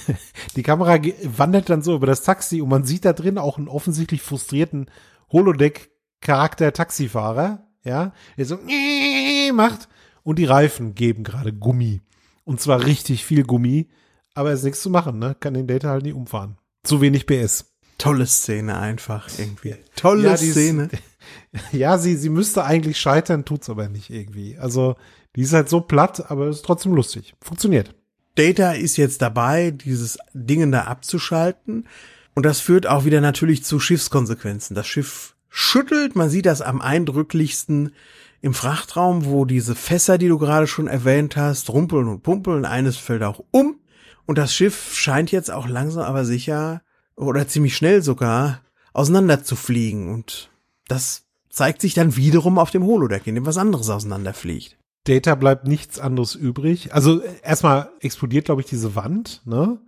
die 0.56 0.64
Kamera 0.64 1.00
wandert 1.38 1.70
dann 1.70 1.84
so 1.84 1.96
über 1.96 2.08
das 2.08 2.24
Taxi 2.24 2.62
und 2.62 2.70
man 2.70 2.84
sieht 2.84 3.06
da 3.06 3.14
drin 3.14 3.38
auch 3.38 3.58
einen 3.58 3.68
offensichtlich 3.68 4.22
frustrierten 4.22 4.90
Holodeck-Charakter 5.32 6.74
Taxifahrer, 6.74 7.68
ja? 7.84 8.14
Der 8.38 8.46
so 8.46 8.58
macht 9.54 9.88
und 10.24 10.40
die 10.40 10.46
Reifen 10.46 10.96
geben 10.96 11.24
gerade 11.24 11.54
Gummi. 11.54 12.02
Und 12.44 12.60
zwar 12.60 12.86
richtig 12.86 13.26
viel 13.26 13.44
Gummi 13.44 13.88
aber 14.34 14.52
ist 14.52 14.64
nichts 14.64 14.82
zu 14.82 14.90
machen, 14.90 15.20
ne? 15.20 15.36
Kann 15.40 15.54
den 15.54 15.68
Data 15.68 15.90
halt 15.90 16.04
nicht 16.04 16.16
umfahren. 16.16 16.58
Zu 16.84 17.02
wenig 17.02 17.28
PS. 17.28 17.71
Tolle 18.02 18.26
Szene 18.26 18.80
einfach 18.80 19.30
irgendwie. 19.38 19.76
Tolle 19.96 20.30
ja, 20.30 20.38
Szene. 20.38 20.90
Ist, 20.92 21.62
ja, 21.72 21.98
sie, 21.98 22.16
sie 22.16 22.30
müsste 22.30 22.64
eigentlich 22.64 23.00
scheitern, 23.00 23.46
tut's 23.46 23.70
aber 23.70 23.90
nicht 23.90 24.10
irgendwie. 24.10 24.58
Also, 24.58 24.96
die 25.36 25.42
ist 25.42 25.54
halt 25.54 25.70
so 25.70 25.82
platt, 25.82 26.32
aber 26.32 26.48
ist 26.48 26.66
trotzdem 26.66 26.94
lustig. 26.94 27.36
Funktioniert. 27.42 27.94
Data 28.36 28.72
ist 28.72 28.98
jetzt 28.98 29.22
dabei, 29.22 29.72
dieses 29.72 30.18
Ding 30.34 30.72
da 30.72 30.86
abzuschalten. 30.86 31.88
Und 32.34 32.46
das 32.46 32.60
führt 32.60 32.88
auch 32.88 33.06
wieder 33.06 33.22
natürlich 33.22 33.64
zu 33.64 33.80
Schiffskonsequenzen. 33.80 34.76
Das 34.76 34.88
Schiff 34.88 35.36
schüttelt, 35.50 36.16
man 36.16 36.30
sieht 36.30 36.46
das 36.46 36.62
am 36.62 36.82
eindrücklichsten 36.82 37.94
im 38.42 38.54
Frachtraum, 38.56 39.26
wo 39.26 39.46
diese 39.46 39.76
Fässer, 39.76 40.18
die 40.18 40.28
du 40.28 40.40
gerade 40.40 40.66
schon 40.66 40.88
erwähnt 40.88 41.36
hast, 41.36 41.70
rumpeln 41.70 42.08
und 42.08 42.24
pumpeln. 42.24 42.66
Eines 42.66 42.98
fällt 42.98 43.22
auch 43.22 43.44
um. 43.52 43.80
Und 44.26 44.38
das 44.38 44.56
Schiff 44.56 44.96
scheint 44.96 45.32
jetzt 45.32 45.52
auch 45.52 45.68
langsam 45.68 46.04
aber 46.04 46.26
sicher 46.26 46.82
oder 47.22 47.48
ziemlich 47.48 47.76
schnell 47.76 48.02
sogar 48.02 48.62
auseinander 48.94 49.44
zu 49.44 49.56
fliegen. 49.56 50.14
Und 50.14 50.50
das 50.88 51.24
zeigt 51.50 51.82
sich 51.82 51.94
dann 51.94 52.16
wiederum 52.16 52.58
auf 52.58 52.72
dem 52.72 52.84
Holodeck, 52.84 53.28
in 53.28 53.36
dem 53.36 53.46
was 53.46 53.58
anderes 53.58 53.90
auseinanderfliegt. 53.90 54.78
Data 55.06 55.36
bleibt 55.36 55.68
nichts 55.68 56.00
anderes 56.00 56.36
übrig. 56.36 56.94
Also 56.94 57.22
erstmal 57.44 57.90
explodiert, 58.02 58.46
glaube 58.46 58.62
ich, 58.62 58.68
diese 58.68 58.96
Wand, 58.96 59.42
ne? 59.46 59.80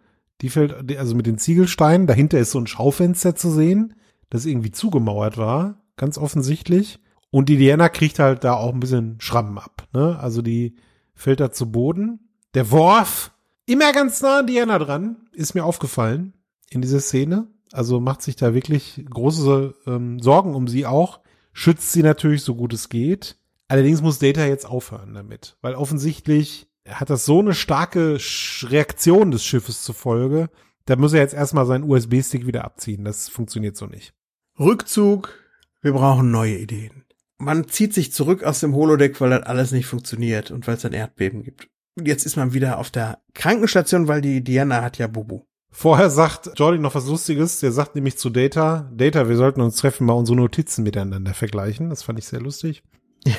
Die 0.41 0.49
fällt, 0.49 0.97
also 0.97 1.15
mit 1.15 1.27
den 1.27 1.37
Ziegelsteinen. 1.37 2.07
Dahinter 2.07 2.39
ist 2.39 2.51
so 2.51 2.59
ein 2.59 2.67
Schaufenster 2.67 3.35
zu 3.35 3.51
sehen, 3.51 3.93
das 4.29 4.45
irgendwie 4.45 4.71
zugemauert 4.71 5.37
war, 5.37 5.81
ganz 5.95 6.17
offensichtlich. 6.17 6.99
Und 7.29 7.49
die 7.49 7.57
Diana 7.57 7.89
kriegt 7.89 8.19
halt 8.19 8.43
da 8.43 8.55
auch 8.55 8.73
ein 8.73 8.79
bisschen 8.79 9.17
Schrammen 9.19 9.57
ab, 9.57 9.87
ne? 9.93 10.19
Also 10.19 10.41
die 10.41 10.75
fällt 11.13 11.39
da 11.39 11.51
zu 11.51 11.71
Boden. 11.71 12.19
Der 12.55 12.71
Worf 12.71 13.31
immer 13.65 13.93
ganz 13.93 14.21
nah 14.21 14.39
an 14.39 14.47
Diana 14.47 14.79
dran, 14.79 15.17
ist 15.31 15.53
mir 15.53 15.63
aufgefallen 15.63 16.33
in 16.75 16.81
dieser 16.81 16.99
Szene. 16.99 17.47
Also 17.71 17.99
macht 17.99 18.21
sich 18.21 18.35
da 18.35 18.53
wirklich 18.53 19.03
große 19.09 19.73
ähm, 19.87 20.19
Sorgen 20.19 20.53
um 20.53 20.67
sie 20.67 20.85
auch. 20.85 21.21
Schützt 21.53 21.91
sie 21.91 22.03
natürlich 22.03 22.43
so 22.43 22.55
gut 22.55 22.73
es 22.73 22.89
geht. 22.89 23.37
Allerdings 23.67 24.01
muss 24.01 24.19
Data 24.19 24.45
jetzt 24.45 24.65
aufhören 24.65 25.13
damit, 25.13 25.57
weil 25.61 25.73
offensichtlich 25.75 26.67
hat 26.87 27.09
das 27.09 27.25
so 27.25 27.39
eine 27.39 27.53
starke 27.53 28.17
Reaktion 28.63 29.31
des 29.31 29.43
Schiffes 29.43 29.81
zur 29.81 29.95
Folge. 29.95 30.49
Da 30.85 30.95
muss 30.95 31.13
er 31.13 31.21
jetzt 31.21 31.33
erstmal 31.33 31.65
seinen 31.65 31.89
USB-Stick 31.89 32.45
wieder 32.45 32.65
abziehen. 32.65 33.05
Das 33.05 33.29
funktioniert 33.29 33.77
so 33.77 33.85
nicht. 33.85 34.13
Rückzug. 34.59 35.33
Wir 35.81 35.93
brauchen 35.93 36.31
neue 36.31 36.57
Ideen. 36.57 37.03
man 37.39 37.67
zieht 37.67 37.93
sich 37.93 38.13
zurück 38.13 38.43
aus 38.43 38.59
dem 38.59 38.75
Holodeck, 38.75 39.19
weil 39.19 39.31
das 39.31 39.43
alles 39.43 39.71
nicht 39.71 39.85
funktioniert 39.85 40.51
und 40.51 40.67
weil 40.67 40.75
es 40.75 40.85
ein 40.85 40.93
Erdbeben 40.93 41.43
gibt. 41.43 41.67
Und 41.95 42.07
jetzt 42.07 42.25
ist 42.25 42.37
man 42.37 42.53
wieder 42.53 42.77
auf 42.77 42.89
der 42.89 43.21
Krankenstation, 43.33 44.07
weil 44.07 44.21
die 44.21 44.43
Diana 44.43 44.81
hat 44.81 44.97
ja 44.97 45.07
Bubu. 45.07 45.45
Vorher 45.75 46.11
sagt 46.11 46.51
Jordi 46.55 46.77
noch 46.77 46.93
was 46.93 47.07
Lustiges. 47.07 47.59
Der 47.59 47.71
sagt 47.71 47.95
nämlich 47.95 48.17
zu 48.17 48.29
Data, 48.29 48.89
Data, 48.93 49.27
wir 49.27 49.35
sollten 49.35 49.59
uns 49.59 49.77
treffen, 49.77 50.05
mal 50.05 50.13
unsere 50.13 50.37
Notizen 50.37 50.83
miteinander 50.83 51.33
vergleichen. 51.33 51.89
Das 51.89 52.03
fand 52.03 52.19
ich 52.19 52.25
sehr 52.25 52.39
lustig. 52.39 52.83
Ja. 53.25 53.33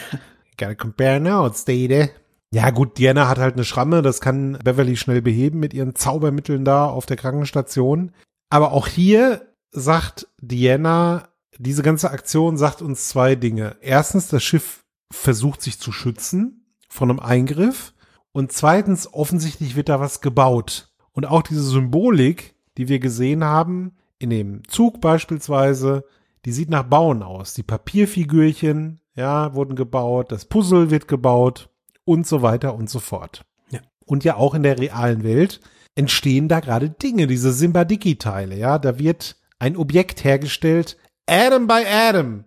Gotta 0.58 0.74
compare 0.74 1.20
notes, 1.20 1.64
Data. 1.64 2.10
Ja 2.52 2.70
gut, 2.70 2.98
Diana 2.98 3.28
hat 3.28 3.38
halt 3.38 3.54
eine 3.54 3.64
Schramme, 3.64 4.02
das 4.02 4.20
kann 4.20 4.58
Beverly 4.62 4.96
schnell 4.96 5.22
beheben 5.22 5.58
mit 5.60 5.74
ihren 5.74 5.94
Zaubermitteln 5.94 6.64
da 6.64 6.86
auf 6.86 7.06
der 7.06 7.16
Krankenstation. 7.16 8.12
Aber 8.50 8.72
auch 8.72 8.88
hier 8.88 9.54
sagt 9.70 10.28
Diana, 10.40 11.28
diese 11.58 11.82
ganze 11.82 12.10
Aktion 12.10 12.56
sagt 12.56 12.82
uns 12.82 13.08
zwei 13.08 13.36
Dinge. 13.36 13.76
Erstens, 13.80 14.28
das 14.28 14.42
Schiff 14.42 14.84
versucht 15.12 15.62
sich 15.62 15.78
zu 15.78 15.92
schützen 15.92 16.66
von 16.88 17.10
einem 17.10 17.20
Eingriff. 17.20 17.94
Und 18.32 18.50
zweitens, 18.52 19.12
offensichtlich 19.12 19.76
wird 19.76 19.88
da 19.88 20.00
was 20.00 20.20
gebaut. 20.20 20.93
Und 21.14 21.26
auch 21.26 21.42
diese 21.42 21.62
Symbolik, 21.62 22.54
die 22.76 22.88
wir 22.88 22.98
gesehen 22.98 23.44
haben, 23.44 23.96
in 24.18 24.30
dem 24.30 24.66
Zug 24.68 25.00
beispielsweise, 25.00 26.04
die 26.44 26.52
sieht 26.52 26.70
nach 26.70 26.84
Bauen 26.84 27.22
aus. 27.22 27.54
Die 27.54 27.62
Papierfigürchen, 27.62 29.00
ja, 29.14 29.54
wurden 29.54 29.76
gebaut, 29.76 30.32
das 30.32 30.44
Puzzle 30.44 30.90
wird 30.90 31.08
gebaut 31.08 31.70
und 32.04 32.26
so 32.26 32.42
weiter 32.42 32.74
und 32.74 32.90
so 32.90 33.00
fort. 33.00 33.44
Ja. 33.70 33.80
Und 34.04 34.24
ja 34.24 34.36
auch 34.36 34.54
in 34.54 34.62
der 34.62 34.78
realen 34.78 35.22
Welt 35.22 35.60
entstehen 35.94 36.48
da 36.48 36.60
gerade 36.60 36.90
Dinge, 36.90 37.26
diese 37.26 37.52
Simbadiki-Teile, 37.52 38.56
ja, 38.56 38.78
da 38.78 38.98
wird 38.98 39.36
ein 39.58 39.76
Objekt 39.76 40.24
hergestellt, 40.24 40.96
Adam 41.26 41.66
by 41.66 41.84
Adam, 41.88 42.44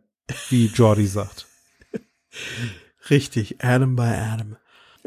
wie 0.49 0.68
Jordi 0.68 1.07
sagt. 1.07 1.48
Richtig, 3.10 3.64
Adam 3.64 3.95
by 3.95 4.03
Adam. 4.03 4.57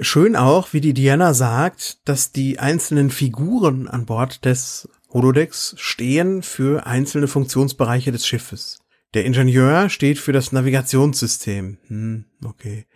Schön 0.02 0.34
auch, 0.34 0.72
wie 0.72 0.80
die 0.80 0.94
Diana 0.94 1.34
sagt, 1.34 1.98
dass 2.08 2.32
die 2.32 2.58
einzelnen 2.58 3.10
Figuren 3.10 3.86
an 3.86 4.06
Bord 4.06 4.46
des 4.46 4.88
Holodecks 5.10 5.74
stehen 5.78 6.42
für 6.42 6.86
einzelne 6.86 7.28
Funktionsbereiche 7.28 8.10
des 8.10 8.26
Schiffes. 8.26 8.78
Der 9.12 9.26
Ingenieur 9.26 9.90
steht 9.90 10.18
für 10.18 10.32
das 10.32 10.52
Navigationssystem. 10.52 11.78
Hm, 11.88 12.24
okay. 12.44 12.86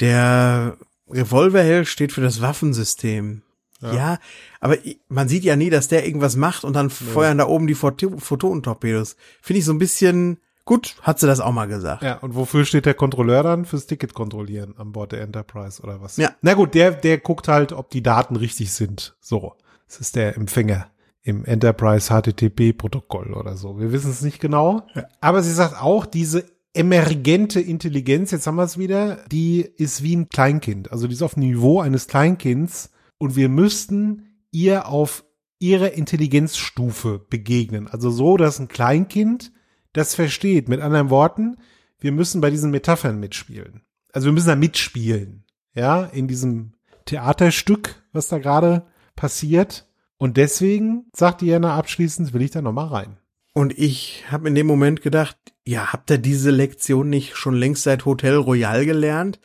Der 0.00 0.76
Revolverheld 1.08 1.88
steht 1.88 2.12
für 2.12 2.20
das 2.20 2.42
Waffensystem. 2.42 3.42
Ja. 3.80 3.94
ja. 3.94 4.18
aber 4.60 4.76
man 5.08 5.28
sieht 5.28 5.44
ja 5.44 5.56
nie, 5.56 5.70
dass 5.70 5.88
der 5.88 6.06
irgendwas 6.06 6.36
macht 6.36 6.64
und 6.64 6.74
dann 6.74 6.86
nee. 6.86 6.92
feuern 6.92 7.38
da 7.38 7.46
oben 7.46 7.66
die 7.66 7.74
Photonentorpedos. 7.74 9.16
Finde 9.40 9.58
ich 9.60 9.64
so 9.64 9.72
ein 9.72 9.78
bisschen 9.78 10.40
Gut, 10.64 10.96
hat 11.02 11.18
sie 11.18 11.26
das 11.26 11.40
auch 11.40 11.52
mal 11.52 11.66
gesagt. 11.66 12.02
Ja, 12.02 12.18
und 12.18 12.34
wofür 12.34 12.64
steht 12.64 12.86
der 12.86 12.94
Kontrolleur 12.94 13.42
dann? 13.42 13.66
Fürs 13.66 13.86
Ticket 13.86 14.14
kontrollieren 14.14 14.74
an 14.78 14.92
Bord 14.92 15.12
der 15.12 15.20
Enterprise 15.20 15.82
oder 15.82 16.00
was? 16.00 16.16
Ja. 16.16 16.30
Na 16.40 16.54
gut, 16.54 16.74
der, 16.74 16.92
der 16.92 17.18
guckt 17.18 17.48
halt, 17.48 17.72
ob 17.72 17.90
die 17.90 18.02
Daten 18.02 18.36
richtig 18.36 18.72
sind. 18.72 19.16
So. 19.20 19.54
Das 19.86 20.00
ist 20.00 20.16
der 20.16 20.36
Empfänger 20.36 20.88
im 21.22 21.44
Enterprise 21.44 22.12
HTTP-Protokoll 22.12 23.32
oder 23.34 23.56
so. 23.56 23.78
Wir 23.78 23.92
wissen 23.92 24.10
es 24.10 24.22
nicht 24.22 24.40
genau. 24.40 24.86
Ja. 24.94 25.04
Aber 25.20 25.42
sie 25.42 25.52
sagt 25.52 25.80
auch, 25.80 26.06
diese 26.06 26.44
emergente 26.74 27.60
Intelligenz, 27.60 28.30
jetzt 28.30 28.46
haben 28.46 28.56
wir 28.56 28.64
es 28.64 28.78
wieder, 28.78 29.24
die 29.30 29.60
ist 29.60 30.02
wie 30.02 30.16
ein 30.16 30.28
Kleinkind. 30.28 30.92
Also 30.92 31.06
die 31.06 31.14
ist 31.14 31.22
auf 31.22 31.34
dem 31.34 31.44
Niveau 31.44 31.80
eines 31.80 32.08
Kleinkinds 32.08 32.90
und 33.18 33.36
wir 33.36 33.48
müssten 33.48 34.40
ihr 34.50 34.88
auf 34.88 35.24
ihre 35.58 35.88
Intelligenzstufe 35.88 37.24
begegnen. 37.30 37.88
Also 37.88 38.10
so, 38.10 38.36
dass 38.36 38.58
ein 38.58 38.68
Kleinkind 38.68 39.52
das 39.94 40.14
versteht. 40.14 40.68
Mit 40.68 40.80
anderen 40.80 41.08
Worten, 41.08 41.56
wir 41.98 42.12
müssen 42.12 42.42
bei 42.42 42.50
diesen 42.50 42.70
Metaphern 42.70 43.18
mitspielen. 43.18 43.80
Also 44.12 44.26
wir 44.26 44.32
müssen 44.32 44.48
da 44.48 44.56
mitspielen. 44.56 45.44
Ja, 45.74 46.04
in 46.04 46.28
diesem 46.28 46.74
Theaterstück, 47.06 48.02
was 48.12 48.28
da 48.28 48.38
gerade 48.38 48.86
passiert. 49.16 49.88
Und 50.18 50.36
deswegen, 50.36 51.06
sagt 51.14 51.40
Diana 51.40 51.76
abschließend, 51.76 52.32
will 52.32 52.42
ich 52.42 52.50
da 52.50 52.62
nochmal 52.62 52.88
rein. 52.88 53.16
Und 53.54 53.76
ich 53.78 54.24
habe 54.30 54.48
in 54.48 54.54
dem 54.54 54.66
Moment 54.66 55.00
gedacht, 55.00 55.36
ja, 55.64 55.92
habt 55.92 56.10
ihr 56.10 56.18
diese 56.18 56.50
Lektion 56.50 57.08
nicht 57.08 57.36
schon 57.36 57.54
längst 57.54 57.84
seit 57.84 58.04
Hotel 58.04 58.36
Royal 58.36 58.84
gelernt? 58.84 59.40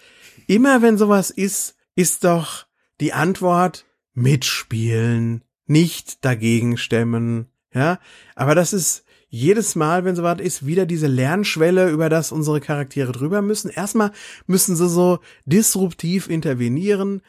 Immer 0.47 0.81
wenn 0.81 0.97
sowas 0.97 1.29
ist, 1.29 1.75
ist 1.95 2.23
doch 2.23 2.65
die 2.99 3.13
Antwort 3.13 3.85
mitspielen, 4.13 5.43
nicht 5.65 6.25
dagegen 6.25 6.77
stemmen. 6.77 7.47
Ja, 7.73 7.99
aber 8.35 8.55
das 8.55 8.73
ist 8.73 9.05
jedes 9.29 9.75
Mal, 9.75 10.05
wenn 10.05 10.15
sowas 10.15 10.39
ist, 10.39 10.65
wieder 10.65 10.85
diese 10.85 11.07
Lernschwelle, 11.07 11.89
über 11.89 12.09
das 12.09 12.31
unsere 12.31 12.59
Charaktere 12.59 13.11
drüber 13.11 13.41
müssen. 13.41 13.69
Erstmal 13.69 14.11
müssen 14.47 14.75
sie 14.75 14.89
so 14.89 15.19
disruptiv 15.45 16.29
intervenieren, 16.29 17.21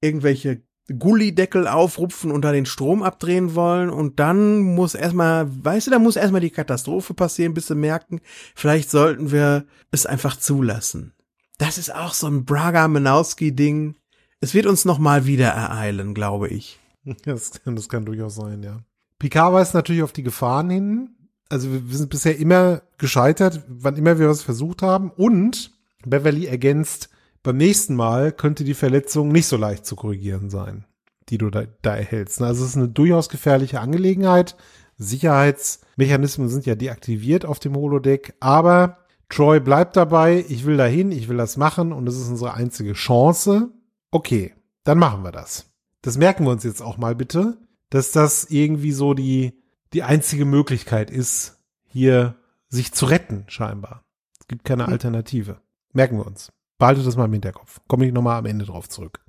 irgendwelche 0.00 0.62
Gullideckel 0.96 1.68
aufrupfen 1.68 2.30
und 2.30 2.42
da 2.42 2.52
den 2.52 2.64
Strom 2.64 3.02
abdrehen 3.02 3.54
wollen 3.54 3.90
und 3.90 4.18
dann 4.20 4.60
muss 4.60 4.94
erstmal, 4.94 5.46
weißt 5.64 5.88
du, 5.88 5.90
da 5.90 5.98
muss 5.98 6.16
erstmal 6.16 6.40
die 6.40 6.50
Katastrophe 6.50 7.12
passieren, 7.12 7.52
bis 7.52 7.66
sie 7.66 7.74
merken, 7.74 8.20
vielleicht 8.54 8.90
sollten 8.90 9.30
wir 9.30 9.66
es 9.90 10.06
einfach 10.06 10.38
zulassen. 10.38 11.12
Das 11.58 11.76
ist 11.76 11.94
auch 11.94 12.14
so 12.14 12.28
ein 12.28 12.44
Braga-Menowski-Ding. 12.44 13.96
Es 14.40 14.54
wird 14.54 14.66
uns 14.66 14.84
nochmal 14.84 15.26
wieder 15.26 15.48
ereilen, 15.48 16.14
glaube 16.14 16.48
ich. 16.48 16.78
Das, 17.24 17.52
das 17.64 17.88
kann 17.88 18.04
durchaus 18.04 18.34
sein, 18.34 18.62
ja. 18.62 18.80
Picard 19.18 19.54
weist 19.54 19.72
natürlich 19.72 20.02
auf 20.02 20.12
die 20.12 20.22
Gefahren 20.22 20.68
hin, 20.68 21.16
also 21.48 21.68
wir 21.70 21.96
sind 21.96 22.10
bisher 22.10 22.38
immer 22.38 22.82
gescheitert, 22.98 23.62
wann 23.68 23.96
immer 23.96 24.18
wir 24.18 24.28
was 24.28 24.42
versucht 24.42 24.82
haben. 24.82 25.10
Und 25.10 25.72
Beverly 26.04 26.46
ergänzt, 26.46 27.08
beim 27.42 27.56
nächsten 27.56 27.94
Mal 27.94 28.32
könnte 28.32 28.64
die 28.64 28.74
Verletzung 28.74 29.28
nicht 29.28 29.46
so 29.46 29.56
leicht 29.56 29.86
zu 29.86 29.96
korrigieren 29.96 30.50
sein, 30.50 30.84
die 31.28 31.38
du 31.38 31.50
da, 31.50 31.64
da 31.82 31.96
erhältst. 31.96 32.42
Also 32.42 32.64
es 32.64 32.70
ist 32.70 32.76
eine 32.76 32.88
durchaus 32.88 33.28
gefährliche 33.28 33.80
Angelegenheit. 33.80 34.56
Sicherheitsmechanismen 34.96 36.48
sind 36.48 36.66
ja 36.66 36.74
deaktiviert 36.74 37.44
auf 37.44 37.60
dem 37.60 37.76
Holodeck, 37.76 38.34
aber 38.40 38.98
Troy 39.28 39.60
bleibt 39.60 39.96
dabei, 39.96 40.44
ich 40.48 40.64
will 40.66 40.76
dahin, 40.76 41.12
ich 41.12 41.28
will 41.28 41.36
das 41.36 41.56
machen 41.56 41.92
und 41.92 42.06
das 42.06 42.16
ist 42.16 42.28
unsere 42.28 42.54
einzige 42.54 42.94
Chance. 42.94 43.70
Okay, 44.10 44.54
dann 44.84 44.98
machen 44.98 45.22
wir 45.22 45.32
das. 45.32 45.66
Das 46.02 46.16
merken 46.16 46.44
wir 46.44 46.50
uns 46.50 46.64
jetzt 46.64 46.82
auch 46.82 46.96
mal 46.96 47.14
bitte, 47.14 47.58
dass 47.90 48.10
das 48.10 48.44
irgendwie 48.50 48.92
so 48.92 49.14
die 49.14 49.62
die 49.92 50.02
einzige 50.02 50.44
Möglichkeit 50.44 51.10
ist, 51.10 51.58
hier 51.86 52.36
sich 52.68 52.92
zu 52.92 53.06
retten, 53.06 53.44
scheinbar. 53.48 54.04
Es 54.40 54.46
gibt 54.46 54.64
keine 54.64 54.86
hm. 54.86 54.92
Alternative. 54.92 55.60
Merken 55.92 56.18
wir 56.18 56.26
uns. 56.26 56.52
Behaltet 56.78 57.06
das 57.06 57.16
mal 57.16 57.24
im 57.24 57.32
Hinterkopf. 57.32 57.80
Komme 57.88 58.06
ich 58.06 58.12
nochmal 58.12 58.38
am 58.38 58.46
Ende 58.46 58.64
drauf 58.64 58.88
zurück. 58.88 59.20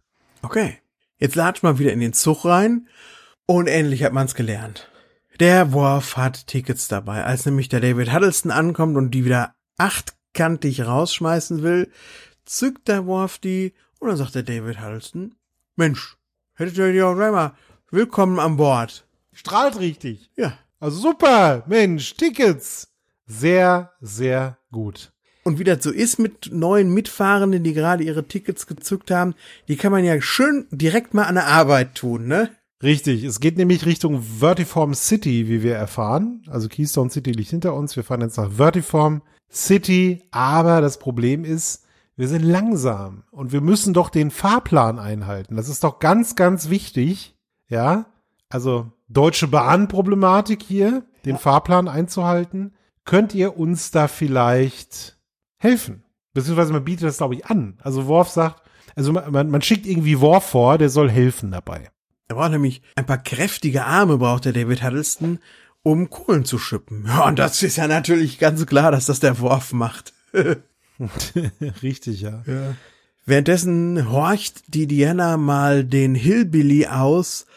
Okay. 0.42 0.78
Jetzt 1.18 1.36
latscht 1.36 1.64
man 1.64 1.80
wieder 1.80 1.92
in 1.92 2.00
den 2.00 2.14
Zug 2.14 2.46
rein 2.46 2.88
und 3.46 3.68
endlich 3.68 4.04
hat 4.04 4.14
man's 4.14 4.36
gelernt. 4.36 4.90
Der 5.40 5.74
Worf 5.74 6.16
hat 6.16 6.48
Tickets 6.48 6.88
dabei. 6.88 7.24
Als 7.24 7.46
nämlich 7.46 7.70
der 7.70 7.82
David 7.82 8.14
Huddleston 8.14 8.52
ankommt 8.52 8.96
und 8.96 9.12
die 9.12 9.26
wieder 9.26 9.54
achtkantig 9.78 10.86
rausschmeißen 10.86 11.62
will, 11.62 11.92
zückt 12.46 12.88
der 12.88 13.06
Worf 13.06 13.38
die 13.38 13.74
und 14.00 14.08
dann 14.08 14.18
sagt 14.18 14.36
der 14.36 14.44
David 14.44 14.82
Huddleston, 14.82 15.36
Mensch, 15.76 16.18
hättet 16.54 16.78
ihr 16.78 16.94
die 16.94 17.02
auch 17.02 17.16
mal 17.16 17.54
willkommen 17.90 18.40
an 18.40 18.58
Bord. 18.58 19.06
Strahlt 19.40 19.80
richtig. 19.80 20.30
Ja. 20.36 20.52
Also 20.82 21.00
super, 21.00 21.64
Mensch, 21.66 22.16
Tickets. 22.16 22.90
Sehr, 23.26 23.94
sehr 24.02 24.58
gut. 24.70 25.14
Und 25.46 25.60
wie 25.60 25.64
das 25.64 25.82
so 25.82 25.92
ist 25.92 26.20
mit 26.20 26.52
neuen 26.52 26.94
Mitfahrenden, 26.94 27.64
die 27.64 27.74
gerade 27.74 28.04
ihre 28.04 28.28
Tickets 28.28 28.68
gezückt 28.68 29.12
haben, 29.12 29.36
die 29.70 29.78
kann 29.78 29.94
man 29.94 30.04
ja 30.04 30.22
schön 30.22 30.68
direkt 30.72 31.14
mal 31.14 31.24
an 31.24 31.36
der 31.36 31.48
Arbeit 31.48 31.96
tun, 31.96 32.28
ne? 32.28 32.50
Richtig, 32.84 33.24
es 33.24 33.40
geht 33.40 33.56
nämlich 33.56 33.86
Richtung 33.86 34.22
Vertiform 34.22 34.94
City, 34.94 35.48
wie 35.48 35.64
wir 35.64 35.76
erfahren. 35.76 36.44
Also 36.48 36.68
Keystone 36.68 37.10
City 37.10 37.32
liegt 37.32 37.52
hinter 37.52 37.76
uns. 37.76 37.96
Wir 37.96 38.04
fahren 38.04 38.20
jetzt 38.20 38.36
nach 38.36 38.52
Vertiform 38.52 39.22
City, 39.50 40.22
aber 40.32 40.82
das 40.82 41.00
Problem 41.00 41.46
ist, 41.46 41.86
wir 42.18 42.28
sind 42.28 42.44
langsam 42.44 43.24
und 43.32 43.54
wir 43.54 43.62
müssen 43.62 43.94
doch 43.94 44.10
den 44.10 44.32
Fahrplan 44.32 45.00
einhalten. 45.00 45.56
Das 45.56 45.70
ist 45.70 45.86
doch 45.86 46.00
ganz, 46.00 46.36
ganz 46.36 46.70
wichtig. 46.70 47.38
Ja, 47.70 48.08
also 48.50 48.92
Deutsche 49.10 49.48
Bahn-Problematik 49.48 50.64
hier, 50.64 51.04
den 51.26 51.36
ja. 51.36 51.38
Fahrplan 51.38 51.88
einzuhalten. 51.88 52.74
Könnt 53.06 53.34
ihr 53.34 53.58
uns 53.58 53.92
da 53.92 54.08
vielleicht 54.08 55.18
helfen? 55.58 56.04
Beziehungsweise 56.34 56.72
man 56.72 56.86
bietet 56.86 57.08
das, 57.08 57.18
glaube 57.18 57.34
ich, 57.36 57.48
an. 57.48 57.80
Also 57.82 58.06
Worf 58.08 58.30
sagt, 58.30 58.62
also 58.96 59.12
man, 59.12 59.50
man 59.50 59.62
schickt 59.62 59.86
irgendwie 59.86 60.22
Worf 60.22 60.46
vor, 60.46 60.78
der 60.78 60.90
soll 60.90 61.10
helfen 61.10 61.52
dabei. 61.52 61.90
Er 62.28 62.36
braucht 62.36 62.52
nämlich 62.52 62.84
ein 62.96 63.08
paar 63.08 63.18
kräftige 63.18 63.86
Arme, 63.86 64.20
braucht 64.20 64.46
der 64.46 64.54
David 64.54 64.84
Huddleston, 64.84 65.40
um 65.82 66.10
Kohlen 66.12 66.46
zu 66.46 66.60
schippen. 66.60 67.06
Ja, 67.08 67.26
und 67.28 67.40
das 67.40 67.64
ist 67.64 67.78
ja 67.78 67.88
natürlich 67.88 68.38
ganz 68.38 68.66
klar, 68.68 68.92
dass 68.92 69.08
das 69.08 69.20
der 69.20 69.40
Worf 69.40 69.74
macht. 69.74 70.14
Richtig, 71.82 72.22
ja. 72.22 72.44
ja. 72.46 72.76
Währenddessen 73.26 74.12
horcht 74.12 74.64
die 74.68 74.86
Diana 74.86 75.38
mal 75.38 75.84
den 75.84 76.14
Hillbilly 76.14 76.88
aus. 76.88 77.48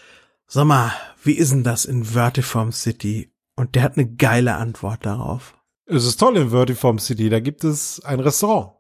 Sag 0.46 0.64
mal, 0.64 0.92
wie 1.22 1.32
ist 1.34 1.52
denn 1.52 1.64
das 1.64 1.84
in 1.84 2.04
Vertiform 2.04 2.72
City? 2.72 3.32
Und 3.56 3.74
der 3.74 3.82
hat 3.82 3.96
eine 3.96 4.08
geile 4.08 4.54
Antwort 4.56 5.04
darauf. 5.06 5.54
Es 5.86 6.04
ist 6.04 6.18
toll 6.18 6.36
in 6.36 6.50
Vertiform 6.50 6.98
City. 6.98 7.28
Da 7.28 7.40
gibt 7.40 7.64
es 7.64 8.00
ein 8.04 8.20
Restaurant. 8.20 8.72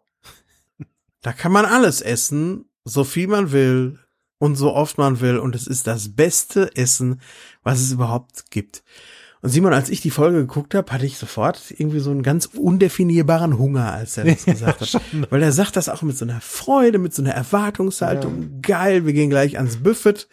Da 1.20 1.32
kann 1.32 1.52
man 1.52 1.64
alles 1.64 2.00
essen, 2.00 2.64
so 2.84 3.04
viel 3.04 3.28
man 3.28 3.52
will 3.52 3.98
und 4.38 4.56
so 4.56 4.72
oft 4.72 4.98
man 4.98 5.20
will. 5.20 5.38
Und 5.38 5.54
es 5.54 5.66
ist 5.66 5.86
das 5.86 6.16
beste 6.16 6.74
Essen, 6.74 7.20
was 7.62 7.80
es 7.80 7.92
überhaupt 7.92 8.50
gibt. 8.50 8.82
Und 9.40 9.50
Simon, 9.50 9.72
als 9.72 9.90
ich 9.90 10.00
die 10.00 10.10
Folge 10.10 10.38
geguckt 10.38 10.74
habe, 10.74 10.90
hatte 10.92 11.04
ich 11.04 11.18
sofort 11.18 11.60
irgendwie 11.76 11.98
so 11.98 12.12
einen 12.12 12.22
ganz 12.22 12.46
undefinierbaren 12.46 13.58
Hunger, 13.58 13.92
als 13.92 14.16
er 14.16 14.24
das 14.24 14.44
gesagt 14.46 14.80
hat. 14.80 14.88
schon. 14.88 15.00
Weil 15.30 15.42
er 15.42 15.52
sagt 15.52 15.76
das 15.76 15.88
auch 15.88 16.02
mit 16.02 16.16
so 16.16 16.24
einer 16.24 16.40
Freude, 16.40 16.98
mit 16.98 17.12
so 17.12 17.22
einer 17.22 17.32
Erwartungshaltung. 17.32 18.60
Geil, 18.62 19.04
wir 19.04 19.12
gehen 19.12 19.30
gleich 19.30 19.58
ans 19.58 19.78
Buffet. 19.78 20.28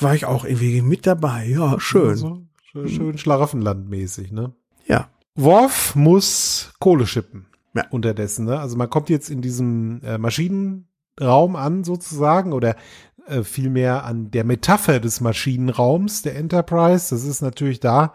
War 0.00 0.14
ich 0.14 0.24
auch 0.24 0.44
irgendwie 0.44 0.82
mit 0.82 1.06
dabei. 1.06 1.46
Ja, 1.46 1.78
schön. 1.78 2.16
So, 2.16 2.42
schön, 2.62 2.88
schön 2.88 3.18
Schlaraffenland-mäßig, 3.18 4.32
ne? 4.32 4.54
Ja. 4.86 5.08
Worf 5.34 5.94
muss 5.94 6.72
Kohle 6.78 7.06
schippen. 7.06 7.46
Ja. 7.74 7.86
Unterdessen, 7.90 8.46
ne? 8.46 8.60
Also 8.60 8.76
man 8.76 8.88
kommt 8.88 9.10
jetzt 9.10 9.28
in 9.30 9.42
diesem 9.42 10.00
äh, 10.02 10.16
Maschinenraum 10.16 11.56
an, 11.56 11.84
sozusagen, 11.84 12.52
oder 12.52 12.76
äh, 13.26 13.42
vielmehr 13.42 14.04
an 14.04 14.30
der 14.30 14.44
Metapher 14.44 15.00
des 15.00 15.20
Maschinenraums 15.20 16.22
der 16.22 16.36
Enterprise. 16.36 17.14
Das 17.14 17.24
ist 17.24 17.42
natürlich 17.42 17.80
da, 17.80 18.14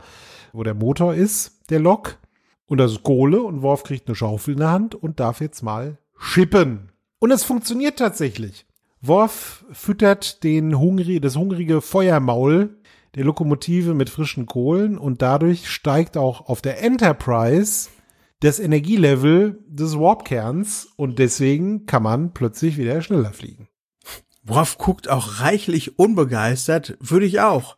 wo 0.53 0.63
der 0.63 0.75
Motor 0.75 1.13
ist, 1.13 1.69
der 1.69 1.79
Lok. 1.79 2.17
Und 2.67 2.77
das 2.77 2.91
ist 2.91 3.03
Kohle 3.03 3.41
und 3.41 3.61
Worf 3.63 3.83
kriegt 3.83 4.07
eine 4.07 4.15
Schaufel 4.15 4.53
in 4.53 4.59
der 4.59 4.71
Hand 4.71 4.95
und 4.95 5.19
darf 5.19 5.41
jetzt 5.41 5.63
mal 5.63 5.97
schippen. 6.17 6.91
Und 7.19 7.31
es 7.31 7.43
funktioniert 7.43 7.97
tatsächlich. 7.99 8.65
Worf 9.01 9.65
füttert 9.71 10.43
den 10.43 10.77
hungri 10.77 11.21
das 11.21 11.37
hungrige 11.37 11.81
Feuermaul 11.81 12.77
der 13.15 13.23
Lokomotive 13.23 13.93
mit 13.93 14.09
frischen 14.09 14.45
Kohlen 14.45 14.97
und 14.97 15.21
dadurch 15.21 15.69
steigt 15.69 16.17
auch 16.17 16.47
auf 16.47 16.61
der 16.61 16.83
Enterprise 16.83 17.89
das 18.41 18.59
Energielevel 18.59 19.59
des 19.67 19.97
Warpkerns 19.97 20.87
und 20.95 21.19
deswegen 21.19 21.85
kann 21.85 22.03
man 22.03 22.33
plötzlich 22.33 22.77
wieder 22.77 23.01
schneller 23.01 23.33
fliegen. 23.33 23.67
Worf 24.43 24.77
guckt 24.77 25.09
auch 25.09 25.41
reichlich 25.41 25.97
unbegeistert, 25.99 26.97
würde 26.99 27.25
ich 27.25 27.39
auch. 27.39 27.77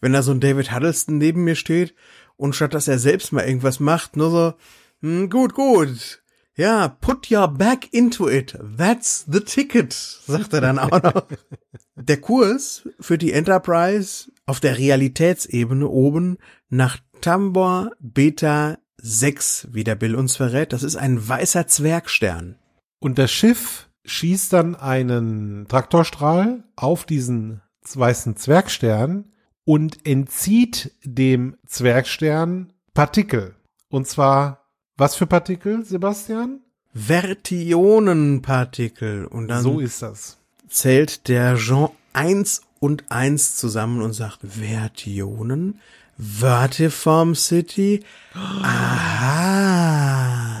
Wenn 0.00 0.12
da 0.12 0.22
so 0.22 0.32
ein 0.32 0.40
David 0.40 0.74
Huddleston 0.74 1.18
neben 1.18 1.44
mir 1.44 1.54
steht 1.54 1.94
und 2.36 2.54
statt 2.54 2.74
dass 2.74 2.88
er 2.88 2.98
selbst 2.98 3.32
mal 3.32 3.46
irgendwas 3.46 3.78
macht, 3.78 4.16
nur 4.16 4.30
so, 4.30 4.54
hm, 5.00 5.30
gut, 5.30 5.54
gut. 5.54 6.21
Ja, 6.54 6.88
put 6.88 7.30
your 7.30 7.48
back 7.48 7.92
into 7.92 8.28
it. 8.28 8.58
That's 8.76 9.24
the 9.26 9.40
ticket, 9.40 9.92
sagt 9.92 10.52
er 10.52 10.60
dann 10.60 10.78
auch 10.78 11.02
noch. 11.02 11.26
Der 11.96 12.20
Kurs 12.20 12.88
führt 13.00 13.22
die 13.22 13.32
Enterprise 13.32 14.30
auf 14.46 14.60
der 14.60 14.78
Realitätsebene 14.78 15.86
oben 15.86 16.38
nach 16.68 16.98
Tambor 17.20 17.92
Beta 18.00 18.78
6, 19.00 19.68
wie 19.72 19.84
der 19.84 19.94
Bill 19.94 20.14
uns 20.14 20.36
verrät. 20.36 20.72
Das 20.72 20.82
ist 20.82 20.96
ein 20.96 21.28
weißer 21.28 21.66
Zwergstern. 21.66 22.58
Und 22.98 23.18
das 23.18 23.30
Schiff 23.30 23.88
schießt 24.04 24.52
dann 24.52 24.74
einen 24.74 25.66
Traktorstrahl 25.68 26.64
auf 26.76 27.04
diesen 27.04 27.62
weißen 27.94 28.36
Zwergstern 28.36 29.32
und 29.64 30.06
entzieht 30.06 30.92
dem 31.04 31.56
Zwergstern 31.66 32.72
Partikel. 32.94 33.54
Und 33.88 34.06
zwar, 34.06 34.61
was 34.96 35.16
für 35.16 35.26
Partikel, 35.26 35.84
Sebastian? 35.84 36.60
Vertionenpartikel. 36.94 39.26
Und 39.26 39.48
dann 39.48 39.62
so 39.62 39.80
ist 39.80 40.02
das. 40.02 40.38
zählt 40.68 41.26
der 41.28 41.56
Jean 41.56 41.88
1 42.12 42.60
und 42.80 43.10
1 43.10 43.56
zusammen 43.56 44.02
und 44.02 44.12
sagt 44.12 44.40
Vertionen, 44.42 45.80
Vertiform 46.18 47.34
City. 47.34 48.04
Aha. 48.34 49.38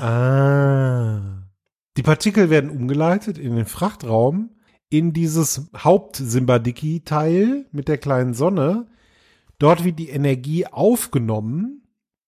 Ah. 0.00 1.20
Die 1.96 2.02
Partikel 2.02 2.48
werden 2.48 2.70
umgeleitet 2.70 3.36
in 3.38 3.54
den 3.54 3.66
Frachtraum, 3.66 4.48
in 4.88 5.12
dieses 5.12 5.68
Haupt-Simbadiki-Teil 5.76 7.66
mit 7.70 7.88
der 7.88 7.98
kleinen 7.98 8.32
Sonne. 8.34 8.86
Dort 9.58 9.84
wird 9.84 9.98
die 9.98 10.08
Energie 10.08 10.66
aufgenommen 10.66 11.81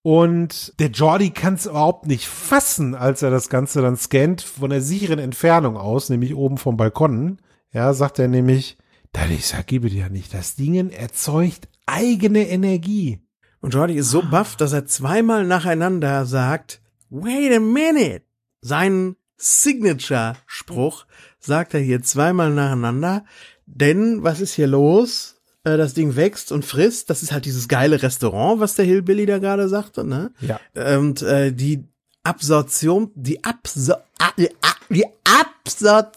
und 0.06 0.78
der 0.80 0.90
Jordi 0.90 1.30
kann 1.30 1.54
es 1.54 1.64
überhaupt 1.64 2.06
nicht 2.06 2.28
fassen, 2.28 2.94
als 2.94 3.22
er 3.22 3.30
das 3.30 3.48
Ganze 3.48 3.80
dann 3.80 3.96
scannt 3.96 4.42
von 4.42 4.68
der 4.68 4.82
sicheren 4.82 5.18
Entfernung 5.18 5.78
aus, 5.78 6.10
nämlich 6.10 6.34
oben 6.34 6.58
vom 6.58 6.76
Balkon. 6.76 7.40
Ja, 7.72 7.94
sagt 7.94 8.18
er 8.18 8.28
nämlich, 8.28 8.76
das 9.12 9.30
ist, 9.30 9.66
gebe 9.66 9.88
dir 9.88 10.00
ja 10.00 10.08
nicht, 10.10 10.34
das 10.34 10.56
Ding 10.56 10.90
erzeugt 10.90 11.68
eigene 11.86 12.46
Energie. 12.46 13.22
Und 13.60 13.72
Jordi 13.72 13.94
ist 13.94 14.10
so 14.10 14.20
baff, 14.20 14.56
dass 14.56 14.74
er 14.74 14.84
zweimal 14.84 15.46
nacheinander 15.46 16.26
sagt, 16.26 16.82
wait 17.08 17.56
a 17.56 17.60
minute. 17.60 18.24
Seinen 18.60 19.16
Signature-Spruch 19.38 21.06
sagt 21.38 21.72
er 21.72 21.80
hier 21.80 22.02
zweimal 22.02 22.50
nacheinander. 22.50 23.24
Denn 23.64 24.22
was 24.22 24.42
ist 24.42 24.52
hier 24.52 24.66
los? 24.66 25.33
Äh, 25.64 25.76
Das 25.76 25.94
Ding 25.94 26.16
wächst 26.16 26.52
und 26.52 26.64
frisst. 26.64 27.10
Das 27.10 27.22
ist 27.22 27.32
halt 27.32 27.44
dieses 27.46 27.68
geile 27.68 28.02
Restaurant, 28.02 28.60
was 28.60 28.74
der 28.74 28.84
Hillbilly 28.84 29.26
da 29.26 29.38
gerade 29.38 29.68
sagte, 29.68 30.04
ne? 30.04 30.32
Ja. 30.40 30.60
Und 30.98 31.22
äh, 31.22 31.52
die 31.52 31.84
Absorption, 32.22 33.10
die 33.14 33.42
Absor 33.44 34.02
ah, 34.18 34.30
die 34.38 34.50
A- 34.50 34.76
die 34.90 35.04
Absor 35.24 36.10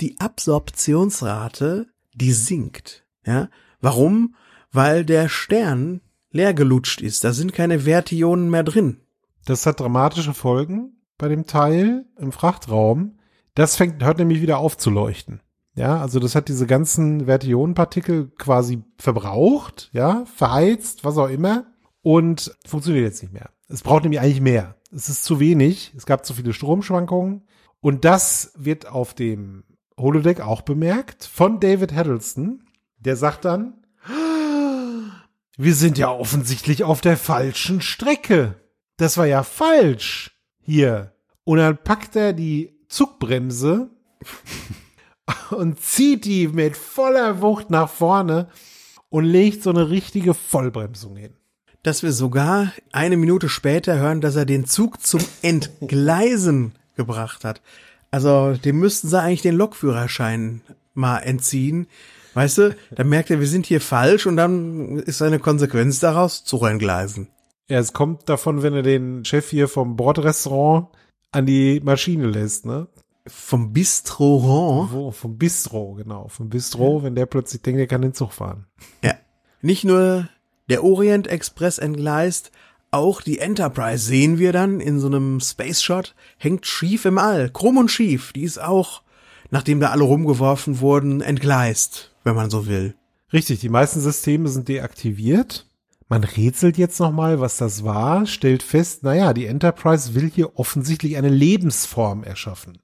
die 0.00 0.16
Absorptionsrate, 0.88 1.86
die 2.14 2.32
sinkt. 2.32 3.04
Ja? 3.26 3.48
Warum? 3.80 4.34
Weil 4.72 5.04
der 5.04 5.28
Stern 5.28 6.00
leer 6.30 6.54
gelutscht 6.54 7.00
ist. 7.00 7.24
Da 7.24 7.32
sind 7.32 7.52
keine 7.52 7.80
Vertionen 7.80 8.50
mehr 8.50 8.62
drin. 8.64 9.00
Das 9.44 9.66
hat 9.66 9.80
dramatische 9.80 10.34
Folgen 10.34 11.00
bei 11.16 11.28
dem 11.28 11.46
Teil 11.46 12.04
im 12.18 12.32
Frachtraum. 12.32 13.18
Das 13.54 13.76
fängt, 13.76 14.04
hört 14.04 14.18
nämlich 14.18 14.40
wieder 14.42 14.58
auf 14.58 14.76
zu 14.76 14.90
leuchten. 14.90 15.40
Ja, 15.78 16.00
also 16.00 16.18
das 16.18 16.34
hat 16.34 16.48
diese 16.48 16.66
ganzen 16.66 17.26
Vertionenpartikel 17.26 18.32
quasi 18.36 18.82
verbraucht, 18.98 19.90
ja, 19.92 20.24
verheizt, 20.34 21.04
was 21.04 21.16
auch 21.18 21.28
immer 21.28 21.66
und 22.02 22.52
funktioniert 22.66 23.04
jetzt 23.04 23.22
nicht 23.22 23.32
mehr. 23.32 23.50
Es 23.68 23.82
braucht 23.82 24.02
nämlich 24.02 24.20
eigentlich 24.20 24.40
mehr. 24.40 24.74
Es 24.90 25.08
ist 25.08 25.22
zu 25.22 25.38
wenig. 25.38 25.92
Es 25.96 26.04
gab 26.04 26.26
zu 26.26 26.34
viele 26.34 26.52
Stromschwankungen 26.52 27.42
und 27.78 28.04
das 28.04 28.52
wird 28.56 28.88
auf 28.88 29.14
dem 29.14 29.62
Holodeck 29.96 30.40
auch 30.40 30.62
bemerkt 30.62 31.24
von 31.24 31.60
David 31.60 31.96
Huddleston. 31.96 32.64
Der 32.98 33.14
sagt 33.14 33.44
dann, 33.44 33.74
wir 35.56 35.74
sind 35.74 35.96
ja 35.96 36.10
offensichtlich 36.10 36.82
auf 36.82 37.00
der 37.00 37.16
falschen 37.16 37.82
Strecke. 37.82 38.56
Das 38.96 39.16
war 39.16 39.26
ja 39.26 39.44
falsch 39.44 40.40
hier. 40.60 41.12
Und 41.44 41.58
dann 41.58 41.78
packt 41.78 42.16
er 42.16 42.32
die 42.32 42.80
Zugbremse 42.88 43.90
und 45.50 45.80
zieht 45.80 46.24
die 46.24 46.48
mit 46.48 46.76
voller 46.76 47.40
Wucht 47.40 47.70
nach 47.70 47.88
vorne 47.88 48.48
und 49.08 49.24
legt 49.24 49.62
so 49.62 49.70
eine 49.70 49.90
richtige 49.90 50.34
Vollbremsung 50.34 51.16
hin. 51.16 51.34
Dass 51.82 52.02
wir 52.02 52.12
sogar 52.12 52.72
eine 52.92 53.16
Minute 53.16 53.48
später 53.48 53.98
hören, 53.98 54.20
dass 54.20 54.36
er 54.36 54.44
den 54.44 54.66
Zug 54.66 55.00
zum 55.00 55.20
Entgleisen 55.42 56.72
gebracht 56.96 57.44
hat. 57.44 57.62
Also, 58.10 58.54
dem 58.54 58.78
müssten 58.78 59.08
sie 59.08 59.20
eigentlich 59.20 59.42
den 59.42 59.56
Lokführerschein 59.56 60.62
mal 60.94 61.18
entziehen. 61.18 61.86
Weißt 62.34 62.58
du, 62.58 62.76
dann 62.90 63.08
merkt 63.08 63.30
er, 63.30 63.40
wir 63.40 63.46
sind 63.46 63.66
hier 63.66 63.80
falsch 63.80 64.26
und 64.26 64.36
dann 64.36 64.98
ist 64.98 65.18
seine 65.18 65.38
Konsequenz 65.38 66.00
daraus, 66.00 66.44
Zug 66.44 66.64
entgleisen. 66.64 67.28
Ja, 67.68 67.78
es 67.78 67.92
kommt 67.92 68.28
davon, 68.28 68.62
wenn 68.62 68.74
er 68.74 68.82
den 68.82 69.24
Chef 69.24 69.50
hier 69.50 69.68
vom 69.68 69.96
Bordrestaurant 69.96 70.88
an 71.32 71.46
die 71.46 71.80
Maschine 71.80 72.26
lässt, 72.26 72.64
ne? 72.64 72.88
Vom 73.28 73.72
Bistrorant. 73.72 74.92
Wo, 74.92 75.10
vom 75.10 75.38
Bistro, 75.38 75.94
genau. 75.94 76.28
Vom 76.28 76.48
Bistro, 76.48 77.02
wenn 77.02 77.14
der 77.14 77.26
plötzlich 77.26 77.62
denkt, 77.62 77.80
er 77.80 77.86
kann 77.86 78.02
den 78.02 78.14
Zug 78.14 78.32
fahren. 78.32 78.66
Ja. 79.02 79.14
Nicht 79.62 79.84
nur 79.84 80.28
der 80.68 80.84
Orient 80.84 81.26
Express 81.26 81.78
entgleist, 81.78 82.52
auch 82.90 83.20
die 83.20 83.38
Enterprise 83.38 84.04
sehen 84.04 84.38
wir 84.38 84.52
dann 84.52 84.80
in 84.80 84.98
so 84.98 85.08
einem 85.08 85.40
Space 85.40 85.82
Shot, 85.82 86.14
hängt 86.38 86.66
schief 86.66 87.04
im 87.04 87.18
All, 87.18 87.50
krumm 87.50 87.76
und 87.76 87.90
schief. 87.90 88.32
Die 88.32 88.44
ist 88.44 88.60
auch, 88.60 89.02
nachdem 89.50 89.80
da 89.80 89.90
alle 89.90 90.04
rumgeworfen 90.04 90.80
wurden, 90.80 91.20
entgleist, 91.20 92.14
wenn 92.24 92.34
man 92.34 92.50
so 92.50 92.66
will. 92.66 92.94
Richtig, 93.32 93.60
die 93.60 93.68
meisten 93.68 94.00
Systeme 94.00 94.48
sind 94.48 94.68
deaktiviert. 94.68 95.66
Man 96.08 96.24
rätselt 96.24 96.78
jetzt 96.78 96.98
nochmal, 97.00 97.40
was 97.40 97.58
das 97.58 97.84
war, 97.84 98.24
stellt 98.24 98.62
fest, 98.62 99.02
naja, 99.02 99.34
die 99.34 99.44
Enterprise 99.44 100.14
will 100.14 100.30
hier 100.34 100.58
offensichtlich 100.58 101.18
eine 101.18 101.28
Lebensform 101.28 102.24
erschaffen. 102.24 102.78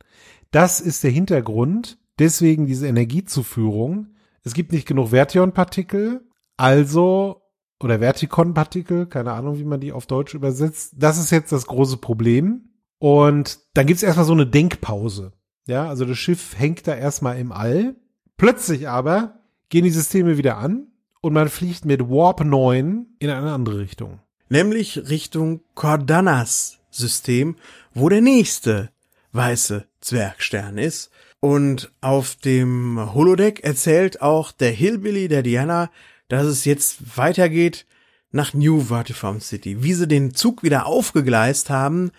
Das 0.55 0.79
ist 0.79 1.03
der 1.03 1.11
Hintergrund, 1.11 1.99
deswegen 2.21 2.67
diese 2.67 2.87
Energiezuführung. 2.87 4.15
Es 4.45 4.55
gibt 4.55 4.71
nicht 4.71 4.87
genug 4.87 5.09
Vertion-Partikel, 5.09 6.21
also, 6.57 7.43
oder 7.81 8.01
Vertikon-Partikel, 8.01 9.07
keine 9.07 9.33
Ahnung, 9.33 9.59
wie 9.59 9.65
man 9.65 9.81
die 9.81 9.91
auf 9.91 10.07
Deutsch 10.07 10.33
übersetzt. 10.33 10.93
Das 10.97 11.19
ist 11.19 11.33
jetzt 11.33 11.51
das 11.51 11.67
große 11.67 11.97
Problem. 11.97 12.69
Und 13.01 13.59
dann 13.75 13.87
gibt's 13.87 14.05
erstmal 14.05 14.27
so 14.27 14.33
eine 14.33 14.47
Denkpause. 14.47 15.33
Ja, 15.67 15.89
also 15.89 16.05
das 16.05 16.19
Schiff 16.19 16.57
hängt 16.57 16.87
da 16.87 16.95
erstmal 16.95 17.37
im 17.41 17.51
All. 17.51 17.97
Plötzlich 18.37 18.89
aber 18.89 19.41
gehen 19.71 19.83
die 19.83 19.91
Systeme 19.91 20.39
wieder 20.39 20.59
an 20.59 20.87
und 21.21 21.33
man 21.33 21.49
fliegt 21.49 21.85
mit 21.85 22.09
Warp 22.09 22.45
9 22.45 23.07
in 23.19 23.31
eine 23.31 23.53
andere 23.53 23.81
Richtung. 23.81 24.21
Nämlich 24.49 25.09
Richtung 25.09 25.63
Cordanas 25.75 26.79
System, 26.91 27.57
wo 27.93 28.09
der 28.09 28.21
nächste 28.21 28.91
weiße 29.33 29.89
Zwergstern 30.05 30.79
ist. 30.79 31.11
Und 31.41 31.93
auf 32.01 32.37
dem 32.37 33.13
Holodeck 33.13 33.65
erzählt 33.65 34.23
auch 34.23 34.53
der 34.53 34.71
Hillbilly, 34.71 35.29
der 35.29 35.43
Diana, 35.43 35.91
dass 36.29 36.47
es 36.47 36.65
jetzt 36.65 37.17
weitergeht 37.17 37.87
nach 38.31 38.55
New 38.55 38.81
Vertiform 38.81 39.41
City. 39.41 39.83
Wie 39.83 39.95
sie 39.95 40.09
den 40.09 40.35
Zug 40.35 40.63
wieder 40.63 40.87
aufgegleist 40.87 41.71
haben, 41.71 42.13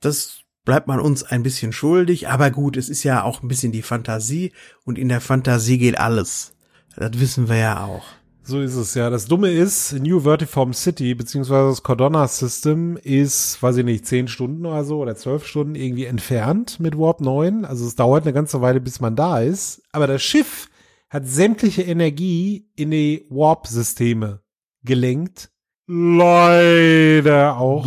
das 0.00 0.40
bleibt 0.64 0.88
man 0.88 1.00
uns 1.00 1.22
ein 1.22 1.42
bisschen 1.42 1.72
schuldig. 1.72 2.28
Aber 2.28 2.50
gut, 2.50 2.76
es 2.76 2.88
ist 2.88 3.04
ja 3.04 3.22
auch 3.22 3.42
ein 3.42 3.48
bisschen 3.48 3.72
die 3.72 3.82
Fantasie 3.82 4.52
und 4.84 4.98
in 4.98 5.08
der 5.08 5.20
Fantasie 5.20 5.78
geht 5.78 5.98
alles. 5.98 6.52
Das 6.96 7.18
wissen 7.18 7.48
wir 7.48 7.56
ja 7.56 7.84
auch. 7.84 8.06
So 8.46 8.60
ist 8.60 8.74
es 8.74 8.92
ja. 8.92 9.08
Das 9.08 9.24
Dumme 9.24 9.50
ist, 9.50 9.94
New 9.94 10.20
Vertiform 10.20 10.74
City 10.74 11.14
beziehungsweise 11.14 11.68
das 11.68 11.82
Cordona 11.82 12.28
System 12.28 12.98
ist, 12.98 13.62
weiß 13.62 13.78
ich 13.78 13.84
nicht, 13.86 14.06
zehn 14.06 14.28
Stunden 14.28 14.66
oder 14.66 14.84
so 14.84 14.98
oder 14.98 15.16
zwölf 15.16 15.46
Stunden 15.46 15.74
irgendwie 15.74 16.04
entfernt 16.04 16.78
mit 16.78 16.98
Warp 16.98 17.22
9. 17.22 17.64
Also 17.64 17.86
es 17.86 17.96
dauert 17.96 18.24
eine 18.24 18.34
ganze 18.34 18.60
Weile, 18.60 18.82
bis 18.82 19.00
man 19.00 19.16
da 19.16 19.40
ist. 19.40 19.82
Aber 19.92 20.06
das 20.06 20.22
Schiff 20.22 20.68
hat 21.08 21.26
sämtliche 21.26 21.82
Energie 21.82 22.68
in 22.76 22.90
die 22.90 23.24
Warp-Systeme 23.30 24.42
gelenkt. 24.82 25.50
Leider 25.86 27.56
auch. 27.56 27.86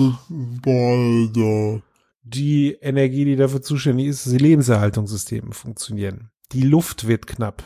Die 2.24 2.78
Energie, 2.82 3.26
die 3.26 3.36
dafür 3.36 3.62
zuständig 3.62 4.08
ist, 4.08 4.26
dass 4.26 4.34
die 4.34 4.40
Lebenserhaltungssysteme 4.40 5.54
funktionieren. 5.54 6.32
Die 6.52 6.64
Luft 6.64 7.08
wird 7.08 7.28
knapp. 7.28 7.64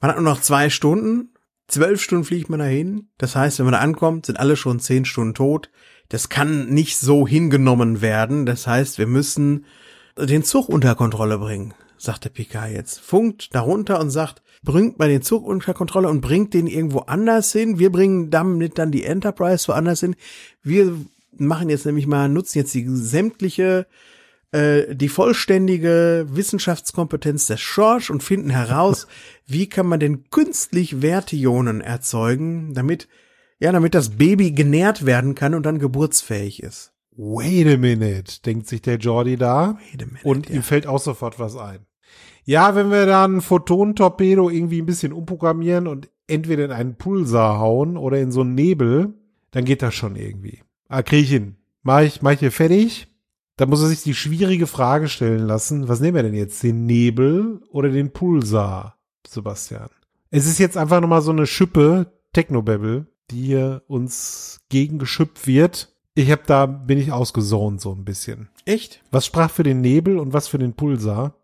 Man 0.00 0.10
hat 0.10 0.18
nur 0.18 0.30
noch 0.30 0.42
zwei 0.42 0.68
Stunden 0.68 1.33
Zwölf 1.68 2.02
Stunden 2.02 2.24
fliegt 2.24 2.50
man 2.50 2.60
dahin. 2.60 3.08
Das 3.18 3.36
heißt, 3.36 3.58
wenn 3.58 3.66
man 3.66 3.72
da 3.72 3.80
ankommt, 3.80 4.26
sind 4.26 4.38
alle 4.38 4.56
schon 4.56 4.80
zehn 4.80 5.04
Stunden 5.04 5.34
tot. 5.34 5.70
Das 6.08 6.28
kann 6.28 6.68
nicht 6.68 6.98
so 6.98 7.26
hingenommen 7.26 8.00
werden. 8.00 8.46
Das 8.46 8.66
heißt, 8.66 8.98
wir 8.98 9.06
müssen 9.06 9.64
den 10.18 10.44
Zug 10.44 10.68
unter 10.68 10.94
Kontrolle 10.94 11.38
bringen, 11.38 11.74
sagt 11.96 12.24
der 12.24 12.30
PK 12.30 12.66
jetzt. 12.68 13.00
Funkt 13.00 13.54
darunter 13.54 13.98
und 14.00 14.10
sagt, 14.10 14.42
bringt 14.62 14.98
mal 14.98 15.08
den 15.08 15.22
Zug 15.22 15.46
unter 15.46 15.74
Kontrolle 15.74 16.08
und 16.08 16.20
bringt 16.20 16.54
den 16.54 16.66
irgendwo 16.66 17.00
anders 17.00 17.52
hin. 17.52 17.78
Wir 17.78 17.90
bringen 17.90 18.30
damit 18.30 18.78
dann 18.78 18.92
die 18.92 19.04
Enterprise 19.04 19.68
woanders 19.68 20.00
hin. 20.00 20.16
Wir 20.62 20.94
machen 21.36 21.68
jetzt 21.68 21.86
nämlich 21.86 22.06
mal, 22.06 22.28
nutzen 22.28 22.58
jetzt 22.58 22.74
die 22.74 22.86
sämtliche 22.88 23.86
äh, 24.54 24.94
die 24.94 25.08
vollständige 25.08 26.26
Wissenschaftskompetenz 26.30 27.46
des 27.46 27.60
Schorsch 27.60 28.08
und 28.08 28.22
finden 28.22 28.50
heraus, 28.50 29.08
wie 29.46 29.68
kann 29.68 29.86
man 29.86 29.98
denn 29.98 30.30
künstlich 30.30 31.02
Wertionen 31.02 31.80
erzeugen, 31.80 32.72
damit, 32.72 33.08
ja, 33.58 33.72
damit 33.72 33.94
das 33.94 34.10
Baby 34.10 34.52
genährt 34.52 35.06
werden 35.06 35.34
kann 35.34 35.54
und 35.54 35.66
dann 35.66 35.80
geburtsfähig 35.80 36.62
ist. 36.62 36.92
Wait 37.16 37.66
a 37.66 37.76
minute, 37.76 38.42
denkt 38.42 38.68
sich 38.68 38.80
der 38.80 38.98
Jordi 38.98 39.36
da. 39.36 39.76
Wait 39.90 40.02
a 40.02 40.06
minute, 40.06 40.28
und 40.28 40.48
ja. 40.48 40.54
ihm 40.54 40.62
fällt 40.62 40.86
auch 40.86 41.00
sofort 41.00 41.40
was 41.40 41.56
ein. 41.56 41.80
Ja, 42.44 42.76
wenn 42.76 42.90
wir 42.90 43.06
dann 43.06 43.40
Photon-Torpedo 43.40 44.50
irgendwie 44.50 44.82
ein 44.82 44.86
bisschen 44.86 45.12
umprogrammieren 45.12 45.88
und 45.88 46.10
entweder 46.28 46.66
in 46.66 46.70
einen 46.70 46.94
Pulsar 46.96 47.58
hauen 47.58 47.96
oder 47.96 48.18
in 48.18 48.30
so 48.30 48.42
einen 48.42 48.54
Nebel, 48.54 49.14
dann 49.50 49.64
geht 49.64 49.82
das 49.82 49.94
schon 49.94 50.14
irgendwie. 50.14 50.60
Ah, 50.88 51.02
krieg 51.02 51.24
ich 51.24 51.30
hin. 51.30 51.56
Mach 51.82 52.02
ich, 52.02 52.22
mach 52.22 52.32
ich 52.32 52.40
hier 52.40 52.52
fertig. 52.52 53.08
Da 53.56 53.66
muss 53.66 53.82
er 53.82 53.88
sich 53.88 54.02
die 54.02 54.14
schwierige 54.14 54.66
Frage 54.66 55.08
stellen 55.08 55.46
lassen, 55.46 55.88
was 55.88 56.00
nehmen 56.00 56.16
wir 56.16 56.22
denn 56.24 56.34
jetzt, 56.34 56.62
den 56.62 56.86
Nebel 56.86 57.60
oder 57.70 57.88
den 57.88 58.12
Pulsar, 58.12 58.98
Sebastian? 59.26 59.90
Es 60.30 60.46
ist 60.46 60.58
jetzt 60.58 60.76
einfach 60.76 61.00
nochmal 61.00 61.22
so 61.22 61.30
eine 61.30 61.46
Schippe 61.46 62.12
Technobabble, 62.32 63.06
die 63.30 63.44
hier 63.44 63.82
uns 63.86 64.60
gegengeschüppt 64.68 65.46
wird. 65.46 65.94
Ich 66.14 66.30
hab 66.30 66.46
da, 66.46 66.66
bin 66.66 66.98
ich 66.98 67.12
ausgesohnt 67.12 67.80
so 67.80 67.92
ein 67.92 68.04
bisschen. 68.04 68.48
Echt? 68.64 69.02
Was 69.12 69.26
sprach 69.26 69.50
für 69.50 69.62
den 69.62 69.80
Nebel 69.80 70.18
und 70.18 70.32
was 70.32 70.48
für 70.48 70.58
den 70.58 70.74
Pulsar? 70.74 71.34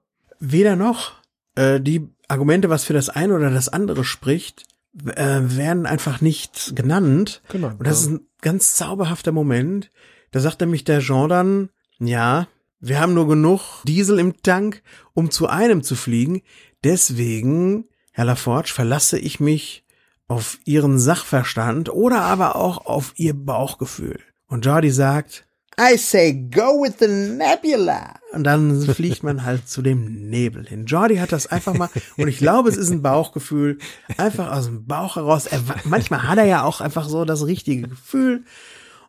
Weder 0.41 0.75
noch. 0.75 1.13
Äh, 1.55 1.81
die 1.81 2.09
Argumente, 2.27 2.71
was 2.71 2.85
für 2.85 2.93
das 2.93 3.09
eine 3.09 3.35
oder 3.35 3.51
das 3.51 3.69
andere 3.69 4.05
spricht, 4.05 4.65
äh, 5.07 5.41
werden 5.43 5.87
einfach 5.87 6.21
nicht 6.21 6.75
genannt. 6.75 7.43
Genau. 7.51 7.69
Und 7.69 7.87
das 7.87 8.03
ist 8.03 8.11
ein 8.11 8.21
ganz 8.41 8.75
zauberhafter 8.75 9.33
Moment. 9.33 9.91
Da 10.33 10.41
sagt 10.41 10.61
nämlich 10.61 10.85
der 10.85 11.01
Jean 11.01 11.29
dann, 11.29 11.69
ja, 12.01 12.49
wir 12.81 13.01
haben 13.01 13.15
nur 13.15 13.29
genug 13.29 13.83
Diesel 13.85 14.19
im 14.19 14.43
Tank, 14.43 14.83
um 15.13 15.31
zu 15.31 15.49
einem 15.49 15.83
zu 15.83 15.95
fliegen. 15.95 16.43
Deswegen, 16.83 17.85
Herr 18.13 18.25
Laforge, 18.25 18.71
verlasse 18.71 19.19
ich 19.19 19.39
mich 19.39 19.85
auf 20.29 20.59
Ihren 20.65 20.99
Sachverstand 20.99 21.91
oder 21.91 22.23
aber 22.23 22.57
auch 22.57 22.87
auf 22.87 23.13
Ihr 23.17 23.35
Bauchgefühl. 23.35 24.19
Und 24.47 24.65
Jordi 24.65 24.91
sagt, 24.91 25.47
I 25.79 25.97
say 25.97 26.33
go 26.33 26.83
with 26.83 26.95
the 26.99 27.07
nebula. 27.07 28.15
Und 28.33 28.45
dann 28.45 28.81
fliegt 28.83 29.23
man 29.23 29.45
halt 29.45 29.69
zu 29.69 29.83
dem 29.83 30.29
Nebel 30.29 30.67
hin. 30.67 30.87
Jordi 30.87 31.17
hat 31.17 31.33
das 31.33 31.47
einfach 31.47 31.75
mal, 31.75 31.89
und 32.17 32.29
ich 32.29 32.39
glaube, 32.39 32.69
es 32.69 32.77
ist 32.77 32.91
ein 32.91 33.03
Bauchgefühl, 33.03 33.79
einfach 34.17 34.53
aus 34.53 34.67
dem 34.67 34.87
Bauch 34.87 35.17
heraus. 35.17 35.47
Er, 35.47 35.61
manchmal 35.85 36.25
hat 36.25 36.39
er 36.39 36.45
ja 36.45 36.65
auch 36.65 36.81
einfach 36.81 37.09
so 37.09 37.25
das 37.25 37.47
richtige 37.47 37.89
Gefühl. 37.89 38.45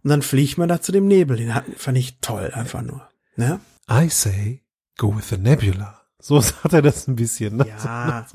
Und 0.03 0.10
dann 0.10 0.22
fliegt 0.22 0.57
man 0.57 0.69
da 0.69 0.82
zu 0.82 0.91
dem 0.91 1.07
Nebel. 1.07 1.38
Den 1.38 1.53
fand 1.78 1.98
ich 1.98 2.19
toll, 2.22 2.52
einfach 2.53 2.82
nur. 2.82 3.07
Ne? 3.36 3.60
I 3.90 4.10
say, 4.10 4.64
go 4.98 5.15
with 5.15 5.30
the 5.30 5.38
nebula. 5.38 6.02
So 6.19 6.40
sagt 6.41 6.73
er 6.73 6.82
das 6.82 7.07
ein 7.07 7.15
bisschen. 7.15 7.57
Ne? 7.57 7.68
Ja. 7.68 8.28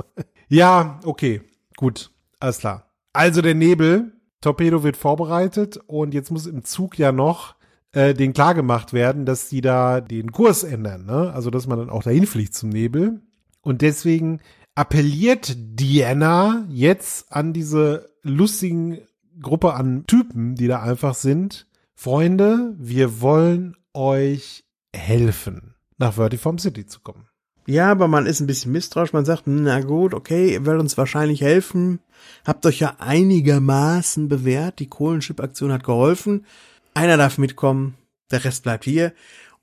ja, 0.48 1.01
okay. 1.05 1.43
Gut. 1.76 2.10
Alles 2.40 2.59
klar. 2.59 2.90
Also 3.12 3.43
der 3.43 3.55
Nebel, 3.55 4.12
Torpedo 4.40 4.82
wird 4.82 4.97
vorbereitet 4.97 5.78
und 5.86 6.14
jetzt 6.14 6.30
muss 6.30 6.47
im 6.47 6.64
Zug 6.64 6.98
ja 6.98 7.12
noch 7.12 7.56
äh, 7.93 8.14
den 8.14 8.32
klar 8.32 8.55
gemacht 8.55 8.93
werden, 8.93 9.24
dass 9.24 9.48
die 9.48 9.62
da 9.62 10.01
den 10.01 10.32
Kurs 10.32 10.62
ändern. 10.62 11.06
Ne? 11.06 11.32
Also 11.32 11.51
dass 11.51 11.66
man 11.66 11.78
dann 11.78 11.90
auch 11.90 12.02
dahin 12.02 12.26
fliegt 12.26 12.55
zum 12.55 12.68
Nebel. 12.68 13.22
Und 13.62 13.82
deswegen 13.82 14.40
appelliert 14.74 15.55
Diana 15.56 16.66
jetzt 16.68 17.32
an 17.32 17.52
diese 17.52 18.10
lustigen 18.22 18.98
Gruppe 19.40 19.74
an 19.74 20.06
Typen, 20.06 20.54
die 20.54 20.68
da 20.68 20.82
einfach 20.82 21.14
sind. 21.14 21.66
Freunde, 21.94 22.74
wir 22.78 23.20
wollen 23.20 23.76
euch 23.94 24.64
helfen, 24.94 25.74
nach 25.98 26.14
Vertiform 26.14 26.58
City 26.58 26.86
zu 26.86 27.00
kommen. 27.00 27.28
Ja, 27.66 27.90
aber 27.90 28.06
man 28.06 28.26
ist 28.26 28.40
ein 28.40 28.46
bisschen 28.46 28.72
misstrauisch. 28.72 29.12
Man 29.12 29.24
sagt, 29.24 29.42
na 29.46 29.80
gut, 29.80 30.14
okay, 30.14 30.52
ihr 30.52 30.66
werdet 30.66 30.82
uns 30.82 30.96
wahrscheinlich 30.96 31.40
helfen. 31.40 31.98
Habt 32.44 32.64
euch 32.64 32.78
ja 32.78 32.96
einigermaßen 32.98 34.28
bewährt. 34.28 34.78
Die 34.78 34.86
Kohlenschip-Aktion 34.86 35.72
hat 35.72 35.82
geholfen. 35.82 36.46
Einer 36.94 37.16
darf 37.16 37.38
mitkommen, 37.38 37.94
der 38.30 38.44
Rest 38.44 38.62
bleibt 38.62 38.84
hier. 38.84 39.12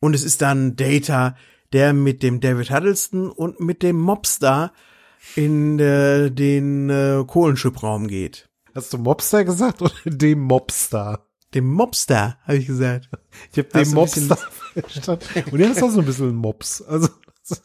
Und 0.02 0.14
es 0.16 0.24
ist 0.24 0.42
dann 0.42 0.76
Data, 0.76 1.38
der 1.72 1.94
mit 1.94 2.24
dem 2.24 2.42
David 2.42 2.72
Huddleston 2.72 3.30
und 3.32 3.62
mit 3.62 3.82
dem 3.84 3.98
Mobstar 4.00 4.74
in 5.36 5.80
äh, 5.80 6.30
den 6.30 6.90
äh, 6.90 7.24
Kohlenschip-Raum 7.26 8.08
geht. 8.08 8.50
Hast 8.76 8.92
du 8.94 8.98
Mobster 8.98 9.46
gesagt 9.46 9.82
oder 9.82 9.94
dem 10.06 10.40
Mobster? 10.40 11.28
Dem 11.54 11.70
Mobster, 11.72 12.38
habe 12.44 12.58
ich 12.58 12.68
gesagt. 12.68 13.10
Ich 13.52 13.60
habe 13.60 13.70
den 13.70 13.94
Mobster 13.94 14.38
verstanden. 14.74 15.26
Und 15.52 15.60
er 15.60 15.72
ist 15.72 15.84
auch 15.84 15.92
so 15.92 16.00
ein 16.00 16.06
bisschen 16.06 16.36
Mobs. 16.36 16.82
Also, 16.82 17.10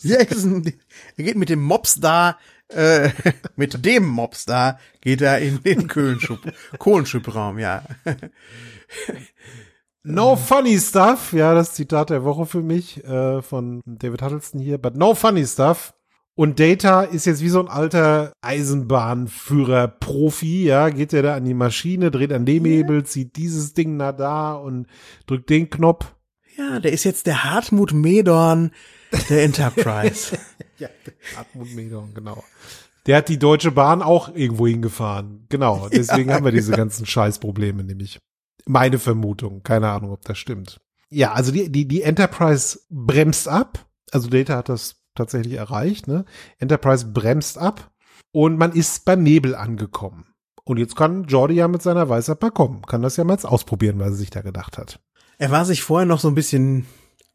ja, 0.00 0.18
er 0.18 0.26
geht 0.26 1.36
mit 1.36 1.48
dem 1.48 1.62
Mobstar, 1.62 2.38
äh, 2.68 3.10
mit 3.56 3.84
dem 3.84 4.06
Mobstar 4.06 4.78
geht 5.00 5.22
er 5.22 5.38
in 5.38 5.62
den 5.62 5.88
Kohlenschub, 5.88 6.40
Kohlenschubbraum, 6.78 7.58
ja. 7.58 7.82
No 10.02 10.36
funny 10.36 10.78
stuff, 10.78 11.32
ja, 11.32 11.54
das 11.54 11.74
Zitat 11.74 12.10
der 12.10 12.24
Woche 12.24 12.44
für 12.44 12.62
mich 12.62 13.02
äh, 13.04 13.40
von 13.40 13.82
David 13.86 14.20
Huddleston 14.20 14.60
hier, 14.60 14.78
but 14.78 14.96
no 14.96 15.14
funny 15.14 15.46
stuff. 15.46 15.94
Und 16.38 16.60
Data 16.60 17.02
ist 17.02 17.26
jetzt 17.26 17.42
wie 17.42 17.48
so 17.48 17.58
ein 17.58 17.66
alter 17.66 18.30
Eisenbahnführer-Profi, 18.42 20.66
ja, 20.66 20.88
geht 20.88 21.12
er 21.12 21.22
da 21.22 21.34
an 21.34 21.44
die 21.44 21.52
Maschine, 21.52 22.12
dreht 22.12 22.32
an 22.32 22.46
dem 22.46 22.64
Hebel, 22.64 23.02
zieht 23.02 23.34
dieses 23.34 23.74
Ding 23.74 23.96
nach 23.96 24.16
da 24.16 24.54
und 24.54 24.86
drückt 25.26 25.50
den 25.50 25.68
Knopf. 25.68 26.14
Ja, 26.56 26.78
der 26.78 26.92
ist 26.92 27.02
jetzt 27.02 27.26
der 27.26 27.42
Hartmut 27.42 27.92
Medorn 27.92 28.70
der 29.28 29.42
Enterprise. 29.42 30.38
ja, 30.78 30.88
Hartmut 31.36 31.74
Medorn, 31.74 32.14
genau. 32.14 32.44
Der 33.06 33.16
hat 33.16 33.28
die 33.28 33.40
Deutsche 33.40 33.72
Bahn 33.72 34.00
auch 34.00 34.32
irgendwo 34.32 34.68
hingefahren. 34.68 35.44
Genau, 35.48 35.88
deswegen 35.88 36.28
ja, 36.28 36.36
haben 36.36 36.44
wir 36.44 36.52
diese 36.52 36.70
genau. 36.70 36.84
ganzen 36.84 37.04
Scheißprobleme 37.04 37.82
nämlich. 37.82 38.20
Meine 38.64 39.00
Vermutung, 39.00 39.64
keine 39.64 39.88
Ahnung, 39.88 40.12
ob 40.12 40.24
das 40.24 40.38
stimmt. 40.38 40.80
Ja, 41.10 41.32
also 41.32 41.50
die, 41.50 41.72
die, 41.72 41.88
die 41.88 42.02
Enterprise 42.02 42.78
bremst 42.90 43.48
ab. 43.48 43.88
Also 44.12 44.28
Data 44.28 44.56
hat 44.56 44.68
das 44.68 44.97
tatsächlich 45.18 45.54
erreicht. 45.54 46.08
Ne? 46.08 46.24
Enterprise 46.58 47.06
bremst 47.06 47.58
ab 47.58 47.90
und 48.32 48.58
man 48.58 48.72
ist 48.72 49.04
beim 49.04 49.22
Nebel 49.22 49.54
angekommen. 49.54 50.26
Und 50.64 50.78
jetzt 50.78 50.96
kann 50.96 51.24
Jordi 51.24 51.54
ja 51.54 51.68
mit 51.68 51.82
seiner 51.82 52.08
Weisheit 52.08 52.42
mal 52.42 52.50
kommen. 52.50 52.82
Kann 52.82 53.02
das 53.02 53.16
ja 53.16 53.24
mal 53.24 53.32
jetzt 53.32 53.46
ausprobieren, 53.46 53.98
was 53.98 54.08
er 54.08 54.14
sich 54.14 54.30
da 54.30 54.42
gedacht 54.42 54.76
hat. 54.76 55.00
Er 55.38 55.50
war 55.50 55.64
sich 55.64 55.82
vorher 55.82 56.06
noch 56.06 56.20
so 56.20 56.28
ein 56.28 56.34
bisschen 56.34 56.86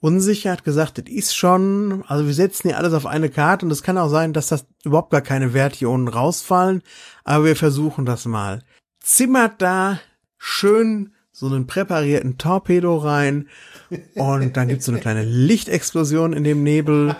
unsicher, 0.03 0.51
hat 0.51 0.65
gesagt, 0.65 0.97
das 0.97 1.05
ist 1.07 1.33
schon, 1.33 2.03
also 2.07 2.27
wir 2.27 2.33
setzen 2.33 2.67
hier 2.67 2.77
alles 2.77 2.93
auf 2.93 3.05
eine 3.05 3.29
Karte 3.29 3.65
und 3.65 3.71
es 3.71 3.83
kann 3.83 3.97
auch 3.97 4.09
sein, 4.09 4.33
dass 4.33 4.47
das 4.47 4.65
überhaupt 4.83 5.11
gar 5.11 5.21
keine 5.21 5.53
Werte 5.53 5.79
hier 5.79 5.89
unten 5.89 6.09
rausfallen, 6.09 6.83
aber 7.23 7.45
wir 7.45 7.55
versuchen 7.55 8.05
das 8.05 8.25
mal. 8.25 8.63
Zimmert 8.99 9.61
da 9.61 9.99
schön 10.37 11.13
so 11.31 11.47
einen 11.47 11.67
präparierten 11.67 12.37
Torpedo 12.37 12.97
rein 12.97 13.47
und 14.15 14.57
dann 14.57 14.67
gibt's 14.67 14.85
so 14.85 14.91
eine 14.91 15.01
kleine 15.01 15.23
Lichtexplosion 15.25 16.33
in 16.33 16.43
dem 16.43 16.63
Nebel 16.63 17.15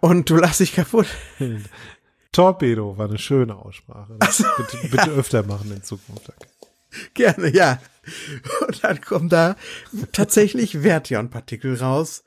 Und 0.00 0.28
du 0.30 0.36
lachst 0.36 0.60
dich 0.60 0.74
kaputt. 0.74 1.06
Torpedo 2.32 2.96
war 2.98 3.08
eine 3.08 3.18
schöne 3.18 3.56
Aussprache. 3.56 4.16
Das 4.18 4.44
bitte, 4.56 4.88
bitte 4.88 5.10
öfter 5.10 5.42
machen 5.44 5.72
in 5.72 5.82
Zukunft. 5.82 6.28
Danke. 6.28 6.46
Gerne, 7.14 7.48
ja. 7.54 7.78
Und 8.66 8.82
dann 8.84 9.00
kommen 9.00 9.28
da 9.28 9.56
tatsächlich 10.12 10.78
Vertion-Partikel 10.78 11.76
raus 11.76 12.24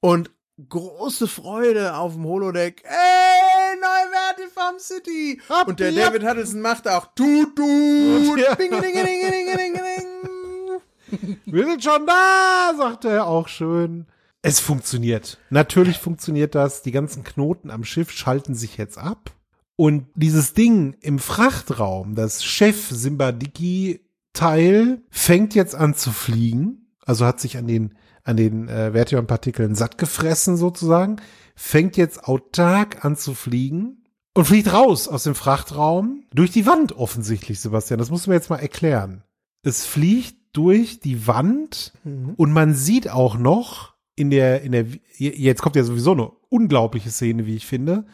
und 0.00 0.30
große 0.68 1.28
Freude 1.28 1.94
auf 1.94 2.14
dem 2.14 2.24
Holodeck. 2.24 2.82
Ey, 2.84 3.76
neue 3.76 4.12
Werte 4.12 4.42
vom 4.52 4.78
City. 4.78 5.40
Habt 5.48 5.68
und 5.68 5.80
der 5.80 5.90
ihr- 5.90 6.04
David 6.04 6.24
Huddleston 6.24 6.60
macht 6.60 6.88
auch 6.88 7.06
tut, 7.14 7.54
tut. 7.56 8.38
Ja. 8.40 8.54
Bing, 8.54 8.70
ding, 8.70 8.80
ding, 8.80 9.04
ding, 9.04 9.56
ding, 9.56 9.74
ding. 9.74 11.38
Wir 11.46 11.64
sind 11.64 11.82
schon 11.82 12.06
da, 12.06 12.72
sagte 12.76 13.08
er 13.10 13.26
auch 13.26 13.48
schön. 13.48 14.06
Es 14.48 14.58
funktioniert. 14.60 15.38
Natürlich 15.50 15.98
funktioniert 15.98 16.54
das. 16.54 16.80
Die 16.80 16.90
ganzen 16.90 17.22
Knoten 17.22 17.70
am 17.70 17.84
Schiff 17.84 18.10
schalten 18.10 18.54
sich 18.54 18.78
jetzt 18.78 18.96
ab. 18.96 19.34
Und 19.76 20.06
dieses 20.14 20.54
Ding 20.54 20.96
im 21.02 21.18
Frachtraum, 21.18 22.14
das 22.14 22.42
Chef 22.42 22.88
Simbadiki-Teil, 22.88 25.02
fängt 25.10 25.54
jetzt 25.54 25.74
an 25.74 25.94
zu 25.94 26.12
fliegen. 26.12 26.94
Also 27.04 27.26
hat 27.26 27.40
sich 27.40 27.58
an 27.58 27.66
den, 27.66 27.92
an 28.24 28.38
den 28.38 28.68
äh, 28.68 28.92
Vertion-Partikeln 28.92 29.74
satt 29.74 29.98
gefressen 29.98 30.56
sozusagen. 30.56 31.16
Fängt 31.54 31.98
jetzt 31.98 32.24
autark 32.24 33.04
an 33.04 33.18
zu 33.18 33.34
fliegen. 33.34 34.06
Und 34.34 34.46
fliegt 34.46 34.72
raus 34.72 35.08
aus 35.08 35.24
dem 35.24 35.34
Frachtraum. 35.34 36.24
Durch 36.32 36.52
die 36.52 36.64
Wand 36.64 36.92
offensichtlich, 36.92 37.60
Sebastian. 37.60 37.98
Das 37.98 38.10
musst 38.10 38.24
du 38.24 38.30
mir 38.30 38.36
jetzt 38.36 38.48
mal 38.48 38.60
erklären. 38.60 39.24
Es 39.62 39.84
fliegt 39.84 40.38
durch 40.54 41.00
die 41.00 41.26
Wand 41.26 41.92
und 42.36 42.52
man 42.52 42.74
sieht 42.74 43.10
auch 43.10 43.36
noch 43.36 43.97
in 44.18 44.30
der, 44.30 44.62
in 44.62 44.72
der, 44.72 44.86
jetzt 45.16 45.62
kommt 45.62 45.76
ja 45.76 45.84
sowieso 45.84 46.12
eine 46.12 46.30
unglaubliche 46.48 47.10
Szene, 47.10 47.46
wie 47.46 47.56
ich 47.56 47.66
finde. 47.66 48.04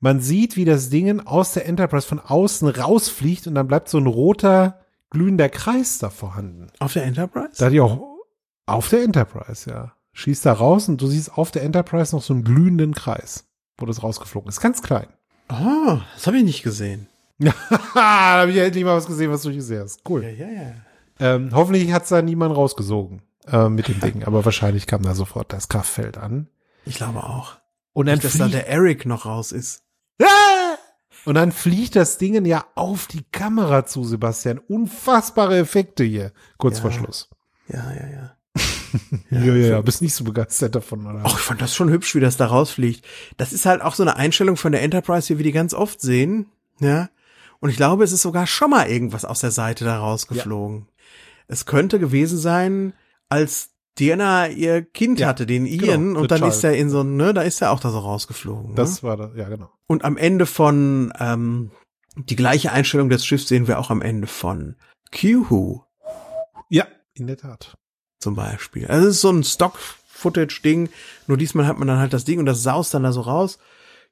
Man 0.00 0.20
sieht, 0.20 0.56
wie 0.56 0.64
das 0.64 0.90
Ding 0.90 1.20
aus 1.20 1.52
der 1.52 1.66
Enterprise 1.66 2.06
von 2.06 2.20
außen 2.20 2.68
rausfliegt 2.68 3.46
und 3.46 3.54
dann 3.54 3.68
bleibt 3.68 3.88
so 3.88 3.98
ein 3.98 4.06
roter, 4.06 4.80
glühender 5.10 5.48
Kreis 5.48 5.98
da 5.98 6.10
vorhanden. 6.10 6.66
Auf 6.80 6.92
der 6.92 7.04
Enterprise? 7.04 7.54
Da 7.58 7.70
die 7.70 7.80
auch 7.80 8.00
auf 8.66 8.88
der 8.88 9.04
Enterprise, 9.04 9.70
ja. 9.70 9.92
Schießt 10.12 10.46
da 10.46 10.52
raus 10.52 10.88
und 10.88 11.00
du 11.00 11.06
siehst 11.06 11.32
auf 11.32 11.50
der 11.50 11.62
Enterprise 11.62 12.14
noch 12.14 12.22
so 12.22 12.34
einen 12.34 12.42
glühenden 12.42 12.94
Kreis, 12.94 13.44
wo 13.78 13.86
das 13.86 14.02
rausgeflogen 14.02 14.48
ist. 14.48 14.60
Ganz 14.60 14.82
klein. 14.82 15.06
Oh, 15.48 15.98
das 16.14 16.26
habe 16.26 16.38
ich 16.38 16.44
nicht 16.44 16.62
gesehen. 16.62 17.06
da 17.38 17.52
habe 17.94 18.50
ich 18.50 18.56
ja 18.56 18.64
endlich 18.64 18.84
mal 18.84 18.96
was 18.96 19.06
gesehen, 19.06 19.30
was 19.30 19.42
du 19.42 19.48
nicht 19.48 19.58
gesehen 19.58 19.82
hast. 19.82 20.00
Cool. 20.08 20.24
Ja, 20.24 20.30
ja, 20.30 20.48
ja. 20.48 20.74
Ähm, 21.18 21.50
hoffentlich 21.52 21.92
hat's 21.92 22.08
da 22.08 22.20
niemand 22.22 22.56
rausgesogen 22.56 23.22
äh, 23.46 23.68
mit 23.68 23.88
dem 23.88 24.00
Ding, 24.00 24.24
aber 24.24 24.44
wahrscheinlich 24.44 24.86
kam 24.86 25.02
da 25.02 25.14
sofort 25.14 25.52
das 25.52 25.68
Kraftfeld 25.68 26.18
an. 26.18 26.48
Ich 26.84 26.96
glaube 26.96 27.24
auch. 27.24 27.56
Und 27.92 28.06
dann 28.06 28.16
Nicht, 28.16 28.24
dass 28.24 28.38
da 28.38 28.48
der 28.48 28.68
Eric 28.68 29.06
noch 29.06 29.26
raus 29.26 29.52
ist. 29.52 29.82
Ah! 30.22 30.26
und 31.24 31.34
dann 31.34 31.50
fliegt 31.50 31.96
das 31.96 32.18
Ding 32.18 32.44
ja 32.44 32.64
auf 32.74 33.06
die 33.08 33.24
Kamera 33.32 33.84
zu, 33.86 34.04
Sebastian. 34.04 34.58
Unfassbare 34.58 35.58
Effekte 35.58 36.04
hier, 36.04 36.32
kurz 36.58 36.76
Ja. 36.76 36.82
vor 36.82 36.92
Schluss. 36.92 37.28
Ja, 37.68 37.92
ja, 37.92 38.06
ja. 38.08 38.32
Ja, 39.30 39.40
ja, 39.40 39.54
ja. 39.54 39.80
Bist 39.82 40.00
nicht 40.02 40.14
so 40.14 40.24
begeistert 40.24 40.74
davon, 40.74 41.06
oder? 41.06 41.20
Ach, 41.24 41.34
ich 41.36 41.44
fand 41.44 41.60
das 41.60 41.74
schon 41.74 41.90
hübsch, 41.90 42.14
wie 42.14 42.20
das 42.20 42.36
da 42.36 42.46
rausfliegt. 42.46 43.04
Das 43.36 43.52
ist 43.52 43.66
halt 43.66 43.82
auch 43.82 43.94
so 43.94 44.02
eine 44.04 44.16
Einstellung 44.16 44.56
von 44.56 44.72
der 44.72 44.82
Enterprise, 44.82 45.28
wie 45.28 45.38
wir 45.38 45.44
die 45.44 45.52
ganz 45.52 45.74
oft 45.74 46.00
sehen. 46.00 46.46
Ja. 46.80 47.08
Und 47.60 47.70
ich 47.70 47.76
glaube, 47.76 48.04
es 48.04 48.12
ist 48.12 48.22
sogar 48.22 48.46
schon 48.46 48.70
mal 48.70 48.88
irgendwas 48.88 49.24
aus 49.24 49.40
der 49.40 49.50
Seite 49.50 49.84
da 49.84 49.98
rausgeflogen. 49.98 50.86
Es 51.48 51.66
könnte 51.66 51.98
gewesen 51.98 52.38
sein, 52.38 52.92
als 53.28 53.70
Diana 53.98 54.48
ihr 54.48 54.82
Kind 54.82 55.18
Ja, 55.20 55.28
hatte, 55.28 55.46
den 55.46 55.64
Ian, 55.66 56.08
genau, 56.08 56.20
und 56.20 56.30
dann 56.30 56.42
ist 56.42 56.60
child. 56.60 56.74
er 56.74 56.78
in 56.80 56.90
so, 56.90 57.02
ne, 57.02 57.32
da 57.32 57.42
ist 57.42 57.62
er 57.62 57.70
auch 57.70 57.80
da 57.80 57.90
so 57.90 57.98
rausgeflogen. 57.98 58.74
Das 58.74 59.02
ne? 59.02 59.08
war 59.08 59.16
das, 59.16 59.30
ja, 59.36 59.48
genau. 59.48 59.70
Und 59.86 60.04
am 60.04 60.16
Ende 60.16 60.44
von, 60.46 61.12
ähm, 61.18 61.70
die 62.16 62.36
gleiche 62.36 62.72
Einstellung 62.72 63.08
des 63.08 63.24
Schiffs 63.24 63.48
sehen 63.48 63.68
wir 63.68 63.78
auch 63.78 63.90
am 63.90 64.02
Ende 64.02 64.26
von 64.26 64.76
Q-Who 65.18 65.84
Ja, 66.68 66.86
in 67.14 67.26
der 67.26 67.36
Tat. 67.38 67.76
zum 68.20 68.34
Beispiel. 68.34 68.86
Also 68.86 69.08
es 69.08 69.14
ist 69.16 69.20
so 69.22 69.30
ein 69.30 69.44
Stock-Footage-Ding, 69.44 70.88
nur 71.26 71.36
diesmal 71.38 71.66
hat 71.66 71.78
man 71.78 71.88
dann 71.88 71.98
halt 71.98 72.12
das 72.12 72.24
Ding 72.24 72.38
und 72.38 72.46
das 72.46 72.62
saust 72.62 72.92
dann 72.94 73.02
da 73.02 73.12
so 73.12 73.22
raus. 73.22 73.58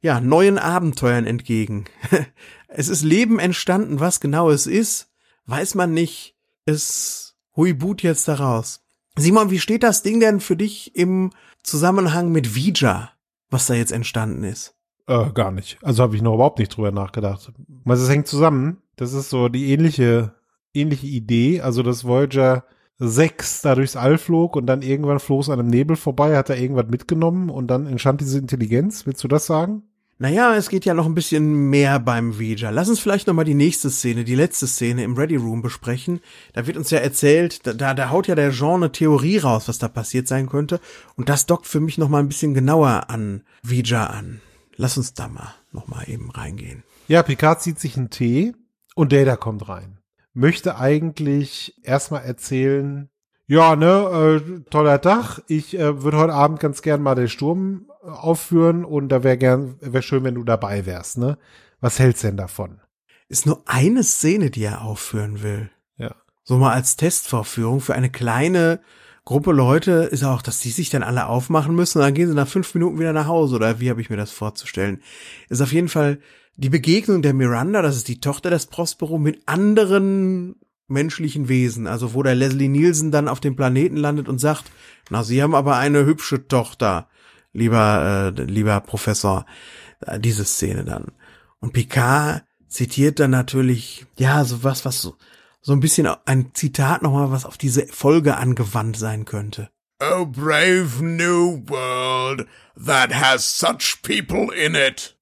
Ja, 0.00 0.20
neuen 0.20 0.58
Abenteuern 0.58 1.26
entgegen. 1.26 1.86
es 2.68 2.88
ist 2.88 3.02
Leben 3.02 3.38
entstanden, 3.38 4.00
was 4.00 4.20
genau 4.20 4.50
es 4.50 4.66
ist, 4.66 5.08
weiß 5.46 5.74
man 5.74 5.92
nicht. 5.92 6.36
Es 6.66 7.36
huibut 7.56 8.02
jetzt 8.02 8.28
da 8.28 8.34
raus. 8.34 8.83
Simon, 9.16 9.50
wie 9.50 9.60
steht 9.60 9.82
das 9.82 10.02
Ding 10.02 10.20
denn 10.20 10.40
für 10.40 10.56
dich 10.56 10.96
im 10.96 11.30
Zusammenhang 11.62 12.32
mit 12.32 12.54
Vija, 12.54 13.12
was 13.50 13.66
da 13.66 13.74
jetzt 13.74 13.92
entstanden 13.92 14.44
ist? 14.44 14.74
Äh, 15.06 15.30
gar 15.32 15.50
nicht. 15.50 15.78
Also 15.82 16.02
habe 16.02 16.16
ich 16.16 16.22
noch 16.22 16.34
überhaupt 16.34 16.58
nicht 16.58 16.76
drüber 16.76 16.90
nachgedacht. 16.90 17.52
Also 17.84 18.04
es 18.04 18.10
hängt 18.10 18.26
zusammen. 18.26 18.78
Das 18.96 19.12
ist 19.12 19.30
so 19.30 19.48
die 19.48 19.70
ähnliche, 19.70 20.34
ähnliche 20.72 21.06
Idee. 21.06 21.60
Also 21.60 21.82
dass 21.82 22.04
Voyager 22.04 22.64
6 22.98 23.62
da 23.62 23.74
durchs 23.74 23.96
All 23.96 24.18
flog 24.18 24.56
und 24.56 24.66
dann 24.66 24.82
irgendwann 24.82 25.20
floh 25.20 25.40
es 25.40 25.48
an 25.48 25.58
einem 25.58 25.68
Nebel 25.68 25.96
vorbei, 25.96 26.36
hat 26.36 26.50
er 26.50 26.58
irgendwas 26.58 26.86
mitgenommen 26.88 27.50
und 27.50 27.68
dann 27.68 27.86
entstand 27.86 28.20
diese 28.20 28.38
Intelligenz. 28.38 29.06
Willst 29.06 29.22
du 29.22 29.28
das 29.28 29.46
sagen? 29.46 29.82
Naja, 30.18 30.54
es 30.54 30.68
geht 30.68 30.84
ja 30.84 30.94
noch 30.94 31.06
ein 31.06 31.14
bisschen 31.14 31.70
mehr 31.70 31.98
beim 31.98 32.38
Vija. 32.38 32.70
Lass 32.70 32.88
uns 32.88 33.00
vielleicht 33.00 33.26
noch 33.26 33.34
mal 33.34 33.44
die 33.44 33.54
nächste 33.54 33.90
Szene, 33.90 34.22
die 34.22 34.36
letzte 34.36 34.68
Szene 34.68 35.02
im 35.02 35.16
Ready 35.16 35.36
Room 35.36 35.60
besprechen. 35.60 36.20
Da 36.52 36.66
wird 36.66 36.76
uns 36.76 36.90
ja 36.90 36.98
erzählt, 36.98 37.66
da, 37.66 37.72
da, 37.72 37.94
da 37.94 38.10
haut 38.10 38.28
ja 38.28 38.36
der 38.36 38.52
Jean 38.52 38.84
eine 38.84 38.92
Theorie 38.92 39.38
raus, 39.38 39.66
was 39.66 39.78
da 39.78 39.88
passiert 39.88 40.28
sein 40.28 40.48
könnte. 40.48 40.80
Und 41.16 41.28
das 41.28 41.46
dockt 41.46 41.66
für 41.66 41.80
mich 41.80 41.98
noch 41.98 42.08
mal 42.08 42.20
ein 42.20 42.28
bisschen 42.28 42.54
genauer 42.54 43.10
an 43.10 43.42
Vija 43.62 44.06
an. 44.06 44.40
Lass 44.76 44.96
uns 44.96 45.14
da 45.14 45.26
mal 45.26 45.54
noch 45.72 45.88
mal 45.88 46.08
eben 46.08 46.30
reingehen. 46.30 46.84
Ja, 47.08 47.22
Picard 47.22 47.60
zieht 47.60 47.80
sich 47.80 47.96
einen 47.96 48.10
Tee 48.10 48.54
und 48.94 49.12
Data 49.12 49.36
kommt 49.36 49.68
rein. 49.68 49.98
Möchte 50.32 50.78
eigentlich 50.78 51.74
erstmal 51.82 52.22
erzählen, 52.22 53.08
ja, 53.46 53.76
ne, 53.76 54.40
äh, 54.42 54.60
toller 54.70 55.00
Tag. 55.00 55.42
Ich 55.48 55.78
äh, 55.78 56.02
würde 56.02 56.18
heute 56.18 56.32
Abend 56.32 56.60
ganz 56.60 56.82
gern 56.82 57.02
mal 57.02 57.14
den 57.14 57.28
Sturm 57.28 57.90
äh, 58.02 58.08
aufführen 58.08 58.84
und 58.84 59.08
da 59.08 59.22
wäre 59.22 59.38
gern, 59.38 59.76
wäre 59.80 60.02
schön, 60.02 60.24
wenn 60.24 60.34
du 60.34 60.44
dabei 60.44 60.86
wärst, 60.86 61.18
ne? 61.18 61.38
Was 61.80 61.98
hältst 61.98 62.24
denn 62.24 62.36
davon? 62.36 62.80
Ist 63.28 63.46
nur 63.46 63.62
eine 63.66 64.02
Szene, 64.02 64.50
die 64.50 64.64
er 64.64 64.82
aufführen 64.82 65.42
will. 65.42 65.70
Ja. 65.96 66.14
So 66.42 66.56
mal 66.56 66.72
als 66.72 66.96
Testvorführung 66.96 67.80
für 67.80 67.94
eine 67.94 68.10
kleine 68.10 68.80
Gruppe 69.24 69.52
Leute 69.52 69.92
ist 70.10 70.22
auch, 70.22 70.42
dass 70.42 70.60
die 70.60 70.70
sich 70.70 70.90
dann 70.90 71.02
alle 71.02 71.26
aufmachen 71.26 71.74
müssen 71.74 71.98
und 71.98 72.04
dann 72.04 72.14
gehen 72.14 72.28
sie 72.28 72.34
nach 72.34 72.48
fünf 72.48 72.74
Minuten 72.74 72.98
wieder 72.98 73.14
nach 73.14 73.26
Hause 73.26 73.56
oder 73.56 73.80
wie 73.80 73.88
habe 73.88 74.02
ich 74.02 74.10
mir 74.10 74.18
das 74.18 74.30
vorzustellen? 74.30 75.02
Ist 75.48 75.62
auf 75.62 75.72
jeden 75.72 75.88
Fall 75.88 76.18
die 76.56 76.68
Begegnung 76.68 77.22
der 77.22 77.32
Miranda, 77.32 77.80
das 77.80 77.96
ist 77.96 78.08
die 78.08 78.20
Tochter 78.20 78.50
des 78.50 78.66
Prospero, 78.66 79.18
mit 79.18 79.42
anderen 79.46 80.56
menschlichen 80.88 81.48
Wesen. 81.48 81.86
Also 81.86 82.14
wo 82.14 82.22
der 82.22 82.34
Leslie 82.34 82.68
Nielsen 82.68 83.10
dann 83.10 83.28
auf 83.28 83.40
dem 83.40 83.56
Planeten 83.56 83.96
landet 83.96 84.28
und 84.28 84.38
sagt, 84.38 84.64
na, 85.10 85.22
Sie 85.22 85.42
haben 85.42 85.54
aber 85.54 85.76
eine 85.76 86.04
hübsche 86.04 86.48
Tochter, 86.48 87.08
lieber, 87.52 88.32
äh, 88.36 88.42
lieber 88.42 88.80
Professor. 88.80 89.46
Äh, 90.00 90.20
Diese 90.20 90.44
Szene 90.44 90.84
dann. 90.84 91.12
Und 91.60 91.72
Picard 91.72 92.44
zitiert 92.68 93.20
dann 93.20 93.30
natürlich, 93.30 94.06
ja, 94.18 94.44
so 94.44 94.64
was, 94.64 94.84
was 94.84 95.00
so, 95.00 95.16
so 95.60 95.72
ein 95.72 95.80
bisschen 95.80 96.06
ein 96.26 96.50
Zitat 96.54 97.02
nochmal, 97.02 97.30
was 97.30 97.46
auf 97.46 97.56
diese 97.56 97.86
Folge 97.86 98.36
angewandt 98.36 98.96
sein 98.96 99.24
könnte. 99.24 99.70
Oh, 100.00 100.26
brave 100.26 101.02
new 101.02 101.62
world 101.66 102.46
that 102.76 103.14
has 103.14 103.44
such 103.44 104.02
people 104.02 104.52
in 104.54 104.74
it. 104.74 105.16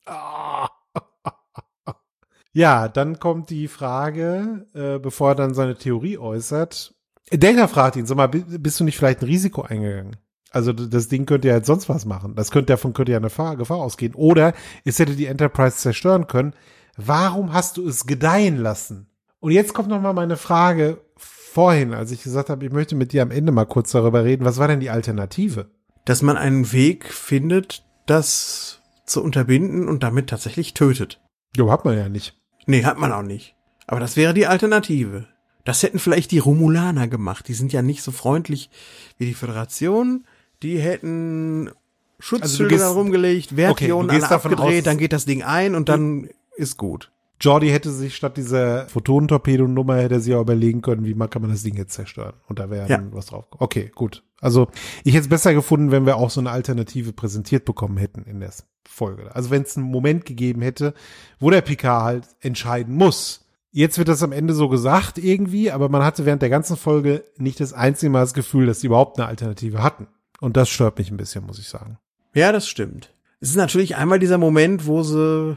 Ja, 2.53 2.89
dann 2.89 3.19
kommt 3.19 3.51
die 3.51 3.69
Frage, 3.69 4.67
äh, 4.75 4.99
bevor 4.99 5.31
er 5.31 5.35
dann 5.35 5.55
seine 5.55 5.75
Theorie 5.77 6.19
äußert. 6.19 6.95
Data 7.31 7.67
fragt 7.67 7.97
ihn, 7.97 8.05
sag 8.07 8.17
mal, 8.17 8.27
bi- 8.29 8.45
bist 8.59 8.79
du 8.79 8.85
nicht 8.85 8.97
vielleicht 8.99 9.23
ein 9.23 9.27
Risiko 9.27 9.63
eingegangen? 9.63 10.17
Also 10.51 10.75
das 10.75 11.09
Ding 11.09 11.25
könnte 11.25 11.49
ja 11.49 11.55
jetzt 11.57 11.67
sonst 11.67 11.89
was 11.89 12.05
machen. 12.05 12.35
Das 12.35 12.51
könnte 12.51 12.75
davon 12.75 12.93
könnte 12.93 13.13
ja 13.13 13.19
eine 13.19 13.29
Gefahr, 13.29 13.57
Gefahr 13.57 13.79
ausgehen. 13.79 14.15
Oder 14.15 14.53
es 14.85 14.99
hätte 14.99 15.17
die 15.17 15.25
Enterprise 15.27 15.79
zerstören 15.79 16.27
können. 16.27 16.53
Warum 16.99 17.55
hast 17.55 17.79
du 17.79 17.89
es 17.89 18.07
gedeihen 18.07 18.59
lassen? 18.59 19.07
Und 19.41 19.53
jetzt 19.53 19.73
kommt 19.73 19.89
noch 19.89 20.01
mal 20.03 20.13
meine 20.13 20.37
Frage 20.37 21.01
vorhin, 21.17 21.95
als 21.95 22.11
ich 22.11 22.23
gesagt 22.23 22.51
habe, 22.51 22.67
ich 22.67 22.73
möchte 22.73 22.97
mit 22.97 23.15
dir 23.15 23.23
am 23.23 23.31
Ende 23.31 23.51
mal 23.51 23.65
kurz 23.65 23.93
darüber 23.93 24.25
reden. 24.25 24.45
Was 24.45 24.59
war 24.59 24.69
denn 24.69 24.81
die 24.81 24.91
Alternative? 24.91 25.71
Dass 26.05 26.21
man 26.21 26.37
einen 26.37 26.71
Weg 26.73 27.07
findet, 27.07 27.83
das 28.05 28.83
zu 29.07 29.23
unterbinden 29.23 29.89
und 29.89 30.03
damit 30.03 30.29
tatsächlich 30.29 30.75
tötet. 30.75 31.19
Jo, 31.57 31.71
hat 31.71 31.87
man 31.87 31.97
ja 31.97 32.11
nicht. 32.11 32.39
Nee, 32.67 32.85
hat 32.85 32.99
man 32.99 33.13
auch 33.13 33.23
nicht. 33.23 33.55
Aber 33.87 34.01
das 34.01 34.17
wäre 34.17 34.35
die 34.35 34.47
Alternative. 34.47 35.27
Das 35.65 35.83
hätten 35.83 35.99
vielleicht 36.01 36.31
die 36.33 36.39
Romulaner 36.41 37.07
gemacht. 37.09 37.47
Die 37.47 37.55
sind 37.55 37.73
ja 37.73 37.83
nicht 37.83 38.03
so 38.03 38.11
freundlich 38.11 38.69
wie 39.19 39.27
die 39.27 39.35
Föderation. 39.35 40.25
Die 40.63 40.79
hätten 40.81 41.71
Schutzschilder 42.19 42.87
Also 42.87 42.99
rumgelegt, 42.99 43.51
Vertionen 43.55 44.07
Okay, 44.07 44.17
alle 44.17 44.29
davon 44.29 44.53
abgedreht, 44.53 44.79
aus- 44.81 44.85
dann 44.85 44.99
geht 44.99 45.13
das 45.13 45.25
Ding 45.25 45.43
ein 45.43 45.75
und 45.77 45.89
dann 45.89 46.31
ist 46.57 46.77
gut. 46.79 47.12
Jordi 47.43 47.69
hätte 47.69 47.91
sich 47.91 48.15
statt 48.17 48.37
dieser 48.37 48.87
Photonentorpedo-Nummer 48.89 49.97
hätte 49.97 50.21
sich 50.21 50.35
auch 50.35 50.41
überlegen 50.43 50.81
können, 50.83 51.05
wie 51.05 51.15
man 51.15 51.29
kann 51.29 51.43
man 51.43 51.51
das 51.51 51.63
Ding 51.63 51.77
jetzt 51.77 51.93
zerstören. 51.93 52.35
Und 52.49 52.59
da 52.59 52.71
wäre 52.71 52.89
Ja. 52.89 52.97
dann 52.99 53.13
was 53.13 53.27
drauf. 53.27 53.47
Okay, 53.59 53.91
gut. 53.95 54.23
Also 54.41 54.69
ich 55.05 55.15
hätte 55.15 55.23
es 55.25 55.29
besser 55.29 55.53
gefunden, 55.55 55.91
wenn 55.91 56.07
wir 56.07 56.17
auch 56.17 56.31
so 56.31 56.41
eine 56.41 56.51
Alternative 56.51 57.13
präsentiert 57.13 57.65
bekommen 57.65 57.97
hätten 57.97 58.23
in 58.25 58.41
der 58.41 58.51
Folge. 58.89 59.35
Also 59.35 59.51
wenn 59.51 59.63
es 59.63 59.77
einen 59.77 59.87
Moment 59.87 60.25
gegeben 60.25 60.63
hätte, 60.63 60.95
wo 61.39 61.51
der 61.51 61.61
Picard 61.63 62.03
halt 62.03 62.29
entscheiden 62.41 62.95
muss. 62.95 63.47
Jetzt 63.71 63.97
wird 63.99 64.09
das 64.09 64.23
am 64.23 64.33
Ende 64.33 64.53
so 64.53 64.69
gesagt 64.69 65.17
irgendwie, 65.19 65.71
aber 65.71 65.89
man 65.89 66.05
hatte 66.05 66.27
während 66.27 66.43
der 66.43 66.51
ganzen 66.51 66.77
Folge 66.77 67.25
nicht 67.39 67.59
das 67.59 67.73
einzige 67.73 68.11
Mal 68.11 68.21
das 68.21 68.35
Gefühl, 68.35 68.67
dass 68.67 68.81
sie 68.81 68.89
überhaupt 68.89 69.19
eine 69.19 69.29
Alternative 69.29 69.83
hatten. 69.83 70.09
Und 70.41 70.57
das 70.57 70.69
stört 70.69 70.99
mich 70.99 71.11
ein 71.11 71.17
bisschen, 71.17 71.47
muss 71.47 71.59
ich 71.59 71.69
sagen. 71.69 71.99
Ja, 72.35 72.53
das 72.53 72.69
stimmt. 72.69 73.15
Es 73.41 73.49
ist 73.51 73.57
natürlich 73.57 73.97
einmal 73.97 74.19
dieser 74.19 74.39
Moment, 74.39 74.87
wo 74.87 75.03
sie 75.03 75.57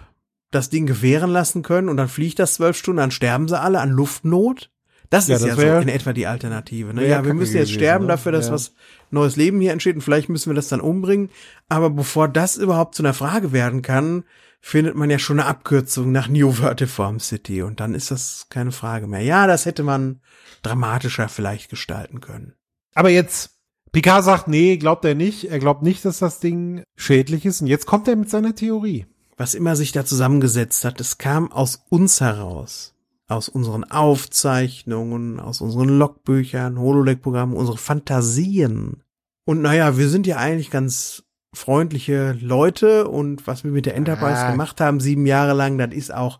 das 0.55 0.69
Ding 0.69 0.85
gewähren 0.85 1.29
lassen 1.29 1.61
können 1.61 1.89
und 1.89 1.97
dann 1.97 2.07
fliegt 2.07 2.39
das 2.39 2.55
zwölf 2.55 2.77
Stunden, 2.77 2.97
dann 2.97 3.11
sterben 3.11 3.47
sie 3.47 3.59
alle 3.59 3.79
an 3.79 3.89
Luftnot. 3.91 4.71
Das 5.11 5.27
Ja, 5.27 5.35
ist 5.35 5.41
das 5.43 5.49
ja 5.51 5.57
wär- 5.57 5.75
so 5.75 5.81
in 5.83 5.89
etwa 5.89 6.13
die 6.13 6.25
Alternative. 6.25 6.93
Ne? 6.93 7.07
Ja, 7.07 7.23
wir 7.23 7.33
müssen 7.35 7.57
jetzt 7.57 7.71
sterben 7.71 8.05
ne? 8.05 8.11
dafür, 8.13 8.31
dass 8.31 8.47
Ja. 8.47 8.53
was 8.53 8.73
neues 9.11 9.35
Leben 9.35 9.61
hier 9.61 9.71
entsteht 9.71 9.95
und 9.95 10.01
vielleicht 10.01 10.29
müssen 10.29 10.49
wir 10.49 10.55
das 10.55 10.67
dann 10.67 10.81
umbringen. 10.81 11.29
Aber 11.69 11.89
bevor 11.91 12.27
das 12.27 12.57
überhaupt 12.57 12.95
zu 12.95 13.03
einer 13.03 13.13
Frage 13.13 13.51
werden 13.51 13.83
kann, 13.83 14.23
findet 14.61 14.95
man 14.95 15.11
ja 15.11 15.19
schon 15.19 15.39
eine 15.39 15.47
Abkürzung 15.47 16.11
nach 16.11 16.27
New 16.27 16.51
Vertiform 16.51 17.19
City 17.19 17.61
und 17.61 17.79
dann 17.79 17.93
ist 17.93 18.09
das 18.09 18.47
keine 18.49 18.71
Frage 18.71 19.05
mehr. 19.05 19.21
Ja, 19.21 19.45
das 19.45 19.65
hätte 19.67 19.83
man 19.83 20.21
dramatischer 20.63 21.29
vielleicht 21.29 21.69
gestalten 21.69 22.19
können. 22.19 22.53
Aber 22.95 23.09
jetzt, 23.09 23.51
Picard 23.91 24.23
sagt, 24.25 24.47
nee, 24.47 24.77
glaubt 24.77 25.05
er 25.05 25.13
nicht. 25.15 25.51
Er 25.51 25.59
glaubt 25.59 25.83
nicht, 25.83 26.03
dass 26.03 26.17
das 26.17 26.39
Ding 26.39 26.83
schädlich 26.95 27.45
ist. 27.45 27.61
Und 27.61 27.67
jetzt 27.67 27.85
kommt 27.85 28.07
er 28.07 28.15
mit 28.15 28.29
seiner 28.31 28.55
Theorie. 28.55 29.05
Was 29.37 29.53
immer 29.53 29.75
sich 29.75 29.91
da 29.91 30.05
zusammengesetzt 30.05 30.85
hat, 30.85 30.99
es 31.01 31.17
kam 31.17 31.51
aus 31.51 31.83
uns 31.89 32.21
heraus. 32.21 32.93
Aus 33.27 33.49
unseren 33.49 33.83
Aufzeichnungen, 33.85 35.39
aus 35.39 35.61
unseren 35.61 35.89
Logbüchern, 35.89 36.79
Holodeck-Programmen, 36.79 37.55
unsere 37.55 37.77
Fantasien. 37.77 39.01
Und 39.45 39.61
naja, 39.61 39.97
wir 39.97 40.09
sind 40.09 40.27
ja 40.27 40.37
eigentlich 40.37 40.69
ganz 40.69 41.23
freundliche 41.53 42.33
Leute 42.39 43.07
und 43.07 43.47
was 43.47 43.63
wir 43.63 43.71
mit 43.71 43.85
der 43.85 43.95
Enterprise 43.95 44.41
Ah. 44.45 44.51
gemacht 44.51 44.79
haben, 44.81 44.99
sieben 44.99 45.25
Jahre 45.25 45.53
lang, 45.53 45.77
das 45.77 45.93
ist 45.93 46.13
auch 46.13 46.39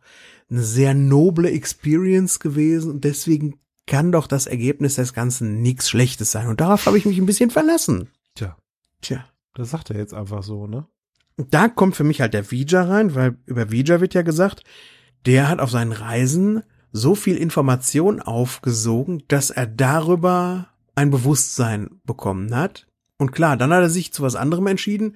eine 0.49 0.61
sehr 0.61 0.93
noble 0.93 1.49
Experience 1.49 2.39
gewesen 2.39 2.91
und 2.91 3.03
deswegen 3.03 3.59
kann 3.88 4.11
doch 4.11 4.27
das 4.27 4.45
Ergebnis 4.45 4.95
des 4.95 5.13
Ganzen 5.13 5.61
nichts 5.61 5.89
Schlechtes 5.89 6.31
sein. 6.31 6.47
Und 6.47 6.61
darauf 6.61 6.85
habe 6.85 6.97
ich 6.97 7.05
mich 7.05 7.17
ein 7.17 7.26
bisschen 7.26 7.49
verlassen. 7.49 8.09
Tja, 8.35 8.57
Tja. 9.01 9.26
das 9.53 9.72
sagt 9.72 9.89
er 9.89 9.97
jetzt 9.97 10.13
einfach 10.13 10.43
so, 10.43 10.67
ne? 10.67 10.85
Da 11.38 11.68
kommt 11.68 11.95
für 11.95 12.03
mich 12.03 12.22
halt 12.22 12.34
der 12.34 12.49
Vija 12.49 12.84
rein, 12.84 13.14
weil 13.16 13.38
über 13.45 13.72
Vija 13.72 13.99
wird 13.99 14.14
ja 14.14 14.22
gesagt, 14.22 14.64
der 15.26 15.49
hat 15.49 15.60
auf 15.60 15.72
seinen 15.72 15.91
Reisen 15.91 16.64
so 16.91 17.14
viel 17.16 17.36
Information 17.36 18.22
aufgesogen, 18.22 19.24
dass 19.28 19.49
er 19.49 19.68
darüber 19.68 20.70
ein 20.95 21.12
Bewusstsein 21.12 21.99
bekommen 22.06 22.56
hat. 22.56 22.88
Und 23.18 23.32
klar, 23.32 23.57
dann 23.57 23.74
hat 23.74 23.82
er 23.82 23.90
sich 23.90 24.14
zu 24.14 24.24
was 24.24 24.36
anderem 24.36 24.68
entschieden. 24.68 25.16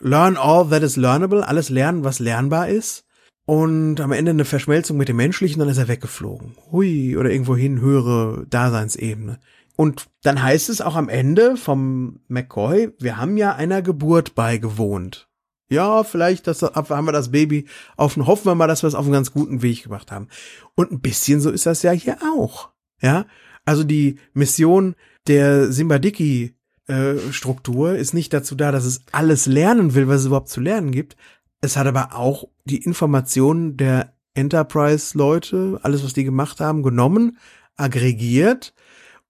Learn 0.00 0.36
all 0.36 0.68
that 0.68 0.82
is 0.82 0.96
learnable, 0.96 1.46
alles 1.46 1.68
lernen, 1.68 2.02
was 2.02 2.18
lernbar 2.18 2.68
ist. 2.68 3.04
Und 3.44 4.00
am 4.00 4.12
Ende 4.12 4.30
eine 4.30 4.44
Verschmelzung 4.44 4.96
mit 4.96 5.08
dem 5.08 5.16
Menschlichen, 5.16 5.60
dann 5.60 5.68
ist 5.68 5.78
er 5.78 5.88
weggeflogen. 5.88 6.56
Hui, 6.70 7.16
oder 7.16 7.30
irgendwo 7.30 7.56
hin, 7.56 7.80
höhere 7.80 8.46
Daseinsebene. 8.48 9.38
Und 9.76 10.06
dann 10.22 10.42
heißt 10.42 10.68
es 10.68 10.80
auch 10.80 10.96
am 10.96 11.08
Ende 11.08 11.56
vom 11.56 12.20
McCoy, 12.28 12.92
wir 12.98 13.16
haben 13.16 13.36
ja 13.36 13.54
einer 13.54 13.82
Geburt 13.82 14.34
beigewohnt. 14.34 15.28
Ja, 15.72 16.04
vielleicht 16.04 16.46
das, 16.46 16.62
haben 16.62 17.06
wir 17.06 17.12
das 17.12 17.30
Baby 17.30 17.66
auf, 17.96 18.16
hoffen 18.16 18.46
wir 18.46 18.54
mal, 18.54 18.66
dass 18.66 18.82
wir 18.82 18.88
es 18.88 18.94
auf 18.94 19.04
einen 19.04 19.14
ganz 19.14 19.32
guten 19.32 19.62
Weg 19.62 19.84
gebracht 19.84 20.12
haben. 20.12 20.28
Und 20.74 20.92
ein 20.92 21.00
bisschen 21.00 21.40
so 21.40 21.50
ist 21.50 21.66
das 21.66 21.82
ja 21.82 21.92
hier 21.92 22.18
auch. 22.36 22.70
Ja, 23.00 23.26
also 23.64 23.82
die 23.82 24.18
Mission 24.34 24.94
der 25.26 25.72
Simbadiki 25.72 26.54
äh, 26.88 27.14
Struktur 27.30 27.96
ist 27.96 28.12
nicht 28.12 28.32
dazu 28.32 28.54
da, 28.54 28.70
dass 28.70 28.84
es 28.84 29.00
alles 29.12 29.46
lernen 29.46 29.94
will, 29.94 30.08
was 30.08 30.20
es 30.20 30.26
überhaupt 30.26 30.50
zu 30.50 30.60
lernen 30.60 30.92
gibt. 30.92 31.16
Es 31.60 31.76
hat 31.76 31.86
aber 31.86 32.14
auch 32.16 32.48
die 32.64 32.82
Informationen 32.82 33.76
der 33.76 34.12
Enterprise-Leute, 34.34 35.80
alles, 35.82 36.04
was 36.04 36.12
die 36.12 36.24
gemacht 36.24 36.60
haben, 36.60 36.82
genommen, 36.82 37.38
aggregiert, 37.76 38.74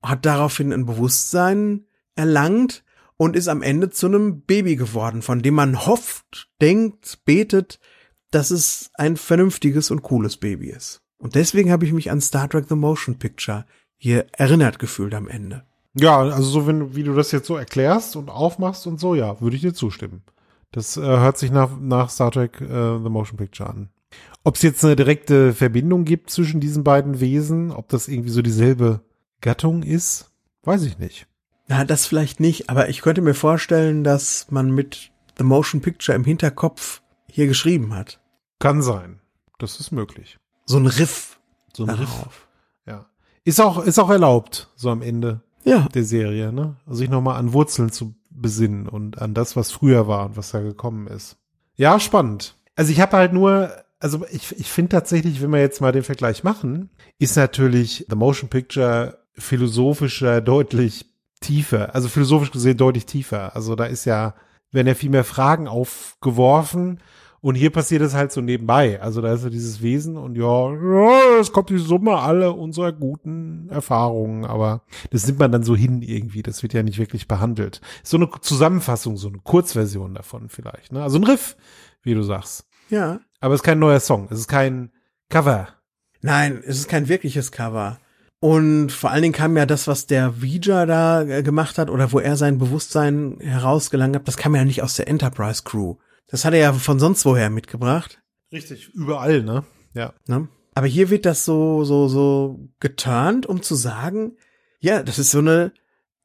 hat 0.02 0.26
daraufhin 0.26 0.72
ein 0.72 0.86
Bewusstsein 0.86 1.86
erlangt 2.14 2.84
und 3.22 3.36
ist 3.36 3.46
am 3.46 3.62
Ende 3.62 3.88
zu 3.88 4.06
einem 4.06 4.40
Baby 4.40 4.74
geworden, 4.74 5.22
von 5.22 5.42
dem 5.42 5.54
man 5.54 5.86
hofft, 5.86 6.48
denkt, 6.60 7.20
betet, 7.24 7.78
dass 8.32 8.50
es 8.50 8.90
ein 8.94 9.16
vernünftiges 9.16 9.92
und 9.92 10.02
cooles 10.02 10.38
Baby 10.38 10.70
ist. 10.70 11.02
Und 11.18 11.36
deswegen 11.36 11.70
habe 11.70 11.84
ich 11.84 11.92
mich 11.92 12.10
an 12.10 12.20
Star 12.20 12.48
Trek 12.48 12.64
The 12.68 12.74
Motion 12.74 13.20
Picture 13.20 13.64
hier 13.96 14.26
erinnert 14.32 14.80
gefühlt 14.80 15.14
am 15.14 15.28
Ende. 15.28 15.62
Ja, 15.94 16.18
also 16.18 16.42
so, 16.42 16.66
wenn, 16.66 16.96
wie 16.96 17.04
du 17.04 17.14
das 17.14 17.30
jetzt 17.30 17.46
so 17.46 17.56
erklärst 17.56 18.16
und 18.16 18.28
aufmachst 18.28 18.88
und 18.88 18.98
so, 18.98 19.14
ja, 19.14 19.40
würde 19.40 19.54
ich 19.54 19.62
dir 19.62 19.72
zustimmen. 19.72 20.24
Das 20.72 20.96
äh, 20.96 21.02
hört 21.02 21.38
sich 21.38 21.52
nach, 21.52 21.78
nach 21.78 22.10
Star 22.10 22.32
Trek 22.32 22.60
äh, 22.60 22.64
The 22.64 23.08
Motion 23.08 23.36
Picture 23.36 23.70
an. 23.70 23.90
Ob 24.42 24.56
es 24.56 24.62
jetzt 24.62 24.84
eine 24.84 24.96
direkte 24.96 25.54
Verbindung 25.54 26.04
gibt 26.04 26.30
zwischen 26.30 26.58
diesen 26.58 26.82
beiden 26.82 27.20
Wesen, 27.20 27.70
ob 27.70 27.88
das 27.88 28.08
irgendwie 28.08 28.30
so 28.30 28.42
dieselbe 28.42 29.02
Gattung 29.40 29.84
ist, 29.84 30.32
weiß 30.64 30.82
ich 30.82 30.98
nicht. 30.98 31.28
Na, 31.68 31.84
das 31.84 32.06
vielleicht 32.06 32.40
nicht, 32.40 32.68
aber 32.70 32.88
ich 32.88 33.02
könnte 33.02 33.22
mir 33.22 33.34
vorstellen, 33.34 34.04
dass 34.04 34.50
man 34.50 34.70
mit 34.70 35.10
The 35.38 35.44
Motion 35.44 35.80
Picture 35.80 36.14
im 36.16 36.24
Hinterkopf 36.24 37.02
hier 37.28 37.46
geschrieben 37.46 37.94
hat. 37.94 38.20
Kann 38.58 38.82
sein. 38.82 39.20
Das 39.58 39.80
ist 39.80 39.90
möglich. 39.92 40.38
So 40.66 40.76
ein 40.78 40.86
Riff 40.86 41.38
So 41.72 41.84
ein 41.84 41.90
Riff. 41.90 42.10
darauf. 42.10 42.48
Ja. 42.86 43.06
Ist 43.44 43.60
auch, 43.60 43.84
ist 43.84 43.98
auch 43.98 44.10
erlaubt, 44.10 44.68
so 44.76 44.90
am 44.90 45.02
Ende 45.02 45.40
Ja, 45.64 45.88
der 45.94 46.04
Serie, 46.04 46.52
ne? 46.52 46.76
Also 46.86 46.98
sich 46.98 47.08
nochmal 47.10 47.36
an 47.38 47.52
Wurzeln 47.52 47.90
zu 47.90 48.14
besinnen 48.30 48.88
und 48.88 49.20
an 49.20 49.34
das, 49.34 49.56
was 49.56 49.70
früher 49.70 50.08
war 50.08 50.26
und 50.26 50.36
was 50.36 50.50
da 50.50 50.60
gekommen 50.60 51.06
ist. 51.06 51.36
Ja, 51.76 51.98
spannend. 52.00 52.56
Also 52.76 52.90
ich 52.92 53.00
habe 53.00 53.16
halt 53.16 53.32
nur, 53.32 53.70
also 54.00 54.24
ich, 54.30 54.58
ich 54.58 54.70
finde 54.70 54.90
tatsächlich, 54.90 55.40
wenn 55.42 55.50
wir 55.50 55.60
jetzt 55.60 55.80
mal 55.80 55.92
den 55.92 56.02
Vergleich 56.02 56.42
machen, 56.44 56.90
ist 57.18 57.36
natürlich 57.36 58.06
The 58.08 58.16
Motion 58.16 58.48
Picture 58.48 59.18
philosophischer 59.34 60.40
deutlich 60.40 61.06
tiefer, 61.42 61.94
also 61.94 62.08
philosophisch 62.08 62.50
gesehen 62.50 62.76
deutlich 62.78 63.06
tiefer. 63.06 63.54
Also 63.54 63.74
da 63.74 63.84
ist 63.84 64.04
ja, 64.06 64.34
werden 64.70 64.86
ja 64.86 64.94
viel 64.94 65.10
mehr 65.10 65.24
Fragen 65.24 65.68
aufgeworfen 65.68 67.00
und 67.42 67.56
hier 67.56 67.70
passiert 67.70 68.02
es 68.02 68.14
halt 68.14 68.30
so 68.32 68.40
nebenbei. 68.40 69.02
Also 69.02 69.20
da 69.20 69.34
ist 69.34 69.42
so 69.42 69.50
dieses 69.50 69.82
Wesen 69.82 70.16
und 70.16 70.36
ja, 70.36 70.70
ja, 70.72 71.40
es 71.40 71.52
kommt 71.52 71.70
die 71.70 71.78
Summe 71.78 72.16
aller 72.18 72.56
unserer 72.56 72.92
guten 72.92 73.68
Erfahrungen, 73.68 74.44
aber 74.46 74.82
das 75.10 75.26
nimmt 75.26 75.40
man 75.40 75.52
dann 75.52 75.64
so 75.64 75.74
hin 75.76 76.02
irgendwie. 76.02 76.42
Das 76.42 76.62
wird 76.62 76.72
ja 76.72 76.82
nicht 76.82 76.98
wirklich 76.98 77.28
behandelt. 77.28 77.80
So 78.04 78.16
eine 78.16 78.30
Zusammenfassung, 78.40 79.16
so 79.16 79.28
eine 79.28 79.38
Kurzversion 79.38 80.14
davon 80.14 80.48
vielleicht. 80.48 80.92
Ne? 80.92 81.02
Also 81.02 81.18
ein 81.18 81.24
Riff, 81.24 81.56
wie 82.02 82.14
du 82.14 82.22
sagst. 82.22 82.66
ja. 82.88 83.20
Aber 83.40 83.54
es 83.54 83.60
ist 83.60 83.64
kein 83.64 83.80
neuer 83.80 83.98
Song. 83.98 84.28
Es 84.30 84.38
ist 84.38 84.46
kein 84.46 84.92
Cover. 85.28 85.66
Nein, 86.20 86.62
es 86.64 86.76
ist 86.78 86.88
kein 86.88 87.08
wirkliches 87.08 87.50
Cover. 87.50 87.98
Und 88.42 88.90
vor 88.90 89.12
allen 89.12 89.22
Dingen 89.22 89.34
kam 89.34 89.56
ja 89.56 89.66
das, 89.66 89.86
was 89.86 90.08
der 90.08 90.42
Vija 90.42 90.84
da 90.84 91.22
äh, 91.22 91.44
gemacht 91.44 91.78
hat 91.78 91.88
oder 91.88 92.10
wo 92.10 92.18
er 92.18 92.36
sein 92.36 92.58
Bewusstsein 92.58 93.36
herausgelangt 93.38 94.16
hat, 94.16 94.26
das 94.26 94.36
kam 94.36 94.56
ja 94.56 94.64
nicht 94.64 94.82
aus 94.82 94.96
der 94.96 95.06
Enterprise 95.06 95.62
Crew. 95.64 95.94
Das 96.26 96.44
hat 96.44 96.52
er 96.52 96.58
ja 96.58 96.72
von 96.72 96.98
sonst 96.98 97.24
woher 97.24 97.50
mitgebracht. 97.50 98.20
Richtig, 98.50 98.88
überall, 98.94 99.44
ne? 99.44 99.62
Ja. 99.94 100.12
Ne? 100.26 100.48
Aber 100.74 100.88
hier 100.88 101.08
wird 101.08 101.24
das 101.24 101.44
so, 101.44 101.84
so, 101.84 102.08
so 102.08 102.68
geturnt, 102.80 103.46
um 103.46 103.62
zu 103.62 103.76
sagen, 103.76 104.32
ja, 104.80 105.04
das 105.04 105.20
ist 105.20 105.30
so 105.30 105.38
eine 105.38 105.72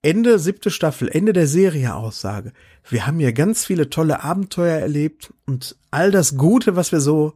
Ende 0.01 0.39
siebte 0.39 0.71
Staffel, 0.71 1.09
Ende 1.09 1.33
der 1.33 1.45
Serie 1.45 1.93
Aussage. 1.93 2.51
Wir 2.89 3.05
haben 3.05 3.19
hier 3.19 3.31
ganz 3.31 3.63
viele 3.63 3.91
tolle 3.91 4.23
Abenteuer 4.23 4.79
erlebt 4.79 5.35
und 5.45 5.77
all 5.91 6.09
das 6.09 6.35
Gute, 6.35 6.75
was 6.75 6.91
wir 6.91 6.99
so 6.99 7.35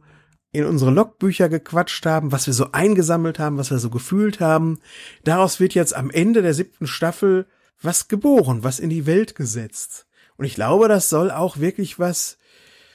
in 0.52 0.66
unsere 0.66 0.90
Logbücher 0.90 1.48
gequatscht 1.48 2.04
haben, 2.04 2.30
was 2.30 2.46
wir 2.46 2.54
so 2.54 2.72
eingesammelt 2.72 3.38
haben, 3.38 3.56
was 3.56 3.70
wir 3.70 3.78
so 3.78 3.90
gefühlt 3.90 4.38
haben, 4.38 4.78
daraus 5.24 5.60
wird 5.60 5.74
jetzt 5.74 5.96
am 5.96 6.10
Ende 6.10 6.42
der 6.42 6.54
siebten 6.54 6.86
Staffel 6.86 7.46
was 7.80 8.08
geboren, 8.08 8.62
was 8.62 8.78
in 8.78 8.90
die 8.90 9.06
Welt 9.06 9.34
gesetzt. 9.34 10.06
Und 10.36 10.44
ich 10.44 10.54
glaube, 10.54 10.88
das 10.88 11.08
soll 11.08 11.30
auch 11.30 11.58
wirklich 11.58 11.98
was 11.98 12.38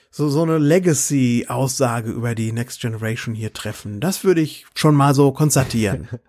so, 0.10 0.30
so 0.30 0.44
eine 0.44 0.58
Legacy-Aussage 0.58 2.12
über 2.12 2.36
die 2.36 2.52
Next 2.52 2.80
Generation 2.80 3.36
hier 3.36 3.54
treffen. 3.54 4.00
Das 4.00 4.24
würde 4.24 4.42
ich 4.42 4.66
schon 4.74 4.96
mal 4.96 5.14
so 5.14 5.32
konstatieren. 5.32 6.08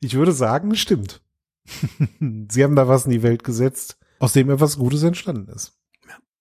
Ich 0.00 0.14
würde 0.14 0.32
sagen, 0.32 0.74
stimmt. 0.74 1.22
Sie 2.50 2.64
haben 2.64 2.74
da 2.74 2.88
was 2.88 3.04
in 3.04 3.12
die 3.12 3.22
Welt 3.22 3.44
gesetzt, 3.44 3.96
aus 4.18 4.32
dem 4.32 4.50
etwas 4.50 4.76
Gutes 4.76 5.04
entstanden 5.04 5.52
ist. 5.52 5.78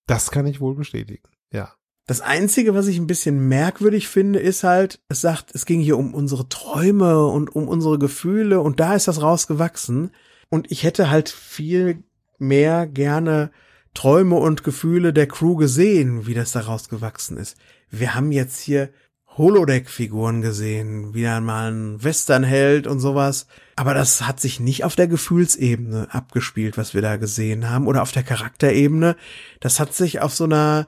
Das 0.08 0.32
kann 0.32 0.48
ich 0.48 0.60
wohl 0.60 0.74
bestätigen. 0.74 1.22
Ja. 1.52 1.76
Das 2.08 2.22
Einzige, 2.22 2.74
was 2.74 2.88
ich 2.88 2.98
ein 2.98 3.08
bisschen 3.08 3.50
merkwürdig 3.50 4.08
finde, 4.08 4.40
ist 4.40 4.64
halt, 4.64 5.02
es 5.10 5.20
sagt, 5.20 5.54
es 5.54 5.66
ging 5.66 5.82
hier 5.82 5.98
um 5.98 6.14
unsere 6.14 6.48
Träume 6.48 7.28
und 7.28 7.54
um 7.54 7.68
unsere 7.68 8.00
Gefühle 8.00 8.62
und 8.62 8.80
da 8.80 8.96
ist 8.96 9.10
das 9.10 9.22
rausgewachsen. 9.22 10.12
Und 10.50 10.72
ich 10.72 10.84
hätte 10.84 11.10
halt 11.10 11.28
viel 11.28 12.04
mehr 12.40 12.88
gerne 12.88 13.52
Träume 13.94 14.38
und 14.38 14.64
Gefühle 14.64 15.12
der 15.12 15.28
Crew 15.28 15.58
gesehen, 15.58 16.28
wie 16.28 16.34
das 16.34 16.54
da 16.54 16.62
rausgewachsen 16.62 17.36
ist. 17.36 17.58
Wir 17.90 18.16
haben 18.16 18.32
jetzt 18.32 18.62
hier 18.62 18.90
Holodeck-Figuren 19.38 20.42
gesehen, 20.42 21.14
wieder 21.14 21.42
mal 21.42 21.72
ein 21.72 22.04
Westernheld 22.04 22.88
und 22.88 23.00
sowas. 23.00 23.48
Aber 23.76 23.94
das 23.94 24.26
hat 24.26 24.40
sich 24.40 24.62
nicht 24.62 24.86
auf 24.86 24.96
der 24.96 25.08
Gefühlsebene 25.08 26.08
abgespielt, 26.12 26.78
was 26.78 26.94
wir 26.94 27.02
da 27.02 27.18
gesehen 27.18 27.70
haben, 27.70 27.86
oder 27.86 28.02
auf 28.02 28.14
der 28.14 28.24
Charakterebene. 28.24 29.18
Das 29.60 29.82
hat 29.82 29.94
sich 29.94 30.22
auf 30.22 30.34
so 30.34 30.46
einer 30.46 30.88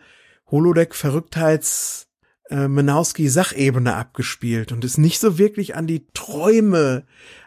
Holodeck-Verrücktheits- 0.52 2.06
äh, 2.50 2.68
Menowski-Sachebene 2.68 3.94
abgespielt 3.96 4.72
und 4.72 4.84
ist 4.84 4.98
nicht 4.98 5.20
so 5.20 5.38
wirklich 5.38 5.76
an 5.76 5.86
die 5.86 6.08
Träume, 6.16 7.04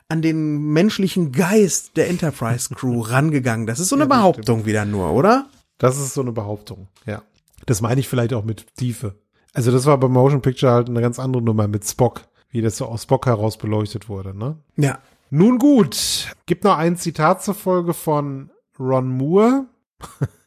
an 0.09 0.23
den 0.23 0.59
menschlichen 0.73 1.33
Geist 1.33 1.97
der 1.97 2.09
Enterprise 2.09 2.73
Crew 2.73 3.01
rangegangen. 3.07 3.67
Das 3.67 3.81
ist 3.81 3.89
so 3.89 3.97
eine 3.97 4.05
Ja, 4.05 4.09
Behauptung 4.17 4.43
stimmt. 4.59 4.67
wieder 4.67 4.85
nur, 4.85 5.11
oder? 5.13 5.49
Das 5.79 5.99
ist 5.99 6.15
so 6.15 6.21
eine 6.21 6.31
Behauptung, 6.31 6.87
ja. 7.05 7.23
Das 7.67 7.81
meine 7.81 7.99
ich 8.01 8.09
vielleicht 8.09 8.33
auch 8.33 8.45
mit 8.45 8.77
Tiefe. 8.77 9.17
Also 9.53 9.73
das 9.73 9.87
war 9.87 9.99
bei 9.99 10.07
Motion 10.09 10.41
Picture 10.41 10.71
halt 10.73 10.89
eine 10.89 11.01
ganz 11.01 11.19
andere 11.19 11.43
Nummer 11.43 11.67
mit 11.67 11.85
Spock, 11.85 12.23
wie 12.51 12.61
das 12.63 12.77
so 12.77 12.87
aus 12.87 13.03
Spock 13.03 13.27
heraus 13.27 13.57
beleuchtet 13.59 14.09
wurde, 14.09 14.37
ne? 14.39 14.57
Ja. 14.77 15.01
Nun 15.31 15.59
gut, 15.59 16.29
gibt 16.47 16.63
noch 16.63 16.77
ein 16.77 16.97
Zitat 16.97 17.43
zur 17.43 17.55
Folge 17.55 17.93
von 17.95 18.51
Ron 18.79 19.09
Moore. 19.09 19.67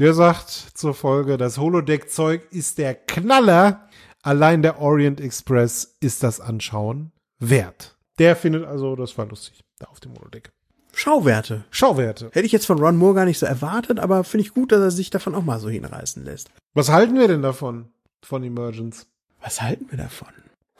Der 0.00 0.12
sagt 0.12 0.50
zur 0.50 0.92
Folge, 0.92 1.36
das 1.36 1.56
Holodeck-Zeug 1.56 2.48
ist 2.50 2.78
der 2.78 2.96
Knaller. 2.96 3.88
Allein 4.22 4.60
der 4.60 4.80
Orient 4.80 5.20
Express 5.20 5.96
ist 6.00 6.24
das 6.24 6.40
Anschauen 6.40 7.12
wert. 7.38 7.96
Der 8.18 8.34
findet 8.34 8.64
also, 8.64 8.96
das 8.96 9.16
war 9.16 9.26
lustig, 9.26 9.62
da 9.78 9.86
auf 9.86 10.00
dem 10.00 10.14
Holodeck. 10.14 10.50
Schauwerte. 10.92 11.64
Schauwerte. 11.70 12.30
Hätte 12.32 12.46
ich 12.46 12.50
jetzt 12.50 12.66
von 12.66 12.80
Ron 12.80 12.96
Moore 12.96 13.14
gar 13.14 13.24
nicht 13.24 13.38
so 13.38 13.46
erwartet, 13.46 14.00
aber 14.00 14.24
finde 14.24 14.44
ich 14.46 14.54
gut, 14.54 14.72
dass 14.72 14.80
er 14.80 14.90
sich 14.90 15.10
davon 15.10 15.36
auch 15.36 15.44
mal 15.44 15.60
so 15.60 15.68
hinreißen 15.68 16.24
lässt. 16.24 16.50
Was 16.72 16.88
halten 16.88 17.16
wir 17.16 17.28
denn 17.28 17.42
davon, 17.42 17.90
von 18.20 18.42
Emergence? 18.42 19.06
Was 19.40 19.62
halten 19.62 19.86
wir 19.90 19.98
davon? 19.98 20.28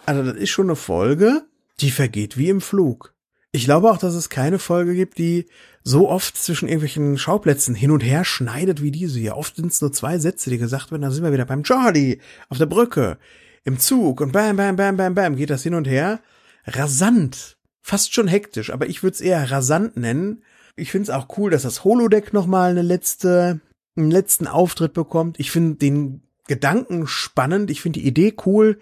Also, 0.06 0.24
das 0.24 0.34
ist 0.34 0.50
schon 0.50 0.66
eine 0.66 0.76
Folge, 0.76 1.44
die 1.78 1.92
vergeht 1.92 2.36
wie 2.36 2.48
im 2.48 2.60
Flug. 2.60 3.13
Ich 3.54 3.66
glaube 3.66 3.88
auch, 3.88 3.98
dass 3.98 4.14
es 4.14 4.30
keine 4.30 4.58
Folge 4.58 4.96
gibt, 4.96 5.16
die 5.16 5.46
so 5.84 6.10
oft 6.10 6.36
zwischen 6.36 6.66
irgendwelchen 6.66 7.18
Schauplätzen 7.18 7.76
hin 7.76 7.92
und 7.92 8.00
her 8.00 8.24
schneidet 8.24 8.82
wie 8.82 8.90
diese 8.90 9.20
hier. 9.20 9.36
Oft 9.36 9.54
sind 9.54 9.70
es 9.70 9.80
nur 9.80 9.92
zwei 9.92 10.18
Sätze, 10.18 10.50
die 10.50 10.58
gesagt 10.58 10.90
werden, 10.90 11.02
da 11.02 11.12
sind 11.12 11.22
wir 11.22 11.32
wieder 11.32 11.44
beim 11.44 11.62
Jordi, 11.62 12.20
auf 12.48 12.58
der 12.58 12.66
Brücke, 12.66 13.16
im 13.62 13.78
Zug 13.78 14.20
und 14.20 14.32
bam, 14.32 14.56
bam, 14.56 14.74
bam, 14.74 14.96
bam, 14.96 15.14
bam, 15.14 15.36
geht 15.36 15.50
das 15.50 15.62
hin 15.62 15.74
und 15.74 15.86
her. 15.86 16.18
Rasant. 16.66 17.56
Fast 17.80 18.12
schon 18.12 18.26
hektisch, 18.26 18.72
aber 18.72 18.88
ich 18.88 19.04
würde 19.04 19.14
es 19.14 19.20
eher 19.20 19.48
rasant 19.48 19.96
nennen. 19.96 20.42
Ich 20.74 20.90
finde 20.90 21.04
es 21.04 21.10
auch 21.10 21.38
cool, 21.38 21.52
dass 21.52 21.62
das 21.62 21.84
Holodeck 21.84 22.32
nochmal 22.32 22.72
eine 22.72 22.82
letzte, 22.82 23.60
einen 23.94 24.10
letzten 24.10 24.48
Auftritt 24.48 24.94
bekommt. 24.94 25.38
Ich 25.38 25.52
finde 25.52 25.76
den 25.76 26.24
Gedanken 26.48 27.06
spannend. 27.06 27.70
Ich 27.70 27.82
finde 27.82 28.00
die 28.00 28.08
Idee 28.08 28.34
cool, 28.46 28.80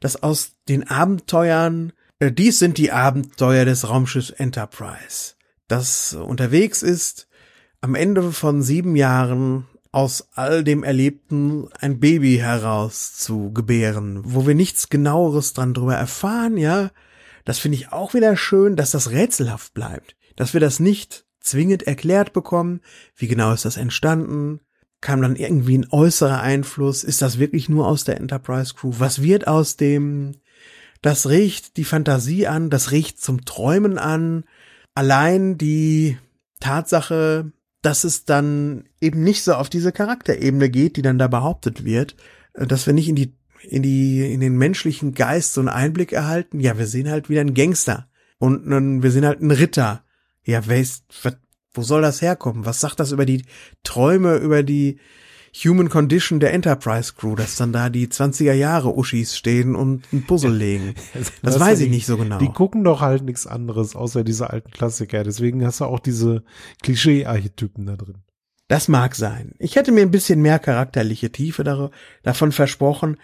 dass 0.00 0.22
aus 0.22 0.52
den 0.70 0.88
Abenteuern, 0.88 1.92
dies 2.20 2.58
sind 2.58 2.78
die 2.78 2.92
Abenteuer 2.92 3.64
des 3.64 3.88
Raumschiffs 3.88 4.30
Enterprise, 4.30 5.34
das 5.68 6.14
unterwegs 6.14 6.82
ist, 6.82 7.28
am 7.80 7.94
Ende 7.94 8.32
von 8.32 8.62
sieben 8.62 8.96
Jahren 8.96 9.66
aus 9.92 10.28
all 10.32 10.64
dem 10.64 10.82
Erlebten 10.82 11.68
ein 11.78 12.00
Baby 12.00 12.36
heraus 12.36 13.16
zu 13.16 13.52
gebären, 13.52 14.20
wo 14.24 14.46
wir 14.46 14.54
nichts 14.54 14.88
genaueres 14.88 15.52
dran 15.52 15.74
drüber 15.74 15.94
erfahren, 15.94 16.56
ja. 16.56 16.90
Das 17.44 17.58
finde 17.58 17.76
ich 17.76 17.92
auch 17.92 18.12
wieder 18.12 18.36
schön, 18.36 18.76
dass 18.76 18.90
das 18.90 19.10
rätselhaft 19.10 19.74
bleibt, 19.74 20.16
dass 20.36 20.52
wir 20.52 20.60
das 20.60 20.80
nicht 20.80 21.24
zwingend 21.40 21.84
erklärt 21.84 22.32
bekommen, 22.32 22.80
wie 23.14 23.28
genau 23.28 23.52
ist 23.52 23.64
das 23.64 23.76
entstanden, 23.76 24.60
kam 25.00 25.22
dann 25.22 25.36
irgendwie 25.36 25.78
ein 25.78 25.86
äußerer 25.90 26.40
Einfluss, 26.40 27.04
ist 27.04 27.22
das 27.22 27.38
wirklich 27.38 27.68
nur 27.68 27.86
aus 27.86 28.04
der 28.04 28.16
Enterprise 28.16 28.74
Crew, 28.74 28.92
was 28.98 29.22
wird 29.22 29.46
aus 29.46 29.76
dem, 29.76 30.32
das 31.02 31.28
riecht 31.28 31.76
die 31.76 31.84
Fantasie 31.84 32.46
an, 32.46 32.70
das 32.70 32.90
riecht 32.90 33.20
zum 33.20 33.44
Träumen 33.44 33.98
an, 33.98 34.44
allein 34.94 35.58
die 35.58 36.18
Tatsache, 36.60 37.52
dass 37.82 38.04
es 38.04 38.24
dann 38.24 38.84
eben 39.00 39.22
nicht 39.22 39.42
so 39.42 39.54
auf 39.54 39.68
diese 39.68 39.92
Charakterebene 39.92 40.70
geht, 40.70 40.96
die 40.96 41.02
dann 41.02 41.18
da 41.18 41.28
behauptet 41.28 41.84
wird, 41.84 42.16
äh, 42.54 42.66
dass 42.66 42.86
wir 42.86 42.92
nicht 42.92 43.08
in 43.08 43.16
die 43.16 43.34
in 43.62 43.82
die 43.82 44.32
in 44.32 44.40
den 44.40 44.56
menschlichen 44.56 45.14
Geist 45.14 45.54
so 45.54 45.60
einen 45.60 45.68
Einblick 45.68 46.12
erhalten. 46.12 46.60
Ja, 46.60 46.78
wir 46.78 46.86
sehen 46.86 47.10
halt 47.10 47.28
wieder 47.28 47.40
einen 47.40 47.54
Gangster 47.54 48.08
und 48.38 48.66
einen, 48.66 49.02
wir 49.02 49.10
sehen 49.10 49.26
halt 49.26 49.40
einen 49.40 49.50
Ritter. 49.50 50.04
Ja, 50.44 50.66
wer 50.66 50.80
ist, 50.80 51.04
wo 51.72 51.82
soll 51.82 52.02
das 52.02 52.22
herkommen? 52.22 52.64
Was 52.64 52.80
sagt 52.80 53.00
das 53.00 53.12
über 53.12 53.26
die 53.26 53.44
Träume, 53.82 54.36
über 54.36 54.62
die 54.62 54.98
Human 55.64 55.88
Condition 55.88 56.38
der 56.40 56.52
Enterprise 56.52 57.14
Crew, 57.16 57.34
dass 57.34 57.56
dann 57.56 57.72
da 57.72 57.88
die 57.88 58.08
20er 58.08 58.52
Jahre 58.52 58.94
Uschis 58.96 59.36
stehen 59.36 59.74
und 59.74 60.04
ein 60.12 60.26
Puzzle 60.26 60.54
legen? 60.54 60.94
Das 61.42 61.54
hast 61.54 61.60
weiß 61.60 61.80
ich 61.80 61.86
die- 61.86 61.94
nicht 61.94 62.06
so 62.06 62.16
genau. 62.18 62.38
Die 62.38 62.48
gucken 62.48 62.84
doch 62.84 63.00
halt 63.00 63.22
nichts 63.24 63.46
anderes 63.46 63.96
außer 63.96 64.22
diese 64.24 64.50
alten 64.50 64.70
Klassiker. 64.70 65.24
Deswegen 65.24 65.64
hast 65.64 65.80
du 65.80 65.84
auch 65.86 66.00
diese 66.00 66.42
Klischee-Archetypen 66.82 67.86
da 67.86 67.96
drin. 67.96 68.16
Das 68.68 68.88
mag 68.88 69.14
sein. 69.14 69.52
Ich 69.58 69.76
hätte 69.76 69.92
mir 69.92 70.02
ein 70.02 70.10
bisschen 70.10 70.42
mehr 70.42 70.58
charakterliche 70.58 71.30
Tiefe 71.30 71.62
davon 72.22 72.52
versprochen. 72.52 73.16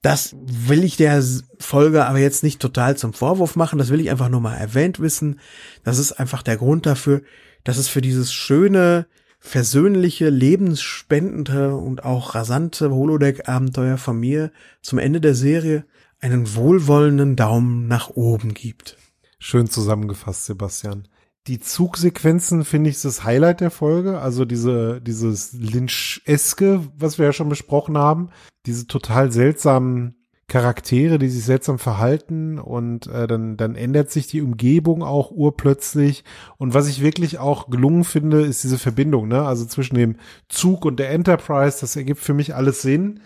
Das 0.00 0.34
will 0.40 0.84
ich 0.84 0.96
der 0.96 1.22
Folge 1.58 2.06
aber 2.06 2.18
jetzt 2.18 2.42
nicht 2.42 2.60
total 2.60 2.96
zum 2.96 3.12
Vorwurf 3.12 3.56
machen. 3.56 3.78
Das 3.78 3.90
will 3.90 4.00
ich 4.00 4.10
einfach 4.10 4.30
nur 4.30 4.40
mal 4.40 4.54
erwähnt 4.56 4.98
wissen. 5.00 5.40
Das 5.84 5.98
ist 5.98 6.12
einfach 6.12 6.42
der 6.42 6.56
Grund 6.56 6.86
dafür, 6.86 7.20
dass 7.64 7.76
es 7.76 7.88
für 7.88 8.00
dieses 8.00 8.32
schöne, 8.32 9.06
versöhnliche, 9.40 10.28
lebensspendende 10.28 11.74
und 11.74 12.04
auch 12.04 12.34
rasante 12.34 12.90
Holodeck-Abenteuer 12.90 13.96
von 13.96 14.20
mir 14.20 14.52
zum 14.82 14.98
Ende 14.98 15.20
der 15.20 15.34
Serie 15.34 15.84
einen 16.20 16.54
wohlwollenden 16.54 17.34
Daumen 17.34 17.88
nach 17.88 18.10
oben 18.10 18.52
gibt. 18.54 18.98
Schön 19.38 19.66
zusammengefasst, 19.66 20.44
Sebastian. 20.44 21.08
Die 21.46 21.58
Zugsequenzen 21.58 22.66
finde 22.66 22.90
ich 22.90 23.00
das 23.00 23.24
Highlight 23.24 23.60
der 23.60 23.70
Folge. 23.70 24.20
Also 24.20 24.44
diese, 24.44 25.00
dieses 25.00 25.54
Lynch-eske, 25.54 26.86
was 26.96 27.18
wir 27.18 27.24
ja 27.24 27.32
schon 27.32 27.48
besprochen 27.48 27.96
haben. 27.96 28.28
Diese 28.66 28.86
total 28.86 29.32
seltsamen 29.32 30.19
Charaktere, 30.50 31.18
die 31.18 31.28
sich 31.28 31.44
seltsam 31.44 31.78
verhalten 31.78 32.58
und 32.58 33.06
äh, 33.06 33.28
dann, 33.28 33.56
dann 33.56 33.76
ändert 33.76 34.10
sich 34.10 34.26
die 34.26 34.42
Umgebung 34.42 35.02
auch 35.04 35.30
urplötzlich. 35.30 36.24
Und 36.58 36.74
was 36.74 36.88
ich 36.88 37.00
wirklich 37.00 37.38
auch 37.38 37.70
gelungen 37.70 38.02
finde, 38.04 38.42
ist 38.42 38.64
diese 38.64 38.76
Verbindung, 38.76 39.28
ne? 39.28 39.42
Also 39.46 39.64
zwischen 39.64 39.94
dem 39.94 40.16
Zug 40.48 40.84
und 40.84 40.98
der 40.98 41.10
Enterprise, 41.10 41.78
das 41.80 41.94
ergibt 41.94 42.20
für 42.20 42.34
mich 42.34 42.54
alles 42.54 42.82
Sinn. 42.82 43.20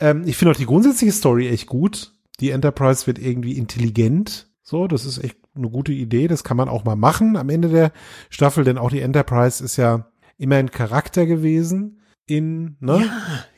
Ähm, 0.00 0.24
ich 0.26 0.36
finde 0.36 0.52
auch 0.52 0.56
die 0.56 0.66
grundsätzliche 0.66 1.12
Story 1.12 1.48
echt 1.48 1.68
gut. 1.68 2.12
Die 2.40 2.50
Enterprise 2.50 3.06
wird 3.06 3.20
irgendwie 3.20 3.56
intelligent. 3.56 4.48
So, 4.64 4.88
das 4.88 5.06
ist 5.06 5.22
echt 5.22 5.36
eine 5.54 5.70
gute 5.70 5.92
Idee. 5.92 6.26
Das 6.26 6.42
kann 6.42 6.56
man 6.56 6.68
auch 6.68 6.84
mal 6.84 6.96
machen 6.96 7.36
am 7.36 7.48
Ende 7.48 7.68
der 7.68 7.92
Staffel, 8.28 8.64
denn 8.64 8.76
auch 8.76 8.90
die 8.90 9.00
Enterprise 9.00 9.62
ist 9.64 9.76
ja 9.76 10.10
immer 10.36 10.56
ein 10.56 10.72
Charakter 10.72 11.26
gewesen 11.26 12.00
in, 12.26 12.76
ne? 12.80 13.08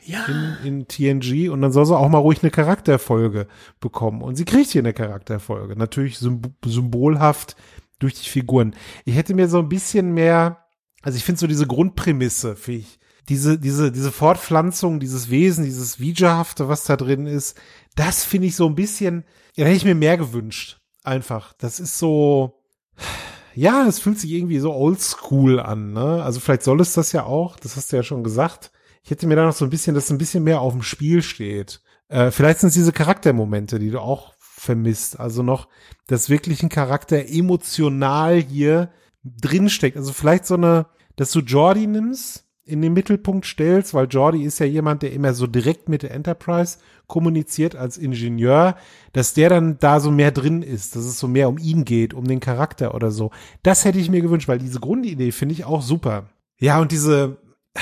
Ja, 0.05 0.25
in, 0.25 0.65
in 0.65 0.87
TNG 0.87 1.49
und 1.49 1.61
dann 1.61 1.71
soll 1.71 1.85
sie 1.85 1.97
auch 1.97 2.09
mal 2.09 2.19
ruhig 2.19 2.41
eine 2.41 2.51
Charakterfolge 2.51 3.47
bekommen. 3.79 4.21
Und 4.21 4.35
sie 4.35 4.45
kriegt 4.45 4.69
hier 4.69 4.81
eine 4.81 4.93
Charakterfolge. 4.93 5.75
Natürlich 5.75 6.19
symb 6.19 6.51
symbolhaft 6.63 7.55
durch 7.97 8.13
die 8.15 8.29
Figuren. 8.29 8.75
Ich 9.05 9.15
hätte 9.15 9.33
mir 9.33 9.49
so 9.49 9.59
ein 9.59 9.69
bisschen 9.69 10.13
mehr, 10.13 10.65
also 11.01 11.17
ich 11.17 11.23
finde 11.23 11.39
so 11.39 11.47
diese 11.47 11.67
Grundprämisse, 11.67 12.55
finde 12.55 12.81
ich, 12.81 12.99
diese, 13.27 13.59
diese, 13.59 13.91
diese 13.91 14.11
Fortpflanzung, 14.11 14.99
dieses 14.99 15.29
Wesen, 15.29 15.63
dieses 15.63 15.99
Vijahafte, 15.99 16.67
was 16.67 16.85
da 16.85 16.95
drin 16.95 17.27
ist, 17.27 17.59
das 17.95 18.23
finde 18.23 18.47
ich 18.47 18.55
so 18.55 18.67
ein 18.67 18.75
bisschen, 18.75 19.23
ja, 19.55 19.65
hätte 19.65 19.77
ich 19.77 19.85
mir 19.85 19.95
mehr 19.95 20.17
gewünscht. 20.17 20.79
Einfach. 21.03 21.53
Das 21.53 21.79
ist 21.79 21.99
so, 21.99 22.61
ja, 23.59 23.85
es 23.85 23.99
fühlt 23.99 24.17
sich 24.17 24.31
irgendwie 24.31 24.59
so 24.59 24.73
oldschool 24.73 25.59
an, 25.59 25.91
ne? 25.91 26.23
Also 26.23 26.39
vielleicht 26.39 26.63
soll 26.63 26.79
es 26.79 26.93
das 26.93 27.11
ja 27.11 27.23
auch, 27.25 27.59
das 27.59 27.75
hast 27.75 27.91
du 27.91 27.97
ja 27.97 28.03
schon 28.03 28.23
gesagt. 28.23 28.71
Ich 29.03 29.11
hätte 29.11 29.27
mir 29.27 29.35
da 29.35 29.43
noch 29.43 29.53
so 29.53 29.65
ein 29.65 29.69
bisschen, 29.69 29.95
dass 29.95 30.09
ein 30.09 30.17
bisschen 30.17 30.45
mehr 30.45 30.61
auf 30.61 30.71
dem 30.71 30.81
Spiel 30.81 31.21
steht. 31.21 31.81
Äh, 32.07 32.31
vielleicht 32.31 32.61
sind 32.61 32.69
es 32.69 32.75
diese 32.75 32.93
Charaktermomente, 32.93 33.77
die 33.77 33.91
du 33.91 33.99
auch 33.99 34.33
vermisst. 34.39 35.19
Also 35.19 35.43
noch, 35.43 35.67
dass 36.07 36.29
wirklich 36.29 36.63
ein 36.63 36.69
Charakter 36.69 37.27
emotional 37.27 38.37
hier 38.37 38.93
drinsteckt. 39.25 39.97
Also 39.97 40.13
vielleicht 40.13 40.45
so 40.45 40.55
eine, 40.55 40.85
dass 41.17 41.31
du 41.31 41.41
Jordi 41.41 41.85
nimmst, 41.85 42.45
in 42.69 42.81
den 42.81 42.93
Mittelpunkt 42.93 43.45
stellst, 43.45 43.93
weil 43.93 44.07
Jordi 44.07 44.43
ist 44.43 44.59
ja 44.59 44.65
jemand, 44.65 45.01
der 45.01 45.11
immer 45.11 45.33
so 45.33 45.47
direkt 45.47 45.89
mit 45.89 46.03
der 46.03 46.11
Enterprise 46.11 46.77
kommuniziert 47.07 47.75
als 47.75 47.97
Ingenieur, 47.97 48.77
dass 49.13 49.33
der 49.33 49.49
dann 49.49 49.77
da 49.79 49.99
so 49.99 50.11
mehr 50.11 50.31
drin 50.31 50.61
ist, 50.61 50.95
dass 50.95 51.03
es 51.03 51.19
so 51.19 51.27
mehr 51.27 51.49
um 51.49 51.57
ihn 51.57 51.83
geht, 51.83 52.13
um 52.13 52.27
den 52.27 52.39
Charakter 52.39 52.93
oder 52.93 53.11
so. 53.11 53.31
Das 53.63 53.83
hätte 53.83 53.99
ich 53.99 54.09
mir 54.09 54.21
gewünscht, 54.21 54.47
weil 54.47 54.59
diese 54.59 54.79
Grundidee 54.79 55.31
finde 55.31 55.53
ich 55.53 55.65
auch 55.65 55.81
super. 55.81 56.29
Ja, 56.59 56.79
und 56.79 56.91
diese, 56.91 57.37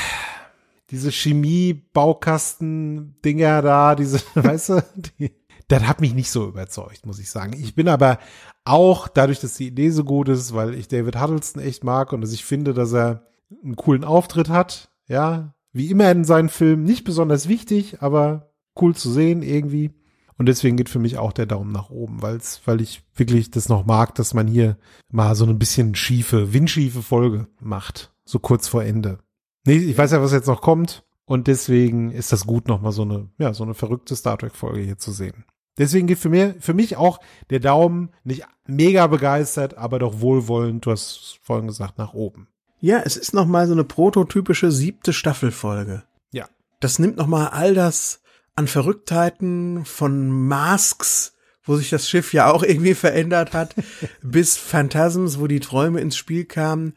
diese 0.90 1.12
Chemie-Baukasten-Dinger 1.12 3.62
da, 3.62 3.96
diese, 3.96 4.22
weißt 4.36 4.70
du, 4.70 4.84
die, 5.20 5.32
das 5.68 5.84
hat 5.84 6.02
mich 6.02 6.14
nicht 6.14 6.32
so 6.32 6.48
überzeugt, 6.48 7.06
muss 7.06 7.20
ich 7.20 7.30
sagen. 7.30 7.54
Ich 7.62 7.76
bin 7.76 7.90
aber 7.90 8.20
auch, 8.64 9.08
dadurch, 9.08 9.40
dass 9.40 9.56
die 9.56 9.68
Idee 9.68 9.90
so 9.90 10.04
gut 10.04 10.30
ist, 10.30 10.54
weil 10.54 10.76
ich 10.76 10.88
David 10.88 11.20
Huddleston 11.20 11.62
echt 11.62 11.84
mag 11.84 12.14
und 12.14 12.22
dass 12.22 12.32
ich 12.32 12.46
finde, 12.46 12.74
dass 12.74 12.94
er 12.94 13.28
einen 13.64 13.76
coolen 13.76 14.04
Auftritt 14.04 14.50
hat, 14.50 14.92
ja, 15.08 15.54
wie 15.72 15.90
immer 15.90 16.12
in 16.12 16.24
seinen 16.24 16.50
Filmen, 16.50 16.84
nicht 16.84 17.04
besonders 17.04 17.48
wichtig, 17.48 18.02
aber 18.02 18.52
cool 18.80 18.96
zu 18.96 19.12
sehen 19.12 19.42
irgendwie. 19.42 19.92
Und 20.38 20.46
deswegen 20.48 20.78
geht 20.78 20.90
für 20.90 21.00
mich 21.00 21.18
auch 21.18 21.34
der 21.34 21.48
Daumen 21.48 21.72
nach 21.72 21.90
oben, 21.90 22.22
weil's, 22.22 22.62
weil 22.66 22.82
ich 22.82 23.04
wirklich 23.16 23.50
das 23.50 23.70
noch 23.70 23.86
mag, 23.86 24.14
dass 24.16 24.34
man 24.34 24.48
hier 24.48 24.78
mal 25.10 25.36
so 25.36 25.46
ein 25.46 25.58
bisschen 25.58 25.96
schiefe, 25.96 26.54
windschiefe 26.54 27.02
Folge 27.02 27.48
macht. 27.60 28.14
So 28.24 28.40
kurz 28.40 28.68
vor 28.68 28.84
Ende. 28.84 29.20
Nee, 29.66 29.78
ich 29.78 29.98
weiß 29.98 30.12
ja, 30.12 30.22
was 30.22 30.32
jetzt 30.32 30.48
noch 30.48 30.62
kommt. 30.62 31.04
Und 31.26 31.48
deswegen 31.48 32.12
ist 32.12 32.32
das 32.32 32.46
gut, 32.46 32.68
nochmal 32.68 32.94
so 32.94 33.02
eine, 33.02 33.30
ja, 33.38 33.54
so 33.54 33.64
eine 33.64 33.74
verrückte 33.74 34.16
Star 34.16 34.38
Trek 34.38 34.56
Folge 34.56 34.80
hier 34.80 34.98
zu 34.98 35.12
sehen. 35.12 35.44
Deswegen 35.78 36.08
geht 36.08 36.20
für 36.20 36.30
mir, 36.30 36.56
für 36.60 36.74
mich 36.74 36.96
auch 36.98 37.20
der 37.50 37.60
Daumen 37.60 38.10
nicht 38.24 38.46
mega 38.66 39.08
begeistert, 39.08 39.78
aber 39.78 40.00
doch 40.00 40.22
wohlwollend, 40.22 40.86
du 40.86 40.92
hast 40.92 41.40
vorhin 41.42 41.68
gesagt, 41.68 41.98
nach 41.98 42.14
oben. 42.14 42.48
Ja, 42.80 43.02
es 43.04 43.18
ist 43.18 43.34
noch 43.34 43.46
mal 43.48 43.66
so 43.68 43.74
eine 43.74 43.84
prototypische 43.84 44.72
siebte 44.72 45.14
Staffelfolge. 45.14 46.04
Ja. 46.32 46.48
Das 46.80 47.00
nimmt 47.00 47.18
noch 47.18 47.28
mal 47.28 47.48
all 47.48 47.74
das 47.74 48.22
an 48.56 48.68
Verrücktheiten 48.68 49.86
von 49.86 50.30
Masks, 50.30 51.34
wo 51.64 51.76
sich 51.76 51.90
das 51.90 52.10
Schiff 52.10 52.34
ja 52.34 52.52
auch 52.52 52.64
irgendwie 52.64 52.94
verändert 52.94 53.54
hat, 53.54 53.76
bis 54.22 54.58
Phantasms, 54.58 55.40
wo 55.40 55.48
die 55.48 55.60
Träume 55.60 56.00
ins 56.02 56.16
Spiel 56.18 56.46
kamen 56.46 56.94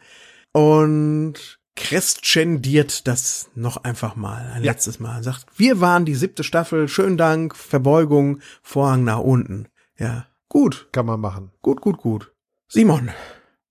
und 0.53 1.59
crescendiert 1.77 3.07
das 3.09 3.49
noch 3.55 3.85
einfach 3.85 4.17
mal 4.17 4.53
ein 4.55 4.63
Ja. 4.65 4.73
letztes 4.73 5.01
Mal. 5.01 5.23
Sagt, 5.23 5.47
wir 5.57 5.81
waren 5.81 6.05
die 6.05 6.15
siebte 6.15 6.45
Staffel, 6.45 6.89
schönen 6.89 7.17
Dank, 7.17 7.57
Verbeugung, 7.57 8.41
Vorhang 8.63 9.05
nach 9.05 9.21
unten. 9.21 9.69
Ja, 9.99 10.27
gut. 10.49 10.89
Kann 10.93 11.07
man 11.07 11.21
machen. 11.21 11.53
Gut, 11.63 11.81
gut, 11.81 11.97
gut. 11.99 12.33
Simon, 12.69 13.11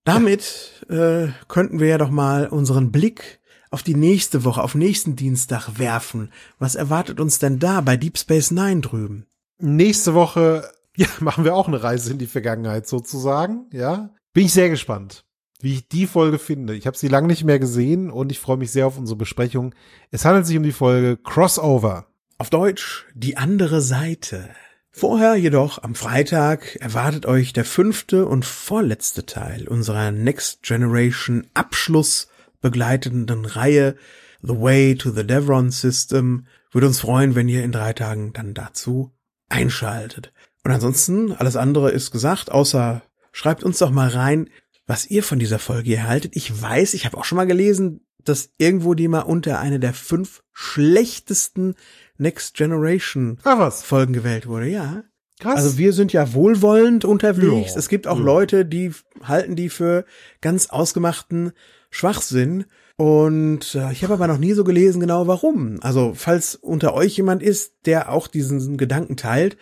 damit 0.04 0.84
äh, 0.88 1.28
könnten 1.48 1.80
wir 1.80 1.88
ja 1.88 1.98
doch 1.98 2.10
mal 2.10 2.48
unseren 2.48 2.90
Blick 2.90 3.40
auf 3.70 3.82
die 3.82 3.94
nächste 3.94 4.44
Woche, 4.44 4.62
auf 4.62 4.74
nächsten 4.74 5.16
Dienstag 5.16 5.78
werfen. 5.78 6.32
Was 6.58 6.74
erwartet 6.74 7.20
uns 7.20 7.38
denn 7.38 7.58
da 7.58 7.80
bei 7.80 7.96
Deep 7.96 8.18
Space 8.18 8.50
Nine 8.50 8.80
drüben? 8.80 9.26
Nächste 9.58 10.14
Woche, 10.14 10.70
ja, 10.96 11.06
machen 11.20 11.44
wir 11.44 11.54
auch 11.54 11.68
eine 11.68 11.82
Reise 11.82 12.12
in 12.12 12.18
die 12.18 12.26
Vergangenheit 12.26 12.86
sozusagen, 12.86 13.66
ja. 13.72 14.10
Bin 14.32 14.46
ich 14.46 14.52
sehr 14.52 14.68
gespannt, 14.68 15.24
wie 15.60 15.74
ich 15.74 15.88
die 15.88 16.06
Folge 16.06 16.38
finde. 16.38 16.74
Ich 16.74 16.86
habe 16.86 16.96
sie 16.96 17.08
lange 17.08 17.26
nicht 17.26 17.44
mehr 17.44 17.58
gesehen 17.58 18.10
und 18.10 18.30
ich 18.30 18.38
freue 18.38 18.56
mich 18.56 18.70
sehr 18.70 18.86
auf 18.86 18.98
unsere 18.98 19.16
Besprechung. 19.16 19.74
Es 20.10 20.24
handelt 20.24 20.46
sich 20.46 20.56
um 20.56 20.62
die 20.62 20.72
Folge 20.72 21.16
Crossover. 21.16 22.06
Auf 22.38 22.50
Deutsch 22.50 23.06
die 23.14 23.36
andere 23.36 23.80
Seite. 23.80 24.50
Vorher 24.92 25.36
jedoch 25.36 25.82
am 25.82 25.94
Freitag 25.94 26.76
erwartet 26.80 27.24
euch 27.24 27.52
der 27.52 27.64
fünfte 27.64 28.26
und 28.26 28.44
vorletzte 28.44 29.24
Teil 29.24 29.68
unserer 29.68 30.10
Next 30.10 30.62
Generation 30.62 31.46
Abschluss 31.54 32.28
begleitenden 32.60 33.44
Reihe 33.44 33.96
The 34.42 34.60
Way 34.60 34.96
to 34.96 35.10
the 35.10 35.24
Devron 35.24 35.70
System. 35.70 36.46
Würde 36.72 36.88
uns 36.88 37.00
freuen, 37.00 37.34
wenn 37.36 37.48
ihr 37.48 37.62
in 37.62 37.72
drei 37.72 37.92
Tagen 37.92 38.32
dann 38.32 38.52
dazu 38.52 39.12
einschaltet. 39.48 40.32
Und 40.64 40.72
ansonsten, 40.72 41.32
alles 41.32 41.56
andere 41.56 41.90
ist 41.90 42.10
gesagt, 42.10 42.50
außer 42.50 43.02
schreibt 43.32 43.62
uns 43.62 43.78
doch 43.78 43.90
mal 43.90 44.08
rein, 44.08 44.50
was 44.86 45.06
ihr 45.06 45.22
von 45.22 45.38
dieser 45.38 45.60
Folge 45.60 45.88
hier 45.88 46.08
haltet. 46.08 46.34
Ich 46.34 46.60
weiß, 46.60 46.94
ich 46.94 47.06
habe 47.06 47.16
auch 47.16 47.24
schon 47.24 47.36
mal 47.36 47.46
gelesen, 47.46 48.04
dass 48.24 48.50
irgendwo 48.58 48.94
die 48.94 49.08
mal 49.08 49.20
unter 49.20 49.60
eine 49.60 49.78
der 49.78 49.94
fünf 49.94 50.42
schlechtesten 50.52 51.74
Next 52.20 52.54
Generation 52.54 53.38
was? 53.42 53.82
Folgen 53.82 54.12
gewählt 54.12 54.46
wurde, 54.46 54.68
ja. 54.68 55.02
Krass. 55.40 55.56
Also 55.56 55.78
wir 55.78 55.92
sind 55.94 56.12
ja 56.12 56.34
wohlwollend 56.34 57.04
unterwegs. 57.04 57.72
Ja, 57.72 57.78
es 57.78 57.88
gibt 57.88 58.06
auch 58.06 58.18
ja. 58.18 58.24
Leute, 58.24 58.66
die 58.66 58.92
halten 59.22 59.56
die 59.56 59.70
für 59.70 60.04
ganz 60.42 60.68
ausgemachten 60.68 61.52
Schwachsinn. 61.90 62.66
Und 62.96 63.74
äh, 63.74 63.90
ich 63.92 64.04
habe 64.04 64.12
aber 64.12 64.26
noch 64.26 64.36
nie 64.36 64.52
so 64.52 64.62
gelesen, 64.62 65.00
genau 65.00 65.26
warum. 65.26 65.78
Also 65.80 66.12
falls 66.14 66.54
unter 66.56 66.92
euch 66.92 67.16
jemand 67.16 67.42
ist, 67.42 67.72
der 67.86 68.12
auch 68.12 68.28
diesen 68.28 68.76
Gedanken 68.76 69.16
teilt, 69.16 69.56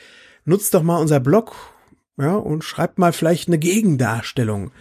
nutzt 0.45 0.75
doch 0.75 0.83
mal 0.83 1.01
unser 1.01 1.21
Blog, 1.21 1.55
ja, 2.17 2.35
und 2.35 2.65
schreibt 2.65 2.99
mal 2.99 3.13
vielleicht 3.13 3.47
eine 3.47 3.59
Gegendarstellung. 3.59 4.73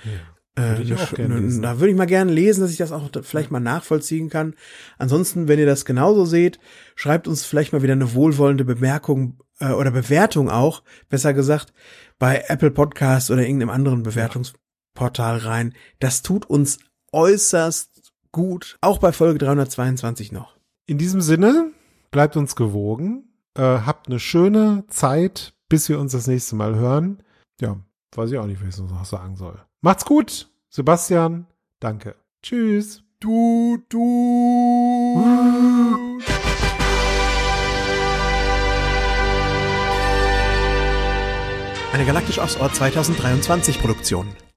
Würde 0.57 0.81
ich 0.81 0.91
Äh, 0.91 0.95
auch 0.95 1.13
gerne 1.13 1.39
lesen. 1.39 1.61
Da 1.61 1.79
würde 1.79 1.91
ich 1.91 1.97
mal 1.97 2.05
gerne 2.05 2.31
lesen, 2.31 2.61
dass 2.61 2.71
ich 2.71 2.77
das 2.77 2.91
auch 2.91 3.09
vielleicht 3.21 3.51
mal 3.51 3.59
nachvollziehen 3.59 4.29
kann. 4.29 4.55
Ansonsten, 4.97 5.47
wenn 5.47 5.59
ihr 5.59 5.67
das 5.67 5.85
genauso 5.85 6.25
seht, 6.25 6.59
schreibt 6.95 7.27
uns 7.27 7.45
vielleicht 7.45 7.73
mal 7.73 7.83
wieder 7.83 7.93
eine 7.93 8.15
wohlwollende 8.15 8.65
Bemerkung 8.65 9.39
äh, 9.59 9.71
oder 9.71 9.91
Bewertung 9.91 10.49
auch, 10.49 10.81
besser 11.09 11.33
gesagt, 11.33 11.73
bei 12.17 12.43
Apple 12.47 12.71
Podcast 12.71 13.29
oder 13.29 13.43
irgendeinem 13.43 13.69
anderen 13.69 14.01
Bewertungsportal 14.03 15.37
rein. 15.37 15.73
Das 15.99 16.23
tut 16.23 16.45
uns 16.47 16.79
äußerst 17.11 18.11
gut, 18.31 18.77
auch 18.81 18.97
bei 18.97 19.11
Folge 19.11 19.37
322 19.39 20.31
noch. 20.31 20.57
In 20.87 20.97
diesem 20.97 21.21
Sinne, 21.21 21.71
bleibt 22.09 22.35
uns 22.35 22.55
gewogen, 22.55 23.25
äh, 23.55 23.61
habt 23.61 24.07
eine 24.07 24.19
schöne 24.19 24.85
Zeit, 24.87 25.53
bis 25.69 25.87
wir 25.89 25.99
uns 25.99 26.13
das 26.13 26.25
nächste 26.25 26.55
Mal 26.55 26.75
hören. 26.75 27.21
Ja, 27.61 27.77
weiß 28.15 28.31
ich 28.31 28.37
auch 28.39 28.45
nicht, 28.47 28.65
was 28.65 28.79
ich 28.79 28.83
noch 28.83 29.05
sagen 29.05 29.35
soll. 29.35 29.59
Macht's 29.81 30.05
gut, 30.05 30.49
Sebastian. 30.69 31.45
Danke. 31.79 32.15
Tschüss. 32.41 33.03
Du, 33.19 33.77
du. 33.89 35.37
Eine 41.93 42.05
Galaktisch 42.05 42.37
Ostort 42.37 42.75
2023 42.75 43.79
Produktion. 43.79 44.27